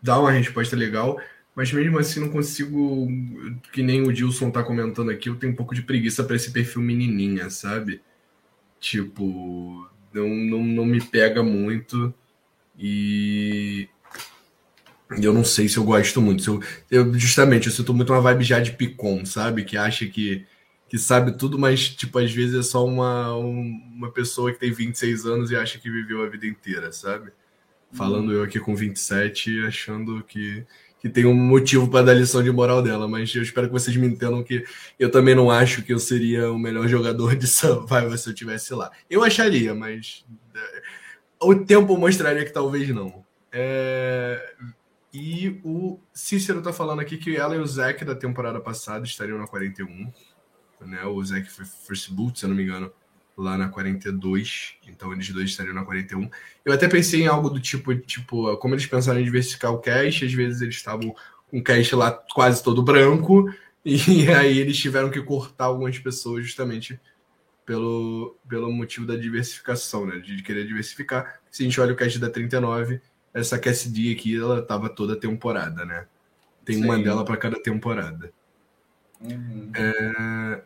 dá 0.01 0.19
uma 0.19 0.31
resposta 0.31 0.75
legal, 0.75 1.19
mas 1.55 1.71
mesmo 1.71 1.99
assim 1.99 2.19
não 2.19 2.29
consigo, 2.29 3.07
que 3.71 3.83
nem 3.83 4.07
o 4.07 4.13
Dilson 4.13 4.51
tá 4.51 4.63
comentando 4.63 5.11
aqui, 5.11 5.29
eu 5.29 5.35
tenho 5.35 5.53
um 5.53 5.55
pouco 5.55 5.75
de 5.75 5.81
preguiça 5.81 6.23
para 6.23 6.35
esse 6.35 6.51
perfil 6.51 6.81
menininha, 6.81 7.49
sabe? 7.49 8.01
Tipo, 8.79 9.89
não, 10.17 10.29
não, 10.29 10.63
não 10.63 10.85
me 10.85 11.01
pega 11.01 11.43
muito 11.43 12.13
e 12.77 13.87
eu 15.21 15.33
não 15.33 15.43
sei 15.43 15.69
se 15.69 15.77
eu 15.77 15.83
gosto 15.83 16.21
muito. 16.21 16.43
Se 16.43 16.49
eu, 16.49 16.61
eu, 16.91 17.13
justamente, 17.13 17.67
eu 17.67 17.73
sinto 17.73 17.93
muito 17.93 18.11
uma 18.11 18.21
vibe 18.21 18.43
já 18.43 18.59
de 18.59 18.71
Picon, 18.71 19.25
sabe? 19.25 19.63
Que 19.63 19.77
acha 19.77 20.05
que, 20.05 20.45
que 20.89 20.97
sabe 20.97 21.37
tudo, 21.37 21.57
mas, 21.57 21.89
tipo, 21.89 22.19
às 22.19 22.31
vezes 22.31 22.55
é 22.55 22.63
só 22.63 22.85
uma, 22.85 23.33
uma 23.35 24.11
pessoa 24.11 24.51
que 24.51 24.59
tem 24.59 24.71
26 24.71 25.25
anos 25.25 25.51
e 25.51 25.55
acha 25.55 25.79
que 25.79 25.89
viveu 25.89 26.23
a 26.23 26.29
vida 26.29 26.45
inteira, 26.45 26.91
sabe? 26.91 27.31
Falando 27.93 28.29
hum. 28.29 28.33
eu 28.33 28.43
aqui 28.43 28.59
com 28.59 28.75
27, 28.75 29.65
achando 29.65 30.21
que, 30.23 30.65
que 31.07 31.13
tem 31.13 31.25
um 31.25 31.33
motivo 31.33 31.87
para 31.87 32.05
dar 32.05 32.13
lição 32.13 32.43
de 32.43 32.51
moral 32.51 32.81
dela, 32.81 33.07
mas 33.07 33.33
eu 33.33 33.41
espero 33.41 33.67
que 33.67 33.73
vocês 33.73 33.95
me 33.95 34.07
entendam 34.07 34.43
que 34.43 34.65
eu 34.99 35.09
também 35.09 35.33
não 35.33 35.49
acho 35.49 35.81
que 35.83 35.93
eu 35.93 35.99
seria 35.99 36.51
o 36.51 36.59
melhor 36.59 36.87
jogador 36.89 37.35
de 37.35 37.47
Survival 37.47 38.17
se 38.17 38.29
eu 38.29 38.33
tivesse 38.33 38.73
lá. 38.73 38.91
Eu 39.09 39.23
acharia, 39.23 39.73
mas 39.73 40.25
é, 40.53 40.81
o 41.41 41.55
tempo 41.55 41.97
mostraria 41.97 42.45
que 42.45 42.51
talvez 42.51 42.89
não. 42.89 43.25
É... 43.51 44.53
E 45.13 45.59
o 45.63 45.99
Cícero 46.13 46.61
tá 46.61 46.73
falando 46.73 46.99
aqui 46.99 47.17
que 47.17 47.35
ela 47.35 47.55
e 47.55 47.59
o 47.59 47.65
Zack 47.65 48.03
da 48.03 48.13
temporada 48.13 48.59
passada 48.59 49.05
estariam 49.05 49.37
na 49.37 49.47
41. 49.47 50.11
Né? 50.81 51.03
O 51.05 51.23
Zack 51.23 51.49
foi 51.49 51.65
first 51.65 52.11
boot, 52.11 52.37
se 52.37 52.45
eu 52.45 52.49
não 52.49 52.55
me 52.55 52.63
engano 52.63 52.91
lá 53.37 53.57
na 53.57 53.69
42, 53.69 54.73
então 54.87 55.13
eles 55.13 55.29
dois 55.29 55.49
estariam 55.49 55.75
na 55.75 55.85
41. 55.85 56.29
Eu 56.65 56.73
até 56.73 56.87
pensei 56.87 57.21
em 57.21 57.27
algo 57.27 57.49
do 57.49 57.59
tipo, 57.59 57.95
tipo, 57.95 58.57
como 58.57 58.73
eles 58.73 58.87
pensaram 58.87 59.19
em 59.19 59.23
diversificar 59.23 59.71
o 59.71 59.77
cache, 59.77 60.25
às 60.25 60.33
vezes 60.33 60.61
eles 60.61 60.75
estavam 60.75 61.15
com 61.49 61.59
o 61.59 61.63
cache 61.63 61.95
lá 61.95 62.11
quase 62.11 62.63
todo 62.63 62.81
branco, 62.81 63.53
e 63.85 64.27
aí 64.29 64.57
eles 64.57 64.77
tiveram 64.77 65.09
que 65.09 65.21
cortar 65.21 65.65
algumas 65.65 65.97
pessoas 65.99 66.45
justamente 66.45 66.99
pelo, 67.65 68.35
pelo 68.47 68.71
motivo 68.71 69.05
da 69.05 69.15
diversificação, 69.15 70.05
né? 70.05 70.17
De 70.19 70.41
querer 70.41 70.65
diversificar. 70.65 71.39
Se 71.51 71.63
a 71.63 71.65
gente 71.65 71.79
olha 71.79 71.93
o 71.93 71.97
cache 71.97 72.17
da 72.17 72.29
39, 72.29 73.01
essa 73.33 73.59
Cassidy 73.59 74.13
aqui, 74.13 74.35
ela 74.35 74.61
tava 74.61 74.89
toda 74.89 75.15
temporada, 75.15 75.85
né? 75.85 76.07
Tem 76.65 76.77
Sim. 76.77 76.85
uma 76.85 76.97
dela 76.97 77.23
para 77.23 77.37
cada 77.37 77.61
temporada. 77.61 78.31
Uhum. 79.21 79.71
É... 79.75 80.61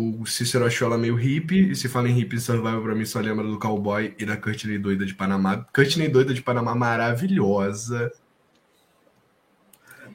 O 0.00 0.24
Cícero 0.24 0.64
achou 0.64 0.86
ela 0.86 0.96
meio 0.96 1.16
hippie, 1.16 1.72
e 1.72 1.74
se 1.74 1.88
fala 1.88 2.08
em 2.08 2.12
hippie 2.12 2.38
survival, 2.38 2.80
pra 2.80 2.94
mim 2.94 3.04
só 3.04 3.18
lembra 3.18 3.44
do 3.44 3.58
cowboy 3.58 4.14
e 4.16 4.24
da 4.24 4.36
Courtney 4.36 4.78
Doida 4.78 5.04
de 5.04 5.12
Panamá. 5.12 5.66
Courtney 5.74 6.06
Doida 6.06 6.32
de 6.32 6.40
Panamá 6.40 6.72
maravilhosa. 6.72 8.12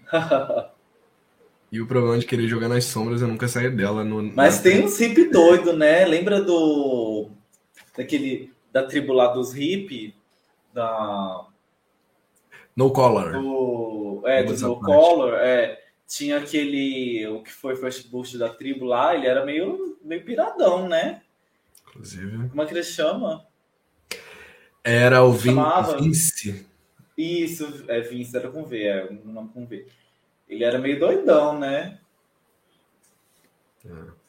e 1.69 1.81
o 1.81 1.85
problema 1.85 2.17
de 2.17 2.25
querer 2.25 2.47
jogar 2.47 2.69
nas 2.69 2.85
sombras 2.85 3.21
é 3.21 3.27
nunca 3.27 3.45
sair 3.49 3.75
dela. 3.75 4.05
No, 4.05 4.23
Mas 4.33 4.55
na... 4.55 4.63
tem 4.63 4.85
uns 4.85 4.97
hippie 4.97 5.29
doido, 5.29 5.73
né? 5.73 6.05
Lembra 6.05 6.41
do. 6.41 7.31
daquele. 7.97 8.53
da 8.71 8.83
tribo 8.83 9.11
lá 9.11 9.33
dos 9.33 9.51
hippie? 9.51 10.15
Da. 10.73 11.45
No 12.73 12.89
Color. 12.89 13.33
Do, 13.33 14.21
é, 14.25 14.43
do 14.43 14.57
No 14.57 14.79
Color, 14.79 15.33
é 15.33 15.82
tinha 16.13 16.37
aquele. 16.37 17.25
O 17.27 17.41
que 17.41 17.51
foi 17.51 17.75
First 17.75 18.07
Boost 18.09 18.37
da 18.37 18.49
tribo 18.49 18.85
lá, 18.85 19.15
ele 19.15 19.25
era 19.25 19.43
meio, 19.43 19.97
meio 20.03 20.23
piradão, 20.23 20.87
né? 20.87 21.23
Inclusive. 21.87 22.49
Como 22.49 22.61
é 22.61 22.65
que 22.65 22.73
ele 22.73 22.83
chama? 22.83 23.47
Era 24.83 25.23
o 25.23 25.31
Vin, 25.31 25.55
Vince. 25.99 26.67
Isso, 27.17 27.85
é 27.87 28.01
Vince, 28.01 28.35
era 28.35 28.51
com 28.51 28.65
V, 28.65 28.83
é 28.83 29.11
um 29.11 29.31
nome 29.31 29.49
com 29.49 29.65
V. 29.65 29.87
Ele 30.47 30.63
era 30.63 30.77
meio 30.77 30.99
doidão, 30.99 31.57
né? 31.57 31.99
É. 33.85 34.23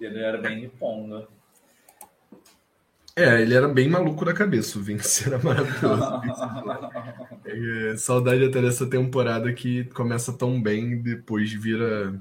Ele 0.00 0.18
era 0.20 0.38
bem 0.38 0.62
niponga. 0.62 1.28
É, 3.16 3.42
ele 3.42 3.54
era 3.54 3.68
bem 3.68 3.88
maluco 3.88 4.24
da 4.24 4.32
cabeça, 4.32 4.78
o 4.78 4.82
Vince 4.82 5.26
era 5.28 5.38
maravilhoso. 5.38 6.02
é, 7.44 7.96
saudade 7.96 8.44
até 8.44 8.62
dessa 8.62 8.86
temporada 8.86 9.52
que 9.52 9.84
começa 9.86 10.32
tão 10.32 10.60
bem 10.62 10.92
e 10.92 10.96
depois 10.96 11.52
vira 11.52 12.20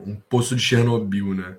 um 0.00 0.16
poço 0.16 0.56
de 0.56 0.62
Chernobyl, 0.62 1.34
né? 1.34 1.56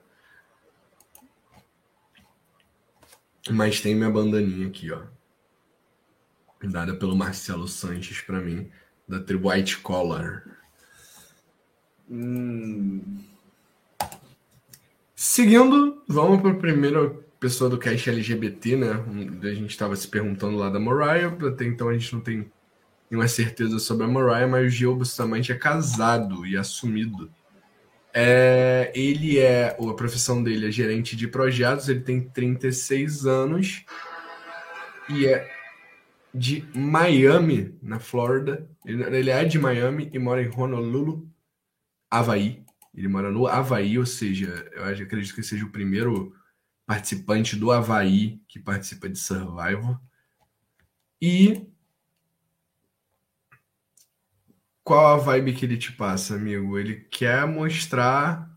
Mas 3.49 3.81
tem 3.81 3.95
minha 3.95 4.09
bandaninha 4.09 4.67
aqui, 4.67 4.91
ó. 4.91 5.01
Dada 6.63 6.95
pelo 6.95 7.15
Marcelo 7.15 7.67
Sanches 7.67 8.21
para 8.21 8.39
mim, 8.39 8.69
da 9.07 9.19
tribo 9.19 9.49
White 9.49 9.79
Collar. 9.79 10.43
Hum. 12.09 13.01
Seguindo, 15.15 16.03
vamos 16.07 16.41
para 16.41 16.51
o 16.51 16.59
primeiro 16.59 17.23
pessoa 17.43 17.69
do 17.69 17.77
cast 17.77 18.09
LGBT, 18.09 18.77
né? 18.77 19.03
A 19.41 19.53
gente 19.53 19.71
estava 19.71 19.97
se 19.97 20.07
perguntando 20.07 20.55
lá 20.55 20.69
da 20.69 20.79
Mariah, 20.79 21.35
até 21.45 21.65
então 21.65 21.89
a 21.89 21.93
gente 21.93 22.13
não 22.13 22.21
tem 22.21 22.49
nenhuma 23.11 23.27
certeza 23.27 23.79
sobre 23.79 24.05
a 24.05 24.07
Mariah, 24.07 24.47
mas 24.47 24.65
o 24.65 24.69
Gil 24.69 24.95
Bustamante 24.95 25.51
é 25.51 25.55
casado 25.55 26.45
e 26.45 26.55
assumido. 26.55 27.29
É, 28.13 28.93
ele 28.95 29.39
é, 29.39 29.75
a 29.77 29.93
profissão 29.93 30.41
dele 30.41 30.69
é 30.69 30.71
gerente 30.71 31.17
de 31.17 31.27
projetos, 31.27 31.89
ele 31.89 31.99
tem 31.99 32.21
36 32.21 33.25
anos 33.25 33.83
e 35.09 35.25
é 35.25 35.51
de 36.33 36.65
Miami, 36.73 37.77
na 37.81 37.99
Flórida. 37.99 38.65
Ele, 38.85 39.03
ele 39.03 39.29
é 39.29 39.43
de 39.43 39.59
Miami 39.59 40.09
e 40.13 40.17
mora 40.17 40.41
em 40.41 40.49
Honolulu, 40.49 41.27
Havaí. 42.09 42.63
Ele 42.95 43.09
mora 43.09 43.29
no 43.29 43.47
Havaí, 43.47 43.99
ou 43.99 44.05
seja, 44.05 44.65
eu 44.71 44.85
acredito 44.85 45.35
que 45.35 45.43
seja 45.43 45.65
o 45.65 45.71
primeiro 45.71 46.33
participante 46.85 47.55
do 47.55 47.71
Havaí 47.71 48.41
que 48.47 48.59
participa 48.59 49.09
de 49.09 49.17
Survival. 49.17 50.01
E 51.21 51.67
qual 54.83 55.15
a 55.15 55.17
vibe 55.17 55.53
que 55.53 55.65
ele 55.65 55.77
te 55.77 55.91
passa, 55.93 56.35
amigo? 56.35 56.77
Ele 56.77 56.95
quer 56.95 57.47
mostrar 57.47 58.51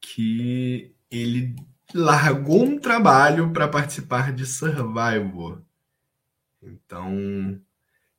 que 0.00 0.94
ele 1.10 1.54
largou 1.94 2.64
um 2.64 2.78
trabalho 2.78 3.52
para 3.52 3.68
participar 3.68 4.32
de 4.32 4.44
Survival. 4.44 5.62
Então, 6.60 7.60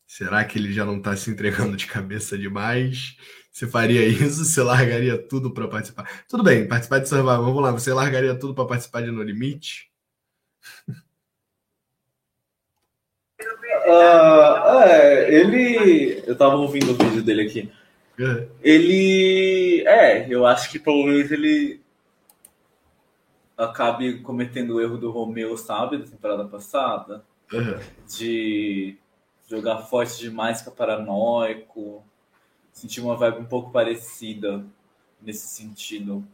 será 0.07 0.45
que 0.45 0.57
ele 0.57 0.71
já 0.71 0.85
não 0.85 0.97
está 0.97 1.15
se 1.15 1.29
entregando 1.29 1.75
de 1.75 1.87
cabeça 1.87 2.37
demais? 2.37 3.17
Você 3.53 3.67
faria 3.67 4.03
isso? 4.03 4.43
Você 4.43 4.63
largaria 4.63 5.15
tudo 5.15 5.51
para 5.51 5.67
participar? 5.67 6.25
Tudo 6.27 6.43
bem, 6.43 6.67
participar 6.67 6.99
de 6.99 7.07
Survival, 7.07 7.43
vamos 7.43 7.61
lá. 7.61 7.71
Você 7.71 7.93
largaria 7.93 8.33
tudo 8.33 8.55
para 8.55 8.65
participar 8.65 9.01
de 9.03 9.11
No 9.11 9.21
Limite? 9.21 9.91
Uh, 13.85 14.79
é, 14.81 15.33
ele. 15.35 16.23
Eu 16.25 16.35
tava 16.35 16.55
ouvindo 16.55 16.91
o 16.91 16.95
vídeo 16.95 17.21
dele 17.21 17.43
aqui. 17.43 17.71
Uhum. 18.17 18.47
Ele. 18.63 19.83
É, 19.85 20.27
eu 20.27 20.47
acho 20.47 20.71
que 20.71 20.79
talvez 20.79 21.31
ele 21.31 21.79
acabe 23.55 24.19
cometendo 24.21 24.75
o 24.75 24.81
erro 24.81 24.97
do 24.97 25.11
Romeu, 25.11 25.55
sabe, 25.57 25.97
da 25.97 26.05
temporada 26.05 26.45
passada. 26.45 27.23
Uhum. 27.51 27.79
De 28.07 28.97
jogar 29.47 29.83
forte 29.83 30.17
demais 30.17 30.63
para 30.63 30.71
paranoico. 30.71 32.03
Sentir 32.73 32.99
uma 32.99 33.15
vibe 33.15 33.39
um 33.39 33.45
pouco 33.45 33.71
parecida 33.71 34.65
nesse 35.21 35.47
sentido. 35.47 36.27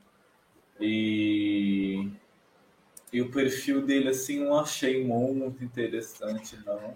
E. 0.80 2.10
E 3.12 3.22
o 3.22 3.32
perfil 3.32 3.86
dele, 3.86 4.10
assim, 4.10 4.40
não 4.46 4.60
achei 4.60 5.04
muito 5.04 5.64
interessante, 5.64 6.58
não. 6.66 6.96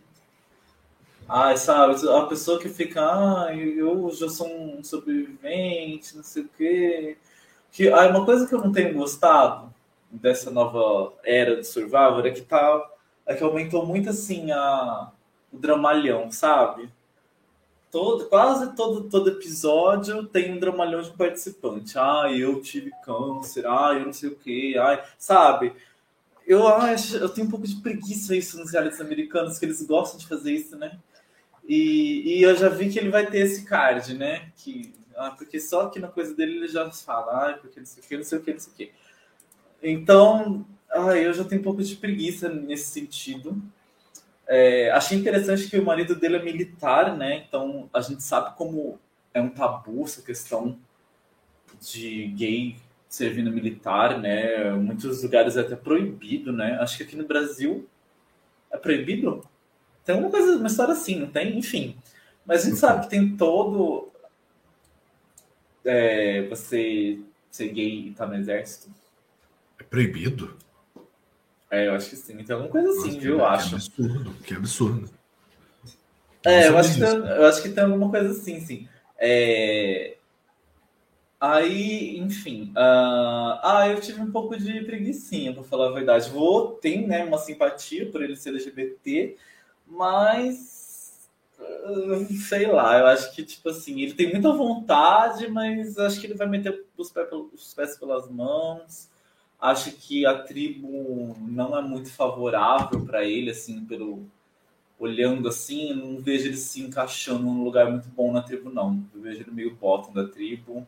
Ai, 1.27 1.57
sabe, 1.57 1.95
a 2.09 2.25
pessoa 2.25 2.59
que 2.59 2.69
fica, 2.69 3.01
ah, 3.01 3.55
eu 3.55 4.09
já 4.11 4.29
sou 4.29 4.47
um 4.47 4.83
sobrevivente, 4.83 6.15
não 6.15 6.23
sei 6.23 6.43
o 6.43 6.49
quê. 6.49 7.17
Que, 7.71 7.89
ah, 7.89 8.07
uma 8.09 8.25
coisa 8.25 8.47
que 8.47 8.53
eu 8.53 8.59
não 8.59 8.71
tenho 8.71 8.93
gostado 8.93 9.73
dessa 10.11 10.51
nova 10.51 11.13
era 11.23 11.55
de 11.57 11.65
Survivor 11.65 12.25
é 12.25 12.31
que 12.31 12.41
tá. 12.41 12.89
É 13.25 13.33
que 13.35 13.43
aumentou 13.43 13.85
muito 13.85 14.09
assim 14.09 14.51
a, 14.51 15.11
o 15.51 15.57
dramalhão, 15.57 16.29
sabe? 16.31 16.89
Todo, 17.93 18.25
quase 18.25 18.75
todo, 18.75 19.07
todo 19.07 19.29
episódio 19.29 20.25
tem 20.25 20.51
um 20.51 20.59
dramalhão 20.59 21.03
de 21.03 21.11
participante. 21.11 21.93
Ah, 21.95 22.25
eu 22.35 22.59
tive 22.59 22.89
câncer, 23.05 23.67
ah, 23.67 23.91
eu 23.93 24.07
não 24.07 24.11
sei 24.11 24.29
o 24.29 24.35
quê, 24.35 24.75
ai, 24.81 25.03
sabe? 25.15 25.73
Eu 26.47 26.67
acho, 26.67 27.17
eu 27.17 27.29
tenho 27.29 27.45
um 27.45 27.51
pouco 27.51 27.67
de 27.67 27.75
preguiça 27.75 28.35
isso 28.35 28.57
nos 28.57 28.71
realities 28.71 28.99
americanos, 28.99 29.59
que 29.59 29.65
eles 29.65 29.79
gostam 29.83 30.17
de 30.17 30.25
fazer 30.25 30.53
isso, 30.53 30.75
né? 30.75 30.97
E, 31.69 32.39
e 32.39 32.41
eu 32.41 32.55
já 32.55 32.67
vi 32.67 32.89
que 32.89 32.97
ele 32.97 33.11
vai 33.11 33.29
ter 33.29 33.41
esse 33.41 33.63
card, 33.63 34.15
né? 34.15 34.51
Que, 34.57 34.91
ah, 35.15 35.29
porque 35.29 35.59
só 35.59 35.87
que 35.87 35.99
na 35.99 36.07
coisa 36.07 36.33
dele 36.33 36.57
ele 36.57 36.69
já 36.69 36.89
fala, 36.89 37.51
ah, 37.51 37.53
porque 37.59 37.79
não 37.79 37.85
sei 37.85 38.01
o 38.01 38.07
que, 38.07 38.17
não 38.17 38.23
sei 38.23 38.37
o 38.39 38.41
que, 38.41 38.53
não 38.53 38.59
sei 38.59 38.73
o 38.73 38.75
que. 38.75 38.91
Então, 39.83 40.65
ah, 40.89 41.15
eu 41.15 41.31
já 41.31 41.43
tenho 41.43 41.61
um 41.61 41.63
pouco 41.63 41.83
de 41.83 41.95
preguiça 41.95 42.49
nesse 42.49 42.89
sentido. 42.89 43.61
É, 44.47 44.91
achei 44.91 45.17
interessante 45.17 45.69
que 45.69 45.77
o 45.77 45.85
marido 45.85 46.15
dele 46.15 46.37
é 46.37 46.43
militar, 46.43 47.15
né? 47.15 47.45
Então 47.47 47.89
a 47.93 48.01
gente 48.01 48.23
sabe 48.23 48.55
como 48.57 48.99
é 49.33 49.41
um 49.41 49.49
tabu 49.49 50.03
essa 50.03 50.21
questão 50.21 50.77
de 51.81 52.27
gay 52.27 52.75
servindo 53.07 53.51
militar, 53.51 54.19
né? 54.19 54.71
Muitos 54.71 55.23
lugares 55.23 55.55
é 55.55 55.61
até 55.61 55.75
proibido, 55.75 56.51
né? 56.51 56.77
Acho 56.81 56.97
que 56.97 57.03
aqui 57.03 57.15
no 57.15 57.25
Brasil 57.25 57.87
é 58.71 58.77
proibido. 58.77 59.47
Tem 60.03 60.15
uma 60.15 60.29
coisa, 60.29 60.57
uma 60.57 60.67
história 60.67 60.93
assim, 60.93 61.19
não 61.19 61.27
tem? 61.27 61.57
Enfim. 61.57 61.97
Mas 62.45 62.61
a 62.61 62.69
gente 62.69 62.77
sabe 62.77 63.03
que 63.03 63.09
tem 63.09 63.37
todo. 63.37 64.11
É, 65.85 66.47
você 66.47 67.19
ser 67.51 67.69
gay 67.69 68.07
e 68.07 68.09
estar 68.09 68.25
tá 68.25 68.31
no 68.31 68.37
exército. 68.37 68.89
É 69.79 69.83
proibido? 69.83 70.57
É, 71.73 71.87
eu 71.87 71.95
acho 71.95 72.11
que 72.11 72.15
sim. 72.15 72.37
Tem 72.43 72.53
alguma 72.53 72.71
coisa 72.71 72.87
assim, 72.89 73.07
Nossa, 73.07 73.19
viu? 73.19 73.39
Eu 73.39 73.45
acho. 73.45 73.69
Que 73.69 73.75
absurdo, 73.75 74.33
que 74.45 74.53
absurdo. 74.53 75.09
É, 76.45 76.67
eu 76.67 76.77
acho, 76.77 76.93
que 76.93 76.99
tem, 76.99 77.09
eu 77.09 77.45
acho 77.47 77.61
que 77.63 77.69
tem 77.69 77.83
alguma 77.83 78.09
coisa 78.11 78.29
assim, 78.29 78.59
sim. 78.59 78.87
É... 79.17 80.17
Aí, 81.41 82.19
enfim. 82.19 82.71
Uh... 82.77 83.57
Ah, 83.63 83.87
eu 83.89 83.99
tive 83.99 84.21
um 84.21 84.31
pouco 84.31 84.55
de 84.55 84.81
preguiçinha, 84.81 85.51
pra 85.51 85.63
falar 85.63 85.87
a 85.87 85.93
verdade. 85.93 86.29
Vou, 86.29 86.73
tem 86.73 87.07
né, 87.07 87.23
uma 87.23 87.39
simpatia 87.39 88.11
por 88.11 88.21
ele 88.21 88.35
ser 88.35 88.49
LGBT, 88.49 89.35
mas 89.87 91.27
uh, 91.57 92.33
sei 92.35 92.67
lá, 92.67 92.99
eu 92.99 93.07
acho 93.07 93.33
que 93.33 93.41
tipo 93.41 93.69
assim, 93.69 93.99
ele 94.01 94.13
tem 94.13 94.31
muita 94.31 94.51
vontade, 94.51 95.47
mas 95.47 95.97
acho 95.97 96.21
que 96.21 96.27
ele 96.27 96.35
vai 96.35 96.47
meter 96.47 96.85
os 96.95 97.09
pés, 97.09 97.27
os 97.51 97.73
pés 97.73 97.97
pelas 97.97 98.29
mãos. 98.29 99.11
Acho 99.63 99.93
que 99.93 100.25
a 100.25 100.43
tribo 100.43 101.37
não 101.39 101.77
é 101.77 101.81
muito 101.81 102.11
favorável 102.11 103.05
para 103.05 103.23
ele, 103.23 103.51
assim, 103.51 103.85
pelo 103.85 104.25
olhando 104.99 105.47
assim, 105.47 105.93
não 105.93 106.19
vejo 106.19 106.47
ele 106.47 106.57
se 106.57 106.81
encaixando 106.81 107.43
num 107.43 107.63
lugar 107.63 107.89
muito 107.89 108.09
bom 108.09 108.31
na 108.31 108.41
tribo, 108.41 108.69
não. 108.69 109.01
Eu 109.15 109.21
vejo 109.21 109.41
ele 109.41 109.51
meio 109.51 109.75
bottom 109.75 110.11
da 110.11 110.27
tribo. 110.27 110.85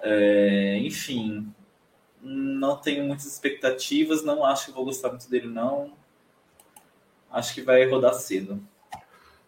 É, 0.00 0.78
enfim, 0.78 1.52
não 2.20 2.76
tenho 2.76 3.04
muitas 3.04 3.26
expectativas, 3.26 4.24
não 4.24 4.44
acho 4.44 4.66
que 4.66 4.72
vou 4.72 4.84
gostar 4.84 5.10
muito 5.10 5.30
dele, 5.30 5.46
não 5.46 5.92
acho 7.30 7.54
que 7.54 7.62
vai 7.62 7.88
rodar 7.88 8.14
cedo. 8.14 8.60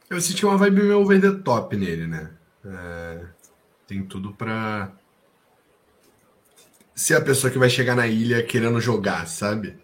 Eu 0.09 0.20
senti 0.20 0.44
uma 0.44 0.57
vibe 0.57 0.82
meio 0.82 1.20
the 1.20 1.42
top 1.42 1.76
nele, 1.76 2.07
né? 2.07 2.32
É, 2.64 3.26
tem 3.86 4.05
tudo 4.05 4.32
para 4.32 4.92
ser 6.97 7.14
a 7.14 7.20
pessoa 7.20 7.51
que 7.51 7.59
vai 7.59 7.68
chegar 7.68 7.94
na 7.94 8.07
ilha 8.07 8.42
querendo 8.42 8.80
jogar, 8.80 9.26
sabe? 9.26 9.76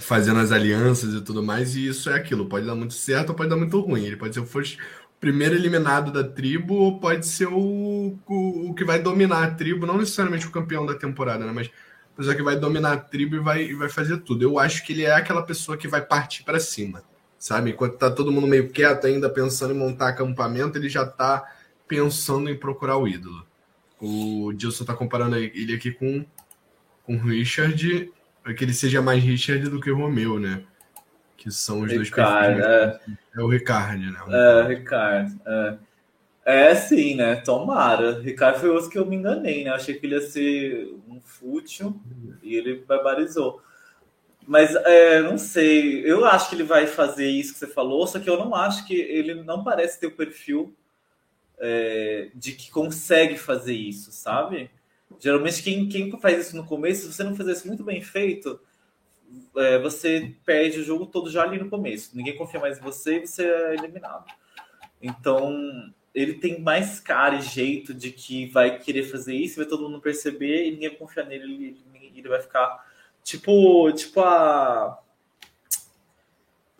Fazendo 0.00 0.40
as 0.40 0.50
alianças 0.50 1.14
e 1.14 1.20
tudo 1.20 1.40
mais, 1.40 1.76
e 1.76 1.86
isso 1.86 2.10
é 2.10 2.14
aquilo. 2.14 2.46
Pode 2.46 2.66
dar 2.66 2.74
muito 2.74 2.94
certo 2.94 3.30
ou 3.30 3.34
pode 3.36 3.48
dar 3.48 3.56
muito 3.56 3.78
ruim. 3.80 4.04
Ele 4.04 4.16
pode 4.16 4.34
ser 4.34 4.40
o 4.40 4.46
primeiro 5.20 5.54
eliminado 5.54 6.12
da 6.12 6.24
tribo, 6.24 6.74
ou 6.74 6.98
pode 6.98 7.24
ser 7.24 7.46
o, 7.46 8.18
o, 8.26 8.70
o, 8.70 8.74
que 8.74 8.84
vai 8.84 8.98
dominar 8.98 9.44
a 9.44 9.50
tribo, 9.52 9.86
não 9.86 9.96
necessariamente 9.96 10.46
o 10.46 10.50
campeão 10.50 10.84
da 10.84 10.94
temporada, 10.94 11.46
né? 11.46 11.52
Mas 11.52 11.70
pessoa 12.16 12.34
que 12.34 12.42
vai 12.42 12.56
dominar 12.56 12.92
a 12.92 12.96
tribo 12.96 13.36
e 13.36 13.38
vai, 13.38 13.62
e 13.62 13.74
vai 13.74 13.88
fazer 13.88 14.18
tudo. 14.18 14.42
Eu 14.42 14.58
acho 14.58 14.84
que 14.84 14.92
ele 14.92 15.04
é 15.04 15.14
aquela 15.14 15.42
pessoa 15.42 15.78
que 15.78 15.86
vai 15.86 16.02
partir 16.02 16.42
para 16.42 16.58
cima, 16.58 17.02
sabe? 17.38 17.70
Enquanto 17.70 17.96
tá 17.96 18.10
todo 18.10 18.32
mundo 18.32 18.46
meio 18.48 18.70
quieto 18.70 19.06
ainda 19.06 19.30
pensando 19.30 19.72
em 19.72 19.78
montar 19.78 20.08
acampamento, 20.08 20.76
ele 20.76 20.88
já 20.88 21.06
tá 21.06 21.44
pensando 21.86 22.50
em 22.50 22.58
procurar 22.58 22.96
o 22.96 23.06
ídolo. 23.06 23.46
O 24.00 24.52
Dilson 24.52 24.84
tá 24.84 24.94
comparando 24.94 25.36
ele 25.36 25.74
aqui 25.74 25.90
com, 25.90 26.24
com 27.04 27.14
o 27.14 27.22
Richard, 27.22 28.12
que 28.56 28.64
ele 28.64 28.74
seja 28.74 29.00
mais 29.00 29.22
Richard 29.22 29.68
do 29.68 29.80
que 29.80 29.90
o 29.90 29.96
Romeu, 29.96 30.38
né? 30.38 30.64
Que 31.36 31.50
são 31.50 31.80
os 31.80 31.92
Ricardo, 31.92 32.56
dois 32.56 32.96
perfis. 32.96 33.18
É. 33.34 33.40
é 33.40 33.42
o 33.42 33.48
Ricardo, 33.48 34.02
né? 34.02 34.18
É, 34.28 34.62
o 34.62 34.68
Ricardo. 34.68 35.40
É. 35.46 35.78
É, 36.46 36.74
sim, 36.74 37.14
né? 37.14 37.36
Tomara. 37.36 38.20
Ricardo 38.20 38.60
foi 38.60 38.68
outro 38.68 38.90
que 38.90 38.98
eu 38.98 39.06
me 39.06 39.16
enganei, 39.16 39.64
né? 39.64 39.70
Eu 39.70 39.74
achei 39.74 39.94
que 39.94 40.04
ele 40.04 40.16
ia 40.16 40.20
ser 40.20 40.94
um 41.08 41.18
fútil 41.22 41.98
e 42.42 42.54
ele 42.54 42.84
barbarizou. 42.86 43.62
Mas 44.46 44.74
é, 44.74 45.22
não 45.22 45.38
sei, 45.38 46.04
eu 46.04 46.26
acho 46.26 46.50
que 46.50 46.56
ele 46.56 46.64
vai 46.64 46.86
fazer 46.86 47.26
isso 47.30 47.54
que 47.54 47.58
você 47.58 47.66
falou, 47.66 48.06
só 48.06 48.18
que 48.18 48.28
eu 48.28 48.36
não 48.36 48.54
acho 48.54 48.86
que 48.86 48.94
ele 48.94 49.42
não 49.42 49.64
parece 49.64 49.98
ter 49.98 50.06
o 50.06 50.14
perfil 50.14 50.76
é, 51.58 52.30
de 52.34 52.52
que 52.52 52.70
consegue 52.70 53.36
fazer 53.36 53.74
isso, 53.74 54.12
sabe? 54.12 54.70
Geralmente 55.18 55.62
quem, 55.62 55.88
quem 55.88 56.10
faz 56.20 56.46
isso 56.46 56.56
no 56.56 56.66
começo, 56.66 57.02
se 57.02 57.12
você 57.12 57.24
não 57.24 57.36
fizer 57.36 57.52
isso 57.52 57.66
muito 57.66 57.84
bem 57.84 58.00
feito, 58.00 58.60
é, 59.56 59.78
você 59.78 60.34
perde 60.44 60.80
o 60.80 60.84
jogo 60.84 61.06
todo 61.06 61.30
já 61.30 61.42
ali 61.42 61.58
no 61.58 61.70
começo. 61.70 62.16
Ninguém 62.16 62.36
confia 62.36 62.60
mais 62.60 62.78
em 62.78 62.82
você 62.82 63.16
e 63.16 63.26
você 63.26 63.44
é 63.44 63.74
eliminado. 63.74 64.26
Então, 65.00 65.92
ele 66.14 66.34
tem 66.34 66.60
mais 66.60 67.00
cara 67.00 67.36
e 67.36 67.42
jeito 67.42 67.92
de 67.92 68.10
que 68.10 68.46
vai 68.46 68.78
querer 68.78 69.04
fazer 69.04 69.34
isso, 69.34 69.56
vai 69.56 69.66
todo 69.66 69.82
mundo 69.82 70.00
perceber 70.00 70.66
e 70.66 70.70
ninguém 70.72 70.90
vai 70.90 70.98
confiar 70.98 71.26
nele, 71.26 71.76
ele, 71.92 72.12
ele 72.14 72.28
vai 72.28 72.40
ficar 72.40 72.86
tipo, 73.22 73.90
tipo 73.92 74.20
a 74.20 75.00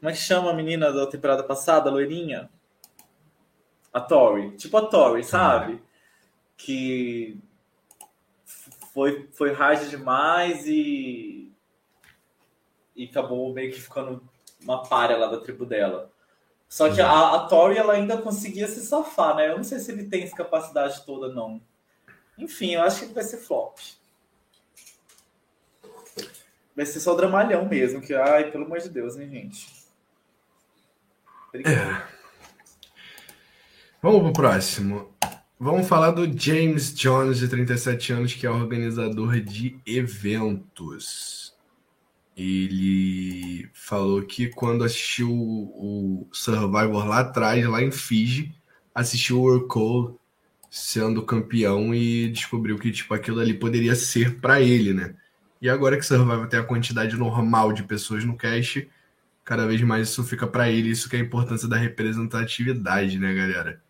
como 0.05 0.11
é 0.11 0.13
que 0.13 0.19
chama 0.19 0.51
a 0.51 0.55
menina 0.55 0.93
da 0.93 1.07
temporada 1.07 1.43
passada, 1.43 1.89
a 1.89 1.93
loirinha? 1.93 2.51
A 3.95 4.01
Tori. 4.01 4.57
Tipo 4.57 4.77
a 4.77 4.87
Tori, 4.87 5.23
sabe? 5.25 5.81
Que 6.57 7.41
foi, 8.93 9.29
foi 9.33 9.53
hard 9.53 9.89
demais 9.89 10.67
e, 10.67 11.53
e 12.97 13.05
acabou 13.05 13.55
meio 13.55 13.73
que 13.73 13.81
ficando 13.81 14.23
uma 14.63 14.83
palha 14.83 15.17
lá 15.17 15.29
da 15.29 15.41
tribo 15.41 15.65
dela. 15.65 16.11
Só 16.69 16.93
que 16.93 17.01
a, 17.01 17.35
a 17.35 17.47
Tori 17.47 17.79
ela 17.79 17.93
ainda 17.93 18.21
conseguia 18.21 18.67
se 18.67 18.85
safar, 18.85 19.37
né? 19.37 19.49
Eu 19.49 19.57
não 19.57 19.65
sei 19.65 19.79
se 19.79 19.93
ele 19.93 20.09
tem 20.09 20.25
essa 20.25 20.35
capacidade 20.35 21.05
toda, 21.07 21.33
não. 21.33 21.61
Enfim, 22.37 22.75
eu 22.75 22.83
acho 22.83 22.99
que 22.99 23.05
ele 23.05 23.15
vai 23.15 23.23
ser 23.23 23.39
flop. 23.39 23.79
Vai 26.75 26.85
ser 26.85 26.99
só 26.99 27.13
o 27.13 27.17
dramalhão 27.17 27.65
mesmo, 27.69 28.01
que, 28.01 28.13
ai, 28.13 28.51
pelo 28.51 28.65
amor 28.65 28.81
de 28.81 28.89
Deus, 28.89 29.17
hein, 29.17 29.31
gente. 29.31 29.85
É. 31.55 32.24
Vamos 34.05 34.21
pro 34.21 34.33
próximo. 34.35 35.17
Vamos 35.59 35.89
falar 35.89 36.11
do 36.11 36.27
James 36.39 36.95
Jones, 36.95 37.39
de 37.39 37.49
37 37.49 38.13
anos, 38.13 38.35
que 38.35 38.47
é 38.47 38.51
organizador 38.51 39.41
de 39.41 39.81
eventos. 39.87 41.55
ele 42.37 43.67
falou 43.73 44.21
que 44.21 44.49
quando 44.49 44.85
assistiu 44.85 45.31
o 45.33 46.29
Survivor 46.35 47.07
lá 47.07 47.21
atrás, 47.21 47.67
lá 47.67 47.83
em 47.83 47.91
Fiji, 47.91 48.55
assistiu 48.95 49.41
o 49.41 49.45
Urkel 49.45 50.21
sendo 50.71 51.23
campeão 51.23 51.95
e 51.95 52.29
descobriu 52.29 52.79
que 52.79 52.93
tipo 52.93 53.15
aquilo 53.15 53.41
ali 53.41 53.55
poderia 53.55 53.95
ser 53.95 54.39
para 54.39 54.61
ele, 54.61 54.93
né? 54.93 55.15
E 55.63 55.67
agora 55.71 55.97
que 55.97 56.05
Survivor 56.05 56.47
tem 56.47 56.61
a 56.61 56.63
quantidade 56.63 57.17
normal 57.17 57.73
de 57.73 57.83
pessoas 57.83 58.23
no 58.23 58.37
cast, 58.37 58.87
cada 59.43 59.67
vez 59.67 59.81
mais 59.81 60.11
isso 60.11 60.23
fica 60.25 60.47
para 60.47 60.71
ele, 60.71 60.91
isso 60.91 61.09
que 61.09 61.17
é 61.17 61.21
a 61.21 61.23
importância 61.23 61.67
da 61.67 61.79
representatividade, 61.79 63.19
né, 63.19 63.33
galera? 63.33 63.83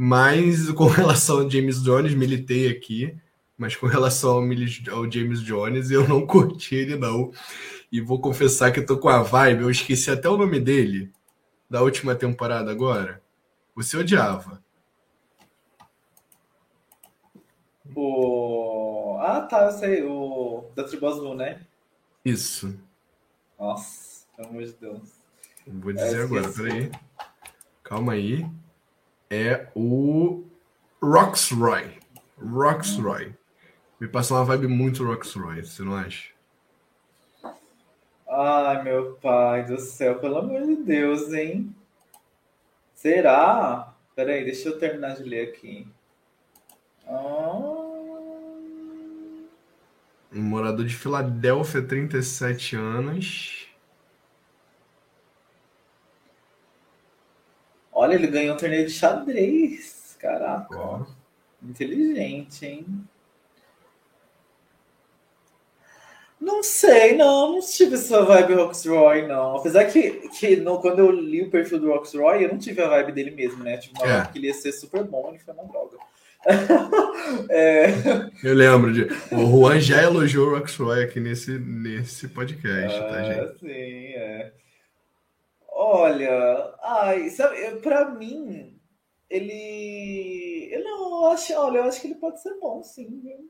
Mas 0.00 0.70
com 0.70 0.86
relação 0.86 1.40
ao 1.40 1.50
James 1.50 1.82
Jones, 1.82 2.14
militei 2.14 2.70
aqui, 2.70 3.18
mas 3.56 3.74
com 3.74 3.88
relação 3.88 4.30
ao, 4.30 4.96
ao 4.96 5.10
James 5.10 5.40
Jones, 5.40 5.90
eu 5.90 6.06
não 6.06 6.24
curti 6.24 6.76
ele 6.76 6.94
não. 6.94 7.32
E 7.90 8.00
vou 8.00 8.20
confessar 8.20 8.70
que 8.70 8.78
eu 8.78 8.86
tô 8.86 8.96
com 8.96 9.08
a 9.08 9.24
vibe, 9.24 9.62
eu 9.62 9.70
esqueci 9.70 10.08
até 10.08 10.28
o 10.28 10.36
nome 10.36 10.60
dele 10.60 11.10
da 11.68 11.82
última 11.82 12.14
temporada 12.14 12.70
agora. 12.70 13.20
Você 13.74 13.96
odiava. 13.96 14.62
O... 17.92 19.18
Ah, 19.20 19.40
tá, 19.40 19.64
eu 19.64 19.72
sei. 19.72 20.02
O 20.04 20.70
da 20.76 20.84
Tribo 20.84 21.08
Azul, 21.08 21.34
né? 21.34 21.60
Isso. 22.24 22.78
Nossa, 23.58 24.26
pelo 24.36 24.48
amor 24.50 24.62
de 24.62 24.72
Deus. 24.74 25.18
Vou 25.66 25.92
dizer 25.92 26.20
é, 26.20 26.22
agora, 26.22 26.52
peraí. 26.52 26.90
Calma 27.82 28.12
aí. 28.12 28.46
É 29.30 29.68
o 29.74 30.44
Roxroy. 31.02 31.98
Roxroy. 32.40 33.34
Me 34.00 34.08
passou 34.08 34.36
uma 34.36 34.44
vibe 34.44 34.68
muito 34.68 35.04
Roxroy, 35.04 35.62
você 35.62 35.82
não 35.82 35.94
acha? 35.94 36.30
Ai, 38.28 38.82
meu 38.82 39.14
pai 39.14 39.64
do 39.64 39.78
céu, 39.78 40.18
pelo 40.18 40.38
amor 40.38 40.62
de 40.66 40.76
Deus, 40.76 41.32
hein? 41.32 41.74
Será? 42.94 43.94
Peraí, 44.14 44.44
deixa 44.44 44.68
eu 44.68 44.78
terminar 44.78 45.16
de 45.16 45.24
ler 45.24 45.48
aqui. 45.48 45.86
Ah... 47.06 47.78
Um 50.32 50.42
morador 50.42 50.84
de 50.84 50.94
Filadélfia, 50.94 51.82
37 51.82 52.76
anos. 52.76 53.57
Olha, 58.08 58.14
ele 58.14 58.26
ganhou 58.26 58.54
um 58.54 58.58
torneio 58.58 58.86
de 58.86 58.92
xadrez. 58.92 60.16
Caraca. 60.18 61.06
Inteligente, 61.62 62.64
hein? 62.64 62.86
Não 66.40 66.62
sei, 66.62 67.16
não, 67.16 67.52
não 67.52 67.60
tive 67.60 67.96
essa 67.96 68.22
vibe 68.22 68.54
Roxroy, 68.54 69.26
não. 69.26 69.56
Apesar 69.56 69.84
que, 69.86 70.28
que 70.38 70.56
no, 70.56 70.80
quando 70.80 71.00
eu 71.00 71.10
li 71.10 71.42
o 71.42 71.50
perfil 71.50 71.80
do 71.80 71.88
Roxroy, 71.88 72.44
eu 72.44 72.48
não 72.48 72.58
tive 72.58 72.80
a 72.80 72.88
vibe 72.88 73.12
dele 73.12 73.32
mesmo, 73.32 73.62
né? 73.62 73.76
Tive 73.76 73.94
uma 73.98 74.06
é. 74.06 74.16
vibe 74.18 74.32
que 74.32 74.38
ele 74.38 74.46
ia 74.46 74.54
ser 74.54 74.72
super 74.72 75.04
bom, 75.04 75.30
ele 75.30 75.40
foi 75.40 75.52
uma 75.52 75.64
droga. 75.64 75.98
é... 77.50 77.88
Eu 78.42 78.54
lembro 78.54 78.92
de. 78.92 79.02
O 79.34 79.50
Juan 79.50 79.80
já 79.80 80.02
elogiou 80.02 80.48
o 80.48 80.58
Roxroy 80.58 81.02
aqui 81.02 81.20
nesse, 81.20 81.58
nesse 81.58 82.28
podcast, 82.28 82.98
tá, 82.98 83.04
ah, 83.04 83.10
tá, 83.10 83.22
gente? 83.24 83.58
Sim, 83.58 84.14
é. 84.14 84.52
Olha, 85.80 86.74
ai, 86.82 87.30
sabe, 87.30 87.76
pra 87.80 88.10
mim, 88.10 88.80
ele. 89.30 90.68
Eu 90.72 90.82
não 90.84 91.26
acho, 91.26 91.54
olha, 91.54 91.78
eu 91.78 91.84
acho 91.84 92.00
que 92.00 92.08
ele 92.08 92.16
pode 92.16 92.42
ser 92.42 92.58
bom, 92.58 92.82
sim? 92.82 93.48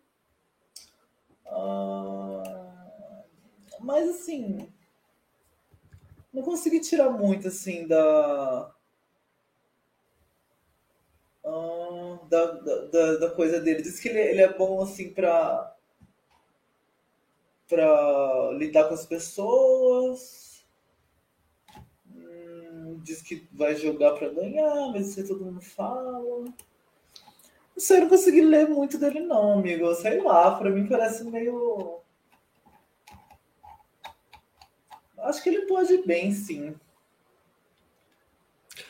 Ah 1.46 2.58
mas 3.80 4.08
assim, 4.08 4.70
não 6.32 6.42
consegui 6.42 6.80
tirar 6.80 7.10
muito 7.10 7.48
assim 7.48 7.86
da 7.86 8.74
uh, 11.44 12.26
da, 12.28 12.44
da, 12.52 13.16
da, 13.16 13.30
coisa 13.30 13.60
dele. 13.60 13.82
Diz 13.82 14.00
que 14.00 14.08
ele, 14.08 14.20
ele 14.20 14.42
é 14.42 14.52
bom 14.52 14.82
assim 14.82 15.12
para 15.12 15.74
para 17.68 18.50
lidar 18.52 18.88
com 18.88 18.94
as 18.94 19.06
pessoas. 19.06 20.47
Diz 23.02 23.22
que 23.22 23.46
vai 23.52 23.76
jogar 23.76 24.12
para 24.12 24.28
ganhar, 24.28 24.92
mas 24.92 25.16
isso 25.16 25.26
todo 25.26 25.44
mundo 25.44 25.60
fala. 25.60 26.20
Não 26.44 26.54
sei, 27.76 27.98
eu 27.98 28.00
não 28.02 28.08
consegui 28.08 28.40
ler 28.40 28.68
muito 28.68 28.98
dele 28.98 29.20
não, 29.20 29.58
amigo. 29.58 29.94
Sei 29.94 30.20
lá, 30.20 30.56
para 30.56 30.70
mim 30.70 30.86
parece 30.86 31.24
meio 31.24 31.98
Acho 35.22 35.42
que 35.42 35.48
ele 35.48 35.62
pode 35.62 36.02
bem, 36.06 36.32
sim. 36.32 36.74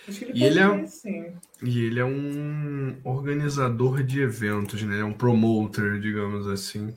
Acho 0.07 0.19
que 0.19 0.25
ele 0.27 0.39
e 0.39 0.45
ele 0.45 0.61
é, 0.61 0.69
bem, 0.69 0.87
sim. 0.87 1.33
E 1.63 1.85
ele 1.87 2.01
é 2.01 2.05
um 2.05 3.01
organizador 3.05 4.03
de 4.03 4.21
eventos, 4.21 4.83
né? 4.83 5.01
É 5.01 5.05
um 5.05 5.13
promoter, 5.13 5.99
digamos 5.99 6.47
assim. 6.47 6.95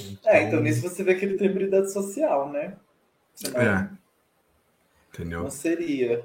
Então... 0.00 0.32
É, 0.32 0.42
então 0.44 0.60
nisso 0.60 0.82
você 0.82 1.02
vê 1.02 1.14
que 1.14 1.24
ele 1.24 1.36
tem 1.36 1.48
habilidade 1.48 1.92
social, 1.92 2.50
né? 2.50 2.76
Senão, 3.34 3.60
é. 3.60 3.90
Entendeu? 5.18 5.42
Não 5.42 5.50
seria. 5.50 6.24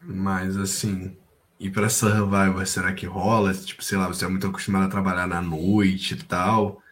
Mas 0.00 0.56
assim, 0.56 1.16
e 1.60 1.70
para 1.70 1.88
Survivor, 1.88 2.66
será 2.66 2.92
que 2.92 3.06
rola? 3.06 3.54
Tipo, 3.54 3.82
sei 3.82 3.96
lá, 3.96 4.08
você 4.08 4.24
é 4.24 4.28
muito 4.28 4.46
acostumado 4.46 4.86
a 4.86 4.90
trabalhar 4.90 5.26
na 5.26 5.40
noite 5.40 6.14
e 6.14 6.24
tal. 6.24 6.82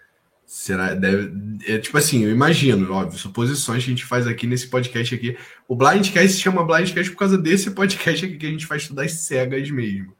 Será? 0.45 0.95
Deve, 0.95 1.33
é, 1.67 1.79
tipo 1.79 1.99
assim, 1.99 2.23
eu 2.25 2.31
imagino, 2.31 2.93
óbvio, 2.93 3.19
suposições 3.19 3.85
que 3.85 3.91
a 3.91 3.95
gente 3.95 4.05
faz 4.05 4.27
aqui 4.27 4.47
nesse 4.47 4.69
podcast 4.69 5.15
aqui. 5.15 5.37
O 5.67 5.75
Blindcast 5.75 6.35
se 6.35 6.41
chama 6.41 6.65
Blindcast 6.65 7.11
por 7.11 7.19
causa 7.19 7.37
desse 7.37 7.73
podcast 7.73 8.25
aqui 8.25 8.37
que 8.37 8.47
a 8.47 8.51
gente 8.51 8.67
faz 8.67 8.83
estudar 8.83 9.05
as 9.05 9.13
cegas 9.13 9.69
mesmo. 9.71 10.15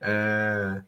É, 0.00 0.82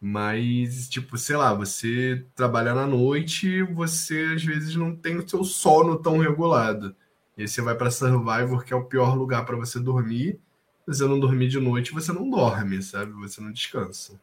mas, 0.00 0.88
tipo, 0.88 1.16
sei 1.16 1.36
lá, 1.36 1.54
você 1.54 2.24
trabalha 2.34 2.74
na 2.74 2.86
noite, 2.86 3.62
você 3.62 4.32
às 4.34 4.44
vezes 4.44 4.76
não 4.76 4.94
tem 4.94 5.16
o 5.16 5.28
seu 5.28 5.44
sono 5.44 5.96
tão 5.96 6.18
regulado. 6.18 6.94
E 7.36 7.42
aí 7.42 7.48
você 7.48 7.60
vai 7.60 7.74
para 7.74 7.90
Survivor, 7.90 8.64
que 8.64 8.72
é 8.72 8.76
o 8.76 8.84
pior 8.84 9.14
lugar 9.16 9.44
para 9.44 9.56
você 9.56 9.78
dormir. 9.78 10.40
Se 10.84 10.94
você 10.94 11.04
não 11.04 11.20
dormir 11.20 11.48
de 11.48 11.60
noite, 11.60 11.92
você 11.92 12.12
não 12.12 12.28
dorme, 12.30 12.82
sabe? 12.82 13.12
Você 13.12 13.40
não 13.40 13.52
descansa. 13.52 14.20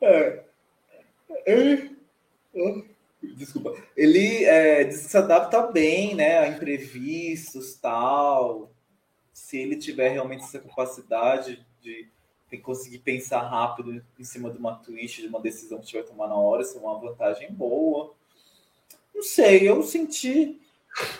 É. 0.00 0.44
é 1.46 1.90
Desculpa. 3.22 3.74
Ele 3.96 4.44
é, 4.44 4.90
se 4.90 5.16
adapta 5.16 5.66
bem, 5.66 6.14
né, 6.14 6.38
a 6.38 6.48
imprevistos, 6.48 7.74
tal. 7.74 8.70
Se 9.32 9.58
ele 9.58 9.76
tiver 9.76 10.08
realmente 10.08 10.44
essa 10.44 10.58
capacidade 10.58 11.64
de 11.80 12.08
conseguir 12.62 12.98
pensar 12.98 13.42
rápido 13.42 14.04
em 14.18 14.24
cima 14.24 14.50
de 14.50 14.58
uma 14.58 14.74
twist, 14.74 15.22
de 15.22 15.28
uma 15.28 15.40
decisão 15.40 15.78
que 15.78 15.86
tiver 15.86 16.02
tomar 16.02 16.28
na 16.28 16.34
hora, 16.34 16.62
isso 16.62 16.76
é 16.76 16.80
uma 16.80 16.98
vantagem 16.98 17.52
boa. 17.52 18.12
Não 19.14 19.22
sei, 19.22 19.68
eu 19.68 19.82
senti 19.82 20.60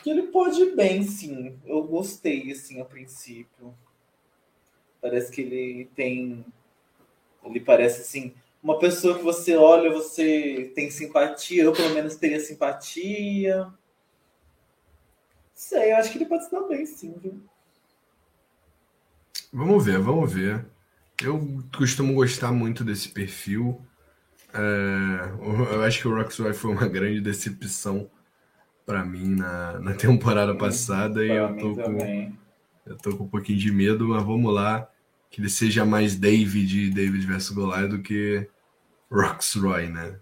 que 0.02 0.10
ele 0.10 0.24
pode 0.24 0.60
ir 0.60 0.74
bem, 0.74 1.02
sim. 1.02 1.58
Eu 1.64 1.82
gostei, 1.84 2.50
assim, 2.50 2.80
a 2.80 2.84
princípio. 2.84 3.74
Parece 5.00 5.30
que 5.30 5.40
ele 5.40 5.90
tem. 5.94 6.44
Ele 7.44 7.60
parece, 7.60 8.02
assim, 8.02 8.34
uma 8.62 8.78
pessoa 8.78 9.16
que 9.16 9.24
você 9.24 9.56
olha, 9.56 9.90
você 9.90 10.70
tem 10.74 10.90
simpatia, 10.90 11.62
eu 11.64 11.72
pelo 11.72 11.94
menos 11.94 12.16
teria 12.16 12.40
simpatia. 12.40 13.72
Sei, 15.54 15.92
eu 15.92 15.96
acho 15.96 16.10
que 16.10 16.18
ele 16.18 16.26
pode 16.26 16.44
se 16.44 16.50
dar 16.50 16.62
bem, 16.62 16.84
sim, 16.84 17.14
viu? 17.22 17.40
Vamos 19.52 19.84
ver, 19.84 19.98
vamos 19.98 20.32
ver. 20.32 20.64
Eu 21.22 21.62
costumo 21.76 22.14
gostar 22.14 22.52
muito 22.52 22.84
desse 22.84 23.08
perfil. 23.08 23.80
É, 24.52 25.74
eu 25.74 25.82
acho 25.82 26.00
que 26.00 26.08
o 26.08 26.14
Roxroy 26.14 26.52
foi 26.52 26.72
uma 26.72 26.88
grande 26.88 27.20
decepção 27.20 28.10
para 28.86 29.04
mim 29.04 29.34
na, 29.34 29.78
na 29.80 29.94
temporada 29.94 30.54
passada 30.54 31.24
e 31.24 31.30
eu 31.30 31.56
tô, 31.56 31.74
com, 31.74 32.32
eu 32.86 32.96
tô 32.96 33.16
com 33.16 33.24
um 33.24 33.28
pouquinho 33.28 33.58
de 33.58 33.72
medo, 33.72 34.08
mas 34.08 34.22
vamos 34.22 34.52
lá 34.52 34.88
que 35.30 35.40
ele 35.40 35.48
seja 35.48 35.84
mais 35.84 36.16
David, 36.16 36.90
David 36.90 37.24
versus 37.26 37.54
Goliath 37.54 37.90
do 37.90 38.02
que 38.02 38.48
Roxroy, 39.10 39.88
né? 39.88 40.16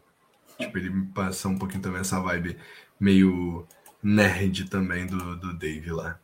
Tipo, 0.59 0.77
ele 0.77 0.91
me 0.91 1.07
passa 1.07 1.49
um 1.49 1.57
pouquinho 1.57 1.83
também 1.83 2.01
essa 2.01 2.21
vibe 2.21 2.57
meio 3.01 3.67
nerd 4.03 4.69
também 4.69 5.07
do, 5.07 5.37
do 5.37 5.55
Dave 5.55 5.91
lá. 5.91 6.19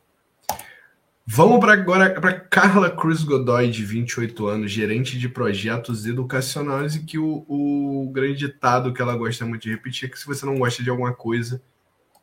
Vamos 1.27 1.59
para 1.59 1.73
agora 1.73 2.21
para 2.21 2.39
Carla 2.39 2.91
Cruz 2.91 3.23
Godoy, 3.23 3.71
de 3.71 3.83
28 3.83 4.47
anos, 4.47 4.71
gerente 4.71 5.17
de 5.17 5.27
projetos 5.27 6.05
educacionais, 6.05 6.95
e 6.95 7.03
que 7.03 7.17
o, 7.17 7.43
o 7.47 8.11
grande 8.11 8.37
ditado 8.37 8.93
que 8.93 9.01
ela 9.01 9.17
gosta 9.17 9.43
muito 9.43 9.63
de 9.63 9.71
repetir 9.71 10.07
é 10.07 10.11
que 10.11 10.19
se 10.19 10.25
você 10.27 10.45
não 10.45 10.59
gosta 10.59 10.83
de 10.83 10.89
alguma 10.89 11.13
coisa, 11.13 11.63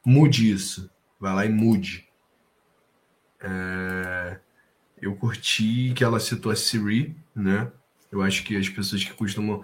mude 0.04 0.50
isso. 0.50 0.90
Vai 1.18 1.34
lá 1.34 1.46
e 1.46 1.48
mude. 1.48 2.08
É... 3.40 4.38
Eu 5.00 5.16
curti 5.16 5.92
que 5.94 6.04
ela 6.04 6.20
citou 6.20 6.52
a 6.52 6.56
Siri, 6.56 7.16
né? 7.34 7.70
Eu 8.10 8.22
acho 8.22 8.44
que 8.44 8.56
as 8.56 8.68
pessoas 8.68 9.02
que 9.02 9.12
costumam 9.12 9.62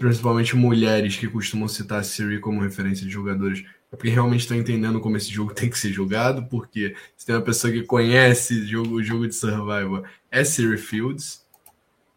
principalmente 0.00 0.56
mulheres 0.56 1.16
que 1.16 1.28
costumam 1.28 1.68
citar 1.68 2.00
a 2.00 2.02
Siri 2.02 2.40
como 2.40 2.62
referência 2.62 3.04
de 3.04 3.12
jogadores, 3.12 3.62
é 3.92 3.96
porque 3.96 4.08
realmente 4.08 4.40
estão 4.40 4.56
entendendo 4.56 4.98
como 4.98 5.16
esse 5.16 5.30
jogo 5.30 5.52
tem 5.54 5.68
que 5.68 5.78
ser 5.78 5.92
jogado, 5.92 6.46
porque 6.46 6.96
se 7.16 7.26
tem 7.26 7.34
uma 7.34 7.42
pessoa 7.42 7.72
que 7.72 7.82
conhece 7.82 8.66
jogo, 8.66 8.94
o 8.94 9.02
jogo 9.02 9.28
de 9.28 9.34
survival, 9.34 10.02
é 10.30 10.42
Siri 10.42 10.78
Fields. 10.78 11.46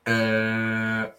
É, 0.06 1.12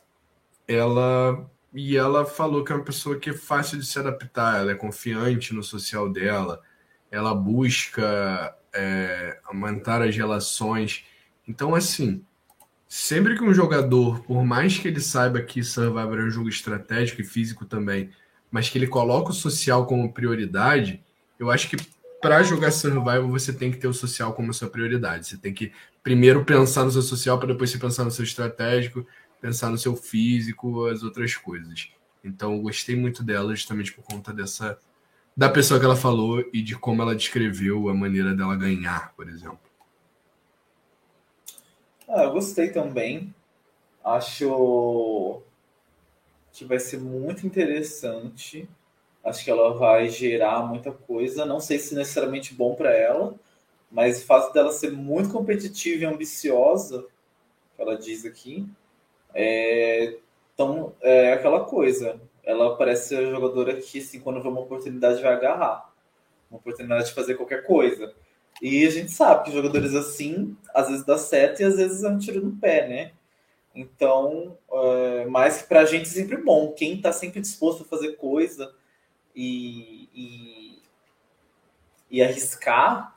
ela 0.67 1.51
e 1.75 1.97
ela 1.97 2.25
falou 2.25 2.63
que 2.63 2.71
é 2.71 2.75
uma 2.77 2.85
pessoa 2.85 3.19
que 3.19 3.31
é 3.31 3.35
fácil 3.35 3.79
de 3.79 3.85
se 3.85 3.99
adaptar, 3.99 4.61
ela 4.61 4.71
é 4.71 4.77
confiante 4.77 5.53
no 5.53 5.63
social 5.63 6.09
dela, 6.09 6.63
ela 7.11 7.35
busca 7.35 8.57
é, 8.73 9.41
aumentar 9.45 10.01
as 10.01 10.17
relações. 10.17 11.05
Então, 11.49 11.75
assim, 11.75 12.25
sempre 12.89 13.37
que 13.37 13.43
um 13.43 13.53
jogador, 13.53 14.21
por 14.21 14.45
mais 14.45 14.79
que 14.79 14.87
ele 14.87 15.01
saiba 15.01 15.43
que 15.43 15.65
Survivor 15.65 16.21
é 16.21 16.25
um 16.25 16.31
jogo 16.31 16.49
estratégico 16.49 17.23
e 17.23 17.25
físico 17.25 17.65
também, 17.65 18.11
mas 18.53 18.69
que 18.69 18.79
ele 18.79 18.87
coloca 18.87 19.31
o 19.31 19.35
social 19.35 19.85
como 19.85 20.13
prioridade, 20.13 21.03
eu 21.41 21.51
acho 21.51 21.69
que 21.69 21.77
para 22.23 22.43
jogar 22.45 22.71
Survival 22.71 23.29
você 23.29 23.53
tem 23.53 23.71
que 23.71 23.79
ter 23.79 23.89
o 23.89 23.93
social 23.93 24.33
como 24.33 24.55
sua 24.55 24.71
prioridade. 24.71 25.27
Você 25.27 25.37
tem 25.37 25.53
que 25.53 25.73
primeiro 26.05 26.45
pensar 26.45 26.85
no 26.85 26.91
seu 26.91 27.03
social 27.03 27.37
para 27.37 27.49
depois 27.49 27.71
você 27.71 27.79
pensar 27.79 28.05
no 28.05 28.11
seu 28.11 28.25
estratégico, 28.25 29.05
pensar 29.45 29.69
no 29.69 29.77
seu 29.77 29.95
físico, 29.95 30.87
as 30.87 31.03
outras 31.03 31.37
coisas. 31.37 31.91
Então, 32.25 32.55
eu 32.55 32.63
gostei 32.63 32.97
muito 32.97 33.23
dela 33.23 33.55
justamente 33.55 33.93
por 33.93 34.03
conta 34.03 34.33
dessa 34.33 34.79
da 35.37 35.51
pessoa 35.51 35.79
que 35.79 35.85
ela 35.85 35.97
falou 35.97 36.43
e 36.51 36.63
de 36.63 36.75
como 36.75 37.03
ela 37.03 37.15
descreveu 37.15 37.91
a 37.91 37.95
maneira 37.95 38.35
dela 38.35 38.57
ganhar, 38.57 39.13
por 39.15 39.29
exemplo. 39.29 39.59
Ah, 42.09 42.23
eu 42.23 42.33
gostei 42.33 42.71
também. 42.71 43.35
Acho 44.03 45.43
que 46.51 46.65
vai 46.65 46.81
ser 46.81 46.99
muito 46.99 47.47
interessante. 47.47 48.67
Acho 49.23 49.45
que 49.45 49.51
ela 49.51 49.75
vai 49.75 50.09
gerar 50.09 50.67
muita 50.67 50.91
coisa. 50.91 51.45
Não 51.45 51.61
sei 51.61 51.79
se 51.79 51.95
necessariamente 51.95 52.55
bom 52.55 52.75
para 52.75 52.95
ela, 52.95 53.35
mas 53.93 54.23
o 54.23 54.25
fato 54.25 54.55
dela 54.55 54.73
ser 54.73 54.91
muito 54.91 55.29
competitiva 55.29 56.05
e 56.05 56.07
ambiciosa, 56.07 57.05
que 57.77 57.83
ela 57.83 57.99
diz 57.99 58.25
aqui, 58.25 58.67
é, 59.35 60.17
então, 60.55 60.95
é 61.03 61.33
aquela 61.33 61.65
coisa. 61.65 62.21
Ela 62.45 62.77
parece 62.77 63.09
ser 63.09 63.17
a 63.19 63.31
jogadora 63.31 63.77
que, 63.77 63.99
assim, 63.99 64.21
quando 64.21 64.41
vê 64.41 64.49
uma 64.49 64.61
oportunidade, 64.61 65.21
vai 65.21 65.33
agarrar. 65.33 65.91
Uma 66.51 66.59
oportunidade 66.59 67.07
de 67.07 67.15
fazer 67.15 67.35
qualquer 67.35 67.65
coisa. 67.65 68.15
E 68.63 68.87
a 68.87 68.91
gente 68.91 69.11
sabe 69.11 69.45
que 69.45 69.53
jogadores 69.53 69.95
assim, 69.95 70.57
às 70.73 70.89
vezes 70.89 71.05
dá 71.05 71.19
certo 71.19 71.61
e 71.61 71.65
às 71.65 71.77
vezes 71.77 72.05
é 72.05 72.09
um 72.09 72.19
tiro 72.19 72.45
no 72.45 72.57
pé, 72.57 72.89
né? 72.89 73.13
Então, 73.75 74.57
é, 74.71 75.27
mas 75.27 75.63
para 75.63 75.81
a 75.81 75.85
gente 75.85 76.03
é 76.03 76.13
sempre 76.13 76.37
bom. 76.37 76.73
Quem 76.73 76.95
está 76.95 77.13
sempre 77.13 77.41
disposto 77.41 77.83
a 77.83 77.87
fazer 77.87 78.13
coisa 78.13 78.73
e, 79.35 80.09
e, 80.15 80.83
e 82.11 82.23
arriscar 82.23 83.14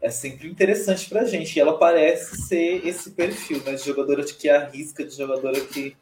é 0.00 0.10
sempre 0.10 0.48
interessante 0.48 1.08
para 1.08 1.22
a 1.22 1.24
gente. 1.24 1.56
E 1.56 1.60
ela 1.60 1.78
parece 1.78 2.42
ser 2.42 2.86
esse 2.86 3.10
perfil, 3.12 3.62
né? 3.64 3.74
De 3.74 3.84
jogadora 3.84 4.24
que 4.24 4.48
arrisca, 4.48 5.04
de 5.04 5.16
jogadora 5.16 5.60
que, 5.60 5.96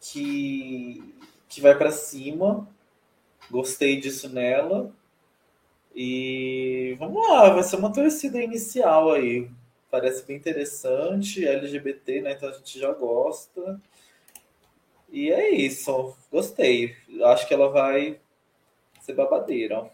que, 0.00 1.14
que 1.48 1.60
vai 1.60 1.76
para 1.76 1.90
cima. 1.90 2.68
Gostei 3.50 4.00
disso 4.00 4.28
nela. 4.28 4.92
E 5.94 6.94
vamos 6.98 7.26
lá, 7.28 7.50
vai 7.50 7.62
ser 7.62 7.76
uma 7.76 7.92
torcida 7.92 8.40
inicial 8.40 9.10
aí 9.12 9.50
parece 9.90 10.24
bem 10.26 10.36
interessante, 10.36 11.46
LGBT, 11.46 12.22
né? 12.22 12.32
Então 12.32 12.48
a 12.48 12.52
gente 12.52 12.78
já 12.78 12.92
gosta. 12.92 13.80
E 15.10 15.30
é 15.30 15.50
isso, 15.50 16.16
gostei. 16.30 16.94
Acho 17.24 17.46
que 17.48 17.54
ela 17.54 17.68
vai 17.68 18.20
ser 19.00 19.14
babadeira. 19.14 19.90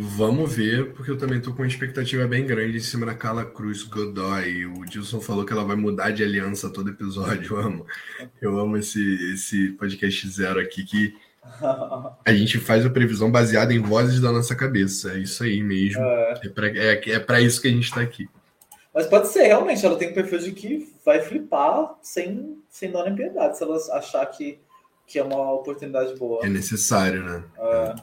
Vamos 0.00 0.54
ver, 0.54 0.92
porque 0.92 1.10
eu 1.10 1.18
também 1.18 1.40
tô 1.40 1.52
com 1.52 1.62
uma 1.62 1.66
expectativa 1.68 2.26
bem 2.26 2.46
grande 2.46 2.76
em 2.76 2.80
cima 2.80 3.04
da 3.04 3.14
Carla 3.14 3.44
Cruz 3.44 3.82
Godoy. 3.82 4.64
O 4.66 4.84
Dilson 4.84 5.20
falou 5.20 5.44
que 5.44 5.52
ela 5.52 5.64
vai 5.64 5.74
mudar 5.74 6.12
de 6.12 6.22
aliança 6.22 6.70
todo 6.70 6.90
episódio. 6.90 7.56
Eu 7.58 7.60
amo. 7.60 7.86
Eu 8.40 8.58
amo 8.58 8.76
esse, 8.76 9.32
esse 9.34 9.70
podcast 9.72 10.28
zero 10.28 10.60
aqui 10.60 10.84
que 10.84 11.16
a 12.24 12.32
gente 12.32 12.58
faz 12.58 12.86
a 12.86 12.90
previsão 12.90 13.30
baseada 13.30 13.74
em 13.74 13.80
vozes 13.80 14.20
da 14.20 14.30
nossa 14.30 14.54
cabeça. 14.54 15.12
É 15.12 15.18
isso 15.18 15.42
aí 15.42 15.62
mesmo. 15.62 16.00
É, 16.00 16.40
é 16.44 16.48
para 16.48 16.68
é, 16.68 17.10
é 17.10 17.18
pra 17.18 17.40
isso 17.40 17.60
que 17.60 17.66
a 17.66 17.72
gente 17.72 17.84
está 17.84 18.00
aqui. 18.00 18.28
Mas 18.94 19.06
pode 19.06 19.28
ser, 19.28 19.44
realmente. 19.44 19.84
Ela 19.84 19.96
tem 19.96 20.10
um 20.10 20.14
perfil 20.14 20.38
de 20.38 20.52
que 20.52 20.92
vai 21.04 21.20
flipar 21.20 21.96
sem, 22.02 22.62
sem 22.68 22.90
dó 22.92 23.04
nem 23.04 23.16
piedade, 23.16 23.58
se 23.58 23.64
ela 23.64 23.76
achar 23.94 24.24
que, 24.26 24.60
que 25.06 25.18
é 25.18 25.24
uma 25.24 25.52
oportunidade 25.52 26.14
boa. 26.16 26.44
É 26.46 26.48
necessário, 26.48 27.24
né? 27.24 27.44
É. 27.58 27.94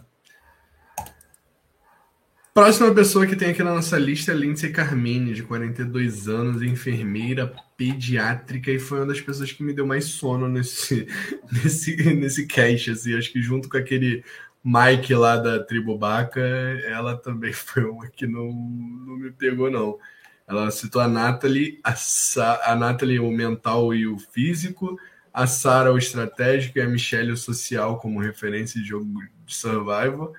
Próxima 2.55 2.95
pessoa 2.95 3.27
que 3.27 3.35
tem 3.35 3.49
aqui 3.49 3.61
na 3.61 3.75
nossa 3.75 3.99
lista 3.99 4.31
é 4.31 4.33
Lindsay 4.33 4.71
Carmine, 4.71 5.33
de 5.33 5.43
42 5.43 6.29
anos, 6.29 6.61
enfermeira 6.61 7.53
pediátrica, 7.75 8.71
e 8.71 8.79
foi 8.79 8.99
uma 8.99 9.07
das 9.07 9.19
pessoas 9.19 9.51
que 9.51 9.61
me 9.61 9.73
deu 9.73 9.85
mais 9.85 10.05
sono 10.05 10.47
nesse, 10.47 11.05
nesse, 11.51 11.97
nesse 12.15 12.47
cast. 12.47 12.91
Assim, 12.91 13.13
acho 13.13 13.33
que 13.33 13.41
junto 13.41 13.67
com 13.67 13.75
aquele 13.75 14.23
Mike 14.63 15.13
lá 15.15 15.35
da 15.35 15.61
tribo 15.65 15.97
Baca, 15.97 16.39
ela 16.39 17.17
também 17.17 17.51
foi 17.51 17.83
uma 17.83 18.07
que 18.07 18.25
não, 18.25 18.53
não 18.53 19.17
me 19.17 19.31
pegou, 19.31 19.69
não. 19.69 19.99
Ela 20.47 20.71
citou 20.71 21.01
a 21.01 21.09
Natalie, 21.09 21.81
a, 21.83 21.93
Sa 21.93 22.61
a 22.63 22.73
Natalie 22.73 23.19
o 23.19 23.31
mental 23.31 23.93
e 23.93 24.07
o 24.07 24.17
físico, 24.17 24.97
a 25.33 25.45
Sara 25.45 25.91
o 25.91 25.97
estratégico 25.97 26.77
e 26.77 26.81
a 26.81 26.87
Michelle 26.87 27.33
o 27.33 27.37
social 27.37 27.99
como 27.99 28.21
referência 28.21 28.81
de 28.81 28.87
jogo 28.87 29.05
de 29.45 29.53
survival 29.53 30.33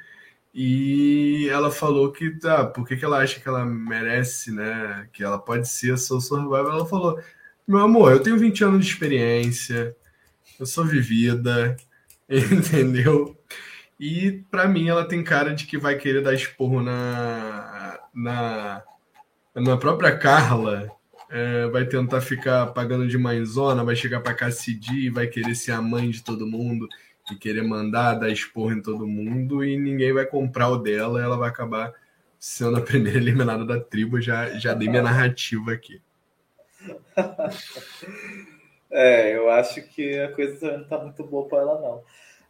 e 0.58 1.50
ela 1.50 1.70
falou 1.70 2.10
que, 2.10 2.30
tá, 2.30 2.64
por 2.64 2.88
que, 2.88 2.96
que 2.96 3.04
ela 3.04 3.18
acha 3.18 3.38
que 3.38 3.46
ela 3.46 3.62
merece, 3.62 4.50
né? 4.50 5.06
Que 5.12 5.22
ela 5.22 5.38
pode 5.38 5.68
ser 5.68 5.92
a 5.92 5.96
Soul 5.98 6.22
Survivor. 6.22 6.72
Ela 6.72 6.86
falou: 6.86 7.20
Meu 7.68 7.80
amor, 7.80 8.12
eu 8.12 8.20
tenho 8.20 8.38
20 8.38 8.64
anos 8.64 8.86
de 8.86 8.90
experiência, 8.90 9.94
eu 10.58 10.64
sou 10.64 10.86
vivida, 10.86 11.76
entendeu? 12.26 13.36
E 14.00 14.44
para 14.50 14.66
mim 14.66 14.88
ela 14.88 15.06
tem 15.06 15.22
cara 15.22 15.54
de 15.54 15.66
que 15.66 15.76
vai 15.76 15.96
querer 15.96 16.22
dar 16.22 16.32
esporro 16.32 16.82
na, 16.82 18.00
na, 18.14 18.82
na 19.54 19.76
própria 19.76 20.16
Carla. 20.16 20.90
É, 21.28 21.66
vai 21.68 21.84
tentar 21.84 22.22
ficar 22.22 22.68
pagando 22.68 23.06
de 23.06 23.18
mãezona, 23.18 23.84
vai 23.84 23.96
chegar 23.96 24.20
para 24.20 24.32
Cassidy, 24.32 25.10
vai 25.10 25.26
querer 25.26 25.54
ser 25.54 25.72
a 25.72 25.82
mãe 25.82 26.08
de 26.08 26.22
todo 26.22 26.46
mundo 26.46 26.88
e 27.30 27.36
querer 27.36 27.62
mandar, 27.62 28.14
dar 28.14 28.30
expor 28.30 28.72
em 28.72 28.80
todo 28.80 29.06
mundo 29.06 29.64
e 29.64 29.76
ninguém 29.76 30.12
vai 30.12 30.26
comprar 30.26 30.68
o 30.68 30.78
dela, 30.78 31.22
ela 31.22 31.36
vai 31.36 31.48
acabar 31.48 31.92
sendo 32.38 32.76
a 32.76 32.80
primeira 32.82 33.18
eliminada 33.18 33.64
da 33.64 33.80
tribo. 33.80 34.20
Já, 34.20 34.58
já 34.58 34.74
dei 34.74 34.88
minha 34.88 35.02
narrativa 35.02 35.72
aqui. 35.72 36.00
É, 38.88 39.36
eu 39.36 39.50
acho 39.50 39.82
que 39.82 40.18
a 40.18 40.32
coisa 40.32 40.78
não 40.78 40.88
tá 40.88 40.98
muito 40.98 41.24
boa 41.24 41.48
para 41.48 41.58
ela, 41.58 41.80
não. 41.80 42.04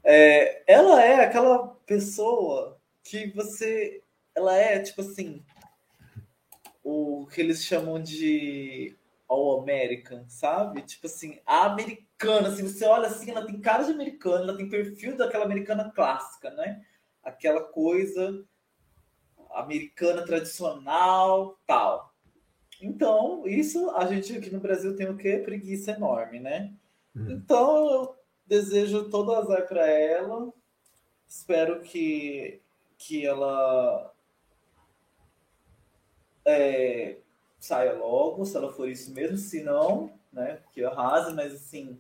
É, 0.05 0.62
ela 0.70 1.03
é 1.03 1.24
aquela 1.24 1.68
pessoa 1.87 2.79
que 3.03 3.33
você. 3.33 4.03
Ela 4.35 4.55
é, 4.57 4.79
tipo 4.79 5.01
assim, 5.01 5.43
o 6.85 7.27
que 7.33 7.41
eles 7.41 7.64
chamam 7.64 8.01
de 8.01 8.95
All 9.29 9.61
American, 9.61 10.24
sabe? 10.29 10.83
Tipo 10.83 11.07
assim, 11.07 11.41
a 11.45 11.64
americana, 12.16 12.48
assim, 12.48 12.62
você 12.62 12.84
olha 12.86 13.08
assim, 13.08 13.30
ela 13.30 13.46
tem 13.46 13.60
cara 13.60 13.84
de 13.84 13.92
americana, 13.92 14.44
ela 14.44 14.56
tem 14.56 14.68
perfil 14.68 15.16
daquela 15.16 15.44
americana 15.44 15.90
clássica, 15.94 16.50
né? 16.50 16.82
Aquela 17.22 17.62
coisa 17.62 18.44
americana 19.54 20.24
tradicional, 20.24 21.58
tal. 21.66 22.14
Então, 22.80 23.46
isso 23.46 23.90
a 23.90 24.06
gente 24.06 24.36
aqui 24.36 24.50
no 24.50 24.60
Brasil 24.60 24.96
tem 24.96 25.08
o 25.08 25.16
quê? 25.16 25.38
Preguiça 25.38 25.92
enorme, 25.92 26.40
né? 26.40 26.74
Uhum. 27.14 27.30
Então, 27.30 27.90
eu 27.90 28.16
desejo 28.46 29.08
todo 29.10 29.34
azar 29.34 29.66
para 29.66 29.86
ela. 29.86 30.52
Espero 31.26 31.80
que, 31.80 32.60
que 32.98 33.26
ela 33.26 34.12
é, 36.44 37.16
saia 37.58 37.94
logo, 37.94 38.44
se 38.44 38.56
ela 38.56 38.72
for 38.72 38.88
isso 38.88 39.12
mesmo, 39.12 39.36
se 39.36 39.62
não, 39.62 40.12
né, 40.37 40.59
que 40.70 40.84
arrase, 40.84 41.34
mas 41.34 41.55
assim, 41.55 41.99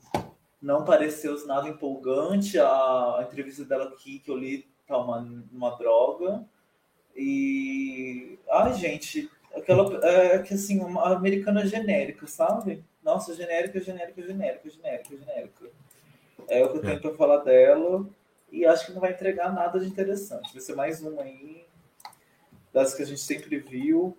não 0.60 0.84
pareceu 0.84 1.34
nada 1.46 1.68
empolgante, 1.68 2.58
a, 2.58 2.66
a 2.66 3.26
entrevista 3.26 3.64
dela 3.64 3.86
aqui 3.86 4.18
que 4.18 4.30
eu 4.30 4.36
li 4.36 4.68
tá 4.86 4.98
uma, 4.98 5.26
uma 5.50 5.70
droga, 5.76 6.44
e, 7.16 8.38
ai 8.50 8.74
gente, 8.74 9.30
aquela, 9.54 10.06
é 10.06 10.38
que 10.40 10.52
assim, 10.52 10.80
uma 10.80 11.14
americana 11.14 11.66
genérica, 11.66 12.26
sabe? 12.26 12.84
Nossa, 13.02 13.34
genérica, 13.34 13.80
genérica, 13.80 14.20
genérica, 14.20 14.68
genérica, 14.68 15.16
genérica. 15.16 15.70
É 16.46 16.62
o 16.62 16.70
que 16.70 16.76
eu 16.76 16.82
tenho 16.82 16.96
é. 16.96 16.98
para 16.98 17.14
falar 17.14 17.38
dela, 17.38 18.06
e 18.52 18.66
acho 18.66 18.86
que 18.86 18.92
não 18.92 19.00
vai 19.00 19.12
entregar 19.12 19.52
nada 19.52 19.80
de 19.80 19.86
interessante, 19.86 20.52
vai 20.52 20.60
ser 20.60 20.74
mais 20.74 21.00
uma 21.00 21.22
aí, 21.22 21.64
das 22.70 22.94
que 22.94 23.02
a 23.02 23.06
gente 23.06 23.22
sempre 23.22 23.58
viu, 23.58 24.14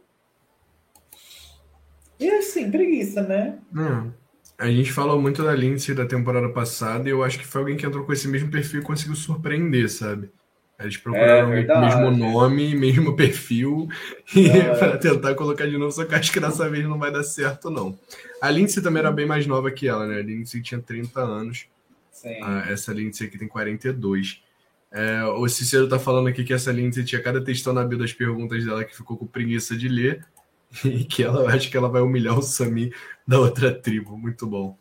e 2.19 2.29
assim, 2.29 2.69
preguiça, 2.69 3.21
né? 3.21 3.57
Hum. 3.75 4.11
A 4.57 4.71
gente 4.71 4.91
falou 4.91 5.21
muito 5.21 5.43
da 5.43 5.53
Lindsay 5.53 5.93
da 5.93 6.05
temporada 6.05 6.49
passada 6.49 7.07
e 7.07 7.11
eu 7.11 7.23
acho 7.23 7.37
que 7.37 7.45
foi 7.45 7.61
alguém 7.61 7.77
que 7.77 7.85
entrou 7.85 8.03
com 8.03 8.11
esse 8.11 8.27
mesmo 8.27 8.49
perfil 8.49 8.81
e 8.81 8.83
conseguiu 8.83 9.15
surpreender, 9.15 9.87
sabe? 9.89 10.31
Eles 10.79 10.97
procuraram 10.97 11.53
é, 11.53 11.65
o 11.65 11.81
mesmo 11.81 12.11
nome, 12.11 12.73
mesmo 12.77 13.15
perfil, 13.15 13.87
é. 14.35 14.75
para 14.75 14.97
tentar 14.97 15.33
colocar 15.35 15.67
de 15.67 15.77
novo, 15.77 15.91
só 15.91 16.05
que 16.05 16.13
acho 16.13 16.31
que 16.31 16.39
dessa 16.39 16.69
vez 16.69 16.85
não 16.85 16.99
vai 16.99 17.11
dar 17.11 17.23
certo, 17.23 17.69
não. 17.69 17.97
A 18.41 18.49
Lindsay 18.49 18.81
também 18.81 18.99
era 18.99 19.11
bem 19.11 19.25
mais 19.25 19.45
nova 19.47 19.71
que 19.71 19.87
ela, 19.87 20.05
né? 20.05 20.19
A 20.19 20.23
Lindsay 20.23 20.61
tinha 20.61 20.79
30 20.79 21.19
anos. 21.19 21.65
Sim. 22.11 22.39
Ah, 22.41 22.65
essa 22.67 22.93
Lindsay 22.93 23.27
aqui 23.27 23.37
tem 23.37 23.47
42. 23.47 24.41
É, 24.91 25.23
o 25.23 25.47
Cicero 25.47 25.87
tá 25.87 25.99
falando 25.99 26.27
aqui 26.27 26.43
que 26.43 26.53
essa 26.53 26.71
Lindsay 26.71 27.03
tinha 27.03 27.21
cada 27.21 27.43
textão 27.43 27.73
na 27.73 27.83
bio 27.83 27.97
das 27.97 28.13
perguntas 28.13 28.63
dela 28.63 28.83
que 28.83 28.95
ficou 28.95 29.17
com 29.17 29.25
preguiça 29.25 29.75
de 29.75 29.87
ler 29.87 30.25
e 30.83 31.03
que 31.03 31.23
ela 31.23 31.49
acho 31.53 31.69
que 31.69 31.77
ela 31.77 31.89
vai 31.89 32.01
humilhar 32.01 32.37
o 32.37 32.41
Sami 32.41 32.93
da 33.27 33.39
outra 33.39 33.73
tribo. 33.73 34.17
Muito 34.17 34.47
bom. 34.47 34.77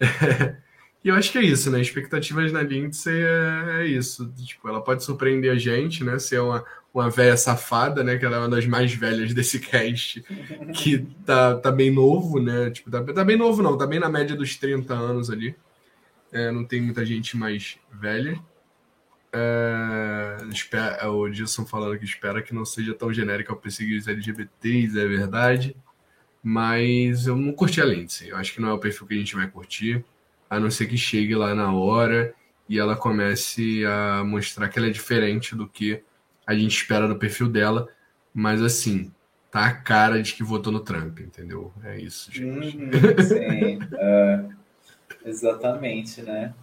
E 1.06 1.08
eu 1.08 1.14
acho 1.14 1.30
que 1.30 1.38
é 1.38 1.42
isso, 1.42 1.70
né? 1.70 1.80
Expectativas 1.80 2.50
na 2.50 2.62
Lindsay 2.62 3.22
é, 3.22 3.82
é, 3.82 3.86
isso. 3.86 4.28
Tipo, 4.44 4.68
ela 4.68 4.82
pode 4.82 5.04
surpreender 5.04 5.52
a 5.52 5.54
gente, 5.54 6.02
né? 6.02 6.18
Ser 6.18 6.40
uma, 6.40 6.64
uma 6.92 7.08
velha 7.08 7.36
safada, 7.36 8.02
né? 8.02 8.18
Que 8.18 8.24
ela 8.24 8.34
é 8.34 8.38
uma 8.40 8.48
das 8.48 8.66
mais 8.66 8.92
velhas 8.92 9.32
desse 9.32 9.60
cast, 9.60 10.20
que 10.74 11.06
tá, 11.24 11.54
tá 11.58 11.70
bem 11.70 11.92
novo, 11.92 12.40
né? 12.40 12.70
Tipo, 12.70 12.90
tá, 12.90 13.04
tá 13.04 13.24
bem 13.24 13.36
novo, 13.36 13.62
não, 13.62 13.78
tá 13.78 13.86
bem 13.86 14.00
na 14.00 14.08
média 14.08 14.34
dos 14.34 14.56
30 14.56 14.94
anos 14.94 15.30
ali. 15.30 15.54
É, 16.32 16.50
não 16.50 16.64
tem 16.64 16.80
muita 16.82 17.06
gente 17.06 17.36
mais 17.36 17.78
velha. 17.92 18.36
É, 19.38 20.46
espera, 20.48 20.96
é 20.96 21.06
o 21.06 21.28
Dilson 21.28 21.66
falando 21.66 21.98
que 21.98 22.06
espera 22.06 22.40
que 22.40 22.54
não 22.54 22.64
seja 22.64 22.94
tão 22.94 23.12
genérica 23.12 23.52
ao 23.52 23.58
perseguir 23.58 23.98
os 23.98 24.08
LGBTs, 24.08 24.98
é 24.98 25.06
verdade. 25.06 25.76
Mas 26.42 27.26
eu 27.26 27.36
não 27.36 27.52
curti 27.52 27.80
a 27.80 27.84
Lindsay. 27.84 28.30
Eu 28.30 28.36
acho 28.36 28.54
que 28.54 28.60
não 28.60 28.70
é 28.70 28.72
o 28.72 28.78
perfil 28.78 29.06
que 29.06 29.14
a 29.14 29.18
gente 29.18 29.34
vai 29.34 29.46
curtir 29.46 30.04
a 30.48 30.58
não 30.58 30.70
ser 30.70 30.86
que 30.86 30.96
chegue 30.96 31.34
lá 31.34 31.54
na 31.54 31.72
hora 31.72 32.32
e 32.68 32.78
ela 32.78 32.96
comece 32.96 33.84
a 33.84 34.24
mostrar 34.24 34.68
que 34.68 34.78
ela 34.78 34.88
é 34.88 34.90
diferente 34.90 35.54
do 35.54 35.68
que 35.68 36.02
a 36.46 36.54
gente 36.54 36.76
espera 36.76 37.08
do 37.08 37.18
perfil 37.18 37.48
dela, 37.48 37.88
mas 38.32 38.62
assim, 38.62 39.12
tá 39.50 39.66
a 39.66 39.74
cara 39.74 40.22
de 40.22 40.34
que 40.34 40.42
votou 40.42 40.72
no 40.72 40.80
Trump, 40.80 41.18
entendeu? 41.20 41.72
É 41.82 42.00
isso, 42.00 42.32
gente. 42.32 42.76
Uhum, 42.76 42.90
sim, 43.22 43.78
é, 43.98 44.44
exatamente, 45.24 46.22
né? 46.22 46.54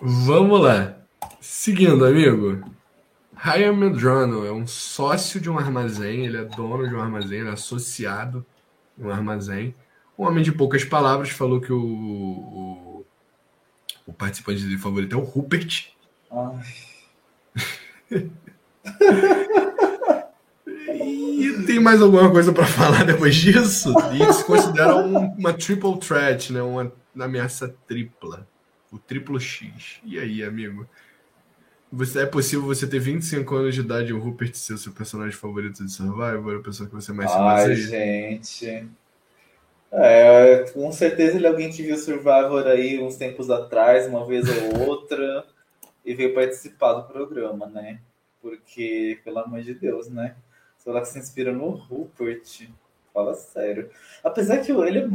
Vamos 0.00 0.60
lá. 0.60 0.96
Seguindo, 1.40 2.04
amigo. 2.04 2.62
Ryan 3.34 3.72
Medrano 3.72 4.46
é 4.46 4.52
um 4.52 4.66
sócio 4.66 5.40
de 5.40 5.50
um 5.50 5.58
armazém, 5.58 6.26
ele 6.26 6.36
é 6.36 6.44
dono 6.44 6.88
de 6.88 6.94
um 6.94 7.00
armazém, 7.00 7.40
ele 7.40 7.48
é 7.48 7.52
associado 7.52 8.44
de 8.96 9.04
um 9.04 9.10
armazém. 9.10 9.74
Um 10.18 10.24
homem 10.24 10.42
de 10.42 10.50
poucas 10.50 10.84
palavras 10.84 11.30
falou 11.30 11.60
que 11.60 11.72
o, 11.72 11.80
o, 11.80 13.06
o 14.06 14.12
participante 14.12 14.62
dele 14.62 14.78
favorito 14.78 15.14
é 15.14 15.18
o 15.18 15.22
Rupert. 15.22 15.90
e 20.76 21.62
tem 21.66 21.78
mais 21.78 22.02
alguma 22.02 22.30
coisa 22.30 22.52
para 22.52 22.66
falar 22.66 23.04
depois 23.04 23.36
disso? 23.36 23.92
E 24.12 24.32
se 24.32 24.44
considera 24.44 24.96
um, 24.96 25.32
uma 25.34 25.52
triple 25.52 25.98
threat, 25.98 26.52
né? 26.52 26.62
Uma, 26.62 26.92
uma 27.14 27.24
ameaça 27.24 27.74
tripla. 27.86 28.47
O 28.90 28.98
triplo 28.98 29.38
X. 29.38 30.00
E 30.04 30.18
aí, 30.18 30.42
amigo? 30.42 30.88
Você, 31.90 32.20
é 32.20 32.26
possível 32.26 32.66
você 32.66 32.86
ter 32.86 32.98
25 32.98 33.54
anos 33.54 33.74
de 33.74 33.80
idade 33.80 34.10
e 34.10 34.12
o 34.12 34.18
Rupert 34.18 34.54
ser 34.54 34.74
o 34.74 34.78
seu 34.78 34.92
personagem 34.92 35.32
favorito 35.32 35.84
de 35.84 35.90
Survivor? 35.90 36.56
A 36.56 36.62
pessoa 36.62 36.88
que 36.88 36.94
você 36.94 37.12
mais 37.12 37.30
se 37.30 37.36
Ai, 37.36 37.74
gente. 37.74 38.88
É, 39.90 40.70
com 40.74 40.92
certeza 40.92 41.36
ele 41.36 41.46
é 41.46 41.48
alguém 41.48 41.70
que 41.70 41.82
viu 41.82 41.96
Survivor 41.96 42.66
aí 42.66 43.02
uns 43.02 43.16
tempos 43.16 43.48
atrás, 43.48 44.06
uma 44.06 44.26
vez 44.26 44.46
ou 44.46 44.80
outra, 44.86 45.46
e 46.04 46.14
veio 46.14 46.34
participar 46.34 46.92
do 46.92 47.08
programa, 47.10 47.66
né? 47.66 48.00
Porque, 48.42 49.18
pelo 49.24 49.38
amor 49.38 49.62
de 49.62 49.74
Deus, 49.74 50.08
né? 50.08 50.36
Será 50.76 51.00
que 51.00 51.08
se 51.08 51.18
inspira 51.18 51.52
no 51.52 51.70
Rupert? 51.70 52.68
Fala 53.14 53.34
sério. 53.34 53.90
Apesar 54.22 54.58
que 54.58 54.70
ele 54.70 54.98
é, 54.98 55.08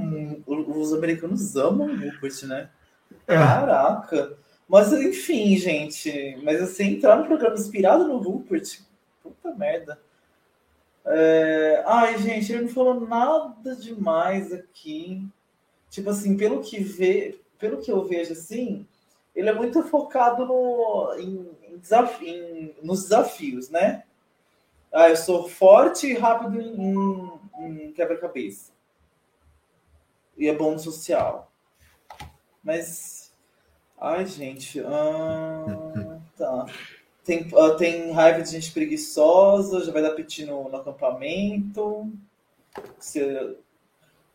os 0.47 0.93
americanos 0.93 1.55
amam 1.55 1.87
o 1.87 1.95
Rupert, 1.95 2.45
né? 2.47 2.69
É. 3.27 3.35
Caraca! 3.35 4.37
Mas 4.67 4.91
enfim, 4.93 5.55
gente. 5.57 6.37
Mas 6.43 6.61
assim, 6.61 6.95
entrar 6.95 7.17
no 7.17 7.25
programa 7.25 7.55
inspirado 7.55 8.07
no 8.07 8.17
Rupert, 8.17 8.79
puta 9.21 9.53
merda. 9.53 9.99
É... 11.05 11.83
Ai, 11.85 12.17
gente, 12.17 12.51
ele 12.51 12.63
não 12.63 12.69
falou 12.69 12.99
nada 12.99 13.75
demais 13.75 14.51
aqui. 14.51 15.27
Tipo 15.89 16.09
assim, 16.09 16.35
pelo 16.35 16.61
que 16.61 16.79
vê, 16.79 17.39
pelo 17.59 17.77
que 17.79 17.91
eu 17.91 18.03
vejo 18.03 18.33
assim, 18.33 18.87
ele 19.35 19.49
é 19.49 19.53
muito 19.53 19.83
focado 19.83 20.45
no, 20.45 21.15
em, 21.19 21.51
em 21.69 21.77
desafio, 21.77 22.27
em, 22.27 22.75
nos 22.81 23.03
desafios, 23.03 23.69
né? 23.69 24.03
Ah, 24.91 25.09
eu 25.09 25.15
sou 25.15 25.47
forte 25.47 26.07
e 26.07 26.13
rápido 26.13 26.59
em, 26.61 27.39
em 27.59 27.91
quebra-cabeça. 27.93 28.71
E 30.37 30.47
é 30.47 30.53
bom 30.53 30.71
no 30.71 30.79
social. 30.79 31.51
Mas. 32.63 33.33
Ai, 33.99 34.25
gente. 34.25 34.79
Ah, 34.81 35.65
tá. 36.37 36.65
Tem, 37.23 37.47
uh, 37.53 37.77
tem 37.77 38.11
raiva 38.11 38.41
de 38.41 38.51
gente 38.51 38.71
preguiçosa, 38.71 39.83
já 39.85 39.91
vai 39.91 40.01
dar 40.01 40.11
piti 40.11 40.45
no, 40.45 40.69
no 40.69 40.77
acampamento. 40.77 42.11
Se... 42.99 43.55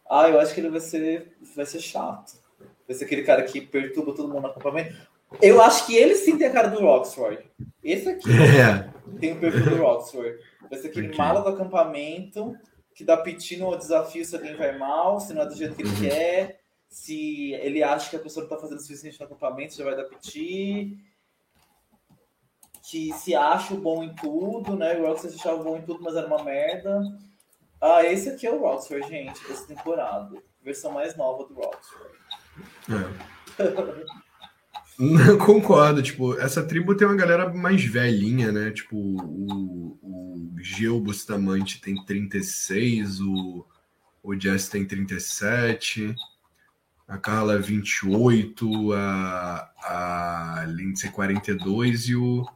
Ah, 0.08 0.28
eu 0.28 0.40
acho 0.40 0.54
que 0.54 0.60
ele 0.60 0.70
vai 0.70 0.80
ser, 0.80 1.36
vai 1.54 1.66
ser 1.66 1.80
chato. 1.80 2.38
Vai 2.86 2.96
ser 2.96 3.04
aquele 3.04 3.24
cara 3.24 3.42
que 3.42 3.60
perturba 3.60 4.14
todo 4.14 4.28
mundo 4.28 4.42
no 4.42 4.48
acampamento. 4.48 4.96
Eu 5.42 5.60
acho 5.60 5.84
que 5.84 5.94
ele 5.94 6.14
sim 6.14 6.38
tem 6.38 6.46
a 6.46 6.52
cara 6.52 6.68
do 6.68 6.80
Roxford. 6.80 7.44
Esse 7.84 8.08
aqui 8.08 8.30
é. 8.32 8.88
tem 9.20 9.34
o 9.34 9.40
perfil 9.40 9.68
do 9.68 9.82
Roxford. 9.82 10.38
Vai 10.70 10.78
ser 10.78 10.88
aquele 10.88 11.14
mala 11.14 11.42
do 11.42 11.50
acampamento 11.50 12.56
que 12.94 13.04
dá 13.04 13.18
piti 13.18 13.58
no 13.58 13.76
desafio 13.76 14.24
se 14.24 14.34
alguém 14.34 14.56
vai 14.56 14.76
mal, 14.78 15.20
se 15.20 15.34
não 15.34 15.42
é 15.42 15.46
do 15.46 15.54
jeito 15.54 15.74
que 15.74 15.82
ele 15.82 15.90
uhum. 15.90 16.00
quer. 16.00 16.57
Se 16.88 17.52
ele 17.54 17.82
acha 17.82 18.10
que 18.10 18.16
a 18.16 18.20
pessoa 18.20 18.44
não 18.44 18.50
está 18.50 18.60
fazendo 18.60 18.78
o 18.78 18.82
suficiente 18.82 19.20
no 19.20 19.26
acampamento, 19.26 19.76
já 19.76 19.84
vai 19.84 19.96
dar 19.96 20.04
piti 20.04 20.98
que 22.90 23.12
se 23.12 23.34
acha 23.34 23.74
bom 23.74 24.02
em 24.02 24.14
tudo, 24.14 24.74
né? 24.74 24.98
O 24.98 25.06
Rockstar 25.06 25.30
se 25.30 25.36
achava 25.36 25.62
bom 25.62 25.76
em 25.76 25.82
tudo, 25.82 26.02
mas 26.02 26.16
era 26.16 26.26
uma 26.26 26.42
merda. 26.42 27.00
Ah, 27.78 28.02
esse 28.02 28.30
aqui 28.30 28.46
é 28.46 28.50
o 28.50 28.60
Rockstar, 28.60 29.06
gente, 29.06 29.46
dessa 29.46 29.66
temporada. 29.66 30.42
Versão 30.62 30.92
mais 30.92 31.14
nova 31.14 31.44
do 31.46 31.54
Rockstar. 31.54 32.00
É. 32.88 33.28
Concordo, 35.44 36.02
tipo, 36.02 36.36
essa 36.38 36.66
tribo 36.66 36.96
tem 36.96 37.06
uma 37.06 37.16
galera 37.16 37.52
mais 37.52 37.84
velhinha, 37.84 38.50
né? 38.50 38.70
Tipo, 38.70 38.96
o, 38.96 39.98
o 40.02 40.56
Geo 40.58 40.98
Bustamante 40.98 41.80
tem 41.80 42.02
36, 42.04 43.20
o, 43.20 43.66
o 44.22 44.40
Jess 44.40 44.68
tem 44.68 44.84
37, 44.84 46.14
a 47.08 47.16
Carla 47.16 47.58
28, 47.58 48.92
a, 48.92 49.70
a 49.82 50.64
Lindsay 50.68 51.10
42 51.10 52.10
e 52.10 52.16
o 52.16 52.46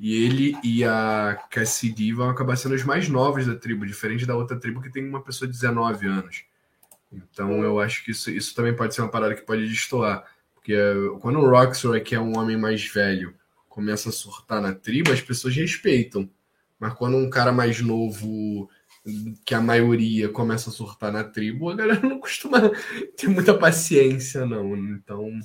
e 0.00 0.14
ele 0.24 0.56
e 0.62 0.84
a 0.84 1.36
Cassidy 1.50 2.12
vão 2.12 2.30
acabar 2.30 2.56
sendo 2.56 2.76
os 2.76 2.84
mais 2.84 3.08
novos 3.08 3.46
da 3.46 3.56
tribo, 3.56 3.84
diferente 3.84 4.24
da 4.24 4.36
outra 4.36 4.58
tribo 4.58 4.80
que 4.80 4.90
tem 4.90 5.04
uma 5.04 5.20
pessoa 5.20 5.48
de 5.48 5.54
19 5.54 6.06
anos. 6.06 6.44
Então 7.12 7.64
eu 7.64 7.80
acho 7.80 8.04
que 8.04 8.12
isso, 8.12 8.30
isso 8.30 8.54
também 8.54 8.74
pode 8.74 8.94
ser 8.94 9.02
uma 9.02 9.10
parada 9.10 9.34
que 9.34 9.42
pode 9.42 9.68
destoar. 9.68 10.24
Porque 10.54 10.72
eh, 10.72 10.94
quando 11.20 11.40
o 11.40 11.50
Roxor, 11.50 12.00
que 12.00 12.14
é 12.14 12.20
um 12.20 12.38
homem 12.38 12.56
mais 12.56 12.86
velho, 12.86 13.34
começa 13.68 14.10
a 14.10 14.12
surtar 14.12 14.62
na 14.62 14.72
tribo, 14.72 15.12
as 15.12 15.20
pessoas 15.20 15.56
respeitam. 15.56 16.30
Mas 16.78 16.94
quando 16.94 17.16
um 17.16 17.28
cara 17.28 17.50
mais 17.50 17.80
novo, 17.80 18.70
que 19.44 19.54
a 19.54 19.60
maioria 19.60 20.28
começa 20.28 20.70
a 20.70 20.72
surtar 20.72 21.12
na 21.12 21.24
tribo, 21.24 21.70
a 21.70 21.76
galera 21.76 22.00
não 22.00 22.20
costuma 22.20 22.70
ter 23.16 23.28
muita 23.28 23.54
paciência, 23.56 24.44
não. 24.44 24.76
Então 24.76 25.38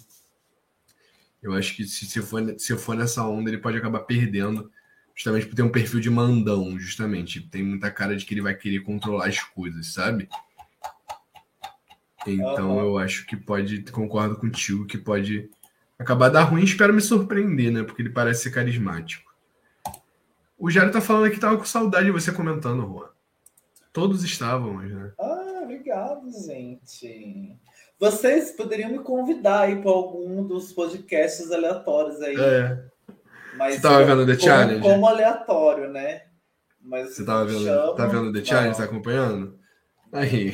eu 1.41 1.53
acho 1.53 1.75
que 1.75 1.85
se, 1.85 2.05
se, 2.05 2.21
for, 2.21 2.41
se 2.57 2.77
for 2.77 2.95
nessa 2.95 3.27
onda, 3.27 3.49
ele 3.49 3.57
pode 3.57 3.77
acabar 3.77 3.99
perdendo, 3.99 4.71
justamente 5.13 5.45
por 5.45 5.55
ter 5.55 5.61
um 5.61 5.71
perfil 5.71 5.99
de 5.99 6.09
mandão, 6.09 6.79
justamente. 6.79 7.41
Tem 7.41 7.61
muita 7.61 7.91
cara 7.91 8.15
de 8.15 8.25
que 8.25 8.33
ele 8.33 8.41
vai 8.41 8.55
querer 8.55 8.79
controlar 8.79 9.27
as 9.27 9.39
coisas, 9.39 9.93
sabe? 9.93 10.29
Então 12.25 12.79
eu 12.79 12.97
acho 12.97 13.25
que 13.25 13.35
pode, 13.35 13.83
concordo 13.91 14.37
contigo, 14.37 14.85
que 14.85 14.97
pode 14.97 15.49
acabar 15.99 16.29
dar 16.29 16.43
ruim. 16.43 16.63
Espero 16.63 16.93
me 16.93 17.01
surpreender, 17.01 17.71
né? 17.71 17.83
Porque 17.83 18.01
ele 18.01 18.09
parece 18.09 18.43
ser 18.43 18.51
carismático. 18.51 19.33
O 20.57 20.69
Jário 20.69 20.93
tá 20.93 21.01
falando 21.01 21.25
aqui 21.25 21.35
que 21.35 21.41
tava 21.41 21.57
com 21.57 21.65
saudade 21.65 22.05
de 22.05 22.11
você 22.11 22.31
comentando, 22.31 22.87
Juan. 22.87 23.09
Todos 23.93 24.23
estavam, 24.23 24.79
né? 24.79 25.11
Ah, 25.19 25.61
obrigado, 25.63 26.27
gente. 26.45 27.55
Vocês 27.99 28.51
poderiam 28.51 28.89
me 28.89 28.99
convidar 28.99 29.61
aí 29.61 29.79
para 29.81 29.91
algum 29.91 30.45
dos 30.45 30.73
podcasts 30.73 31.51
aleatórios 31.51 32.19
aí. 32.19 32.35
É. 32.35 32.83
Mas, 33.55 33.75
Você 33.75 33.81
tava 33.81 34.03
vendo 34.03 34.25
The 34.25 34.35
como, 34.35 34.45
Challenge? 34.49 34.81
Como 34.81 35.07
aleatório, 35.07 35.89
né? 35.89 36.23
Mas 36.81 37.15
Você 37.15 37.23
tava 37.23 37.45
vendo, 37.45 37.63
chama, 37.63 37.95
tá 37.95 38.07
vendo 38.07 38.33
The 38.33 38.43
Challenge? 38.43 38.69
Não. 38.69 38.77
Tá 38.77 38.83
acompanhando? 38.83 39.59
Aí. 40.11 40.53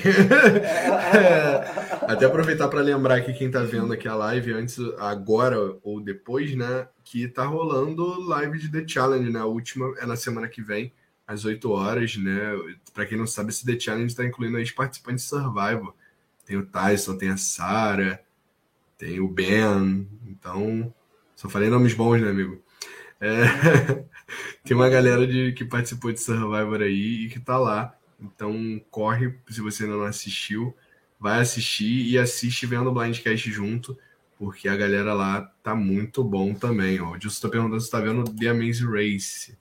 é, 1.15 2.05
até 2.11 2.25
aproveitar 2.25 2.67
para 2.67 2.81
lembrar 2.81 3.15
aqui 3.15 3.33
quem 3.33 3.49
tá 3.49 3.61
vendo 3.61 3.93
aqui 3.93 4.07
a 4.07 4.15
live 4.15 4.53
antes, 4.53 4.77
agora 4.99 5.57
ou 5.81 6.01
depois, 6.01 6.55
né? 6.55 6.87
Que 7.03 7.27
tá 7.27 7.45
rolando 7.45 8.21
live 8.27 8.59
de 8.59 8.71
The 8.71 8.87
Challenge, 8.87 9.29
né? 9.31 9.39
A 9.39 9.45
última 9.45 9.93
é 9.99 10.05
na 10.05 10.15
semana 10.15 10.47
que 10.47 10.61
vem, 10.61 10.93
às 11.29 11.45
8 11.45 11.71
horas, 11.71 12.17
né? 12.17 12.41
Para 12.91 13.05
quem 13.05 13.15
não 13.15 13.27
sabe, 13.27 13.51
esse 13.51 13.63
The 13.63 13.79
Challenge 13.79 14.15
tá 14.15 14.25
incluindo 14.25 14.57
aí 14.57 14.63
os 14.63 14.71
participantes 14.71 15.25
de 15.25 15.29
Survival. 15.29 15.95
Tem 16.43 16.57
o 16.57 16.65
Tyson, 16.65 17.17
tem 17.17 17.29
a 17.29 17.37
Sarah, 17.37 18.19
tem 18.97 19.19
o 19.19 19.27
Ben. 19.27 20.07
Então, 20.25 20.91
só 21.35 21.47
falei 21.47 21.69
nomes 21.69 21.93
bons, 21.93 22.19
né, 22.19 22.31
amigo? 22.31 22.59
É, 23.21 23.43
tem 24.65 24.75
uma 24.75 24.89
galera 24.89 25.27
de, 25.27 25.53
que 25.53 25.63
participou 25.63 26.11
de 26.11 26.19
Survivor 26.19 26.81
aí 26.81 27.25
e 27.25 27.29
que 27.29 27.39
tá 27.39 27.59
lá. 27.59 27.95
Então 28.19 28.81
corre, 28.89 29.35
se 29.49 29.61
você 29.61 29.83
ainda 29.83 29.97
não 29.97 30.05
assistiu, 30.05 30.75
vai 31.19 31.39
assistir 31.39 32.07
e 32.09 32.17
assiste 32.17 32.65
vendo 32.65 32.89
o 32.89 32.93
Blindcast 32.93 33.51
junto, 33.51 33.95
porque 34.35 34.67
a 34.67 34.75
galera 34.75 35.13
lá 35.13 35.43
tá 35.61 35.75
muito 35.75 36.23
bom 36.23 36.55
também. 36.55 36.99
Ó. 36.99 37.11
O 37.11 37.21
Gilson 37.21 37.47
tá 37.47 37.51
perguntando 37.51 37.81
se 37.81 37.91
tá 37.91 37.99
vendo 38.01 38.23
The 38.23 38.47
Amazing 38.47 38.89
Race. 38.89 39.57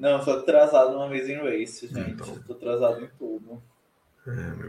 Não, 0.00 0.18
eu 0.18 0.24
tô 0.24 0.30
atrasado 0.32 0.92
no 0.92 1.02
Amazing 1.02 1.36
Race, 1.36 1.86
gente. 1.86 2.10
Então. 2.10 2.38
Tô 2.46 2.54
atrasado 2.54 3.04
em 3.04 3.08
tudo. 3.18 3.62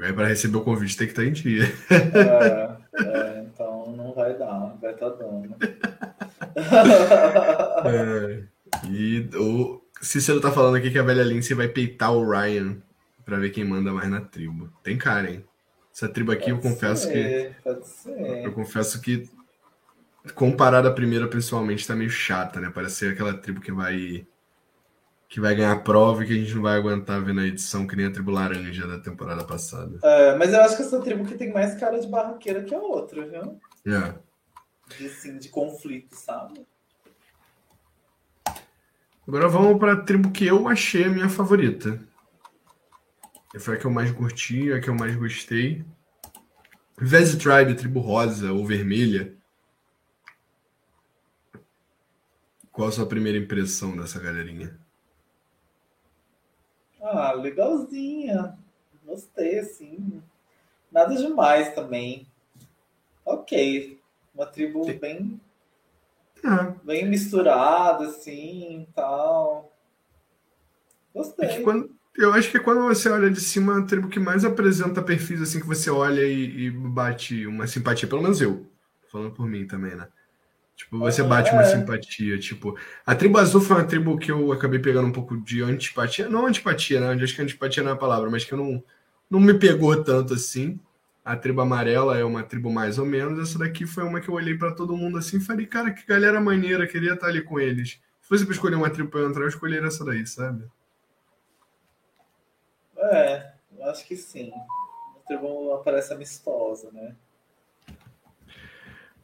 É, 0.03 0.13
para 0.13 0.27
receber 0.27 0.57
o 0.57 0.61
convite 0.61 0.97
tem 0.97 1.07
que 1.07 1.13
estar 1.13 1.25
em 1.25 1.32
dia. 1.32 1.63
É, 1.89 3.03
é, 3.03 3.43
então 3.43 3.93
não 3.95 4.13
vai 4.13 4.38
dar, 4.38 4.77
vai 4.82 4.93
estar 4.93 5.09
tá 5.09 5.15
dando. 5.17 5.55
É, 7.84 8.43
e 8.89 9.29
o, 9.36 9.82
Cícero 10.01 10.41
tá 10.41 10.51
falando 10.51 10.75
aqui 10.75 10.89
que 10.89 10.99
a 10.99 11.03
velha 11.03 11.23
Lindsay 11.23 11.55
vai 11.55 11.67
peitar 11.67 12.11
o 12.11 12.29
Ryan 12.29 12.77
para 13.23 13.38
ver 13.38 13.51
quem 13.51 13.63
manda 13.63 13.93
mais 13.93 14.09
na 14.09 14.19
tribo. 14.19 14.69
Tem 14.84 14.97
cara, 14.97 15.29
hein? 15.29 15.45
Essa 15.93 16.09
tribo 16.09 16.32
aqui, 16.32 16.51
pode 16.51 16.65
eu 16.65 16.71
confesso 16.71 17.03
ser, 17.03 17.53
que. 17.53 17.63
Pode 17.63 17.88
ser. 17.88 18.45
Eu 18.45 18.51
confesso 18.53 19.01
que, 19.01 19.29
comparada 20.34 20.89
à 20.89 20.93
primeira, 20.93 21.27
principalmente, 21.27 21.88
tá 21.88 21.95
meio 21.95 22.09
chata, 22.09 22.59
né? 22.59 22.71
Parece 22.73 22.95
ser 22.95 23.13
aquela 23.13 23.34
tribo 23.34 23.61
que 23.61 23.71
vai. 23.71 24.25
Que 25.32 25.39
vai 25.39 25.55
ganhar 25.55 25.71
a 25.71 25.79
prova 25.79 26.23
e 26.23 26.27
que 26.27 26.34
a 26.34 26.36
gente 26.36 26.53
não 26.53 26.61
vai 26.61 26.77
aguentar 26.77 27.23
ver 27.23 27.34
na 27.34 27.47
edição, 27.47 27.88
que 27.88 27.95
nem 27.95 28.05
a 28.05 28.11
tribo 28.11 28.32
laranja 28.32 28.86
da 28.86 28.99
temporada 28.99 29.45
passada. 29.45 29.97
É, 30.03 30.36
mas 30.36 30.51
eu 30.51 30.59
acho 30.59 30.75
que 30.75 30.84
essa 30.84 30.99
tribo 30.99 31.25
que 31.25 31.36
tem 31.36 31.53
mais 31.53 31.73
cara 31.79 32.01
de 32.01 32.07
barraqueira 32.07 32.65
que 32.65 32.75
a 32.75 32.79
outra, 32.79 33.25
viu? 33.25 33.57
É. 33.88 34.13
De, 34.97 35.05
assim, 35.05 35.38
de 35.38 35.47
conflito, 35.47 36.17
sabe? 36.17 36.67
Agora 39.25 39.47
vamos 39.47 39.79
para 39.79 39.93
a 39.93 40.01
tribo 40.01 40.32
que 40.32 40.45
eu 40.45 40.67
achei 40.67 41.05
a 41.05 41.09
minha 41.09 41.29
favorita. 41.29 41.97
Foi 43.57 43.75
a 43.75 43.77
que 43.77 43.86
eu 43.86 43.91
mais 43.91 44.11
curti, 44.11 44.73
a 44.73 44.82
que 44.82 44.89
eu 44.89 44.95
mais 44.95 45.15
gostei. 45.15 45.86
Vez 46.97 47.34
Tribe, 47.38 47.75
tribo 47.75 48.01
rosa 48.01 48.51
ou 48.51 48.65
vermelha. 48.65 49.34
Qual 52.69 52.89
a 52.89 52.91
sua 52.91 53.05
primeira 53.05 53.38
impressão 53.38 53.95
dessa 53.95 54.19
galerinha? 54.19 54.80
Ah, 57.02 57.34
legalzinha. 57.34 58.58
Gostei, 59.06 59.60
assim. 59.60 60.22
Nada 60.91 61.16
demais 61.16 61.74
também. 61.74 62.28
Ok. 63.26 63.99
Uma 64.34 64.45
tribo 64.45 64.86
bem 64.99 65.39
é. 66.43 66.74
Bem 66.84 67.08
misturado, 67.08 68.04
assim, 68.04 68.88
tal. 68.95 69.72
Gostei. 71.14 71.49
É 71.49 71.62
quando, 71.62 71.91
eu 72.18 72.34
acho 72.34 72.49
que 72.49 72.60
quando 72.60 72.82
você 72.82 73.10
olha 73.10 73.30
de 73.30 73.39
cima, 73.39 73.80
a 73.80 73.86
tribo 73.86 74.10
que 74.10 74.20
mais 74.20 74.43
apresenta 74.43 75.02
perfis 75.02 75.41
assim 75.41 75.60
que 75.60 75.68
você 75.68 75.89
olha 75.89 76.22
e, 76.22 76.66
e 76.66 76.72
bate 76.72 77.45
uma 77.45 77.68
simpatia, 77.68 78.08
pelo 78.08 78.24
menos 78.24 78.41
eu, 78.41 78.66
falando 79.12 79.34
por 79.34 79.47
mim 79.47 79.68
também, 79.68 79.95
né? 79.95 80.08
Tipo, 80.82 80.97
você 80.97 81.21
bate 81.21 81.51
uma 81.51 81.61
é. 81.61 81.65
simpatia, 81.65 82.39
tipo... 82.39 82.75
A 83.05 83.13
tribo 83.13 83.38
azul 83.38 83.61
foi 83.61 83.77
uma 83.77 83.86
tribo 83.86 84.17
que 84.17 84.32
eu 84.32 84.51
acabei 84.51 84.79
pegando 84.79 85.07
um 85.07 85.11
pouco 85.11 85.38
de 85.38 85.61
antipatia. 85.61 86.27
Não 86.27 86.47
antipatia, 86.47 86.99
né? 86.99 87.23
Acho 87.23 87.36
que 87.36 87.41
antipatia 87.41 87.84
não 87.84 87.91
é 87.91 87.93
a 87.93 87.97
palavra, 87.97 88.32
mas 88.32 88.43
que 88.43 88.51
eu 88.51 88.57
não, 88.57 88.84
não 89.29 89.39
me 89.39 89.53
pegou 89.53 90.03
tanto 90.03 90.34
assim. 90.34 90.79
A 91.23 91.36
tribo 91.36 91.61
amarela 91.61 92.17
é 92.17 92.23
uma 92.23 92.41
tribo 92.41 92.71
mais 92.71 92.97
ou 92.97 93.05
menos. 93.05 93.39
Essa 93.39 93.59
daqui 93.59 93.86
foi 93.86 94.03
uma 94.03 94.19
que 94.19 94.27
eu 94.27 94.34
olhei 94.34 94.57
para 94.57 94.71
todo 94.71 94.97
mundo 94.97 95.19
assim 95.19 95.38
e 95.38 95.41
falei, 95.41 95.67
cara, 95.67 95.91
que 95.91 96.03
galera 96.03 96.41
maneira, 96.41 96.88
queria 96.88 97.13
estar 97.13 97.27
ali 97.27 97.43
com 97.43 97.59
eles. 97.59 98.01
Se 98.19 98.27
fosse 98.27 98.43
para 98.43 98.55
escolher 98.55 98.75
uma 98.75 98.89
tribo 98.89 99.11
para 99.11 99.21
entrar, 99.21 99.43
eu 99.43 99.49
escolheria 99.49 99.88
essa 99.88 100.03
daí, 100.03 100.25
sabe? 100.25 100.65
É, 102.97 103.51
eu 103.77 103.86
acho 103.86 104.03
que 104.07 104.15
sim. 104.15 104.51
A 105.15 105.27
tribo 105.27 105.77
parece 105.86 106.11
amistosa, 106.11 106.89
né? 106.91 107.15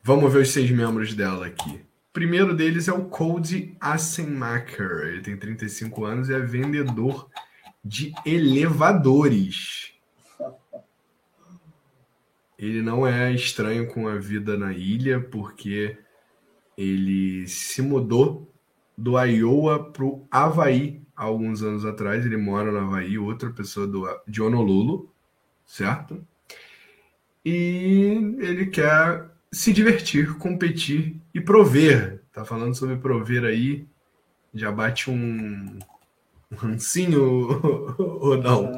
Vamos 0.07 0.31
ver 0.31 0.43
os 0.43 0.51
seis 0.51 0.71
membros 0.71 1.13
dela 1.13 1.47
aqui. 1.47 1.81
Primeiro 2.13 2.55
deles 2.55 2.87
é 2.87 2.93
o 2.93 3.05
Cody 3.05 3.75
Assenmacher. 3.77 5.07
Ele 5.07 5.21
tem 5.21 5.35
35 5.35 6.05
anos 6.05 6.29
e 6.29 6.33
é 6.33 6.39
vendedor 6.39 7.29
de 7.83 8.13
elevadores 8.25 9.97
ele 12.57 12.81
não 12.81 13.05
é 13.05 13.31
estranho 13.31 13.87
com 13.87 14.07
a 14.07 14.15
vida 14.15 14.57
na 14.57 14.73
ilha, 14.73 15.21
porque 15.21 15.97
ele 16.75 17.47
se 17.47 17.81
mudou 17.81 18.51
do 18.97 19.19
Iowa 19.19 19.91
para 19.91 20.03
o 20.03 20.27
Havaí 20.31 21.03
há 21.15 21.25
alguns 21.25 21.61
anos 21.61 21.85
atrás. 21.85 22.25
Ele 22.25 22.37
mora 22.37 22.71
no 22.71 22.79
Havaí, 22.79 23.17
outra 23.17 23.51
pessoa 23.51 23.85
do, 23.85 24.07
de 24.27 24.41
Honolulu, 24.41 25.13
certo? 25.65 26.25
E 27.45 28.35
ele 28.39 28.65
quer 28.65 29.36
se 29.51 29.73
divertir, 29.73 30.37
competir 30.37 31.15
e 31.33 31.41
prover. 31.41 32.21
Tá 32.31 32.45
falando 32.45 32.75
sobre 32.75 32.97
prover 32.97 33.43
aí, 33.43 33.87
já 34.53 34.71
bate 34.71 35.09
um, 35.09 35.79
um 36.51 36.55
rancinho 36.55 37.95
ou 37.97 38.37
não? 38.37 38.71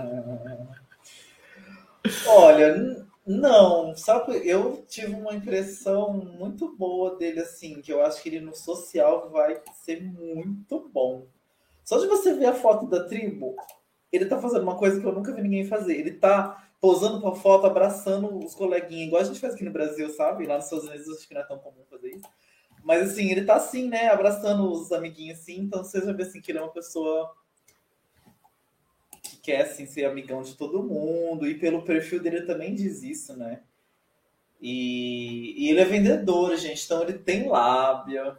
Olha, 2.28 3.06
não, 3.26 3.96
sabe, 3.96 4.42
eu 4.44 4.84
tive 4.88 5.14
uma 5.14 5.34
impressão 5.34 6.14
muito 6.14 6.76
boa 6.76 7.16
dele, 7.18 7.42
assim, 7.42 7.82
que 7.82 7.92
eu 7.92 8.04
acho 8.04 8.24
que 8.24 8.30
ele 8.30 8.40
no 8.40 8.56
social 8.56 9.30
vai 9.30 9.62
ser 9.84 10.02
muito 10.02 10.90
bom. 10.92 11.28
Só 11.84 12.00
de 12.00 12.08
você 12.08 12.34
ver 12.34 12.48
a 12.48 12.54
foto 12.54 12.88
da 12.88 13.04
tribo, 13.04 13.56
ele 14.12 14.26
tá 14.26 14.40
fazendo 14.40 14.64
uma 14.64 14.78
coisa 14.78 15.00
que 15.00 15.06
eu 15.06 15.14
nunca 15.14 15.34
vi 15.34 15.42
ninguém 15.42 15.66
fazer. 15.66 15.96
Ele 15.96 16.12
tá 16.12 16.69
posando 16.80 17.22
pra 17.22 17.34
foto, 17.34 17.68
abraçando 17.68 18.38
os 18.38 18.56
coleguinhas, 18.56 19.08
igual 19.08 19.22
a 19.22 19.26
gente 19.26 19.40
faz 19.40 19.54
aqui 19.54 19.64
no 19.64 19.72
Brasil, 19.72 20.10
sabe? 20.10 20.46
Lá 20.46 20.56
nos 20.56 20.66
Estados 20.66 20.86
Unidos 20.86 21.10
acho 21.10 21.28
que 21.28 21.34
não 21.34 21.42
é 21.42 21.46
tão 21.46 21.60
comum 21.60 21.84
fazer 21.90 22.16
isso. 22.16 22.28
Mas 22.84 23.12
assim, 23.12 23.30
ele 23.30 23.44
tá 23.44 23.56
assim, 23.56 23.90
né? 23.90 24.08
Abraçando 24.08 24.72
os 24.72 24.92
amiguinhos 24.92 25.40
assim, 25.40 25.60
então 25.62 25.84
você 25.84 26.00
já 26.00 26.14
vê 26.14 26.24
assim 26.24 26.42
que 26.42 26.52
ele 26.52 26.60
é 26.60 26.62
uma 26.62 26.72
pessoa 26.72 27.36
quer 29.42 29.62
assim, 29.62 29.86
ser 29.86 30.06
amigão 30.06 30.42
de 30.42 30.56
todo 30.56 30.84
mundo, 30.84 31.48
e 31.48 31.56
pelo 31.56 31.82
perfil 31.82 32.22
dele 32.22 32.44
também 32.44 32.76
diz 32.76 33.04
isso, 33.04 33.36
né? 33.36 33.62
E, 34.62 35.56
e 35.58 35.70
ele 35.70 35.80
é 35.80 35.86
vendedor, 35.86 36.56
gente, 36.58 36.84
então 36.86 37.02
ele 37.02 37.14
tem 37.14 37.48
lábia. 37.48 38.38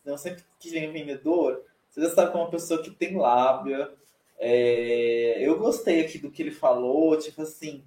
Então, 0.00 0.16
sempre 0.16 0.44
que 0.60 0.70
vem 0.70 0.92
vendedor, 0.92 1.64
você 1.88 2.02
já 2.02 2.10
sabe 2.10 2.30
que 2.30 2.36
é 2.36 2.40
uma 2.40 2.50
pessoa 2.50 2.82
que 2.82 2.90
tem 2.90 3.16
lábia. 3.16 3.90
É, 4.38 5.36
eu 5.40 5.58
gostei 5.58 6.00
aqui 6.00 6.18
do 6.18 6.30
que 6.30 6.42
ele 6.42 6.50
falou, 6.52 7.16
tipo 7.18 7.42
assim, 7.42 7.84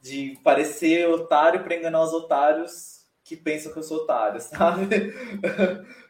de 0.00 0.38
parecer 0.42 1.08
otário 1.08 1.62
para 1.62 1.76
enganar 1.76 2.02
os 2.02 2.12
otários 2.12 3.06
que 3.24 3.36
pensam 3.36 3.72
que 3.72 3.78
eu 3.78 3.82
sou 3.82 3.98
otário, 3.98 4.40
sabe? 4.42 5.12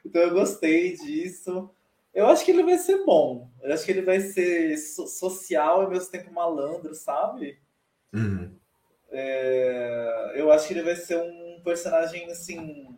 então 0.05 0.23
eu 0.23 0.33
gostei 0.33 0.97
disso. 0.97 1.71
Eu 2.13 2.27
acho 2.27 2.45
que 2.45 2.51
ele 2.51 2.65
vai 2.65 2.77
ser 2.79 3.05
bom. 3.05 3.49
Eu 3.63 3.73
acho 3.73 3.85
que 3.85 3.93
ele 3.93 4.03
vai 4.03 4.21
ser 4.21 4.77
so 4.77 5.07
social 5.07 5.83
e 5.83 5.85
ao 5.85 5.91
mesmo 5.91 6.11
tempo 6.11 6.33
malandro, 6.33 6.95
sabe? 6.95 7.59
Uhum. 8.13 8.53
É, 9.11 10.33
eu 10.37 10.51
acho 10.51 10.67
que 10.67 10.75
ele 10.75 10.83
vai 10.83 10.97
ser 10.97 11.19
um 11.19 11.61
personagem, 11.63 12.31
assim, 12.31 12.97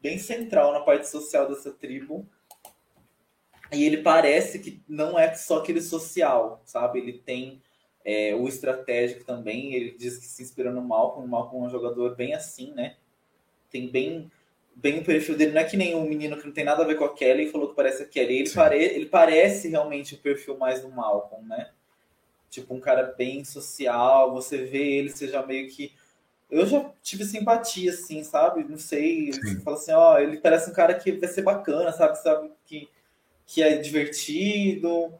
bem 0.00 0.18
central 0.18 0.72
na 0.72 0.80
parte 0.80 1.08
social 1.08 1.48
dessa 1.48 1.70
tribo. 1.72 2.28
E 3.72 3.84
ele 3.84 3.98
parece 3.98 4.58
que 4.58 4.82
não 4.88 5.18
é 5.18 5.34
só 5.34 5.58
aquele 5.58 5.80
social, 5.80 6.60
sabe? 6.64 6.98
Ele 6.98 7.12
tem 7.12 7.62
é, 8.04 8.34
o 8.34 8.48
estratégico 8.48 9.24
também. 9.24 9.74
Ele 9.74 9.92
diz 9.92 10.18
que 10.18 10.26
se 10.26 10.42
inspira 10.42 10.72
no 10.72 10.82
Malcolm. 10.82 11.26
O 11.26 11.30
Malcolm 11.30 11.64
é 11.64 11.68
um 11.68 11.70
jogador 11.70 12.16
bem 12.16 12.34
assim, 12.34 12.72
né? 12.72 12.96
Tem 13.70 13.88
bem 13.88 14.30
bem 14.74 15.00
o 15.00 15.04
perfil 15.04 15.36
dele. 15.36 15.52
Não 15.52 15.60
é 15.60 15.64
que 15.64 15.76
nem 15.76 15.94
um 15.94 16.08
menino 16.08 16.36
que 16.36 16.46
não 16.46 16.52
tem 16.52 16.64
nada 16.64 16.82
a 16.82 16.86
ver 16.86 16.96
com 16.96 17.04
a 17.04 17.14
Kelly 17.14 17.44
e 17.44 17.50
falou 17.50 17.68
que 17.68 17.76
parece 17.76 18.02
a 18.02 18.06
Kelly. 18.06 18.38
Ele, 18.38 18.50
pare, 18.50 18.82
ele 18.82 19.06
parece 19.06 19.68
realmente 19.68 20.14
o 20.14 20.18
perfil 20.18 20.56
mais 20.56 20.80
do 20.80 20.90
Malcolm, 20.90 21.46
né? 21.46 21.70
Tipo, 22.48 22.74
um 22.74 22.80
cara 22.80 23.14
bem 23.16 23.44
social. 23.44 24.32
Você 24.32 24.64
vê 24.64 24.98
ele, 24.98 25.10
seja 25.10 25.44
meio 25.44 25.68
que. 25.68 25.92
Eu 26.50 26.66
já 26.66 26.90
tive 27.00 27.24
simpatia, 27.24 27.92
assim, 27.92 28.24
sabe? 28.24 28.64
Não 28.64 28.78
sei. 28.78 29.32
Você 29.32 29.60
fala 29.60 29.76
assim, 29.76 29.92
ó, 29.92 30.18
ele 30.18 30.38
parece 30.38 30.70
um 30.70 30.72
cara 30.72 30.94
que 30.94 31.12
vai 31.12 31.28
ser 31.28 31.42
bacana, 31.42 31.92
sabe? 31.92 32.18
Sabe 32.18 32.50
que, 32.66 32.88
que 33.50 33.62
é 33.62 33.76
divertido. 33.76 35.12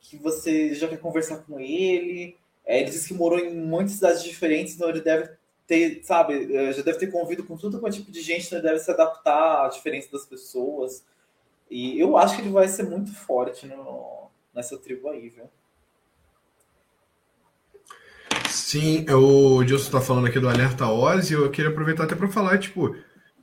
que 0.00 0.16
você 0.16 0.74
já 0.74 0.88
quer 0.88 0.98
conversar 0.98 1.38
com 1.38 1.60
ele. 1.60 2.36
É, 2.66 2.80
ele 2.80 2.90
disse 2.90 3.08
que 3.08 3.14
morou 3.14 3.38
em 3.38 3.54
muitas 3.54 3.92
cidades 3.92 4.24
diferentes, 4.24 4.74
então 4.74 4.88
ele 4.88 5.00
deve 5.00 5.30
ter, 5.66 6.02
sabe, 6.02 6.52
é, 6.54 6.72
já 6.72 6.82
deve 6.82 6.98
ter 6.98 7.12
convido 7.12 7.44
com 7.44 7.56
todo 7.56 7.80
tipo 7.90 8.10
de 8.10 8.20
gente, 8.20 8.46
então 8.46 8.58
ele 8.58 8.66
deve 8.66 8.80
se 8.80 8.90
adaptar 8.90 9.66
à 9.66 9.68
diferença 9.68 10.10
das 10.10 10.26
pessoas. 10.26 11.04
E 11.70 11.98
eu 12.00 12.16
acho 12.16 12.34
que 12.34 12.42
ele 12.42 12.50
vai 12.50 12.66
ser 12.66 12.82
muito 12.82 13.14
forte 13.14 13.66
no, 13.66 14.30
nessa 14.52 14.76
tribo 14.76 15.08
aí, 15.08 15.28
viu? 15.28 15.48
Sim, 18.48 19.06
o 19.10 19.64
Gilson 19.64 19.86
está 19.86 20.00
falando 20.00 20.26
aqui 20.26 20.40
do 20.40 20.48
Alerta 20.48 20.88
Oz 20.88 21.30
e 21.30 21.34
eu 21.34 21.48
queria 21.52 21.70
aproveitar 21.70 22.04
até 22.04 22.16
para 22.16 22.28
falar, 22.28 22.58
tipo, 22.58 22.96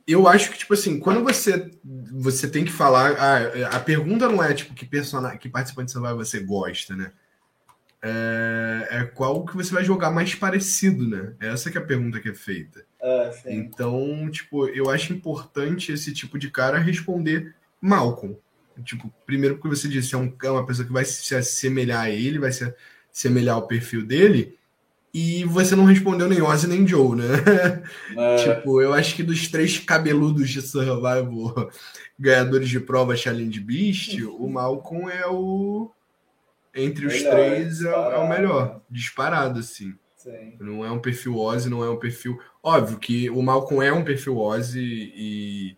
eu 0.08 0.26
acho 0.26 0.50
que, 0.50 0.58
tipo 0.58 0.72
assim, 0.72 0.98
quando 0.98 1.22
você 1.22 1.70
você 1.84 2.48
tem 2.48 2.64
que 2.64 2.72
falar. 2.72 3.12
A, 3.12 3.76
a 3.76 3.80
pergunta 3.80 4.26
não 4.28 4.42
é, 4.42 4.54
tipo, 4.54 4.74
que 4.74 4.86
personagem, 4.86 5.38
que 5.38 5.48
participante 5.48 5.92
você 5.92 5.98
vai 5.98 6.14
você 6.14 6.40
gosta, 6.40 6.96
né? 6.96 7.12
É, 8.00 8.88
é, 8.90 9.04
qual 9.04 9.44
que 9.44 9.56
você 9.56 9.74
vai 9.74 9.84
jogar 9.84 10.10
mais 10.10 10.34
parecido, 10.34 11.06
né? 11.06 11.34
Essa 11.40 11.70
que 11.70 11.76
é 11.76 11.80
a 11.80 11.84
pergunta 11.84 12.20
que 12.20 12.30
é 12.30 12.34
feita. 12.34 12.84
Ah, 13.02 13.30
então, 13.46 14.30
tipo, 14.30 14.66
eu 14.68 14.88
acho 14.88 15.12
importante 15.12 15.92
esse 15.92 16.12
tipo 16.12 16.38
de 16.38 16.50
cara 16.50 16.78
responder 16.78 17.54
Malcolm. 17.80 18.36
Tipo, 18.84 19.12
primeiro 19.26 19.56
porque 19.56 19.76
você 19.76 19.88
disse, 19.88 20.14
é, 20.14 20.18
um, 20.18 20.32
é 20.42 20.50
uma 20.50 20.64
pessoa 20.64 20.86
que 20.86 20.92
vai 20.92 21.04
se 21.04 21.34
assemelhar 21.34 22.04
a 22.04 22.10
ele, 22.10 22.38
vai 22.38 22.52
se 22.52 22.72
assemelhar 23.12 23.56
ao 23.56 23.66
perfil 23.66 24.06
dele 24.06 24.57
e 25.18 25.44
você 25.44 25.74
não 25.74 25.84
respondeu 25.84 26.28
nem 26.28 26.40
Ozzy 26.40 26.68
nem 26.68 26.86
Joe, 26.86 27.16
né? 27.16 27.24
É. 28.16 28.36
tipo, 28.54 28.80
eu 28.80 28.92
acho 28.92 29.16
que 29.16 29.22
dos 29.22 29.48
três 29.48 29.78
cabeludos 29.78 30.48
de 30.48 30.62
Survival 30.62 31.70
ganhadores 32.18 32.68
de 32.68 32.78
prova 32.78 33.16
Challenge 33.16 33.60
Beast, 33.60 34.20
o 34.22 34.48
Malcolm 34.48 35.08
é 35.10 35.26
o. 35.26 35.90
Entre 36.74 37.06
os 37.06 37.14
melhor, 37.14 37.30
três 37.32 37.82
é, 37.82 37.88
é, 37.88 38.16
o 38.18 38.28
melhor, 38.28 38.80
disparado, 38.88 39.58
assim. 39.58 39.94
Sim. 40.16 40.56
Não 40.60 40.84
é 40.84 40.90
um 40.90 41.00
perfil 41.00 41.36
Ozzy, 41.36 41.68
não 41.68 41.82
é 41.82 41.90
um 41.90 41.96
perfil. 41.96 42.38
Óbvio 42.62 42.98
que 42.98 43.30
o 43.30 43.42
Malcolm 43.42 43.84
é 43.84 43.92
um 43.92 44.04
perfil 44.04 44.36
Ozzy 44.36 45.12
e, 45.14 45.76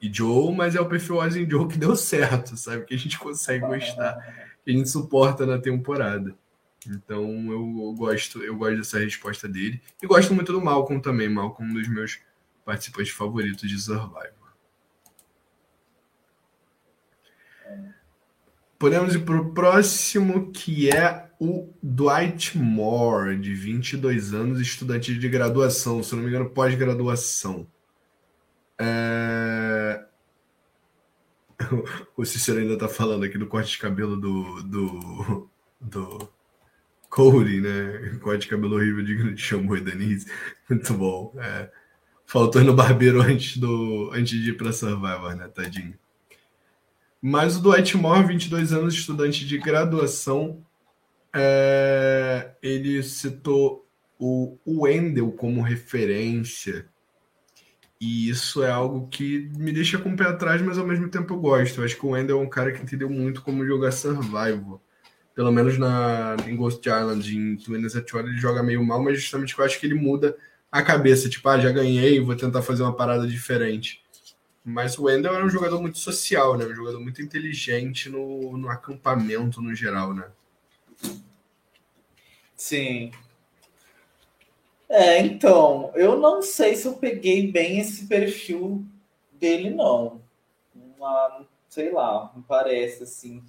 e 0.00 0.12
Joe, 0.12 0.54
mas 0.54 0.76
é 0.76 0.80
o 0.80 0.88
perfil 0.88 1.16
Ozzy 1.16 1.42
e 1.42 1.50
Joe 1.50 1.66
que 1.66 1.78
deu 1.78 1.96
certo, 1.96 2.56
sabe? 2.56 2.84
Que 2.84 2.94
a 2.94 2.98
gente 2.98 3.18
consegue 3.18 3.66
gostar, 3.66 4.18
que 4.64 4.70
a 4.70 4.74
gente 4.74 4.88
suporta 4.88 5.46
na 5.46 5.58
temporada. 5.58 6.36
Então 6.88 7.52
eu, 7.52 7.92
gosto, 7.92 8.42
eu 8.42 8.56
gosto 8.56 8.78
dessa 8.78 8.98
resposta 8.98 9.46
dele. 9.46 9.80
E 10.02 10.06
gosto 10.06 10.34
muito 10.34 10.52
do 10.52 10.60
Malcolm 10.60 11.00
também. 11.00 11.28
Malcolm 11.28 11.68
é 11.68 11.72
um 11.72 11.74
dos 11.74 11.88
meus 11.88 12.18
participantes 12.64 13.12
favoritos 13.12 13.68
de 13.68 13.78
Survivor. 13.78 14.38
Podemos 18.78 19.14
ir 19.14 19.24
para 19.24 19.40
o 19.40 19.52
próximo, 19.52 20.52
que 20.52 20.88
é 20.88 21.28
o 21.40 21.68
Dwight 21.82 22.56
Moore, 22.56 23.36
de 23.36 23.52
22 23.52 24.32
anos, 24.32 24.60
estudante 24.60 25.18
de 25.18 25.28
graduação, 25.28 26.02
se 26.02 26.14
não 26.14 26.22
me 26.22 26.28
engano, 26.28 26.48
pós-graduação. 26.50 27.66
É... 28.78 30.04
O 32.16 32.24
Cícero 32.24 32.60
ainda 32.60 32.74
está 32.74 32.88
falando 32.88 33.24
aqui 33.24 33.36
do 33.36 33.46
corte 33.46 33.72
de 33.72 33.78
cabelo 33.78 34.16
do, 34.16 34.62
do, 34.62 35.50
do 35.80 36.32
Cody, 37.18 37.60
né? 37.60 38.12
De 38.38 38.46
cabelo 38.46 38.76
horrível, 38.76 39.04
de 39.04 39.36
chamou 39.36 39.76
e 39.76 39.80
Denise. 39.80 40.30
Muito 40.70 40.94
bom. 40.94 41.34
É. 41.36 41.68
Faltou 42.24 42.62
no 42.62 42.72
barbeiro 42.72 43.20
antes, 43.20 43.56
do, 43.56 44.12
antes 44.12 44.40
de 44.40 44.50
ir 44.50 44.56
para 44.56 44.72
Survivor, 44.72 45.34
né? 45.34 45.48
Tadinho. 45.48 45.98
Mas 47.20 47.56
o 47.56 47.60
Dwight 47.60 47.96
Moore, 47.96 48.28
22 48.28 48.72
anos, 48.72 48.94
estudante 48.94 49.44
de 49.44 49.58
graduação, 49.58 50.64
é, 51.34 52.52
ele 52.62 53.02
citou 53.02 53.84
o 54.16 54.56
Wendell 54.64 55.32
como 55.32 55.60
referência. 55.60 56.86
E 58.00 58.28
isso 58.28 58.62
é 58.62 58.70
algo 58.70 59.08
que 59.08 59.50
me 59.56 59.72
deixa 59.72 59.98
com 59.98 60.10
o 60.10 60.16
pé 60.16 60.26
atrás, 60.26 60.62
mas 60.62 60.78
ao 60.78 60.86
mesmo 60.86 61.08
tempo 61.08 61.34
eu 61.34 61.40
gosto. 61.40 61.80
Eu 61.80 61.84
acho 61.84 61.96
que 61.96 62.06
o 62.06 62.10
Wendell 62.10 62.38
é 62.40 62.44
um 62.44 62.48
cara 62.48 62.70
que 62.70 62.80
entendeu 62.80 63.10
muito 63.10 63.42
como 63.42 63.66
jogar 63.66 63.90
Survival 63.90 64.80
pelo 65.38 65.52
menos 65.52 65.78
na, 65.78 66.34
em 66.48 66.56
Ghost 66.56 66.84
Island, 66.84 67.38
em 67.38 67.54
Twins 67.54 67.94
Atual, 67.94 68.26
ele 68.26 68.38
joga 68.38 68.60
meio 68.60 68.84
mal, 68.84 69.00
mas 69.00 69.20
justamente 69.20 69.56
eu 69.56 69.64
acho 69.64 69.78
que 69.78 69.86
ele 69.86 69.94
muda 69.94 70.36
a 70.68 70.82
cabeça, 70.82 71.30
tipo, 71.30 71.48
ah, 71.48 71.60
já 71.60 71.70
ganhei, 71.70 72.18
vou 72.18 72.34
tentar 72.34 72.60
fazer 72.60 72.82
uma 72.82 72.96
parada 72.96 73.24
diferente. 73.24 74.02
Mas 74.64 74.98
o 74.98 75.04
Wendell 75.04 75.32
era 75.32 75.46
um 75.46 75.48
jogador 75.48 75.80
muito 75.80 75.96
social, 75.96 76.58
né? 76.58 76.64
Um 76.64 76.74
jogador 76.74 76.98
muito 76.98 77.22
inteligente 77.22 78.08
no, 78.08 78.58
no 78.58 78.68
acampamento 78.68 79.62
no 79.62 79.72
geral, 79.76 80.12
né? 80.12 80.24
Sim. 82.56 83.12
É, 84.88 85.20
então, 85.20 85.92
eu 85.94 86.18
não 86.18 86.42
sei 86.42 86.74
se 86.74 86.88
eu 86.88 86.94
peguei 86.94 87.46
bem 87.52 87.78
esse 87.78 88.08
perfil 88.08 88.84
dele, 89.34 89.70
não. 89.70 90.20
Uma, 90.74 91.46
sei 91.68 91.92
lá, 91.92 92.32
me 92.34 92.42
parece 92.42 93.04
assim 93.04 93.40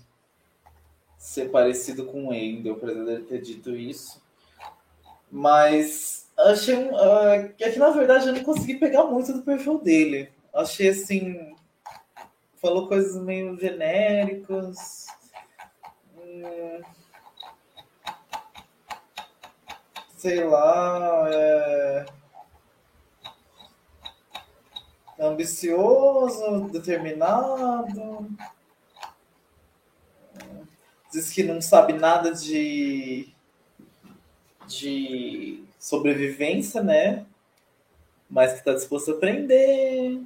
ser 1.19 1.49
parecido 1.49 2.05
com 2.05 2.25
o 2.25 2.29
Wendell, 2.29 2.75
apesar 2.75 3.03
dele 3.03 3.25
ter 3.25 3.41
dito 3.41 3.75
isso. 3.75 4.23
Mas 5.29 6.31
achei 6.37 6.75
um, 6.75 6.95
uh, 6.95 7.53
que 7.53 7.77
na 7.77 7.89
verdade 7.89 8.27
eu 8.27 8.33
não 8.33 8.43
consegui 8.43 8.75
pegar 8.75 9.03
muito 9.03 9.33
do 9.33 9.41
perfil 9.41 9.79
dele. 9.79 10.31
Achei 10.53 10.89
assim. 10.89 11.55
Falou 12.55 12.87
coisas 12.87 13.21
meio 13.21 13.59
genéricas. 13.59 15.07
Hum, 16.17 16.81
sei 20.17 20.43
lá. 20.45 21.29
É, 21.31 22.05
ambicioso, 25.19 26.69
determinado 26.71 28.29
diz 31.11 31.31
que 31.31 31.43
não 31.43 31.61
sabe 31.61 31.93
nada 31.93 32.31
de, 32.31 33.29
de 34.67 35.63
sobrevivência, 35.79 36.81
né? 36.81 37.25
Mas 38.29 38.53
que 38.53 38.59
está 38.59 38.73
disposto 38.73 39.11
a 39.11 39.13
aprender, 39.15 40.21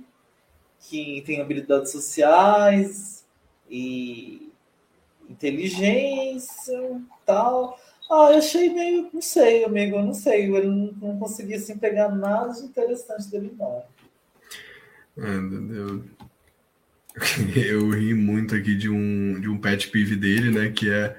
que 0.81 1.21
tem 1.25 1.39
habilidades 1.39 1.91
sociais 1.91 3.25
e 3.69 4.51
inteligência 5.29 7.01
tal. 7.25 7.79
Ah, 8.11 8.31
eu 8.31 8.37
achei 8.37 8.69
meio, 8.69 9.09
não 9.13 9.21
sei, 9.21 9.63
amigo, 9.63 9.95
eu 9.95 10.03
não 10.03 10.13
sei, 10.13 10.49
eu 10.49 10.69
não, 10.69 10.93
não 11.01 11.19
consegui 11.19 11.55
assim, 11.55 11.77
pegar 11.77 12.09
nada 12.09 12.53
de 12.53 12.65
interessante 12.65 13.29
dele, 13.29 13.55
não. 13.57 13.83
É, 15.17 15.37
Eu 17.55 17.89
ri 17.89 18.13
muito 18.13 18.55
aqui 18.55 18.75
de 18.75 18.89
um, 18.89 19.39
de 19.39 19.47
um 19.47 19.57
pet 19.57 19.87
peeve 19.89 20.15
dele, 20.15 20.51
né? 20.51 20.69
Que 20.69 20.89
é 20.89 21.15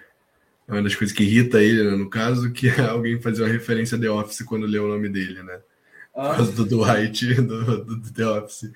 uma 0.67 0.83
das 0.83 0.95
coisas 0.95 1.15
que 1.15 1.23
irrita 1.23 1.63
ele, 1.63 1.85
né, 1.85 1.97
no 1.97 2.09
caso, 2.09 2.51
que 2.51 2.69
é 2.69 2.81
alguém 2.81 3.21
fazer 3.21 3.43
uma 3.43 3.53
referência 3.53 3.97
a 3.97 4.01
The 4.01 4.11
Office 4.11 4.43
quando 4.43 4.67
lê 4.67 4.79
o 4.79 4.89
nome 4.89 5.09
dele, 5.09 5.43
né? 5.43 5.61
Por 6.13 6.21
ah. 6.21 6.35
causa 6.37 6.53
do 6.53 6.65
Dwight, 6.65 7.35
do, 7.35 7.85
do, 7.85 7.97
do 7.97 8.13
The 8.13 8.27
Office. 8.27 8.73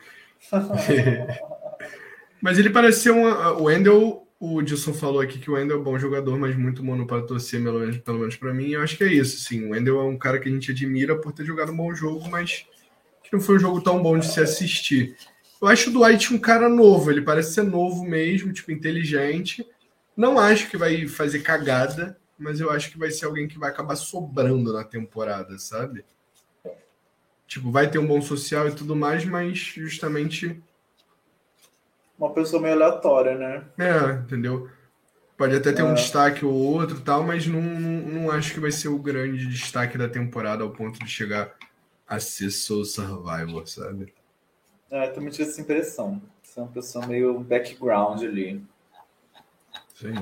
mas 2.42 2.58
ele 2.58 2.70
parece 2.70 3.00
ser 3.00 3.10
um. 3.12 3.24
O 3.24 3.64
Wendell, 3.64 4.26
o 4.38 4.62
Dilson 4.62 4.92
falou 4.92 5.20
aqui 5.20 5.38
que 5.38 5.50
o 5.50 5.54
Wendell 5.54 5.78
é 5.78 5.80
um 5.80 5.84
bom 5.84 5.98
jogador, 5.98 6.38
mas 6.38 6.56
muito 6.56 6.84
mono 6.84 7.06
para 7.06 7.22
torcer, 7.22 7.62
pelo 7.62 7.80
menos, 7.80 7.98
pelo 7.98 8.18
menos 8.18 8.36
para 8.36 8.52
mim. 8.52 8.70
Eu 8.70 8.82
acho 8.82 8.96
que 8.96 9.04
é 9.04 9.12
isso, 9.12 9.38
sim. 9.38 9.66
O 9.66 9.70
Wendell 9.70 10.00
é 10.00 10.04
um 10.04 10.18
cara 10.18 10.38
que 10.38 10.48
a 10.48 10.52
gente 10.52 10.70
admira 10.70 11.16
por 11.16 11.32
ter 11.32 11.44
jogado 11.44 11.72
um 11.72 11.76
bom 11.76 11.94
jogo, 11.94 12.28
mas 12.28 12.66
que 13.22 13.32
não 13.32 13.40
foi 13.40 13.56
um 13.56 13.60
jogo 13.60 13.80
tão 13.80 14.02
bom 14.02 14.18
de 14.18 14.26
se 14.26 14.40
assistir. 14.40 15.16
Eu 15.60 15.68
acho 15.68 15.90
o 15.90 15.92
Dwight 15.92 16.32
um 16.32 16.38
cara 16.38 16.68
novo, 16.68 17.10
ele 17.10 17.22
parece 17.22 17.54
ser 17.54 17.62
novo 17.62 18.04
mesmo, 18.04 18.52
tipo, 18.52 18.70
inteligente. 18.70 19.66
Não 20.16 20.38
acho 20.38 20.70
que 20.70 20.76
vai 20.76 21.06
fazer 21.06 21.40
cagada, 21.40 22.16
mas 22.38 22.60
eu 22.60 22.70
acho 22.70 22.90
que 22.90 22.98
vai 22.98 23.10
ser 23.10 23.26
alguém 23.26 23.48
que 23.48 23.58
vai 23.58 23.70
acabar 23.70 23.96
sobrando 23.96 24.72
na 24.72 24.84
temporada, 24.84 25.58
sabe? 25.58 26.04
Tipo, 27.46 27.70
vai 27.70 27.90
ter 27.90 27.98
um 27.98 28.06
bom 28.06 28.20
social 28.20 28.68
e 28.68 28.74
tudo 28.74 28.94
mais, 28.94 29.24
mas 29.24 29.58
justamente. 29.58 30.62
Uma 32.18 32.32
pessoa 32.32 32.60
meio 32.60 32.74
aleatória, 32.74 33.36
né? 33.36 33.64
É, 33.78 34.12
entendeu? 34.22 34.68
Pode 35.36 35.54
até 35.54 35.72
ter 35.72 35.82
é. 35.82 35.84
um 35.84 35.94
destaque 35.94 36.44
ou 36.44 36.52
outro 36.52 37.00
tal, 37.00 37.22
mas 37.22 37.46
não, 37.46 37.62
não 37.62 38.30
acho 38.30 38.52
que 38.52 38.60
vai 38.60 38.70
ser 38.70 38.88
o 38.88 38.98
grande 38.98 39.46
destaque 39.46 39.96
da 39.96 40.08
temporada 40.08 40.62
ao 40.62 40.70
ponto 40.70 40.98
de 40.98 41.08
chegar 41.08 41.54
a 42.06 42.18
ser 42.20 42.50
Soul 42.50 42.84
Survivor, 42.84 43.66
sabe? 43.66 44.12
É, 44.90 45.08
eu 45.08 45.12
também 45.12 45.30
tive 45.30 45.48
essa 45.48 45.60
impressão. 45.60 46.20
Você 46.42 46.58
é 46.58 46.62
uma 46.62 46.72
pessoa 46.72 47.06
meio 47.06 47.40
background 47.40 48.22
ali. 48.22 48.62
Sim. 49.94 50.14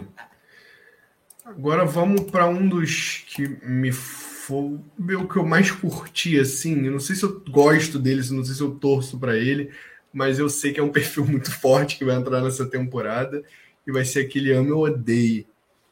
Agora 1.44 1.84
vamos 1.84 2.22
para 2.30 2.48
um 2.48 2.68
dos 2.68 3.24
que 3.28 3.46
me 3.64 3.92
foi 3.92 4.78
o 5.16 5.28
que 5.28 5.36
eu 5.36 5.44
mais 5.44 5.70
curti, 5.70 6.38
assim. 6.38 6.86
Eu 6.86 6.92
não 6.92 7.00
sei 7.00 7.16
se 7.16 7.24
eu 7.24 7.40
gosto 7.48 7.98
dele, 7.98 8.22
não 8.30 8.44
sei 8.44 8.54
se 8.54 8.60
eu 8.60 8.74
torço 8.76 9.18
para 9.18 9.36
ele, 9.36 9.70
mas 10.12 10.38
eu 10.38 10.48
sei 10.48 10.72
que 10.72 10.80
é 10.80 10.82
um 10.82 10.90
perfil 10.92 11.24
muito 11.26 11.50
forte 11.50 11.98
que 11.98 12.04
vai 12.04 12.16
entrar 12.16 12.40
nessa 12.40 12.66
temporada 12.66 13.42
e 13.86 13.92
vai 13.92 14.04
ser 14.04 14.20
aquele 14.20 14.52
ame 14.52 14.70
ou 14.70 14.84
odeie. 14.84 15.46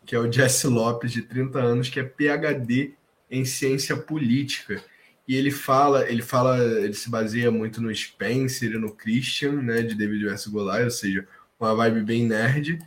que 0.06 0.14
é 0.14 0.18
o 0.18 0.30
Jesse 0.30 0.66
Lopes, 0.66 1.12
de 1.12 1.22
30 1.22 1.58
anos, 1.58 1.88
que 1.88 2.00
é 2.00 2.04
PhD 2.04 2.94
em 3.30 3.44
ciência 3.44 3.96
política. 3.96 4.82
E 5.26 5.34
ele 5.36 5.50
fala, 5.50 6.08
ele 6.08 6.22
fala, 6.22 6.58
ele 6.58 6.92
se 6.92 7.08
baseia 7.10 7.50
muito 7.50 7.80
no 7.80 7.94
Spencer 7.94 8.72
e 8.72 8.78
no 8.78 8.94
Christian, 8.94 9.52
né, 9.62 9.82
de 9.82 9.94
David 9.94 10.24
vs 10.26 10.46
Goliath, 10.48 10.84
ou 10.84 10.90
seja, 10.90 11.26
uma 11.58 11.74
vibe 11.74 12.02
bem 12.02 12.26
nerd, 12.26 12.78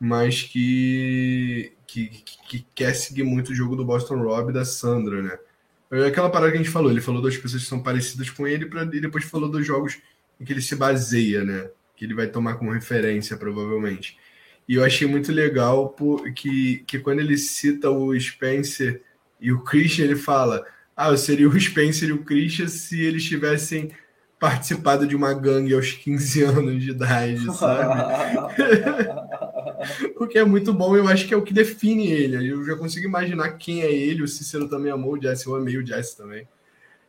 mas 0.00 0.42
que, 0.42 1.72
que, 1.86 2.08
que 2.48 2.66
quer 2.74 2.94
seguir 2.94 3.22
muito 3.22 3.52
o 3.52 3.54
jogo 3.54 3.76
do 3.76 3.84
Boston 3.84 4.16
Rob 4.22 4.52
da 4.52 4.64
Sandra, 4.64 5.22
né? 5.22 5.38
É 5.90 6.06
aquela 6.06 6.28
parada 6.28 6.50
que 6.50 6.58
a 6.58 6.62
gente 6.62 6.72
falou, 6.72 6.90
ele 6.90 7.00
falou 7.00 7.22
das 7.22 7.36
pessoas 7.36 7.62
que 7.62 7.68
são 7.68 7.80
parecidas 7.80 8.28
com 8.28 8.46
ele 8.46 8.66
pra, 8.66 8.82
e 8.82 9.00
depois 9.00 9.24
falou 9.24 9.48
dos 9.48 9.64
jogos 9.64 9.98
em 10.40 10.44
que 10.44 10.52
ele 10.52 10.62
se 10.62 10.74
baseia, 10.74 11.44
né? 11.44 11.70
Que 11.96 12.04
ele 12.04 12.14
vai 12.14 12.26
tomar 12.26 12.54
como 12.54 12.72
referência, 12.72 13.36
provavelmente. 13.36 14.18
E 14.68 14.74
eu 14.74 14.84
achei 14.84 15.06
muito 15.06 15.30
legal 15.30 15.90
por, 15.90 16.32
que, 16.32 16.82
que 16.86 16.98
quando 16.98 17.20
ele 17.20 17.36
cita 17.38 17.90
o 17.90 18.18
Spencer 18.18 19.02
e 19.40 19.52
o 19.52 19.60
Christian, 19.60 20.04
ele 20.06 20.16
fala: 20.16 20.66
Ah, 20.96 21.10
eu 21.10 21.16
seria 21.16 21.48
o 21.48 21.60
Spencer 21.60 22.08
e 22.08 22.12
o 22.12 22.24
Christian 22.24 22.68
se 22.68 23.02
eles 23.02 23.24
tivessem 23.24 23.90
participado 24.38 25.06
de 25.06 25.16
uma 25.16 25.32
gangue 25.32 25.74
aos 25.74 25.92
15 25.92 26.42
anos 26.42 26.82
de 26.82 26.90
idade, 26.90 27.44
sabe? 27.56 28.48
o 30.16 30.26
que 30.26 30.38
é 30.38 30.44
muito 30.44 30.72
bom, 30.72 30.96
eu 30.96 31.08
acho 31.08 31.26
que 31.26 31.34
é 31.34 31.36
o 31.36 31.42
que 31.42 31.54
define 31.54 32.10
ele. 32.10 32.48
Eu 32.48 32.64
já 32.64 32.76
consigo 32.76 33.06
imaginar 33.06 33.52
quem 33.52 33.82
é 33.82 33.92
ele. 33.92 34.22
O 34.22 34.28
Cícero 34.28 34.68
também 34.68 34.92
amou 34.92 35.14
o 35.14 35.20
Jesse, 35.20 35.46
eu 35.46 35.54
amei 35.54 35.76
o 35.78 35.86
Jesse 35.86 36.16
também. 36.16 36.46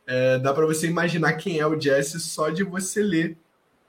É, 0.06 0.38
dá 0.38 0.54
para 0.54 0.66
você 0.66 0.86
imaginar 0.86 1.34
quem 1.34 1.58
é 1.58 1.66
o 1.66 1.78
Jesse 1.78 2.18
só 2.20 2.48
de 2.48 2.62
você 2.62 3.02
ler 3.02 3.36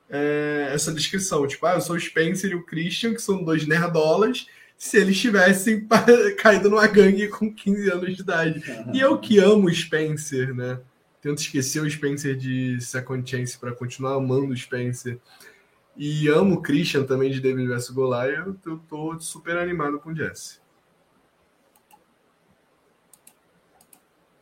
é, 0.10 0.70
essa 0.74 0.92
descrição. 0.92 1.48
Tipo, 1.48 1.66
ah, 1.68 1.76
eu 1.76 1.82
sou 1.82 1.96
o 1.96 2.00
Spencer 2.00 2.52
e 2.52 2.56
o 2.56 2.64
Christian, 2.64 3.14
que 3.14 3.22
são 3.22 3.44
dois 3.44 3.66
nerdolas, 3.66 4.48
se 4.78 4.98
eles 4.98 5.20
tivessem 5.20 5.88
caído 6.38 6.70
numa 6.70 6.86
gangue 6.88 7.28
com 7.28 7.54
15 7.54 7.90
anos 7.90 8.16
de 8.16 8.22
idade. 8.22 8.64
E 8.94 9.00
eu 9.00 9.18
que 9.18 9.40
amo 9.40 9.68
o 9.68 9.74
Spencer, 9.74 10.54
né? 10.54 10.80
Tento 11.20 11.40
esquecer 11.40 11.82
o 11.82 11.90
Spencer 11.90 12.36
de 12.36 12.80
Second 12.80 13.28
Chance 13.28 13.58
para 13.58 13.74
continuar 13.74 14.16
amando 14.16 14.54
o 14.54 14.58
Spencer. 14.58 15.20
E 15.96 16.28
amo 16.28 16.56
o 16.56 16.62
Christian 16.62 17.04
também 17.06 17.32
de 17.32 17.42
David 17.42 17.68
vs 17.68 17.90
Goliath. 17.90 18.48
Eu 18.66 18.80
tô 18.88 19.20
super 19.20 19.58
animado 19.58 20.00
com 20.00 20.12
o 20.12 20.16
Jesse. 20.16 20.60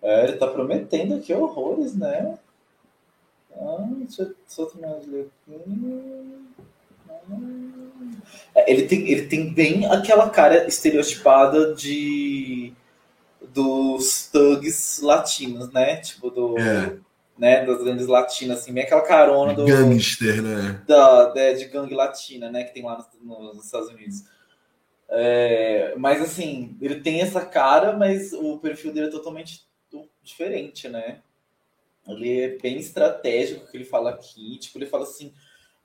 É, 0.02 0.26
ele 0.26 0.38
tá 0.38 0.48
prometendo 0.48 1.16
aqui 1.16 1.34
horrores, 1.34 1.96
né? 1.96 2.38
Ah, 3.54 3.88
deixa 3.98 4.24
eu 4.24 4.36
só 4.46 4.66
terminar 4.66 5.00
de 5.00 5.10
ler 5.10 5.32
aqui. 5.48 6.64
É, 7.10 7.85
ele 8.68 8.84
tem, 8.88 9.10
ele 9.10 9.28
tem 9.28 9.54
bem 9.54 9.86
aquela 9.86 10.30
cara 10.30 10.68
estereotipada 10.68 11.74
de 11.74 12.74
dos 13.54 14.30
thugs 14.32 15.00
latinos, 15.02 15.72
né? 15.72 15.98
Tipo 15.98 16.30
do 16.30 16.58
é. 16.58 16.98
né, 17.38 17.66
das 17.66 17.84
grandes 17.84 18.08
latinas 18.08 18.60
assim, 18.60 18.74
bem 18.74 18.84
aquela 18.84 19.02
carona 19.02 19.54
do 19.54 19.66
gangster, 19.66 20.42
né? 20.42 20.82
Da, 20.88 21.30
de, 21.30 21.56
de 21.56 21.66
gangue 21.66 21.94
latina, 21.94 22.50
né, 22.50 22.64
que 22.64 22.74
tem 22.74 22.84
lá 22.84 22.98
nos, 22.98 23.56
nos 23.56 23.66
Estados 23.66 23.90
Unidos. 23.90 24.24
É, 25.10 25.94
mas 25.98 26.22
assim, 26.22 26.76
ele 26.82 27.02
tem 27.02 27.22
essa 27.22 27.46
cara, 27.46 27.96
mas 27.96 28.34
o 28.34 28.58
perfil 28.58 28.92
dele 28.92 29.08
é 29.08 29.12
totalmente 29.12 29.66
diferente, 30.24 30.90
né? 30.90 31.20
Ele 32.08 32.42
é 32.42 32.58
bem 32.58 32.78
estratégico 32.78 33.70
que 33.70 33.78
ele 33.78 33.86
fala 33.86 34.12
aqui. 34.12 34.58
Tipo, 34.60 34.78
ele 34.78 34.86
fala 34.86 35.04
assim: 35.04 35.34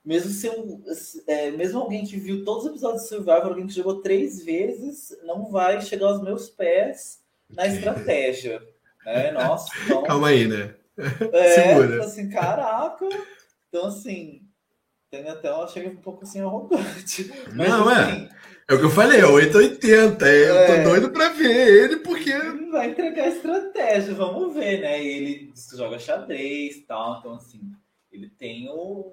mesmo 0.03 0.31
se 0.31 0.49
um, 0.49 0.83
é, 1.27 1.51
mesmo 1.51 1.79
alguém 1.79 2.05
que 2.05 2.17
viu 2.17 2.43
todos 2.43 2.65
os 2.65 2.71
episódios 2.71 3.03
de 3.03 3.09
Survivor, 3.09 3.47
alguém 3.47 3.67
que 3.67 3.73
jogou 3.73 4.01
três 4.01 4.43
vezes, 4.43 5.15
não 5.23 5.51
vai 5.51 5.79
chegar 5.81 6.07
aos 6.07 6.21
meus 6.21 6.49
pés 6.49 7.21
na 7.49 7.67
estratégia. 7.67 8.61
né? 9.05 9.31
Nossa, 9.31 9.71
então, 9.85 10.03
Calma 10.03 10.29
aí, 10.29 10.47
né? 10.47 10.73
É, 11.31 11.49
Segura. 11.77 12.03
assim, 12.03 12.29
caraca. 12.29 13.07
Então, 13.69 13.85
assim, 13.87 14.41
tem 15.11 15.27
até 15.27 15.49
ela 15.49 15.67
chega 15.67 15.89
um 15.89 15.97
pouco 15.97 16.23
assim 16.23 16.41
arrogante. 16.41 17.31
Mas, 17.53 17.69
não, 17.69 17.89
é. 17.89 18.03
assim, 18.03 18.25
é. 18.25 18.41
É 18.71 18.73
o 18.73 18.79
que 18.79 18.85
eu 18.85 18.89
falei, 18.89 19.19
é 19.19 19.25
880. 19.25 20.25
É, 20.25 20.49
eu 20.49 20.67
tô 20.67 20.73
é. 20.73 20.83
doido 20.83 21.09
pra 21.11 21.29
ver 21.29 21.83
ele, 21.83 21.97
porque. 21.97 22.31
Vai 22.71 22.91
entregar 22.91 23.27
estratégia, 23.27 24.13
vamos 24.13 24.53
ver, 24.53 24.79
né? 24.79 25.03
Ele 25.03 25.51
joga 25.75 25.99
xadrez 25.99 26.77
e 26.77 26.81
tal, 26.81 27.19
então 27.19 27.33
assim, 27.35 27.59
ele 28.09 28.29
tem 28.29 28.69
o, 28.69 29.11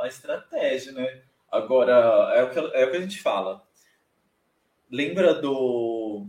a 0.00 0.08
estratégia, 0.08 0.92
né? 0.92 1.22
Agora, 1.50 2.32
é 2.34 2.42
o, 2.42 2.50
que, 2.50 2.58
é 2.58 2.84
o 2.84 2.90
que 2.90 2.96
a 2.96 3.00
gente 3.00 3.20
fala. 3.20 3.62
Lembra 4.90 5.34
do, 5.34 6.26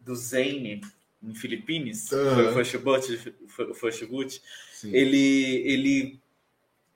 do 0.00 0.16
Zane 0.16 0.80
em 1.22 1.34
Filipinas? 1.34 2.10
Uhum. 2.12 2.64
Foi 3.74 3.90
o 3.90 4.08
Boot? 4.08 4.42
Ele, 4.84 5.62
ele 5.66 6.20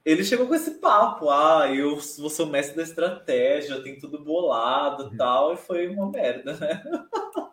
ele 0.05 0.25
chegou 0.25 0.49
com 0.49 0.55
esse 0.55 0.73
papo, 0.73 1.31
ah, 1.31 1.73
eu 1.73 1.97
vou 2.19 2.29
ser 2.29 2.43
o 2.43 2.47
mestre 2.47 2.77
da 2.77 2.83
estratégia, 2.83 3.81
tem 3.83 3.99
tudo 3.99 4.19
bolado 4.19 5.05
e 5.05 5.07
uhum. 5.07 5.17
tal, 5.17 5.55
e 5.55 5.57
foi 5.57 5.87
uma 5.89 6.11
merda, 6.11 6.55
né? 6.55 6.83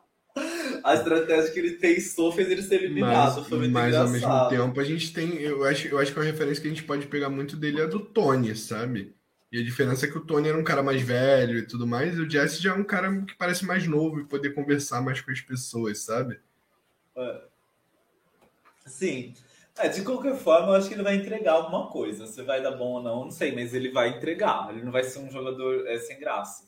a 0.83 0.93
estratégia 0.95 1.51
que 1.51 1.59
ele 1.59 1.71
pensou 1.73 2.31
fez 2.31 2.49
ele 2.49 2.61
ser 2.61 2.83
eliminado. 2.83 3.37
Mas, 3.37 3.47
foi 3.47 3.57
muito 3.59 3.71
mas 3.71 3.95
ao 3.95 4.09
mesmo 4.09 4.49
tempo 4.49 4.79
a 4.79 4.83
gente 4.83 5.13
tem. 5.13 5.41
Eu 5.41 5.63
acho, 5.63 5.87
eu 5.87 5.99
acho 5.99 6.11
que 6.11 6.19
uma 6.19 6.25
referência 6.25 6.61
que 6.61 6.67
a 6.67 6.71
gente 6.71 6.83
pode 6.83 7.07
pegar 7.07 7.29
muito 7.29 7.55
dele 7.55 7.81
é 7.81 7.87
do 7.87 7.99
Tony, 7.99 8.55
sabe? 8.55 9.13
E 9.51 9.59
a 9.59 9.63
diferença 9.63 10.05
é 10.05 10.09
que 10.09 10.17
o 10.17 10.25
Tony 10.25 10.47
era 10.47 10.57
um 10.57 10.63
cara 10.63 10.83
mais 10.83 11.01
velho 11.01 11.57
e 11.57 11.65
tudo 11.65 11.87
mais, 11.87 12.15
e 12.15 12.21
o 12.21 12.29
Jesse 12.29 12.61
já 12.61 12.71
é 12.71 12.73
um 12.73 12.83
cara 12.83 13.21
que 13.21 13.35
parece 13.35 13.65
mais 13.65 13.87
novo 13.87 14.19
e 14.19 14.25
poder 14.25 14.53
conversar 14.53 15.01
mais 15.01 15.21
com 15.21 15.31
as 15.31 15.41
pessoas, 15.41 15.99
sabe? 15.99 16.39
É. 17.17 17.41
Sim. 18.85 19.33
É, 19.77 19.87
de 19.87 20.01
qualquer 20.01 20.35
forma, 20.35 20.67
eu 20.67 20.73
acho 20.73 20.89
que 20.89 20.93
ele 20.93 21.03
vai 21.03 21.15
entregar 21.15 21.53
alguma 21.53 21.87
coisa. 21.87 22.27
Se 22.27 22.43
vai 22.43 22.61
dar 22.61 22.71
bom 22.71 22.95
ou 22.95 23.01
não, 23.01 23.23
não 23.25 23.31
sei, 23.31 23.53
mas 23.53 23.73
ele 23.73 23.89
vai 23.91 24.09
entregar. 24.09 24.69
Ele 24.71 24.83
não 24.83 24.91
vai 24.91 25.03
ser 25.03 25.19
um 25.19 25.31
jogador 25.31 25.87
é, 25.87 25.97
sem 25.97 26.19
graça. 26.19 26.65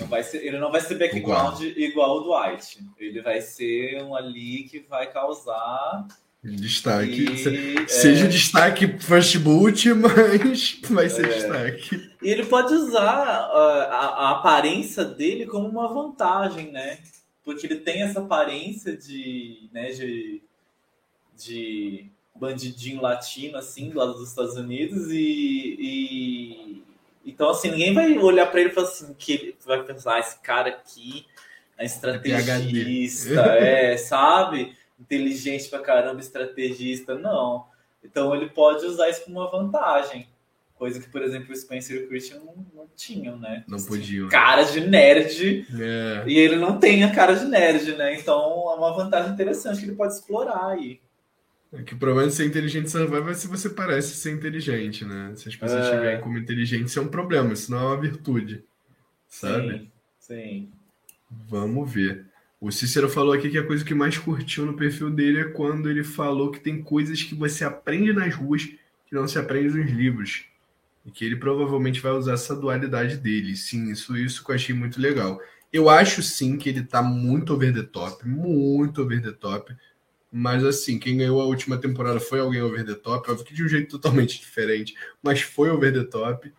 Não 0.00 0.22
ser, 0.22 0.46
ele 0.46 0.58
não 0.58 0.70
vai 0.70 0.80
ser 0.80 0.96
background 0.96 1.60
igual. 1.60 1.78
igual 1.78 2.16
o 2.18 2.20
Dwight. 2.22 2.78
Ele 2.98 3.20
vai 3.20 3.40
ser 3.40 4.02
um 4.02 4.14
ali 4.14 4.64
que 4.64 4.80
vai 4.88 5.12
causar. 5.12 6.06
Destaque. 6.42 7.24
E, 7.24 7.88
Seja 7.88 8.24
é... 8.24 8.28
destaque 8.28 8.98
first 8.98 9.38
boot, 9.38 9.92
mas 9.94 10.80
vai 10.88 11.08
ser 11.08 11.26
é... 11.26 11.28
destaque. 11.28 12.10
E 12.22 12.28
ele 12.28 12.44
pode 12.46 12.74
usar 12.74 13.04
a, 13.04 13.84
a, 13.84 14.06
a 14.06 14.30
aparência 14.32 15.04
dele 15.04 15.46
como 15.46 15.68
uma 15.68 15.88
vantagem, 15.92 16.72
né? 16.72 16.98
Porque 17.44 17.66
ele 17.66 17.76
tem 17.76 18.02
essa 18.02 18.20
aparência 18.20 18.96
de, 18.96 19.68
né, 19.72 19.90
de 19.90 20.40
de 21.36 22.06
bandidinho 22.34 23.00
latino, 23.00 23.58
assim, 23.58 23.90
do 23.90 23.98
lado 23.98 24.14
dos 24.14 24.28
Estados 24.28 24.56
Unidos, 24.56 25.10
e, 25.10 25.76
e... 25.78 26.81
então, 27.24 27.50
assim, 27.50 27.70
ninguém 27.70 27.94
vai 27.94 28.18
olhar 28.18 28.46
para 28.46 28.60
ele 28.60 28.70
e 28.70 28.72
falar 28.72 28.88
assim, 28.88 29.14
que 29.14 29.32
ele 29.32 29.56
vai 29.64 29.82
pensar, 29.82 30.14
ah, 30.14 30.20
esse 30.20 30.38
cara 30.40 30.68
aqui 30.68 31.26
é 31.78 31.84
estrategista, 31.84 33.40
é, 33.40 33.96
sabe? 33.96 34.76
Inteligente 34.98 35.68
pra 35.68 35.80
caramba, 35.80 36.20
estrategista, 36.20 37.14
não. 37.14 37.66
Então 38.04 38.34
ele 38.34 38.48
pode 38.48 38.84
usar 38.84 39.08
isso 39.08 39.24
como 39.24 39.40
uma 39.40 39.50
vantagem. 39.50 40.28
Coisa 40.74 40.98
que, 40.98 41.08
por 41.08 41.22
exemplo, 41.22 41.52
o 41.52 41.56
Spencer 41.56 41.96
e 41.96 42.04
o 42.04 42.08
Christian 42.08 42.40
não, 42.40 42.66
não 42.74 42.88
tinham, 42.96 43.38
né? 43.38 43.62
Não 43.68 43.80
podiam. 43.80 44.24
Né? 44.24 44.30
Cara 44.32 44.64
de 44.64 44.80
nerd. 44.80 45.64
É. 45.80 46.24
E 46.26 46.36
ele 46.36 46.56
não 46.56 46.78
tem 46.80 47.04
a 47.04 47.14
cara 47.14 47.34
de 47.34 47.44
nerd, 47.44 47.94
né? 47.94 48.18
Então 48.18 48.40
é 48.72 48.74
uma 48.74 48.92
vantagem 48.92 49.32
interessante 49.32 49.78
que 49.78 49.86
ele 49.86 49.94
pode 49.94 50.14
explorar 50.14 50.70
aí. 50.70 51.00
É 51.72 51.82
que 51.82 51.94
o 51.94 51.98
problema 51.98 52.28
de 52.28 52.34
ser 52.34 52.44
inteligente 52.44 52.90
survival 52.90 53.30
é 53.30 53.34
se 53.34 53.48
você 53.48 53.70
parece 53.70 54.14
ser 54.14 54.32
inteligente, 54.32 55.04
né? 55.06 55.32
Se 55.34 55.48
as 55.48 55.56
pessoas 55.56 55.86
é... 55.86 55.90
tiverem 55.90 56.20
como 56.20 56.36
inteligente, 56.36 56.88
isso 56.88 56.98
é 56.98 57.02
um 57.02 57.08
problema, 57.08 57.52
isso 57.52 57.70
não 57.70 57.78
é 57.78 57.84
uma 57.86 58.00
virtude. 58.00 58.62
Sabe? 59.26 59.90
Sim, 60.18 60.32
sim. 60.34 60.68
Vamos 61.48 61.90
ver. 61.90 62.26
O 62.60 62.70
Cícero 62.70 63.08
falou 63.08 63.32
aqui 63.32 63.48
que 63.48 63.58
a 63.58 63.66
coisa 63.66 63.84
que 63.84 63.94
mais 63.94 64.18
curtiu 64.18 64.66
no 64.66 64.74
perfil 64.74 65.10
dele 65.10 65.40
é 65.40 65.44
quando 65.44 65.88
ele 65.88 66.04
falou 66.04 66.50
que 66.50 66.60
tem 66.60 66.82
coisas 66.82 67.22
que 67.22 67.34
você 67.34 67.64
aprende 67.64 68.12
nas 68.12 68.34
ruas 68.34 68.64
que 69.06 69.14
não 69.14 69.26
se 69.26 69.38
aprende 69.38 69.76
nos 69.76 69.90
livros. 69.90 70.44
E 71.04 71.10
que 71.10 71.24
ele 71.24 71.36
provavelmente 71.36 72.00
vai 72.00 72.12
usar 72.12 72.34
essa 72.34 72.54
dualidade 72.54 73.16
dele. 73.16 73.56
Sim, 73.56 73.90
isso, 73.90 74.16
isso 74.16 74.44
que 74.44 74.50
eu 74.50 74.54
achei 74.54 74.74
muito 74.74 75.00
legal. 75.00 75.40
Eu 75.72 75.88
acho 75.88 76.22
sim 76.22 76.58
que 76.58 76.68
ele 76.68 76.84
tá 76.84 77.02
muito 77.02 77.54
over 77.54 77.72
the 77.72 77.82
top, 77.82 78.28
muito 78.28 79.02
over 79.02 79.22
the 79.22 79.32
top 79.32 79.74
mas 80.32 80.64
assim, 80.64 80.98
quem 80.98 81.18
ganhou 81.18 81.40
a 81.40 81.44
última 81.44 81.76
temporada 81.76 82.18
foi 82.18 82.40
alguém 82.40 82.62
over 82.62 82.86
the 82.86 82.94
top, 82.94 83.30
óbvio 83.30 83.44
que 83.44 83.54
de 83.54 83.62
um 83.62 83.68
jeito 83.68 83.90
totalmente 83.90 84.40
diferente, 84.40 84.94
mas 85.22 85.42
foi 85.42 85.68
over 85.70 85.92
the 85.92 86.04
top. 86.04 86.50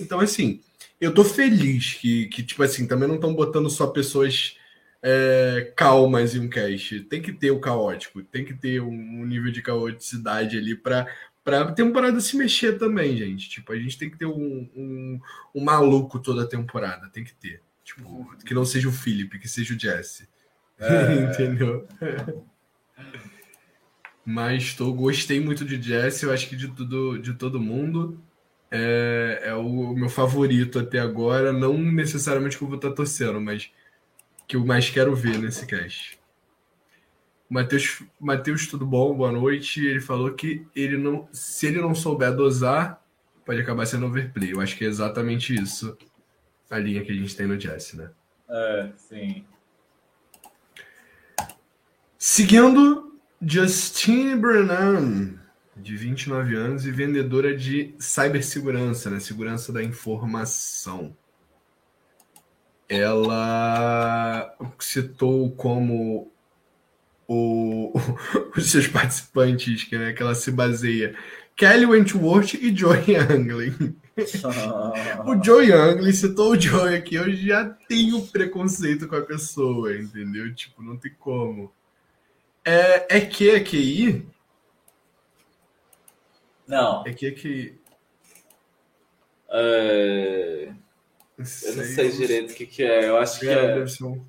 Então, 0.00 0.18
assim, 0.18 0.62
eu 0.98 1.12
tô 1.12 1.22
feliz 1.22 1.94
que, 1.94 2.26
que 2.26 2.42
tipo 2.42 2.62
assim, 2.62 2.86
também 2.86 3.06
não 3.06 3.16
estão 3.16 3.34
botando 3.34 3.68
só 3.68 3.86
pessoas 3.88 4.56
é, 5.02 5.72
calmas 5.76 6.34
em 6.34 6.40
um 6.40 6.48
cast. 6.48 7.00
Tem 7.00 7.20
que 7.20 7.32
ter 7.32 7.50
o 7.50 7.60
caótico, 7.60 8.22
tem 8.22 8.44
que 8.44 8.54
ter 8.54 8.80
um, 8.80 9.26
nível 9.26 9.52
de 9.52 9.60
caoticidade 9.60 10.56
ali 10.56 10.74
para 10.74 11.06
pra 11.44 11.72
temporada 11.72 12.20
se 12.20 12.36
mexer 12.36 12.78
também, 12.78 13.16
gente. 13.16 13.48
Tipo, 13.48 13.72
a 13.72 13.78
gente 13.78 13.96
tem 13.96 14.10
que 14.10 14.18
ter 14.18 14.26
um, 14.26 14.68
um, 14.76 15.20
um 15.54 15.64
maluco 15.64 16.18
toda 16.18 16.42
a 16.42 16.46
temporada, 16.46 17.08
tem 17.08 17.24
que 17.24 17.34
ter. 17.34 17.62
Tipo, 17.84 18.36
que 18.44 18.52
não 18.52 18.66
seja 18.66 18.88
o 18.88 18.92
Felipe, 18.92 19.38
que 19.38 19.48
seja 19.48 19.74
o 19.74 19.78
Jesse. 19.78 20.28
É... 20.80 21.24
Entendeu? 21.24 21.88
Mas 24.24 24.74
tô, 24.74 24.92
gostei 24.92 25.40
muito 25.40 25.64
de 25.64 25.80
Jesse, 25.80 26.26
eu 26.26 26.32
acho 26.32 26.48
que 26.48 26.56
de, 26.56 26.68
tudo, 26.68 27.18
de 27.18 27.32
todo 27.32 27.58
mundo. 27.58 28.22
É, 28.70 29.40
é 29.44 29.54
o 29.54 29.94
meu 29.94 30.10
favorito 30.10 30.78
até 30.78 30.98
agora. 30.98 31.52
Não 31.52 31.78
necessariamente 31.78 32.58
que 32.58 32.62
eu 32.62 32.68
vou 32.68 32.76
estar 32.76 32.92
torcendo, 32.92 33.40
mas 33.40 33.70
que 34.46 34.56
eu 34.56 34.66
mais 34.66 34.90
quero 34.90 35.14
ver 35.14 35.38
nesse 35.38 35.66
cast. 35.66 36.18
Matheus, 37.48 38.02
Matheus, 38.20 38.66
tudo 38.66 38.84
bom? 38.84 39.16
Boa 39.16 39.32
noite. 39.32 39.86
Ele 39.86 40.00
falou 40.00 40.34
que 40.34 40.66
ele 40.76 40.98
não, 40.98 41.26
se 41.32 41.66
ele 41.66 41.80
não 41.80 41.94
souber 41.94 42.34
dosar, 42.34 43.02
pode 43.46 43.60
acabar 43.60 43.86
sendo 43.86 44.04
overplay. 44.04 44.52
Eu 44.52 44.60
acho 44.60 44.76
que 44.76 44.84
é 44.84 44.88
exatamente 44.88 45.54
isso 45.54 45.96
a 46.70 46.78
linha 46.78 47.02
que 47.02 47.10
a 47.10 47.14
gente 47.14 47.34
tem 47.34 47.46
no 47.46 47.58
Jesse, 47.58 47.96
né? 47.96 48.10
É, 48.50 48.90
sim. 48.94 49.44
Seguindo, 52.18 53.16
Justine 53.40 54.34
Brennan, 54.34 55.38
de 55.76 55.96
29 55.96 56.56
anos 56.56 56.84
e 56.84 56.90
vendedora 56.90 57.56
de 57.56 57.94
cibersegurança, 57.96 59.08
né? 59.08 59.20
Segurança 59.20 59.72
da 59.72 59.84
informação. 59.84 61.16
Ela 62.88 64.52
citou 64.80 65.52
como 65.52 66.32
o, 67.28 67.92
os 68.56 68.68
seus 68.68 68.88
participantes, 68.88 69.84
que, 69.84 69.96
né, 69.96 70.12
que 70.12 70.20
ela 70.20 70.34
se 70.34 70.50
baseia. 70.50 71.14
Kelly 71.54 71.86
Wentworth 71.86 72.54
e 72.54 72.74
Joy 72.76 73.04
Youngling. 73.06 73.96
o 75.24 75.44
Joy 75.44 75.70
Youngling 75.70 76.12
citou 76.12 76.52
o 76.52 76.60
Joy 76.60 76.96
aqui, 76.96 77.14
eu 77.14 77.32
já 77.32 77.64
tenho 77.88 78.26
preconceito 78.26 79.06
com 79.06 79.14
a 79.14 79.22
pessoa, 79.22 79.96
entendeu? 79.96 80.52
Tipo, 80.52 80.82
não 80.82 80.96
tem 80.96 81.12
como. 81.16 81.72
É, 82.68 83.16
é 83.16 83.20
que 83.22 83.48
é 83.48 83.60
QI? 83.60 84.28
Não. 86.66 87.02
É 87.06 87.14
que 87.14 87.26
é 87.26 87.30
QI. 87.30 87.80
É... 89.48 90.74
Eu 91.38 91.76
não 91.76 91.84
sei 91.84 92.10
direito 92.10 92.50
o 92.50 92.54
que, 92.54 92.66
que 92.66 92.82
é. 92.82 93.08
Eu 93.08 93.16
acho 93.16 93.40
que 93.40 93.48
é. 93.48 93.52
é... 93.52 93.74
Deve 93.74 93.88
ser 93.88 94.04
um... 94.04 94.22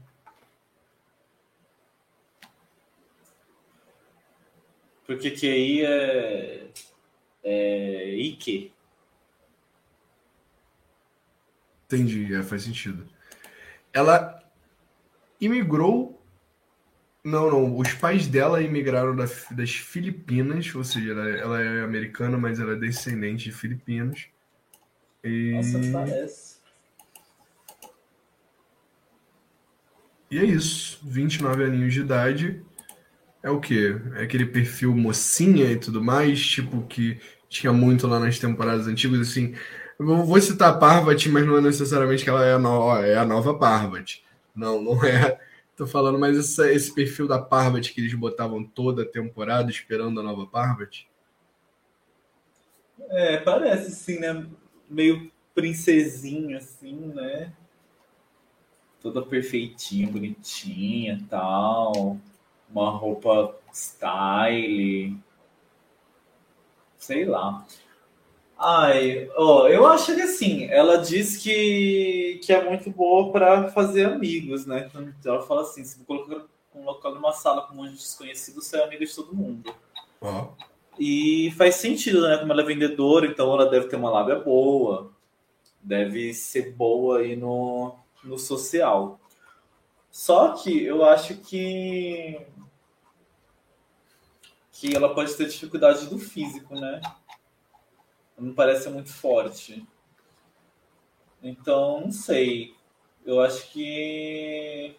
Porque 5.05 5.31
QI 5.31 5.85
é, 5.85 6.69
é 7.43 8.15
IQ. 8.15 8.71
Entendi, 11.87 12.33
é, 12.33 12.41
faz 12.41 12.63
sentido. 12.63 13.05
Ela 13.91 14.41
imigrou. 15.41 16.18
Não, 17.29 17.51
não. 17.51 17.77
Os 17.77 17.93
pais 17.93 18.25
dela 18.25 18.61
imigraram 18.61 19.15
da, 19.15 19.25
das 19.51 19.71
Filipinas, 19.71 20.73
ou 20.73 20.83
seja, 20.83 21.11
ela, 21.11 21.29
ela, 21.29 21.61
é 21.61 21.83
americana, 21.83 22.37
mas 22.37 22.59
ela 22.59 22.73
é 22.73 22.75
descendente 22.75 23.45
de 23.45 23.51
filipinos. 23.51 24.27
E... 25.23 25.51
Nossa, 25.51 25.79
parece. 25.93 26.59
E 30.31 30.39
é 30.39 30.43
isso. 30.43 30.99
29 31.03 31.63
aninhos 31.63 31.93
de 31.93 32.01
idade 32.01 32.63
é 33.43 33.49
o 33.51 33.59
quê? 33.59 33.95
É 34.15 34.23
aquele 34.23 34.47
perfil 34.47 34.95
mocinha 34.95 35.71
e 35.71 35.77
tudo 35.77 36.03
mais, 36.03 36.43
tipo 36.43 36.81
que 36.87 37.19
tinha 37.47 37.71
muito 37.71 38.07
lá 38.07 38.19
nas 38.19 38.39
temporadas 38.39 38.87
antigas, 38.87 39.19
assim. 39.21 39.53
Eu 39.99 40.25
vou 40.25 40.41
citar 40.41 40.69
a 40.71 40.77
Parvati, 40.77 41.29
mas 41.29 41.45
não 41.45 41.57
é 41.57 41.61
necessariamente 41.61 42.23
que 42.23 42.29
ela 42.29 42.43
é 42.45 42.53
a, 42.53 42.59
no... 42.59 42.95
é 42.97 43.17
a 43.17 43.25
nova 43.25 43.53
Parvati. 43.53 44.23
Não, 44.55 44.81
não 44.81 45.03
é. 45.05 45.39
Tô 45.79 45.87
falando, 45.87 46.19
mas 46.19 46.37
essa, 46.37 46.69
esse 46.69 46.93
perfil 46.93 47.25
da 47.25 47.39
Parvati 47.39 47.93
que 47.93 48.01
eles 48.01 48.13
botavam 48.13 48.65
toda 48.65 49.03
a 49.03 49.05
temporada 49.05 49.71
esperando 49.71 50.19
a 50.19 50.23
nova 50.23 50.45
Parvati. 50.45 51.09
É, 53.09 53.37
parece 53.37 53.91
sim, 53.91 54.19
né? 54.19 54.45
Meio 54.89 55.31
princesinha, 55.55 56.57
assim, 56.57 56.97
né? 57.15 57.53
Toda 59.01 59.21
perfeitinha, 59.21 60.11
bonitinha 60.11 61.25
tal 61.29 62.19
uma 62.69 62.91
roupa 62.91 63.55
style, 63.73 65.17
sei 66.97 67.23
lá. 67.23 67.65
Ai, 68.61 69.29
oh, 69.37 69.67
eu 69.69 69.87
acho 69.87 70.13
que 70.13 70.21
assim, 70.21 70.65
ela 70.65 70.97
diz 70.97 71.37
que, 71.37 72.41
que 72.43 72.51
é 72.51 72.61
muito 72.61 72.91
boa 72.91 73.31
para 73.31 73.69
fazer 73.69 74.03
amigos, 74.03 74.65
né? 74.65 74.91
Então, 75.17 75.33
ela 75.33 75.41
fala 75.43 75.61
assim: 75.61 75.85
se 75.85 76.03
colocar, 76.03 76.45
colocar 76.69 77.09
numa 77.11 77.31
sala 77.31 77.61
com 77.61 77.73
um 77.73 77.77
monte 77.77 77.91
de 77.91 77.99
desconhecidos, 77.99 78.65
você 78.65 78.77
é 78.77 78.83
amiga 78.83 79.05
de 79.05 79.15
todo 79.15 79.33
mundo. 79.33 79.73
E 80.99 81.51
faz 81.57 81.75
sentido, 81.75 82.27
né? 82.27 82.37
Como 82.37 82.51
ela 82.51 82.61
é 82.61 82.65
vendedora, 82.65 83.27
então 83.27 83.53
ela 83.53 83.69
deve 83.69 83.87
ter 83.87 83.95
uma 83.95 84.09
lábia 84.09 84.35
boa, 84.35 85.09
deve 85.81 86.33
ser 86.33 86.73
boa 86.73 87.19
aí 87.19 87.37
no, 87.37 87.95
no 88.21 88.37
social. 88.37 89.21
Só 90.11 90.49
que 90.49 90.83
eu 90.83 91.05
acho 91.05 91.35
que 91.37 92.45
que 94.73 94.95
ela 94.95 95.13
pode 95.13 95.33
ter 95.35 95.47
dificuldade 95.47 96.07
do 96.07 96.19
físico, 96.19 96.75
né? 96.75 97.01
Não 98.39 98.53
parece 98.53 98.89
muito 98.89 99.11
forte. 99.11 99.85
Então, 101.43 102.01
não 102.01 102.11
sei. 102.11 102.75
Eu 103.25 103.41
acho 103.41 103.69
que. 103.71 104.95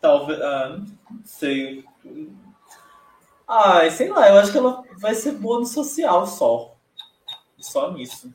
Talvez. 0.00 0.40
Ah, 0.42 0.78
não 1.10 1.24
sei. 1.24 1.84
Ah, 3.46 3.88
sei 3.90 4.08
lá, 4.08 4.28
eu 4.28 4.38
acho 4.38 4.52
que 4.52 4.58
ela 4.58 4.82
vai 4.98 5.14
ser 5.14 5.32
boa 5.32 5.60
no 5.60 5.66
social 5.66 6.26
só. 6.26 6.76
Só 7.58 7.92
nisso. 7.92 8.34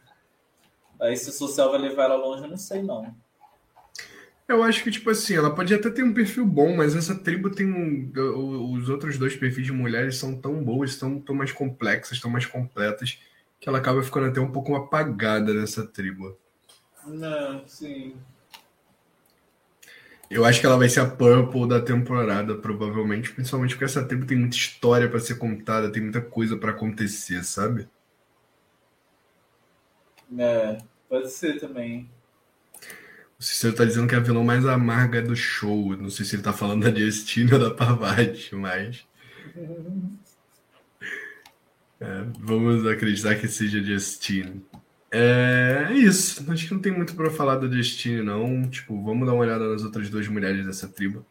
Aí 0.99 1.15
se 1.15 1.29
o 1.29 1.33
social 1.33 1.71
vai 1.71 1.79
levar 1.79 2.05
ela 2.05 2.15
longe, 2.15 2.43
eu 2.43 2.49
não 2.49 2.57
sei 2.57 2.81
não. 2.81 3.15
Eu 4.49 4.63
acho 4.63 4.83
que, 4.83 4.89
tipo 4.89 5.11
assim, 5.11 5.35
ela 5.35 5.53
pode 5.53 5.71
até 5.71 5.91
ter 5.91 6.01
um 6.03 6.11
perfil 6.11 6.43
bom, 6.43 6.75
mas 6.75 6.95
essa 6.95 7.13
tribo 7.13 7.51
tem 7.51 7.71
um. 7.71 8.11
Os 8.73 8.89
outros 8.89 9.15
dois 9.15 9.35
perfis 9.35 9.63
de 9.67 9.71
mulheres 9.71 10.17
são 10.17 10.35
tão 10.41 10.63
boas, 10.63 10.97
tão, 10.97 11.19
tão 11.19 11.35
mais 11.35 11.51
complexas, 11.51 12.19
tão 12.19 12.31
mais 12.31 12.47
completas, 12.47 13.19
que 13.59 13.69
ela 13.69 13.77
acaba 13.77 14.01
ficando 14.01 14.25
até 14.25 14.41
um 14.41 14.51
pouco 14.51 14.75
apagada 14.75 15.53
nessa 15.53 15.85
tribo. 15.85 16.35
Não, 17.05 17.63
sim. 17.67 18.15
Eu 20.31 20.43
acho 20.43 20.59
que 20.59 20.65
ela 20.65 20.77
vai 20.77 20.89
ser 20.89 21.01
a 21.01 21.05
Purple 21.05 21.67
da 21.67 21.79
temporada, 21.79 22.55
provavelmente, 22.55 23.31
principalmente 23.31 23.75
porque 23.75 23.85
essa 23.85 24.03
tribo 24.03 24.25
tem 24.25 24.37
muita 24.37 24.55
história 24.55 25.07
para 25.07 25.19
ser 25.19 25.35
contada, 25.35 25.91
tem 25.91 26.01
muita 26.01 26.21
coisa 26.21 26.57
para 26.57 26.71
acontecer, 26.71 27.43
sabe? 27.43 27.87
É, 30.35 30.79
pode 31.07 31.29
ser 31.29 31.59
também. 31.59 32.09
O 33.39 33.43
Cícero 33.43 33.73
tá 33.73 33.85
dizendo 33.85 34.05
que 34.05 34.13
é 34.13 34.17
a 34.17 34.21
vilã 34.21 34.43
mais 34.43 34.65
amarga 34.65 35.21
do 35.21 35.33
show. 35.33 35.95
Não 35.95 36.09
sei 36.09 36.25
se 36.25 36.35
ele 36.35 36.43
tá 36.43 36.51
falando 36.51 36.83
da 36.83 36.99
Justine 36.99 37.53
ou 37.53 37.59
da 37.59 37.71
Parvati, 37.71 38.53
mas. 38.53 39.07
É, 42.01 42.25
vamos 42.37 42.85
acreditar 42.85 43.35
que 43.35 43.47
seja 43.47 43.81
Justine. 43.81 44.61
É, 45.09 45.87
é 45.89 45.93
isso. 45.93 46.51
Acho 46.51 46.67
que 46.67 46.73
não 46.73 46.81
tem 46.81 46.91
muito 46.91 47.15
para 47.15 47.31
falar 47.31 47.55
da 47.55 47.67
Justine, 47.69 48.21
não. 48.21 48.69
Tipo, 48.69 49.01
vamos 49.01 49.25
dar 49.25 49.33
uma 49.33 49.41
olhada 49.41 49.69
nas 49.69 49.83
outras 49.85 50.09
duas 50.09 50.27
mulheres 50.27 50.65
dessa 50.65 50.89
tribo. 50.89 51.25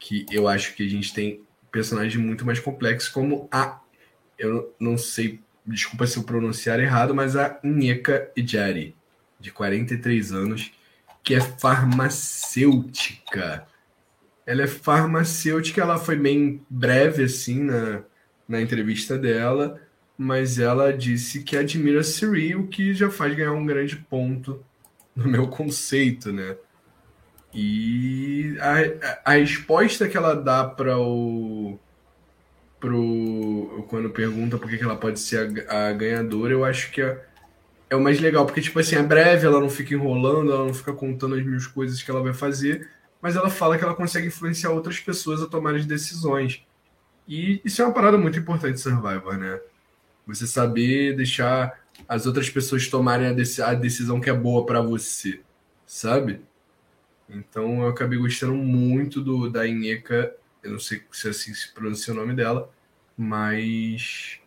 Que 0.00 0.26
eu 0.32 0.48
acho 0.48 0.74
que 0.74 0.84
a 0.84 0.90
gente 0.90 1.14
tem 1.14 1.42
personagens 1.70 2.16
muito 2.16 2.44
mais 2.44 2.58
complexos, 2.58 3.08
como 3.08 3.48
a. 3.52 3.80
Eu 4.36 4.74
não 4.80 4.98
sei, 4.98 5.40
desculpa 5.64 6.08
se 6.08 6.18
eu 6.18 6.24
pronunciar 6.24 6.80
errado, 6.80 7.14
mas 7.14 7.36
a 7.36 7.58
Nyeka 7.62 8.32
Ijari, 8.36 8.96
de 9.38 9.52
43 9.52 10.32
anos 10.32 10.72
que 11.26 11.34
é 11.34 11.40
farmacêutica. 11.40 13.66
Ela 14.46 14.62
é 14.62 14.66
farmacêutica, 14.68 15.82
ela 15.82 15.98
foi 15.98 16.14
bem 16.14 16.64
breve 16.70 17.24
assim 17.24 17.64
na, 17.64 18.04
na 18.48 18.60
entrevista 18.60 19.18
dela, 19.18 19.80
mas 20.16 20.60
ela 20.60 20.92
disse 20.92 21.42
que 21.42 21.56
admira 21.56 22.04
Siri, 22.04 22.54
o 22.54 22.68
que 22.68 22.94
já 22.94 23.10
faz 23.10 23.34
ganhar 23.34 23.54
um 23.54 23.66
grande 23.66 23.96
ponto 23.96 24.64
no 25.16 25.26
meu 25.26 25.48
conceito, 25.48 26.32
né? 26.32 26.56
E 27.52 28.56
a, 28.60 29.32
a 29.32 29.34
resposta 29.34 30.08
que 30.08 30.16
ela 30.16 30.34
dá 30.34 30.64
para 30.64 30.96
o 30.96 31.76
pro 32.78 33.84
quando 33.88 34.10
pergunta 34.10 34.58
por 34.58 34.70
que 34.70 34.80
ela 34.80 34.96
pode 34.96 35.18
ser 35.18 35.66
a, 35.68 35.88
a 35.88 35.92
ganhadora, 35.92 36.52
eu 36.52 36.64
acho 36.64 36.92
que 36.92 37.02
é 37.02 37.20
é 37.88 37.96
o 37.96 38.00
mais 38.00 38.20
legal, 38.20 38.44
porque, 38.46 38.60
tipo 38.60 38.78
assim, 38.78 38.96
é 38.96 39.02
breve, 39.02 39.46
ela 39.46 39.60
não 39.60 39.70
fica 39.70 39.94
enrolando, 39.94 40.52
ela 40.52 40.66
não 40.66 40.74
fica 40.74 40.92
contando 40.92 41.36
as 41.36 41.44
mil 41.44 41.58
coisas 41.72 42.02
que 42.02 42.10
ela 42.10 42.22
vai 42.22 42.34
fazer, 42.34 42.90
mas 43.20 43.36
ela 43.36 43.48
fala 43.50 43.78
que 43.78 43.84
ela 43.84 43.94
consegue 43.94 44.26
influenciar 44.26 44.70
outras 44.70 44.98
pessoas 45.00 45.42
a 45.42 45.46
tomarem 45.46 45.86
decisões. 45.86 46.64
E 47.28 47.60
isso 47.64 47.82
é 47.82 47.84
uma 47.84 47.94
parada 47.94 48.18
muito 48.18 48.38
importante 48.38 48.74
de 48.74 48.80
Survivor, 48.80 49.36
né? 49.36 49.60
Você 50.26 50.46
saber 50.46 51.16
deixar 51.16 51.80
as 52.08 52.26
outras 52.26 52.50
pessoas 52.50 52.88
tomarem 52.88 53.28
a, 53.28 53.74
decisão 53.74 54.20
que 54.20 54.30
é 54.30 54.34
boa 54.34 54.66
para 54.66 54.80
você, 54.80 55.40
sabe? 55.86 56.40
Então 57.28 57.82
eu 57.82 57.88
acabei 57.88 58.18
gostando 58.18 58.54
muito 58.54 59.20
do 59.20 59.50
da 59.50 59.66
Ineka, 59.66 60.34
eu 60.62 60.72
não 60.72 60.78
sei 60.78 61.02
se 61.12 61.28
assim 61.28 61.54
se 61.54 61.72
pronuncia 61.72 62.12
o 62.12 62.16
nome 62.16 62.34
dela, 62.34 62.70
mas 63.16 64.40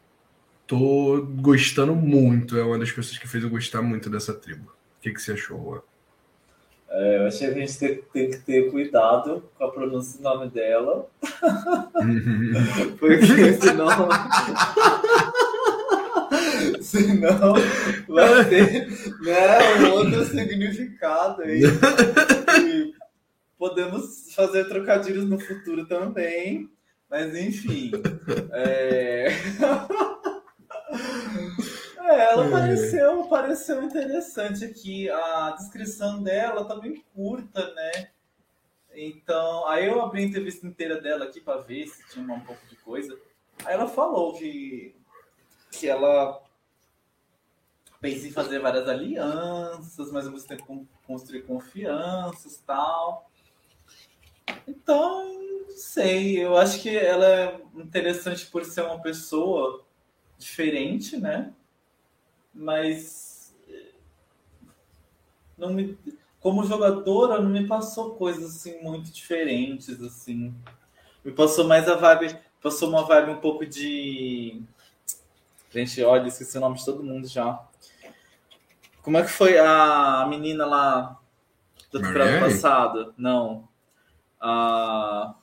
tô 0.69 1.25
gostando 1.41 1.95
muito. 1.95 2.55
É 2.55 2.63
uma 2.63 2.77
das 2.77 2.91
pessoas 2.91 3.17
que 3.17 3.27
fez 3.27 3.43
eu 3.43 3.49
gostar 3.49 3.81
muito 3.81 4.09
dessa 4.09 4.33
tribo. 4.33 4.69
O 4.69 5.01
que, 5.01 5.11
que 5.11 5.21
você 5.21 5.33
achou, 5.33 5.59
Juan? 5.59 5.81
É, 6.91 7.17
eu 7.17 7.27
achei 7.27 7.51
que 7.51 7.59
a 7.59 7.65
gente 7.65 7.79
tem, 7.79 8.01
tem, 8.13 8.29
que 8.29 8.37
ter 8.37 8.71
cuidado 8.71 9.43
com 9.57 9.63
a 9.63 9.71
pronúncia 9.71 10.17
do 10.17 10.23
nome 10.23 10.49
dela. 10.51 11.09
Porque 12.99 13.53
senão. 13.53 14.09
senão 16.81 17.53
vai 18.07 18.45
ter 18.45 18.87
né, 19.21 19.75
um 19.79 19.91
outro 19.91 20.23
significado 20.25 21.41
aí. 21.43 21.63
E 21.63 22.93
podemos 23.57 24.33
fazer 24.35 24.65
trocadilhos 24.65 25.25
no 25.25 25.39
futuro 25.39 25.85
também. 25.87 26.69
Mas 27.09 27.35
enfim. 27.35 27.91
É... 28.51 29.29
É, 32.09 32.31
ela 32.31 32.49
pareceu, 32.49 33.23
pareceu 33.27 33.83
interessante 33.83 34.65
aqui. 34.65 35.07
A 35.11 35.51
descrição 35.51 36.23
dela 36.23 36.65
tá 36.65 36.75
bem 36.75 37.03
curta, 37.13 37.71
né? 37.75 38.09
Então, 38.95 39.67
aí 39.67 39.85
eu 39.85 40.01
abri 40.01 40.23
a 40.23 40.25
entrevista 40.25 40.65
inteira 40.65 40.99
dela 40.99 41.25
aqui 41.25 41.39
para 41.39 41.61
ver 41.61 41.87
se 41.87 42.03
tinha 42.09 42.25
um 42.33 42.39
pouco 42.39 42.65
de 42.65 42.75
coisa. 42.77 43.15
Aí 43.63 43.75
ela 43.75 43.87
falou 43.87 44.33
que, 44.33 44.95
que 45.71 45.87
ela 45.87 46.41
pensa 48.01 48.27
em 48.27 48.31
fazer 48.31 48.57
várias 48.57 48.89
alianças, 48.89 50.11
mas 50.11 50.25
ao 50.25 50.31
mesmo 50.31 50.47
tempo 50.47 50.87
construir 51.05 51.43
confianças 51.43 52.57
tal. 52.65 53.29
Então, 54.67 55.31
não 55.67 55.77
sei, 55.77 56.43
eu 56.43 56.57
acho 56.57 56.81
que 56.81 56.89
ela 56.89 57.27
é 57.27 57.61
interessante 57.75 58.47
por 58.47 58.65
ser 58.65 58.81
uma 58.81 58.99
pessoa 58.99 59.85
diferente, 60.39 61.15
né? 61.15 61.53
Mas 62.59 63.55
não 65.57 65.73
me, 65.73 65.97
como 66.39 66.65
jogadora 66.65 67.41
não 67.41 67.49
me 67.49 67.65
passou 67.65 68.15
coisas 68.15 68.57
assim 68.57 68.81
muito 68.83 69.11
diferentes 69.11 70.01
assim. 70.01 70.53
Me 71.23 71.31
passou 71.31 71.67
mais 71.67 71.87
a 71.87 71.95
vibe, 71.95 72.37
passou 72.61 72.89
uma 72.89 73.05
vibe 73.05 73.31
um 73.31 73.41
pouco 73.41 73.65
de 73.65 74.61
Gente, 75.71 76.03
olha, 76.03 76.27
esqueci 76.27 76.57
o 76.57 76.61
nome 76.61 76.77
de 76.77 76.85
todo 76.85 77.03
mundo 77.03 77.27
já. 77.27 77.63
Como 79.01 79.17
é 79.17 79.21
que 79.21 79.29
foi 79.29 79.57
a 79.57 80.25
menina 80.27 80.65
lá 80.65 81.19
da 81.93 81.99
temporada 82.01 82.39
passada? 82.39 83.13
Não. 83.17 83.67
A 84.39 85.35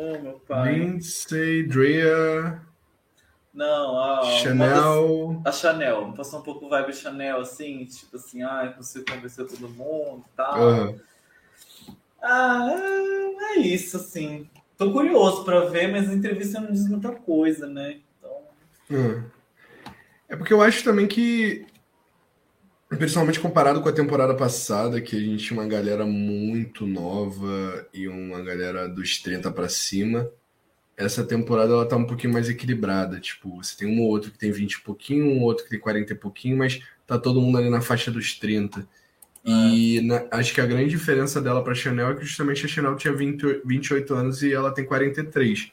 Oh, 0.00 0.18
meu 0.18 0.38
pai. 0.46 0.74
Lindsay, 0.74 1.66
Drea. 1.66 2.67
Não, 3.58 4.00
a 4.00 4.22
Chanel. 4.38 5.40
Das, 5.42 5.56
a 5.56 5.58
Chanel. 5.58 6.12
Passou 6.16 6.38
um 6.38 6.42
pouco 6.44 6.68
vibe 6.68 6.92
Chanel, 6.92 7.40
assim, 7.40 7.84
tipo 7.86 8.14
assim, 8.14 8.40
ah, 8.44 8.72
consigo 8.76 9.04
convencer 9.10 9.44
todo 9.48 9.68
mundo 9.68 10.22
e 10.32 10.36
tal. 10.36 10.60
Uhum. 10.60 11.00
Ah, 12.22 12.68
é, 12.70 13.44
é, 13.44 13.58
isso, 13.58 13.96
assim. 13.96 14.48
Tô 14.76 14.92
curioso 14.92 15.44
para 15.44 15.64
ver, 15.64 15.88
mas 15.88 16.08
a 16.08 16.14
entrevista 16.14 16.60
não 16.60 16.70
diz 16.70 16.88
muita 16.88 17.10
coisa, 17.10 17.66
né? 17.66 17.98
Então. 18.16 18.38
Uhum. 18.90 19.24
É 20.28 20.36
porque 20.36 20.52
eu 20.52 20.62
acho 20.62 20.84
também 20.84 21.08
que, 21.08 21.66
principalmente 22.88 23.40
comparado 23.40 23.82
com 23.82 23.88
a 23.88 23.92
temporada 23.92 24.36
passada, 24.36 25.00
que 25.00 25.16
a 25.16 25.20
gente 25.20 25.44
tinha 25.44 25.58
uma 25.58 25.68
galera 25.68 26.06
muito 26.06 26.86
nova 26.86 27.88
e 27.92 28.06
uma 28.06 28.40
galera 28.40 28.88
dos 28.88 29.20
30 29.20 29.50
para 29.50 29.68
cima 29.68 30.30
essa 30.98 31.22
temporada 31.22 31.72
ela 31.72 31.86
tá 31.86 31.96
um 31.96 32.04
pouquinho 32.04 32.32
mais 32.32 32.48
equilibrada. 32.48 33.20
Tipo, 33.20 33.62
você 33.62 33.76
tem 33.76 33.88
um 33.88 34.02
ou 34.02 34.08
outro 34.08 34.32
que 34.32 34.38
tem 34.38 34.50
20 34.50 34.72
e 34.72 34.80
pouquinho, 34.82 35.26
um 35.26 35.42
outro 35.42 35.64
que 35.64 35.70
tem 35.70 35.78
40 35.78 36.12
e 36.12 36.16
pouquinho, 36.16 36.58
mas 36.58 36.80
tá 37.06 37.16
todo 37.16 37.40
mundo 37.40 37.56
ali 37.56 37.70
na 37.70 37.80
faixa 37.80 38.10
dos 38.10 38.34
30. 38.34 38.86
E 39.44 40.00
na, 40.02 40.26
acho 40.32 40.52
que 40.52 40.60
a 40.60 40.66
grande 40.66 40.90
diferença 40.90 41.40
dela 41.40 41.62
para 41.62 41.72
Chanel 41.72 42.10
é 42.10 42.14
que 42.16 42.24
justamente 42.24 42.66
a 42.66 42.68
Chanel 42.68 42.96
tinha 42.96 43.14
20, 43.14 43.62
28 43.64 44.12
anos 44.12 44.42
e 44.42 44.52
ela 44.52 44.72
tem 44.72 44.84
43. 44.84 45.70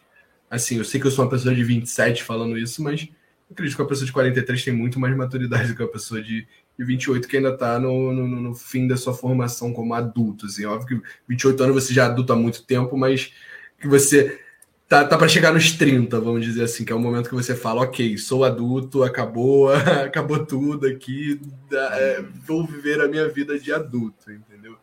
Assim, 0.50 0.78
eu 0.78 0.86
sei 0.86 1.02
que 1.02 1.08
eu 1.08 1.12
sou 1.12 1.26
uma 1.26 1.32
pessoa 1.32 1.56
de 1.56 1.64
27 1.64 2.24
falando 2.24 2.56
isso, 2.56 2.84
mas 2.84 3.10
eu 3.50 3.54
acredito 3.54 3.76
que 3.76 3.82
a 3.82 3.86
pessoa 3.86 4.06
de 4.06 4.14
43 4.14 4.64
tem 4.64 4.74
muito 4.74 5.00
mais 5.00 5.18
maturidade 5.18 5.70
do 5.70 5.76
que 5.76 5.82
a 5.82 5.88
pessoa 5.88 6.22
de, 6.22 6.48
de 6.78 6.86
28 6.86 7.28
que 7.28 7.38
ainda 7.38 7.58
tá 7.58 7.80
no, 7.80 8.14
no, 8.14 8.28
no, 8.28 8.54
fim 8.54 8.88
da 8.88 8.96
sua 8.96 9.14
formação 9.16 9.74
como 9.74 9.96
adulto. 9.96 10.46
Assim, 10.46 10.66
óbvio 10.66 11.02
que 11.02 11.08
28 11.28 11.64
anos 11.64 11.84
você 11.84 11.94
já 11.96 12.04
é 12.04 12.06
adulto 12.06 12.32
há 12.32 12.36
muito 12.36 12.64
tempo, 12.64 12.96
mas 12.96 13.34
que 13.80 13.88
você 13.88 14.45
tá, 14.88 15.06
tá 15.06 15.18
para 15.18 15.28
chegar 15.28 15.54
nos 15.54 15.72
30, 15.72 16.20
vamos 16.20 16.44
dizer 16.44 16.64
assim, 16.64 16.86
que 16.86 16.92
é 16.92 16.96
o 16.96 17.00
momento 17.00 17.30
que 17.30 17.36
você 17.36 17.56
fala, 17.56 17.82
ok, 17.82 18.18
sou 18.18 18.44
adulto, 18.44 19.04
acabou, 19.04 19.74
acabou 20.06 20.46
tudo 20.46 20.88
aqui, 20.88 21.40
é, 21.72 22.24
vou 22.46 22.66
viver 22.66 23.02
a 23.02 23.08
minha 23.08 23.28
vida 23.28 23.60
de 23.60 23.74
adulto, 23.74 24.32
entendeu? 24.32 24.78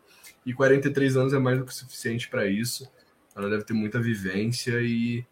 E 0.45 0.53
43 0.53 1.17
anos 1.17 1.33
é 1.33 1.39
mais 1.39 1.57
do 1.57 1.65
que 1.65 1.73
suficiente 1.73 2.29
para 2.29 2.45
isso. 2.45 2.89
Ela 3.35 3.49
deve 3.49 3.63
ter 3.63 3.73
muita 3.73 3.99
vivência 3.99 4.79
e, 4.81 5.25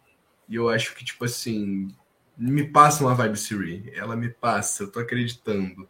e 0.48 0.56
eu 0.56 0.69
acho 0.69 0.95
que, 0.95 1.03
tipo 1.03 1.26
assim, 1.26 1.93
me 2.38 2.64
passa 2.64 3.03
uma 3.03 3.14
vibe 3.14 3.38
Siri. 3.38 3.91
Ela 3.93 4.15
me 4.15 4.30
passa, 4.30 4.84
eu 4.84 4.91
tô 4.91 4.99
acreditando 4.99 5.88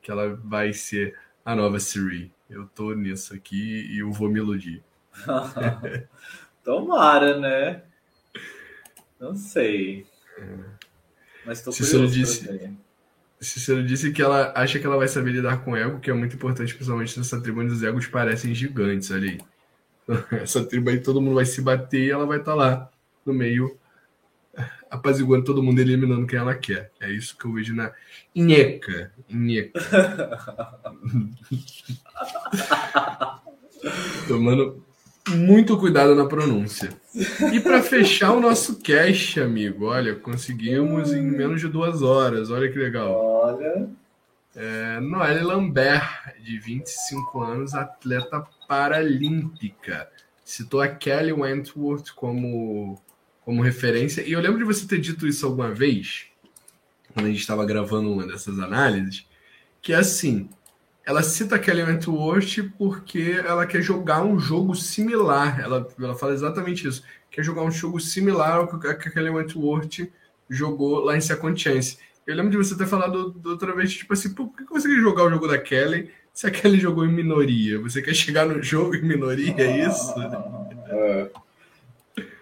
que 0.00 0.10
ela 0.10 0.34
vai 0.44 0.72
ser 0.72 1.16
a 1.44 1.54
nova 1.54 1.80
Siri. 1.80 2.32
Eu 2.48 2.66
tô 2.66 2.94
nisso 2.94 3.34
aqui 3.34 3.86
e 3.92 3.98
eu 3.98 4.10
vou 4.12 4.28
me 4.28 4.38
iludir. 4.38 4.82
Tomara, 6.64 7.38
né? 7.38 7.82
Não 9.20 9.34
sei. 9.34 10.06
Mas 11.44 11.60
tô 11.62 11.70
Cícero 11.70 12.08
disse, 12.08 12.48
Cícero 13.38 13.84
disse 13.84 14.10
que 14.12 14.22
ela 14.22 14.52
acha 14.56 14.78
que 14.78 14.86
ela 14.86 14.96
vai 14.96 15.08
saber 15.08 15.32
lidar 15.32 15.62
com 15.62 15.76
ego, 15.76 16.00
que 16.00 16.10
é 16.10 16.14
muito 16.14 16.36
importante, 16.36 16.74
principalmente 16.74 17.18
nessa 17.18 17.38
tribo 17.40 17.60
onde 17.60 17.72
os 17.72 17.82
egos 17.82 18.06
parecem 18.06 18.54
gigantes 18.54 19.12
ali. 19.12 19.38
Essa 20.32 20.64
tribo 20.64 20.88
aí 20.90 21.00
todo 21.00 21.20
mundo 21.20 21.34
vai 21.34 21.44
se 21.44 21.60
bater 21.60 22.06
e 22.06 22.10
ela 22.10 22.24
vai 22.24 22.38
estar 22.38 22.52
tá 22.52 22.56
lá 22.56 22.90
no 23.24 23.34
meio, 23.34 23.78
apaziguando 24.90 25.44
todo 25.44 25.62
mundo, 25.62 25.80
eliminando 25.80 26.26
quem 26.26 26.38
ela 26.38 26.54
quer. 26.54 26.90
É 26.98 27.10
isso 27.10 27.36
que 27.36 27.44
eu 27.44 27.52
vejo 27.52 27.74
na 27.74 27.92
Inheca. 28.34 29.12
Inheca. 29.28 29.78
Tomando 34.26 34.82
muito 35.28 35.78
cuidado 35.78 36.14
na 36.14 36.26
pronúncia. 36.26 36.90
E 37.52 37.60
para 37.60 37.82
fechar 37.82 38.32
o 38.32 38.40
nosso 38.40 38.80
cast, 38.80 39.40
amigo, 39.40 39.86
olha, 39.86 40.14
conseguimos 40.14 41.12
em 41.12 41.22
menos 41.22 41.60
de 41.60 41.68
duas 41.68 42.02
horas. 42.02 42.50
Olha 42.50 42.70
que 42.70 42.78
legal. 42.78 43.12
Olha. 43.12 43.88
É, 44.54 44.98
Noelle 45.00 45.44
Lambert, 45.44 46.34
de 46.42 46.58
25 46.58 47.40
anos, 47.40 47.74
atleta 47.74 48.44
paralímpica. 48.66 50.08
Citou 50.44 50.80
a 50.80 50.88
Kelly 50.88 51.32
Wentworth 51.32 52.10
como, 52.14 53.00
como 53.44 53.62
referência. 53.62 54.22
E 54.22 54.32
eu 54.32 54.40
lembro 54.40 54.58
de 54.58 54.64
você 54.64 54.86
ter 54.86 55.00
dito 55.00 55.26
isso 55.26 55.46
alguma 55.46 55.72
vez, 55.72 56.26
quando 57.14 57.26
a 57.26 57.28
gente 57.28 57.40
estava 57.40 57.64
gravando 57.64 58.12
uma 58.12 58.26
dessas 58.26 58.58
análises, 58.58 59.26
que 59.80 59.92
é 59.92 59.96
assim, 59.96 60.48
ela 61.10 61.24
cita 61.24 61.56
a 61.56 61.58
Kelly 61.58 61.82
Wentworth 61.82 62.70
porque 62.78 63.42
ela 63.44 63.66
quer 63.66 63.82
jogar 63.82 64.22
um 64.22 64.38
jogo 64.38 64.76
similar. 64.76 65.60
Ela, 65.60 65.88
ela 65.98 66.14
fala 66.14 66.32
exatamente 66.32 66.86
isso. 66.86 67.02
Quer 67.28 67.42
jogar 67.42 67.62
um 67.62 67.70
jogo 67.70 67.98
similar 67.98 68.58
ao 68.58 68.78
que 68.78 68.86
a 68.86 68.94
Kelly 68.94 69.28
Wentworth 69.28 70.08
jogou 70.48 71.00
lá 71.00 71.16
em 71.16 71.20
Second 71.20 71.60
Chance. 71.60 71.98
Eu 72.24 72.36
lembro 72.36 72.52
de 72.52 72.56
você 72.56 72.78
ter 72.78 72.86
falado 72.86 73.34
outra 73.44 73.74
vez, 73.74 73.92
tipo 73.92 74.12
assim, 74.12 74.32
por 74.32 74.54
que 74.54 74.62
você 74.70 74.86
quer 74.86 75.00
jogar 75.00 75.24
o 75.24 75.30
jogo 75.30 75.48
da 75.48 75.58
Kelly 75.58 76.12
se 76.32 76.46
a 76.46 76.50
Kelly 76.50 76.78
jogou 76.78 77.04
em 77.04 77.12
minoria? 77.12 77.80
Você 77.80 78.00
quer 78.00 78.14
chegar 78.14 78.46
no 78.46 78.62
jogo 78.62 78.94
em 78.94 79.02
minoria, 79.02 79.52
é 79.58 79.88
isso? 79.88 80.14
É. 80.90 81.30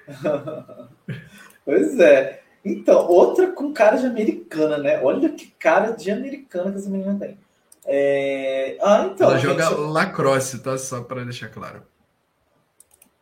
pois 1.65 1.99
é. 1.99 2.43
Então, 2.63 3.07
outra 3.09 3.47
com 3.47 3.73
cara 3.73 3.97
de 3.97 4.05
americana, 4.05 4.77
né? 4.77 5.01
Olha 5.03 5.31
que 5.31 5.47
cara 5.59 5.93
de 5.93 6.11
americana 6.11 6.71
que 6.71 6.77
essa 6.77 6.91
menina 6.91 7.19
tem. 7.19 7.39
É... 7.85 8.77
Ah, 8.81 9.11
então. 9.13 9.31
Ela 9.31 9.39
joga 9.39 9.65
gente... 9.65 9.79
lacrosse, 9.79 10.59
tá? 10.61 10.77
Só 10.77 11.03
para 11.03 11.25
deixar 11.25 11.49
claro. 11.49 11.83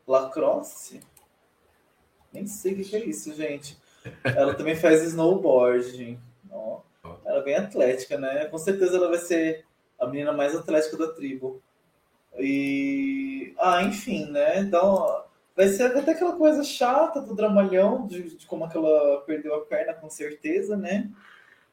Lacrosse? 0.07 1.01
Nem 2.33 2.47
sei 2.47 2.75
o 2.75 2.85
que 2.85 2.97
é 2.97 3.05
isso, 3.05 3.35
gente. 3.35 3.79
Ela 4.23 4.55
também 4.55 4.77
faz 4.77 5.03
snowboard. 5.03 6.19
Ó. 6.51 6.81
Ela 7.25 7.39
é 7.39 7.43
bem 7.43 7.57
atlética, 7.57 8.19
né? 8.19 8.45
Com 8.47 8.59
certeza 8.59 8.97
ela 8.97 9.09
vai 9.09 9.19
ser 9.19 9.65
a 9.99 10.07
menina 10.07 10.33
mais 10.33 10.55
atlética 10.55 10.97
da 10.97 11.13
tribo. 11.13 11.63
E. 12.39 13.55
Ah, 13.59 13.83
enfim, 13.83 14.27
né? 14.31 14.61
Então. 14.61 15.25
Vai 15.57 15.69
ser 15.69 15.85
até 15.85 16.11
aquela 16.11 16.37
coisa 16.37 16.63
chata 16.63 17.19
do 17.19 17.35
dramalhão, 17.35 18.07
de, 18.07 18.37
de 18.37 18.47
como 18.47 18.67
é 18.67 18.69
que 18.69 18.77
ela 18.77 19.23
perdeu 19.23 19.55
a 19.55 19.65
perna, 19.65 19.95
com 19.95 20.11
certeza, 20.11 20.77
né? 20.77 21.11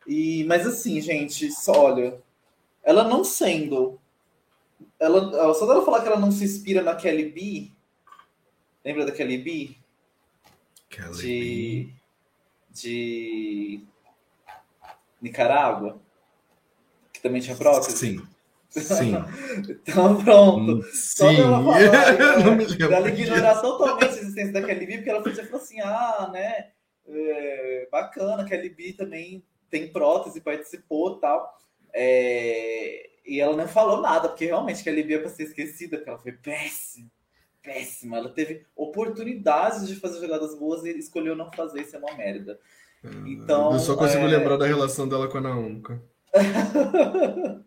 E, 0.08 0.46
mas 0.46 0.66
assim, 0.66 1.02
gente, 1.02 1.52
só, 1.52 1.88
olha, 1.88 2.18
ela 2.84 3.04
não 3.04 3.24
sendo. 3.24 4.00
Ela, 5.00 5.54
só 5.54 5.66
dela 5.66 5.86
falar 5.86 6.02
que 6.02 6.08
ela 6.08 6.20
não 6.20 6.32
se 6.32 6.44
inspira 6.44 6.82
na 6.82 6.96
Kelly 6.96 7.30
B. 7.30 7.72
Lembra 8.84 9.06
da 9.06 9.12
Kelly 9.12 9.38
B? 9.38 9.76
Kelly 10.90 11.16
de, 11.16 11.90
B. 11.90 11.94
de 12.72 13.84
Nicarágua? 15.22 16.02
Que 17.12 17.22
também 17.22 17.42
tinha 17.42 17.56
prótese? 17.56 17.98
Sim. 17.98 18.28
Sim. 18.70 19.14
então, 19.88 20.24
pronto. 20.24 20.80
Hum, 20.80 20.84
sim. 20.92 21.40
ela 21.40 21.64
falar, 21.64 22.40
não 22.44 22.56
me 22.56 22.66
lembro. 22.66 22.94
Ela 22.94 23.10
ignorar 23.10 23.62
totalmente 23.62 24.06
a 24.06 24.22
existência 24.22 24.52
da 24.52 24.64
Kelly 24.64 24.86
B, 24.86 24.98
porque 24.98 25.10
ela 25.10 25.24
falar 25.24 25.64
assim: 25.64 25.80
ah, 25.82 26.30
né? 26.34 26.70
É, 27.08 27.88
bacana, 27.92 28.46
Kelly 28.46 28.70
B 28.70 28.94
também 28.94 29.44
tem 29.70 29.92
prótese, 29.92 30.42
participou 30.42 31.20
tal. 31.20 31.58
É, 31.94 33.10
e 33.26 33.40
ela 33.40 33.56
não 33.56 33.68
falou 33.68 34.02
nada, 34.02 34.30
porque 34.30 34.46
realmente 34.46 34.84
que 34.84 34.90
a 34.90 34.94
Libia 34.94 35.20
para 35.20 35.30
ser 35.30 35.44
esquecida, 35.44 35.98
porque 35.98 36.10
ela 36.10 36.20
foi 36.20 36.32
péssima, 36.34 37.10
péssima. 37.62 38.18
Ela 38.18 38.30
teve 38.30 38.66
oportunidades 38.76 39.88
de 39.88 39.96
fazer 39.96 40.20
jogadas 40.20 40.58
boas 40.58 40.84
e 40.84 40.90
escolheu 40.98 41.36
não 41.36 41.52
fazer, 41.52 41.82
isso 41.82 41.96
é 41.96 42.00
uma 42.00 42.14
merda. 42.16 42.60
Ah, 43.04 43.10
então, 43.28 43.74
eu 43.74 43.80
só 43.80 43.96
consigo 43.96 44.24
é... 44.24 44.28
lembrar 44.28 44.58
da 44.58 44.66
relação 44.66 45.08
dela 45.08 45.28
com 45.28 45.38
a 45.38 45.42
Naunca. 45.42 46.02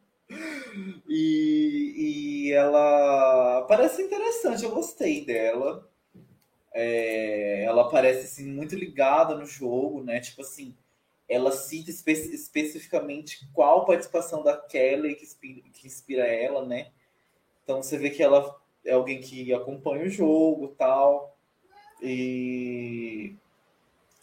e, 1.09 2.47
e 2.49 2.53
ela 2.53 3.63
parece 3.69 4.03
interessante, 4.03 4.65
eu 4.65 4.71
gostei 4.71 5.25
dela. 5.25 5.89
É, 6.75 7.65
ela 7.65 7.89
parece 7.89 8.27
assim, 8.27 8.53
muito 8.53 8.75
ligada 8.75 9.35
no 9.35 9.47
jogo, 9.47 10.03
né? 10.03 10.21
Tipo 10.21 10.43
assim, 10.43 10.75
ela 11.29 11.51
cita 11.51 11.91
espe 11.91 12.13
especificamente 12.13 13.49
qual 13.53 13.85
participação 13.85 14.43
da 14.43 14.57
Kelly 14.57 15.15
que 15.15 15.25
inspira, 15.25 15.63
que 15.73 15.87
inspira 15.87 16.27
ela, 16.27 16.65
né? 16.65 16.91
Então 17.65 17.83
você 17.83 17.99
vê 17.99 18.11
que 18.11 18.23
ela 18.23 18.57
é 18.85 18.93
alguém 18.93 19.21
que 19.21 19.53
acompanha 19.53 20.05
o 20.05 20.11
jogo 20.11 20.75
tal. 20.79 21.37
E 22.01 23.35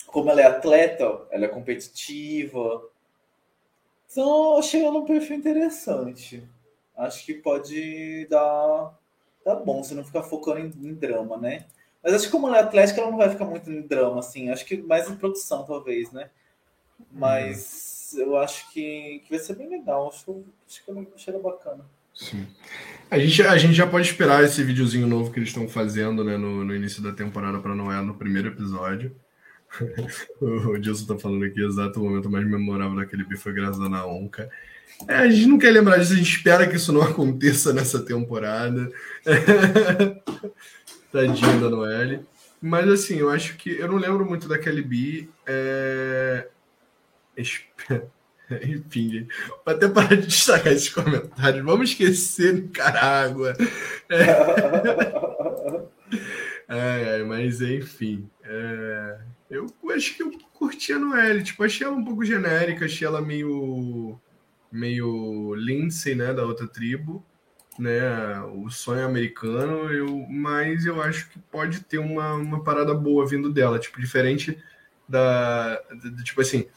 como 0.08 0.30
ela 0.30 0.42
é 0.42 0.46
atleta, 0.46 1.28
ela 1.32 1.46
é 1.46 1.50
competitiva. 1.50 2.88
Então, 4.10 4.58
achei 4.58 4.86
ela 4.86 5.00
um 5.00 5.06
perfil 5.06 5.36
interessante. 5.36 6.48
Acho 6.96 7.26
que 7.26 7.34
pode 7.34 8.28
dar, 8.28 8.98
dar 9.44 9.56
bom, 9.56 9.84
se 9.84 9.96
não 9.96 10.04
ficar 10.04 10.22
focando 10.22 10.60
em, 10.60 10.88
em 10.88 10.94
drama, 10.94 11.38
né? 11.38 11.66
Mas 12.04 12.14
acho 12.14 12.26
que 12.26 12.32
como 12.32 12.48
ela 12.48 12.58
é 12.58 12.62
atlética, 12.62 13.02
ela 13.02 13.10
não 13.10 13.18
vai 13.18 13.30
ficar 13.30 13.46
muito 13.46 13.72
em 13.72 13.82
drama, 13.82 14.20
assim. 14.20 14.50
Acho 14.50 14.66
que 14.66 14.78
mais 14.78 15.10
em 15.10 15.16
produção, 15.16 15.66
talvez, 15.66 16.12
né? 16.12 16.30
Mas 17.12 18.16
eu 18.18 18.38
acho 18.38 18.72
que, 18.72 19.22
que 19.24 19.30
vai 19.30 19.40
ser 19.40 19.56
bem 19.56 19.70
legal. 19.70 20.10
Acho, 20.10 20.44
acho 20.68 20.84
que 20.84 20.92
eu 20.92 21.08
achei 21.16 21.34
bacana. 21.40 21.86
Sim. 22.14 22.46
A 23.10 23.18
gente, 23.18 23.42
a 23.42 23.58
gente 23.58 23.74
já 23.74 23.88
pode 23.88 24.08
esperar 24.08 24.44
esse 24.44 24.64
videozinho 24.64 25.08
novo 25.08 25.32
que 25.32 25.40
eles 25.40 25.50
estão 25.50 25.68
fazendo 25.68 26.24
né, 26.24 26.38
no, 26.38 26.64
no 26.64 26.76
início 26.76 27.02
da 27.02 27.12
temporada 27.12 27.60
para 27.60 27.76
Noé 27.76 28.02
no 28.02 28.16
primeiro 28.16 28.50
episódio. 28.50 29.16
o 30.40 30.78
Dilson 30.78 31.14
tá 31.14 31.20
falando 31.20 31.46
aqui, 31.46 31.60
exato 31.64 32.00
o 32.00 32.04
momento 32.04 32.30
mais 32.30 32.46
memorável 32.46 32.96
daquele 32.96 33.24
bife 33.24 33.42
foi 33.42 33.54
graças 33.54 33.82
a 33.82 33.90
Naonca. 33.90 34.50
É, 35.08 35.16
a 35.16 35.30
gente 35.30 35.48
não 35.48 35.58
quer 35.58 35.72
lembrar 35.72 35.98
disso, 35.98 36.14
a 36.14 36.16
gente 36.16 36.36
espera 36.36 36.68
que 36.68 36.76
isso 36.76 36.94
não 36.94 37.02
aconteça 37.04 37.74
nessa 37.74 38.00
temporada. 38.04 38.92
Tadinha 41.12 41.60
da 41.60 41.70
Noelle. 41.70 42.22
Mas 42.62 42.88
assim, 42.90 43.18
eu 43.18 43.30
acho 43.30 43.58
que. 43.58 43.72
Eu 43.72 43.88
não 43.88 43.98
lembro 43.98 44.26
muito 44.26 44.48
da 44.48 44.58
Kelly 44.58 44.82
B. 44.82 45.30
É... 45.46 46.48
Enfim, 48.62 49.28
até 49.66 49.88
parar 49.88 50.16
de 50.16 50.28
destacar 50.28 50.74
esses 50.74 50.90
comentários, 50.90 51.64
vamos 51.66 51.92
esquecer 51.92 52.54
Nicarágua. 52.54 53.54
É... 54.10 54.24
é, 57.20 57.24
mas 57.24 57.62
enfim. 57.62 58.30
É... 58.44 59.18
Eu 59.54 59.68
acho 59.92 60.16
que 60.16 60.24
eu 60.24 60.32
curti 60.54 60.94
a 60.94 61.00
Noelle. 61.00 61.44
Tipo, 61.44 61.64
achei 61.64 61.86
ela 61.86 61.96
um 61.96 62.04
pouco 62.04 62.26
genérica, 62.26 62.86
achei 62.86 63.08
ela 63.08 63.22
meio. 63.22 64.20
meio 64.72 65.54
Lindsay, 65.54 66.16
né, 66.16 66.34
da 66.34 66.44
outra 66.44 66.68
tribo. 66.68 67.24
Né, 67.78 68.00
o 68.54 68.70
sonho 68.70 69.04
americano, 69.04 69.92
eu, 69.92 70.28
mas 70.30 70.86
eu 70.86 71.02
acho 71.02 71.28
que 71.30 71.40
pode 71.40 71.80
ter 71.82 71.98
uma, 71.98 72.36
uma 72.36 72.64
parada 72.64 72.94
boa 72.94 73.28
vindo 73.28 73.52
dela, 73.52 73.80
tipo, 73.80 74.00
diferente 74.00 74.58
da. 75.10 75.82
Tipo 76.24 76.42
assim, 76.42 76.68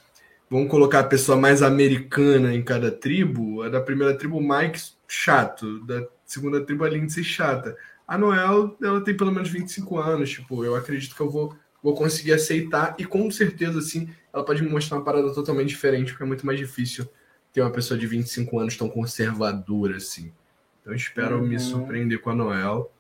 vamos 0.51 0.71
colocar 0.71 1.01
a 1.01 1.05
pessoa 1.05 1.37
mais 1.37 1.63
americana 1.63 2.55
em 2.55 2.63
cada 2.63 2.91
tribo, 2.91 3.63
a 3.63 3.69
da 3.69 3.81
primeira 3.81 4.17
tribo, 4.17 4.41
Mike 4.41 4.81
chato, 5.09 5.81
da 5.85 6.07
segunda 6.25 6.61
tribo, 6.61 6.85
a 6.85 6.89
Lindsay 6.89 7.25
chata. 7.25 7.77
A 8.07 8.17
Noel, 8.17 8.77
ela 8.83 9.01
tem 9.01 9.17
pelo 9.17 9.33
menos 9.33 9.49
25 9.49 9.99
anos, 9.99 10.31
tipo, 10.31 10.65
eu 10.65 10.77
acredito 10.77 11.15
que 11.15 11.21
eu 11.21 11.31
vou, 11.31 11.57
vou 11.83 11.95
conseguir 11.95 12.33
aceitar 12.33 12.95
e 12.99 13.05
com 13.05 13.31
certeza, 13.31 13.79
assim, 13.79 14.09
ela 14.33 14.45
pode 14.45 14.63
me 14.63 14.71
mostrar 14.71 14.99
uma 14.99 15.05
parada 15.05 15.33
totalmente 15.33 15.69
diferente, 15.69 16.13
porque 16.13 16.23
é 16.23 16.27
muito 16.27 16.47
mais 16.47 16.59
difícil 16.59 17.09
ter 17.53 17.63
uma 17.63 17.71
pessoa 17.71 17.99
de 17.99 18.07
25 18.07 18.59
anos 18.61 18.77
tão 18.77 18.89
conservadora, 18.89 19.97
assim. 19.97 20.33
Então 20.81 20.95
espero 20.95 21.39
uhum. 21.39 21.47
me 21.47 21.59
surpreender 21.59 22.21
com 22.21 22.31
a 22.31 22.35
Noel. 22.35 22.93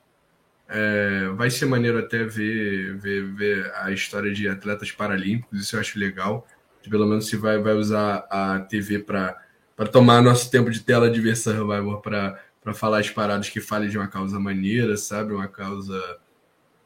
É, 0.68 1.28
vai 1.36 1.48
ser 1.48 1.66
maneiro 1.66 1.98
até 1.98 2.24
ver, 2.24 2.96
ver, 2.96 3.24
ver 3.26 3.72
a 3.76 3.92
história 3.92 4.32
de 4.32 4.48
atletas 4.48 4.90
paralímpicos, 4.90 5.60
isso 5.60 5.76
eu 5.76 5.80
acho 5.80 5.96
legal 5.96 6.44
pelo 6.88 7.06
menos 7.06 7.26
se 7.28 7.36
vai, 7.36 7.58
vai 7.58 7.74
usar 7.74 8.26
a 8.30 8.60
TV 8.60 8.98
para 8.98 9.36
tomar 9.90 10.22
nosso 10.22 10.50
tempo 10.50 10.70
de 10.70 10.80
tela 10.80 11.10
de 11.10 11.20
ver 11.20 11.36
Survivor 11.36 12.00
para 12.00 12.38
falar 12.74 13.00
as 13.00 13.10
paradas 13.10 13.48
que 13.48 13.60
falem 13.60 13.88
de 13.88 13.98
uma 13.98 14.08
causa 14.08 14.38
maneira, 14.38 14.96
sabe? 14.96 15.32
Uma 15.32 15.48
causa 15.48 16.18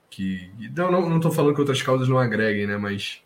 que. 0.09 0.51
Não, 0.77 0.91
não, 0.91 1.09
não 1.09 1.21
tô 1.21 1.31
falando 1.31 1.55
que 1.55 1.61
outras 1.61 1.83
causas 1.83 2.09
não 2.09 2.19
agreguem, 2.19 2.67
né? 2.67 2.77
Mas 2.77 3.23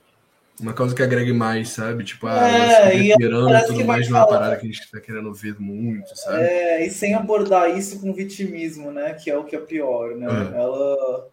uma 0.61 0.73
causa 0.73 0.95
que 0.95 1.03
agregue 1.03 1.33
mais, 1.33 1.71
sabe? 1.71 2.05
Tipo, 2.05 2.29
ah, 2.29 2.49
é, 2.49 2.89
recuperando 2.91 3.55
e 3.55 3.67
tudo 3.67 3.85
mais 3.85 4.09
numa 4.09 4.27
parada 4.27 4.57
que 4.57 4.67
a 4.67 4.71
gente 4.71 4.91
tá 4.91 5.01
querendo 5.01 5.33
ver 5.35 5.59
muito, 5.59 6.17
sabe? 6.17 6.43
É, 6.43 6.87
e 6.87 6.91
sem 6.91 7.15
abordar 7.15 7.77
isso 7.77 8.01
com 8.01 8.13
vitimismo, 8.13 8.93
né? 8.93 9.15
Que 9.15 9.31
é 9.31 9.37
o 9.37 9.45
que 9.45 9.57
é 9.57 9.61
pior, 9.61 10.15
né? 10.15 10.27
É. 10.27 10.59
Ela. 10.59 11.29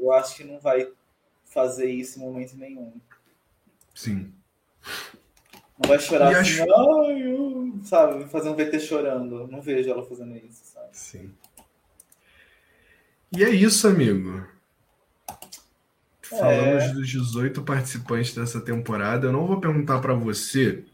Eu 0.00 0.12
acho 0.12 0.36
que 0.36 0.44
não 0.44 0.60
vai 0.60 0.88
fazer 1.46 1.90
isso 1.90 2.18
em 2.18 2.22
momento 2.22 2.56
nenhum. 2.56 2.92
Sim. 3.94 4.32
Não 5.78 5.88
vai 5.88 5.98
chorar 5.98 6.32
e 6.32 6.34
assim, 6.36 6.60
acho... 6.60 6.72
ai, 6.72 7.72
sabe? 7.84 8.24
Fazer 8.28 8.48
um 8.48 8.54
VT 8.54 8.80
chorando. 8.80 9.48
Não 9.48 9.60
vejo 9.60 9.90
ela 9.90 10.04
fazendo 10.04 10.36
isso, 10.36 10.62
sabe? 10.64 10.88
Sim. 10.92 11.30
E 13.32 13.42
é 13.42 13.50
isso, 13.50 13.88
amigo. 13.88 14.46
Falamos 16.20 16.84
é... 16.84 16.88
dos 16.92 17.08
18 17.08 17.62
participantes 17.62 18.34
dessa 18.34 18.60
temporada. 18.60 19.26
Eu 19.26 19.32
não 19.32 19.46
vou 19.46 19.60
perguntar 19.60 20.00
para 20.00 20.14
você 20.14 20.84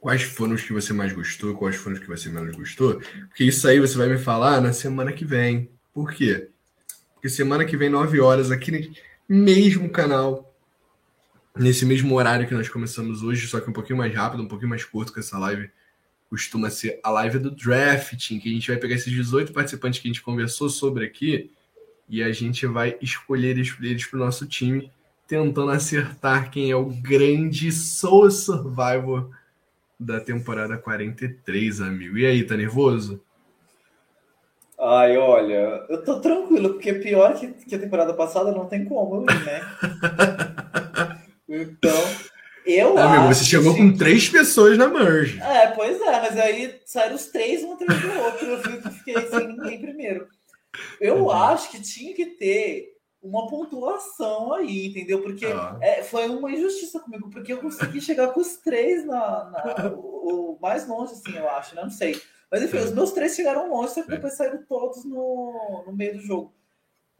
quais 0.00 0.22
foram 0.22 0.54
os 0.54 0.62
que 0.62 0.72
você 0.72 0.92
mais 0.92 1.12
gostou, 1.12 1.56
quais 1.56 1.76
foram 1.76 1.96
os 1.96 2.00
que 2.00 2.08
você 2.08 2.28
menos 2.28 2.54
gostou, 2.54 3.00
porque 3.28 3.42
isso 3.42 3.66
aí 3.66 3.80
você 3.80 3.98
vai 3.98 4.08
me 4.08 4.18
falar 4.18 4.60
na 4.60 4.72
semana 4.72 5.12
que 5.12 5.24
vem. 5.24 5.68
Por 5.92 6.12
quê? 6.12 6.48
Porque 7.14 7.28
semana 7.28 7.64
que 7.64 7.76
vem, 7.76 7.88
9 7.88 8.20
horas, 8.20 8.52
aqui 8.52 8.70
no 8.70 8.78
mesmo 9.28 9.90
canal, 9.90 10.55
nesse 11.56 11.84
mesmo 11.84 12.14
horário 12.14 12.46
que 12.46 12.54
nós 12.54 12.68
começamos 12.68 13.22
hoje, 13.22 13.46
só 13.46 13.60
que 13.60 13.68
um 13.68 13.72
pouquinho 13.72 13.98
mais 13.98 14.14
rápido, 14.14 14.42
um 14.42 14.48
pouquinho 14.48 14.70
mais 14.70 14.84
curto, 14.84 15.12
que 15.12 15.20
essa 15.20 15.38
live 15.38 15.70
costuma 16.28 16.70
ser 16.70 17.00
a 17.02 17.10
live 17.10 17.38
do 17.38 17.50
drafting, 17.50 18.38
que 18.38 18.48
a 18.48 18.52
gente 18.52 18.68
vai 18.68 18.76
pegar 18.76 18.94
esses 18.94 19.12
18 19.12 19.52
participantes 19.52 20.00
que 20.00 20.08
a 20.08 20.10
gente 20.10 20.22
conversou 20.22 20.68
sobre 20.68 21.04
aqui 21.04 21.50
e 22.08 22.22
a 22.22 22.32
gente 22.32 22.66
vai 22.66 22.96
escolher 23.00 23.58
eles 23.58 24.06
para 24.06 24.16
o 24.16 24.24
nosso 24.24 24.46
time, 24.46 24.92
tentando 25.26 25.70
acertar 25.70 26.50
quem 26.50 26.70
é 26.70 26.76
o 26.76 26.86
grande 26.86 27.72
Soul 27.72 28.30
Survivor 28.30 29.30
da 29.98 30.20
temporada 30.20 30.76
43, 30.76 31.80
amigo. 31.80 32.18
E 32.18 32.26
aí, 32.26 32.44
tá 32.44 32.56
nervoso? 32.56 33.20
Ai, 34.78 35.16
olha, 35.16 35.86
eu 35.88 36.04
tô 36.04 36.20
tranquilo, 36.20 36.74
porque 36.74 36.92
pior 36.92 37.34
que, 37.34 37.48
que 37.48 37.74
a 37.74 37.78
temporada 37.78 38.12
passada 38.12 38.52
não 38.52 38.66
tem 38.66 38.84
como 38.84 39.24
né? 39.24 39.62
Então, 41.62 42.02
eu 42.66 42.94
você 43.28 43.44
chegou 43.44 43.72
que... 43.74 43.80
com 43.80 43.96
três 43.96 44.28
pessoas 44.28 44.76
na 44.76 44.88
merge. 44.88 45.40
É, 45.40 45.68
pois 45.68 46.00
é, 46.00 46.20
mas 46.20 46.36
aí 46.36 46.80
saíram 46.84 47.14
os 47.14 47.26
três 47.26 47.62
um 47.62 47.74
atrás 47.74 48.00
do 48.02 48.20
outro. 48.20 48.46
Eu 48.46 48.92
fiquei 48.92 49.28
sem 49.28 49.48
ninguém 49.48 49.80
primeiro. 49.80 50.28
Eu 51.00 51.30
é. 51.30 51.34
acho 51.34 51.70
que 51.70 51.80
tinha 51.80 52.12
que 52.12 52.26
ter 52.26 52.96
uma 53.22 53.46
pontuação 53.48 54.52
aí, 54.52 54.86
entendeu? 54.86 55.22
Porque 55.22 55.46
ah. 55.46 55.78
é, 55.80 56.02
foi 56.02 56.28
uma 56.28 56.50
injustiça 56.50 57.00
comigo, 57.00 57.30
porque 57.30 57.52
eu 57.52 57.58
consegui 57.58 58.00
chegar 58.00 58.28
com 58.28 58.40
os 58.40 58.56
três 58.56 59.04
na, 59.04 59.50
na 59.50 59.92
o, 59.96 60.54
o, 60.54 60.58
mais 60.60 60.86
longe, 60.86 61.12
assim, 61.12 61.36
eu 61.36 61.48
acho, 61.50 61.74
né? 61.74 61.82
Não 61.82 61.90
sei. 61.90 62.20
Mas 62.50 62.62
enfim, 62.62 62.78
os 62.78 62.92
meus 62.92 63.12
três 63.12 63.34
chegaram 63.34 63.70
longe, 63.70 63.94
só 63.94 64.02
que 64.02 64.10
depois 64.10 64.36
saíram 64.36 64.62
todos 64.68 65.04
no, 65.04 65.84
no 65.86 65.92
meio 65.92 66.14
do 66.14 66.20
jogo. 66.20 66.54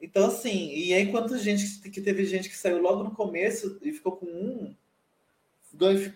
Então, 0.00 0.26
assim, 0.26 0.70
e 0.74 0.92
aí 0.92 1.10
quanto 1.10 1.38
gente 1.38 1.80
que 1.90 2.00
teve 2.00 2.24
gente 2.26 2.48
que 2.48 2.56
saiu 2.56 2.80
logo 2.80 3.02
no 3.02 3.12
começo 3.12 3.78
e 3.82 3.92
ficou 3.92 4.12
com 4.12 4.26
um, 4.26 4.74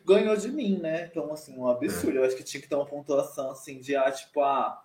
ganhou 0.05 0.37
de 0.37 0.49
mim, 0.51 0.79
né? 0.79 1.07
Então, 1.11 1.33
assim, 1.33 1.57
um 1.57 1.69
absurdo. 1.69 2.19
Eu 2.19 2.25
acho 2.25 2.37
que 2.37 2.45
tinha 2.45 2.61
que 2.61 2.69
ter 2.69 2.75
uma 2.75 2.87
pontuação 2.87 3.51
assim 3.51 3.79
de 3.81 3.97
ah, 3.97 4.11
tipo, 4.11 4.43
ah. 4.43 4.83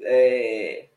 É... 0.00 0.88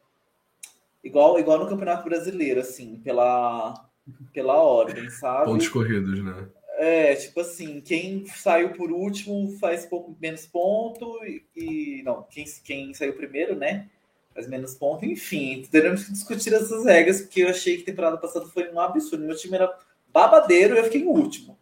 Igual, 1.03 1.39
igual 1.39 1.57
no 1.57 1.67
Campeonato 1.67 2.03
Brasileiro, 2.03 2.59
assim, 2.59 2.97
pela, 2.97 3.89
pela 4.31 4.61
ordem, 4.61 5.09
sabe? 5.09 5.45
Pontos 5.45 5.67
corridos, 5.67 6.23
né? 6.23 6.47
É, 6.77 7.15
tipo 7.15 7.39
assim, 7.41 7.81
quem 7.81 8.25
saiu 8.27 8.73
por 8.73 8.91
último 8.91 9.57
faz 9.59 9.85
pouco 9.85 10.15
menos 10.19 10.45
ponto 10.45 11.19
e, 11.23 11.43
e 11.55 12.03
não, 12.03 12.23
quem, 12.23 12.45
quem 12.63 12.93
saiu 12.93 13.13
primeiro, 13.13 13.55
né? 13.55 13.89
Faz 14.33 14.47
menos 14.47 14.75
ponto, 14.75 15.05
enfim, 15.05 15.67
teremos 15.69 16.05
que 16.05 16.11
discutir 16.11 16.53
essas 16.53 16.85
regras, 16.85 17.21
porque 17.21 17.41
eu 17.41 17.49
achei 17.49 17.75
que 17.75 17.83
a 17.83 17.85
temporada 17.85 18.17
passada 18.17 18.45
foi 18.45 18.71
um 18.71 18.79
absurdo. 18.79 19.25
Meu 19.25 19.35
time 19.35 19.55
era 19.55 19.73
babadeiro 20.13 20.75
e 20.75 20.77
eu 20.77 20.83
fiquei 20.85 21.01
em 21.01 21.07
último. 21.07 21.57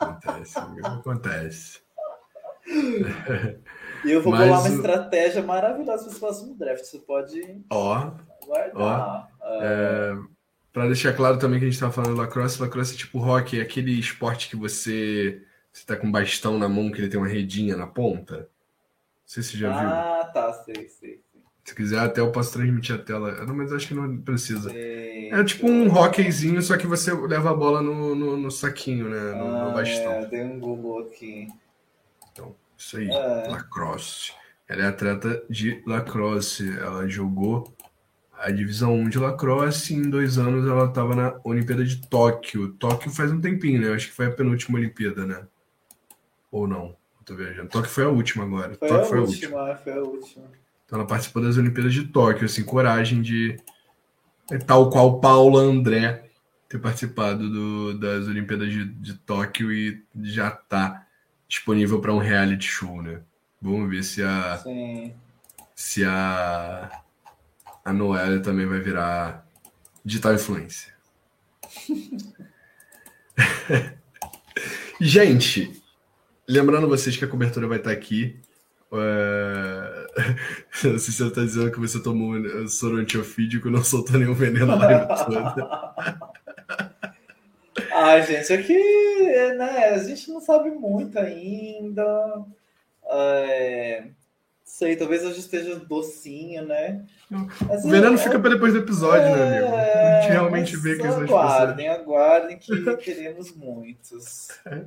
Acontece, 0.00 0.58
acontece. 0.82 1.80
E 4.04 4.12
eu 4.12 4.22
vou 4.22 4.32
Mas 4.32 4.46
bolar 4.46 4.60
uma 4.60 4.70
o... 4.70 4.74
estratégia 4.74 5.42
maravilhosa 5.42 6.04
para 6.04 6.10
esse 6.10 6.20
próximo 6.20 6.54
draft. 6.54 6.84
Você 6.84 6.98
pode 6.98 7.60
ó, 7.70 8.12
guardar. 8.46 9.28
Ó, 9.40 9.62
é... 9.62 10.16
Para 10.72 10.86
deixar 10.86 11.14
claro 11.14 11.38
também 11.38 11.58
que 11.58 11.64
a 11.64 11.68
gente 11.68 11.74
estava 11.74 11.92
falando 11.92 12.16
lacrosse, 12.16 12.60
lacrosse 12.60 12.94
é 12.94 12.98
tipo 12.98 13.18
hockey, 13.18 13.58
é 13.58 13.62
aquele 13.62 13.98
esporte 13.98 14.48
que 14.48 14.56
você 14.56 15.42
você 15.72 15.84
tá 15.84 15.96
com 15.96 16.10
bastão 16.10 16.58
na 16.58 16.68
mão 16.68 16.90
que 16.90 17.00
ele 17.00 17.08
tem 17.08 17.18
uma 17.18 17.28
redinha 17.28 17.76
na 17.76 17.86
ponta. 17.86 18.48
Não 19.28 19.34
sei 19.34 19.42
se 19.42 19.50
você 19.50 19.58
já 19.58 19.74
ah, 19.74 19.78
viu. 19.78 19.88
Ah, 19.90 20.30
tá, 20.32 20.52
sei, 20.54 20.88
sei. 20.88 21.20
Se 21.62 21.74
quiser, 21.74 21.98
até 21.98 22.22
eu 22.22 22.32
posso 22.32 22.50
transmitir 22.50 22.94
a 22.94 22.98
tela. 22.98 23.44
Não, 23.44 23.54
mas 23.54 23.70
acho 23.74 23.88
que 23.88 23.92
não 23.92 24.16
precisa. 24.22 24.70
Sei. 24.70 25.30
É 25.30 25.44
tipo 25.44 25.68
um 25.68 25.86
hockeyzinho, 25.86 26.62
só 26.62 26.78
que 26.78 26.86
você 26.86 27.12
leva 27.12 27.50
a 27.50 27.54
bola 27.54 27.82
no, 27.82 28.14
no, 28.14 28.38
no 28.38 28.50
saquinho, 28.50 29.10
né? 29.10 29.32
No, 29.32 29.54
ah, 29.54 29.64
no 29.66 29.74
bastão. 29.74 30.12
É, 30.12 30.24
tem 30.24 30.46
um 30.46 30.58
Google 30.58 31.00
aqui. 31.00 31.46
Então, 32.32 32.56
isso 32.74 32.96
aí. 32.96 33.10
É. 33.10 33.48
Lacrosse. 33.50 34.32
Ela 34.66 34.84
é 34.84 34.86
atleta 34.86 35.44
de 35.50 35.82
lacrosse. 35.86 36.66
Ela 36.78 37.06
jogou 37.06 37.70
a 38.32 38.50
divisão 38.50 38.94
1 38.94 39.10
de 39.10 39.18
lacrosse. 39.18 39.92
Em 39.92 40.08
dois 40.08 40.38
anos 40.38 40.66
ela 40.66 40.86
estava 40.86 41.14
na 41.14 41.38
Olimpíada 41.44 41.84
de 41.84 42.00
Tóquio. 42.08 42.72
Tóquio 42.78 43.10
faz 43.10 43.30
um 43.30 43.42
tempinho, 43.42 43.82
né? 43.82 43.92
Acho 43.92 44.08
que 44.08 44.14
foi 44.14 44.24
a 44.24 44.32
penúltima 44.32 44.78
Olimpíada, 44.78 45.26
né? 45.26 45.46
Ou 46.50 46.66
não? 46.66 46.96
Tô 47.28 47.34
viajando. 47.34 47.68
Tóquio 47.68 47.90
foi 47.90 48.04
a 48.04 48.08
última 48.08 48.44
agora. 48.44 48.74
Foi, 48.74 48.88
Tóquio 48.88 49.02
a, 49.02 49.06
foi 49.06 49.20
última, 49.20 49.58
a 49.58 49.64
última, 49.64 49.76
foi 49.76 49.92
a 49.92 50.00
última. 50.00 50.46
Então 50.86 50.98
ela 50.98 51.06
participou 51.06 51.42
das 51.42 51.58
Olimpíadas 51.58 51.92
de 51.92 52.04
Tóquio, 52.04 52.46
assim, 52.46 52.64
coragem 52.64 53.20
de. 53.20 53.60
É 54.50 54.56
tal 54.56 54.88
qual 54.88 55.20
Paula 55.20 55.60
André 55.60 56.24
ter 56.70 56.78
participado 56.78 57.50
do, 57.50 57.98
das 57.98 58.26
Olimpíadas 58.26 58.70
de, 58.70 58.86
de 58.86 59.12
Tóquio 59.12 59.70
e 59.70 60.02
já 60.22 60.50
tá 60.50 61.06
disponível 61.46 62.00
para 62.00 62.14
um 62.14 62.18
reality 62.18 62.64
show, 62.64 63.02
né? 63.02 63.20
Vamos 63.60 63.90
ver 63.90 64.02
se 64.02 64.22
a. 64.22 64.56
Sim. 64.56 65.12
Se 65.74 66.06
a 66.06 67.02
a 67.84 67.92
Noelle 67.92 68.40
também 68.40 68.64
vai 68.66 68.80
virar 68.80 69.46
digital 70.02 70.32
influencer. 70.34 70.94
Gente, 75.00 75.78
lembrando 76.48 76.88
vocês 76.88 77.16
que 77.16 77.24
a 77.24 77.28
cobertura 77.28 77.66
vai 77.66 77.78
estar 77.78 77.90
aqui. 77.90 78.40
É... 78.92 80.06
Não 80.84 80.98
sei 80.98 80.98
se 80.98 81.12
você 81.12 81.26
está 81.26 81.42
dizendo 81.42 81.70
que 81.70 81.78
você 81.78 82.02
tomou 82.02 82.34
soro 82.68 82.96
antiofídico 82.96 83.68
e 83.68 83.70
não 83.70 83.84
soltou 83.84 84.18
nenhum 84.18 84.34
veneno 84.34 84.76
lá 84.76 85.08
Ai, 87.92 88.26
gente, 88.26 88.52
aqui 88.52 88.76
né, 89.56 89.90
a 89.90 89.98
gente 89.98 90.30
não 90.30 90.40
sabe 90.40 90.70
muito 90.70 91.18
ainda. 91.18 92.44
É 93.10 94.04
sei, 94.78 94.94
talvez 94.94 95.24
hoje 95.24 95.40
esteja 95.40 95.74
docinho, 95.76 96.64
né? 96.64 97.04
Mas, 97.28 97.84
o 97.84 97.88
veneno 97.88 98.14
é, 98.14 98.18
fica 98.18 98.38
para 98.38 98.50
depois 98.50 98.72
do 98.72 98.78
episódio, 98.78 99.26
é, 99.26 99.34
né, 99.34 99.58
amigo? 99.58 99.74
A 99.74 100.20
gente 100.20 100.32
realmente 100.32 100.76
vê 100.76 100.96
que 100.96 101.02
são 101.02 101.22
Aguardem, 101.22 101.88
aguardem 101.88 102.58
que 102.58 102.96
teremos 102.96 103.52
muitos. 103.56 104.48
É 104.66 104.82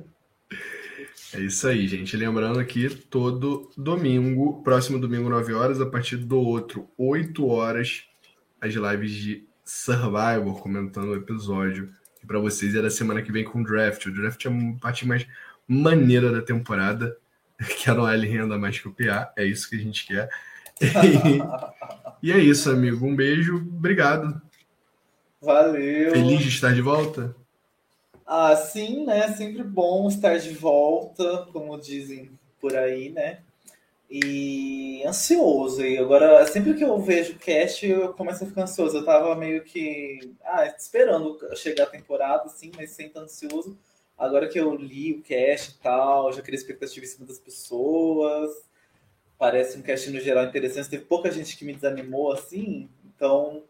isso 1.34 1.66
aí, 1.66 1.86
gente. 1.86 2.16
Lembrando 2.16 2.64
que 2.64 2.88
todo 2.90 3.70
domingo, 3.76 4.62
próximo 4.62 4.98
domingo, 4.98 5.28
9 5.28 5.54
horas, 5.54 5.80
a 5.80 5.86
partir 5.86 6.16
do 6.16 6.38
outro, 6.38 6.88
8 6.96 7.46
horas, 7.46 8.04
as 8.60 8.74
lives 8.74 9.12
de 9.12 9.46
Survivor 9.64 10.60
comentando 10.60 11.10
o 11.10 11.16
episódio. 11.16 11.90
E 12.22 12.26
para 12.26 12.38
vocês 12.38 12.74
é 12.74 12.82
da 12.82 12.90
semana 12.90 13.22
que 13.22 13.32
vem 13.32 13.44
com 13.44 13.60
o 13.60 13.64
draft. 13.64 14.06
O 14.06 14.12
draft 14.12 14.44
é 14.44 14.48
a 14.48 14.78
parte 14.80 15.06
mais 15.06 15.26
maneira 15.66 16.30
da 16.30 16.42
temporada. 16.42 17.16
que 17.78 17.88
a 17.90 17.94
Noelle 17.94 18.28
renda 18.28 18.58
mais 18.58 18.78
que 18.78 18.88
o 18.88 18.92
PA, 18.92 19.32
é 19.36 19.44
isso 19.44 19.68
que 19.68 19.76
a 19.76 19.78
gente 19.78 20.06
quer. 20.06 20.28
E, 20.80 22.26
e 22.28 22.32
é 22.32 22.38
isso, 22.38 22.70
amigo. 22.70 23.06
Um 23.06 23.14
beijo, 23.14 23.56
obrigado. 23.56 24.40
Valeu. 25.40 26.12
Feliz 26.12 26.40
de 26.40 26.48
estar 26.48 26.72
de 26.72 26.80
volta? 26.80 27.34
Ah, 28.34 28.56
sim, 28.56 29.04
né? 29.04 29.28
Sempre 29.34 29.62
bom 29.62 30.08
estar 30.08 30.38
de 30.38 30.54
volta, 30.54 31.46
como 31.52 31.78
dizem 31.78 32.30
por 32.58 32.74
aí, 32.74 33.10
né? 33.10 33.42
E 34.10 35.04
ansioso. 35.06 35.84
E 35.84 35.98
agora, 35.98 36.46
sempre 36.46 36.72
que 36.72 36.82
eu 36.82 36.98
vejo 36.98 37.34
o 37.34 37.38
cast, 37.38 37.86
eu 37.86 38.14
começo 38.14 38.42
a 38.42 38.46
ficar 38.46 38.62
ansioso. 38.62 38.96
Eu 38.96 39.04
tava 39.04 39.36
meio 39.36 39.62
que 39.62 40.32
ah, 40.44 40.64
esperando 40.64 41.38
chegar 41.54 41.84
a 41.84 41.90
temporada, 41.90 42.44
assim, 42.44 42.72
mas 42.74 42.92
sem 42.92 43.10
tão 43.10 43.24
ansioso. 43.24 43.76
Agora 44.16 44.48
que 44.48 44.58
eu 44.58 44.74
li 44.76 45.12
o 45.12 45.22
cast 45.22 45.72
e 45.72 45.82
tal, 45.82 46.32
já 46.32 46.40
criei 46.40 46.58
expectativa 46.58 47.04
em 47.04 47.08
cima 47.10 47.26
das 47.26 47.38
pessoas. 47.38 48.50
Parece 49.38 49.76
um 49.76 49.82
cast 49.82 50.08
no 50.08 50.20
geral 50.20 50.46
interessante. 50.46 50.88
Teve 50.88 51.04
pouca 51.04 51.30
gente 51.30 51.54
que 51.54 51.66
me 51.66 51.74
desanimou 51.74 52.32
assim, 52.32 52.88
então 53.04 53.62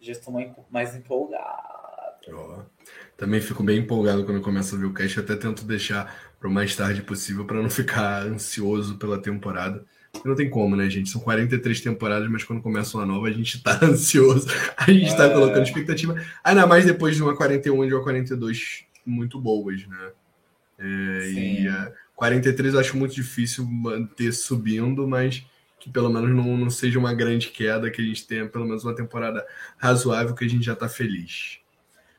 já 0.00 0.12
estou 0.12 0.32
mais 0.70 0.94
empolgado. 0.94 1.76
Oh. 2.28 2.62
Também 3.16 3.40
fico 3.40 3.62
bem 3.62 3.78
empolgado 3.78 4.24
quando 4.24 4.40
começo 4.40 4.74
a 4.74 4.78
ver 4.78 4.86
o 4.86 4.92
cast. 4.92 5.20
Até 5.20 5.36
tento 5.36 5.64
deixar 5.64 6.14
para 6.38 6.48
o 6.48 6.52
mais 6.52 6.76
tarde 6.76 7.02
possível 7.02 7.44
para 7.44 7.62
não 7.62 7.70
ficar 7.70 8.22
ansioso 8.26 8.96
pela 8.96 9.18
temporada. 9.18 9.84
Não 10.24 10.34
tem 10.34 10.48
como, 10.48 10.76
né, 10.76 10.88
gente? 10.88 11.10
São 11.10 11.20
43 11.20 11.80
temporadas, 11.80 12.28
mas 12.30 12.44
quando 12.44 12.62
começa 12.62 12.96
uma 12.96 13.06
nova, 13.06 13.26
a 13.28 13.32
gente 13.32 13.62
tá 13.62 13.78
ansioso. 13.84 14.46
A 14.76 14.90
gente 14.90 15.16
tá 15.16 15.24
é... 15.24 15.30
colocando 15.30 15.64
expectativa. 15.64 16.20
Ainda 16.44 16.66
mais 16.66 16.84
depois 16.84 17.16
de 17.16 17.22
uma 17.22 17.36
41 17.36 17.84
e 17.84 17.88
de 17.88 17.94
uma 17.94 18.02
42 18.02 18.84
muito 19.04 19.40
boas, 19.40 19.86
né? 19.86 20.10
É, 20.78 21.30
e 21.30 21.68
a 21.68 21.92
43 22.14 22.74
eu 22.74 22.80
acho 22.80 22.96
muito 22.96 23.14
difícil 23.14 23.64
manter 23.64 24.32
subindo, 24.32 25.06
mas 25.08 25.46
que 25.78 25.88
pelo 25.90 26.10
menos 26.10 26.30
não, 26.34 26.56
não 26.56 26.70
seja 26.70 26.98
uma 26.98 27.14
grande 27.14 27.48
queda, 27.48 27.90
que 27.90 28.02
a 28.02 28.04
gente 28.04 28.26
tenha 28.26 28.46
pelo 28.46 28.66
menos 28.66 28.84
uma 28.84 28.94
temporada 28.94 29.46
razoável, 29.78 30.34
que 30.34 30.44
a 30.44 30.48
gente 30.48 30.64
já 30.64 30.72
está 30.74 30.88
feliz. 30.88 31.60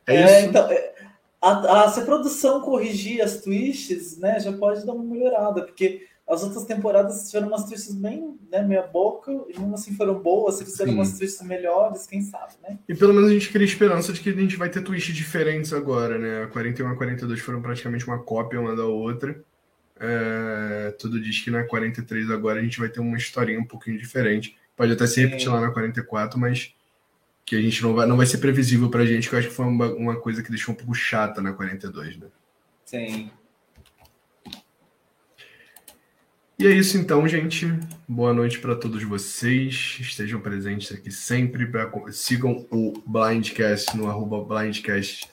É, 0.07 0.15
é 0.15 0.39
isso. 0.39 0.49
Então, 0.49 0.71
é, 0.71 0.93
a, 1.41 1.84
a, 1.84 1.89
se 1.89 1.99
a 1.99 2.05
produção 2.05 2.61
corrigir 2.61 3.21
as 3.21 3.41
twists, 3.41 4.17
né, 4.17 4.39
já 4.39 4.51
pode 4.53 4.85
dar 4.85 4.93
uma 4.93 5.03
melhorada, 5.03 5.63
porque 5.63 6.07
as 6.27 6.43
outras 6.43 6.65
temporadas 6.65 7.29
tiveram 7.29 7.47
umas 7.47 7.65
twists 7.65 7.95
bem, 7.95 8.38
né, 8.51 8.61
meia 8.61 8.81
boca, 8.81 9.31
e 9.31 9.57
mesmo 9.59 9.75
assim 9.75 9.95
foram 9.95 10.19
boas, 10.19 10.55
se 10.55 10.65
fizeram 10.65 10.91
Sim. 10.91 10.97
umas 10.97 11.17
twists 11.17 11.45
melhores, 11.47 12.05
quem 12.05 12.21
sabe, 12.21 12.53
né? 12.61 12.77
E 12.88 12.93
pelo 12.93 13.13
menos 13.13 13.29
a 13.29 13.34
gente 13.34 13.49
cria 13.49 13.65
esperança 13.65 14.11
de 14.11 14.19
que 14.19 14.29
a 14.29 14.34
gente 14.34 14.57
vai 14.57 14.69
ter 14.69 14.81
twists 14.81 15.15
diferentes 15.15 15.71
agora, 15.71 16.17
né? 16.17 16.43
A 16.43 16.47
41 16.47 16.89
e 16.89 16.91
a 16.91 16.95
42 16.95 17.39
foram 17.39 17.61
praticamente 17.61 18.05
uma 18.05 18.19
cópia 18.19 18.59
uma 18.59 18.75
da 18.75 18.85
outra. 18.85 19.41
É, 19.99 20.93
tudo 20.99 21.19
diz 21.19 21.39
que 21.39 21.49
na 21.49 21.63
43 21.63 22.29
agora 22.29 22.59
a 22.59 22.63
gente 22.63 22.79
vai 22.79 22.89
ter 22.89 22.99
uma 22.99 23.17
historinha 23.17 23.59
um 23.59 23.65
pouquinho 23.65 23.97
diferente. 23.97 24.57
Pode 24.75 24.91
até 24.91 25.07
se 25.07 25.21
repetir 25.21 25.49
lá 25.49 25.61
na 25.61 25.71
44, 25.71 26.38
mas 26.38 26.75
que 27.48 27.56
a 27.56 27.61
gente 27.61 27.82
não 27.82 27.94
vai, 27.94 28.06
não 28.06 28.18
vai 28.18 28.26
ser 28.26 28.40
previsível 28.40 28.90
pra 28.90 29.06
gente, 29.06 29.30
que 29.30 29.34
eu 29.34 29.40
acho 29.40 29.48
que 29.48 29.53
foi 29.53 29.65
uma, 29.65 29.88
uma 29.94 30.19
coisa 30.19 30.44
que 30.44 30.49
deixou 30.49 30.74
um 30.74 30.78
pouco 30.78 30.94
chata 30.94 31.41
na 31.41 31.53
42, 31.53 32.18
né? 32.18 32.28
Sim. 32.84 33.32
E 36.60 36.68
é 36.68 36.72
isso 36.72 36.98
então, 36.98 37.26
gente. 37.26 37.65
Boa 38.06 38.34
noite 38.34 38.60
para 38.60 38.76
todos 38.76 39.02
vocês. 39.02 39.98
Estejam 40.02 40.41
presentes 40.41 40.91
aqui 40.91 41.10
sempre. 41.10 41.65
Pra, 41.68 41.90
sigam 42.11 42.68
o 42.69 43.02
Blindcast 43.07 43.95
no 43.95 44.10
arroba 44.10 44.44
Blindcast 44.44 45.30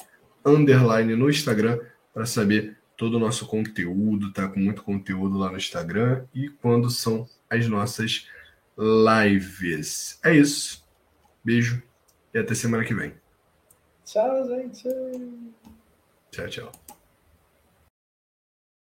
underline 0.47 1.17
no 1.17 1.29
Instagram 1.29 1.81
para 2.13 2.27
saber 2.27 2.77
todo 2.97 3.17
o 3.17 3.21
nosso 3.21 3.45
conteúdo. 3.45 4.33
Tá 4.33 4.47
com 4.47 4.61
muito 4.61 4.85
conteúdo 4.85 5.37
lá 5.37 5.51
no 5.51 5.57
Instagram 5.57 6.27
e 6.33 6.49
quando 6.49 6.89
são 6.91 7.29
as 7.51 7.67
nossas 7.67 8.29
lives. 8.79 10.21
É 10.23 10.33
isso. 10.33 10.85
Beijo 11.45 11.83
e 12.35 12.39
até 12.39 12.55
semana 12.55 12.85
que 12.85 12.93
vem. 12.93 13.15
Tchau, 14.05 14.47
gente. 14.49 14.89
Tchau, 16.31 16.49
tchau. 16.49 16.84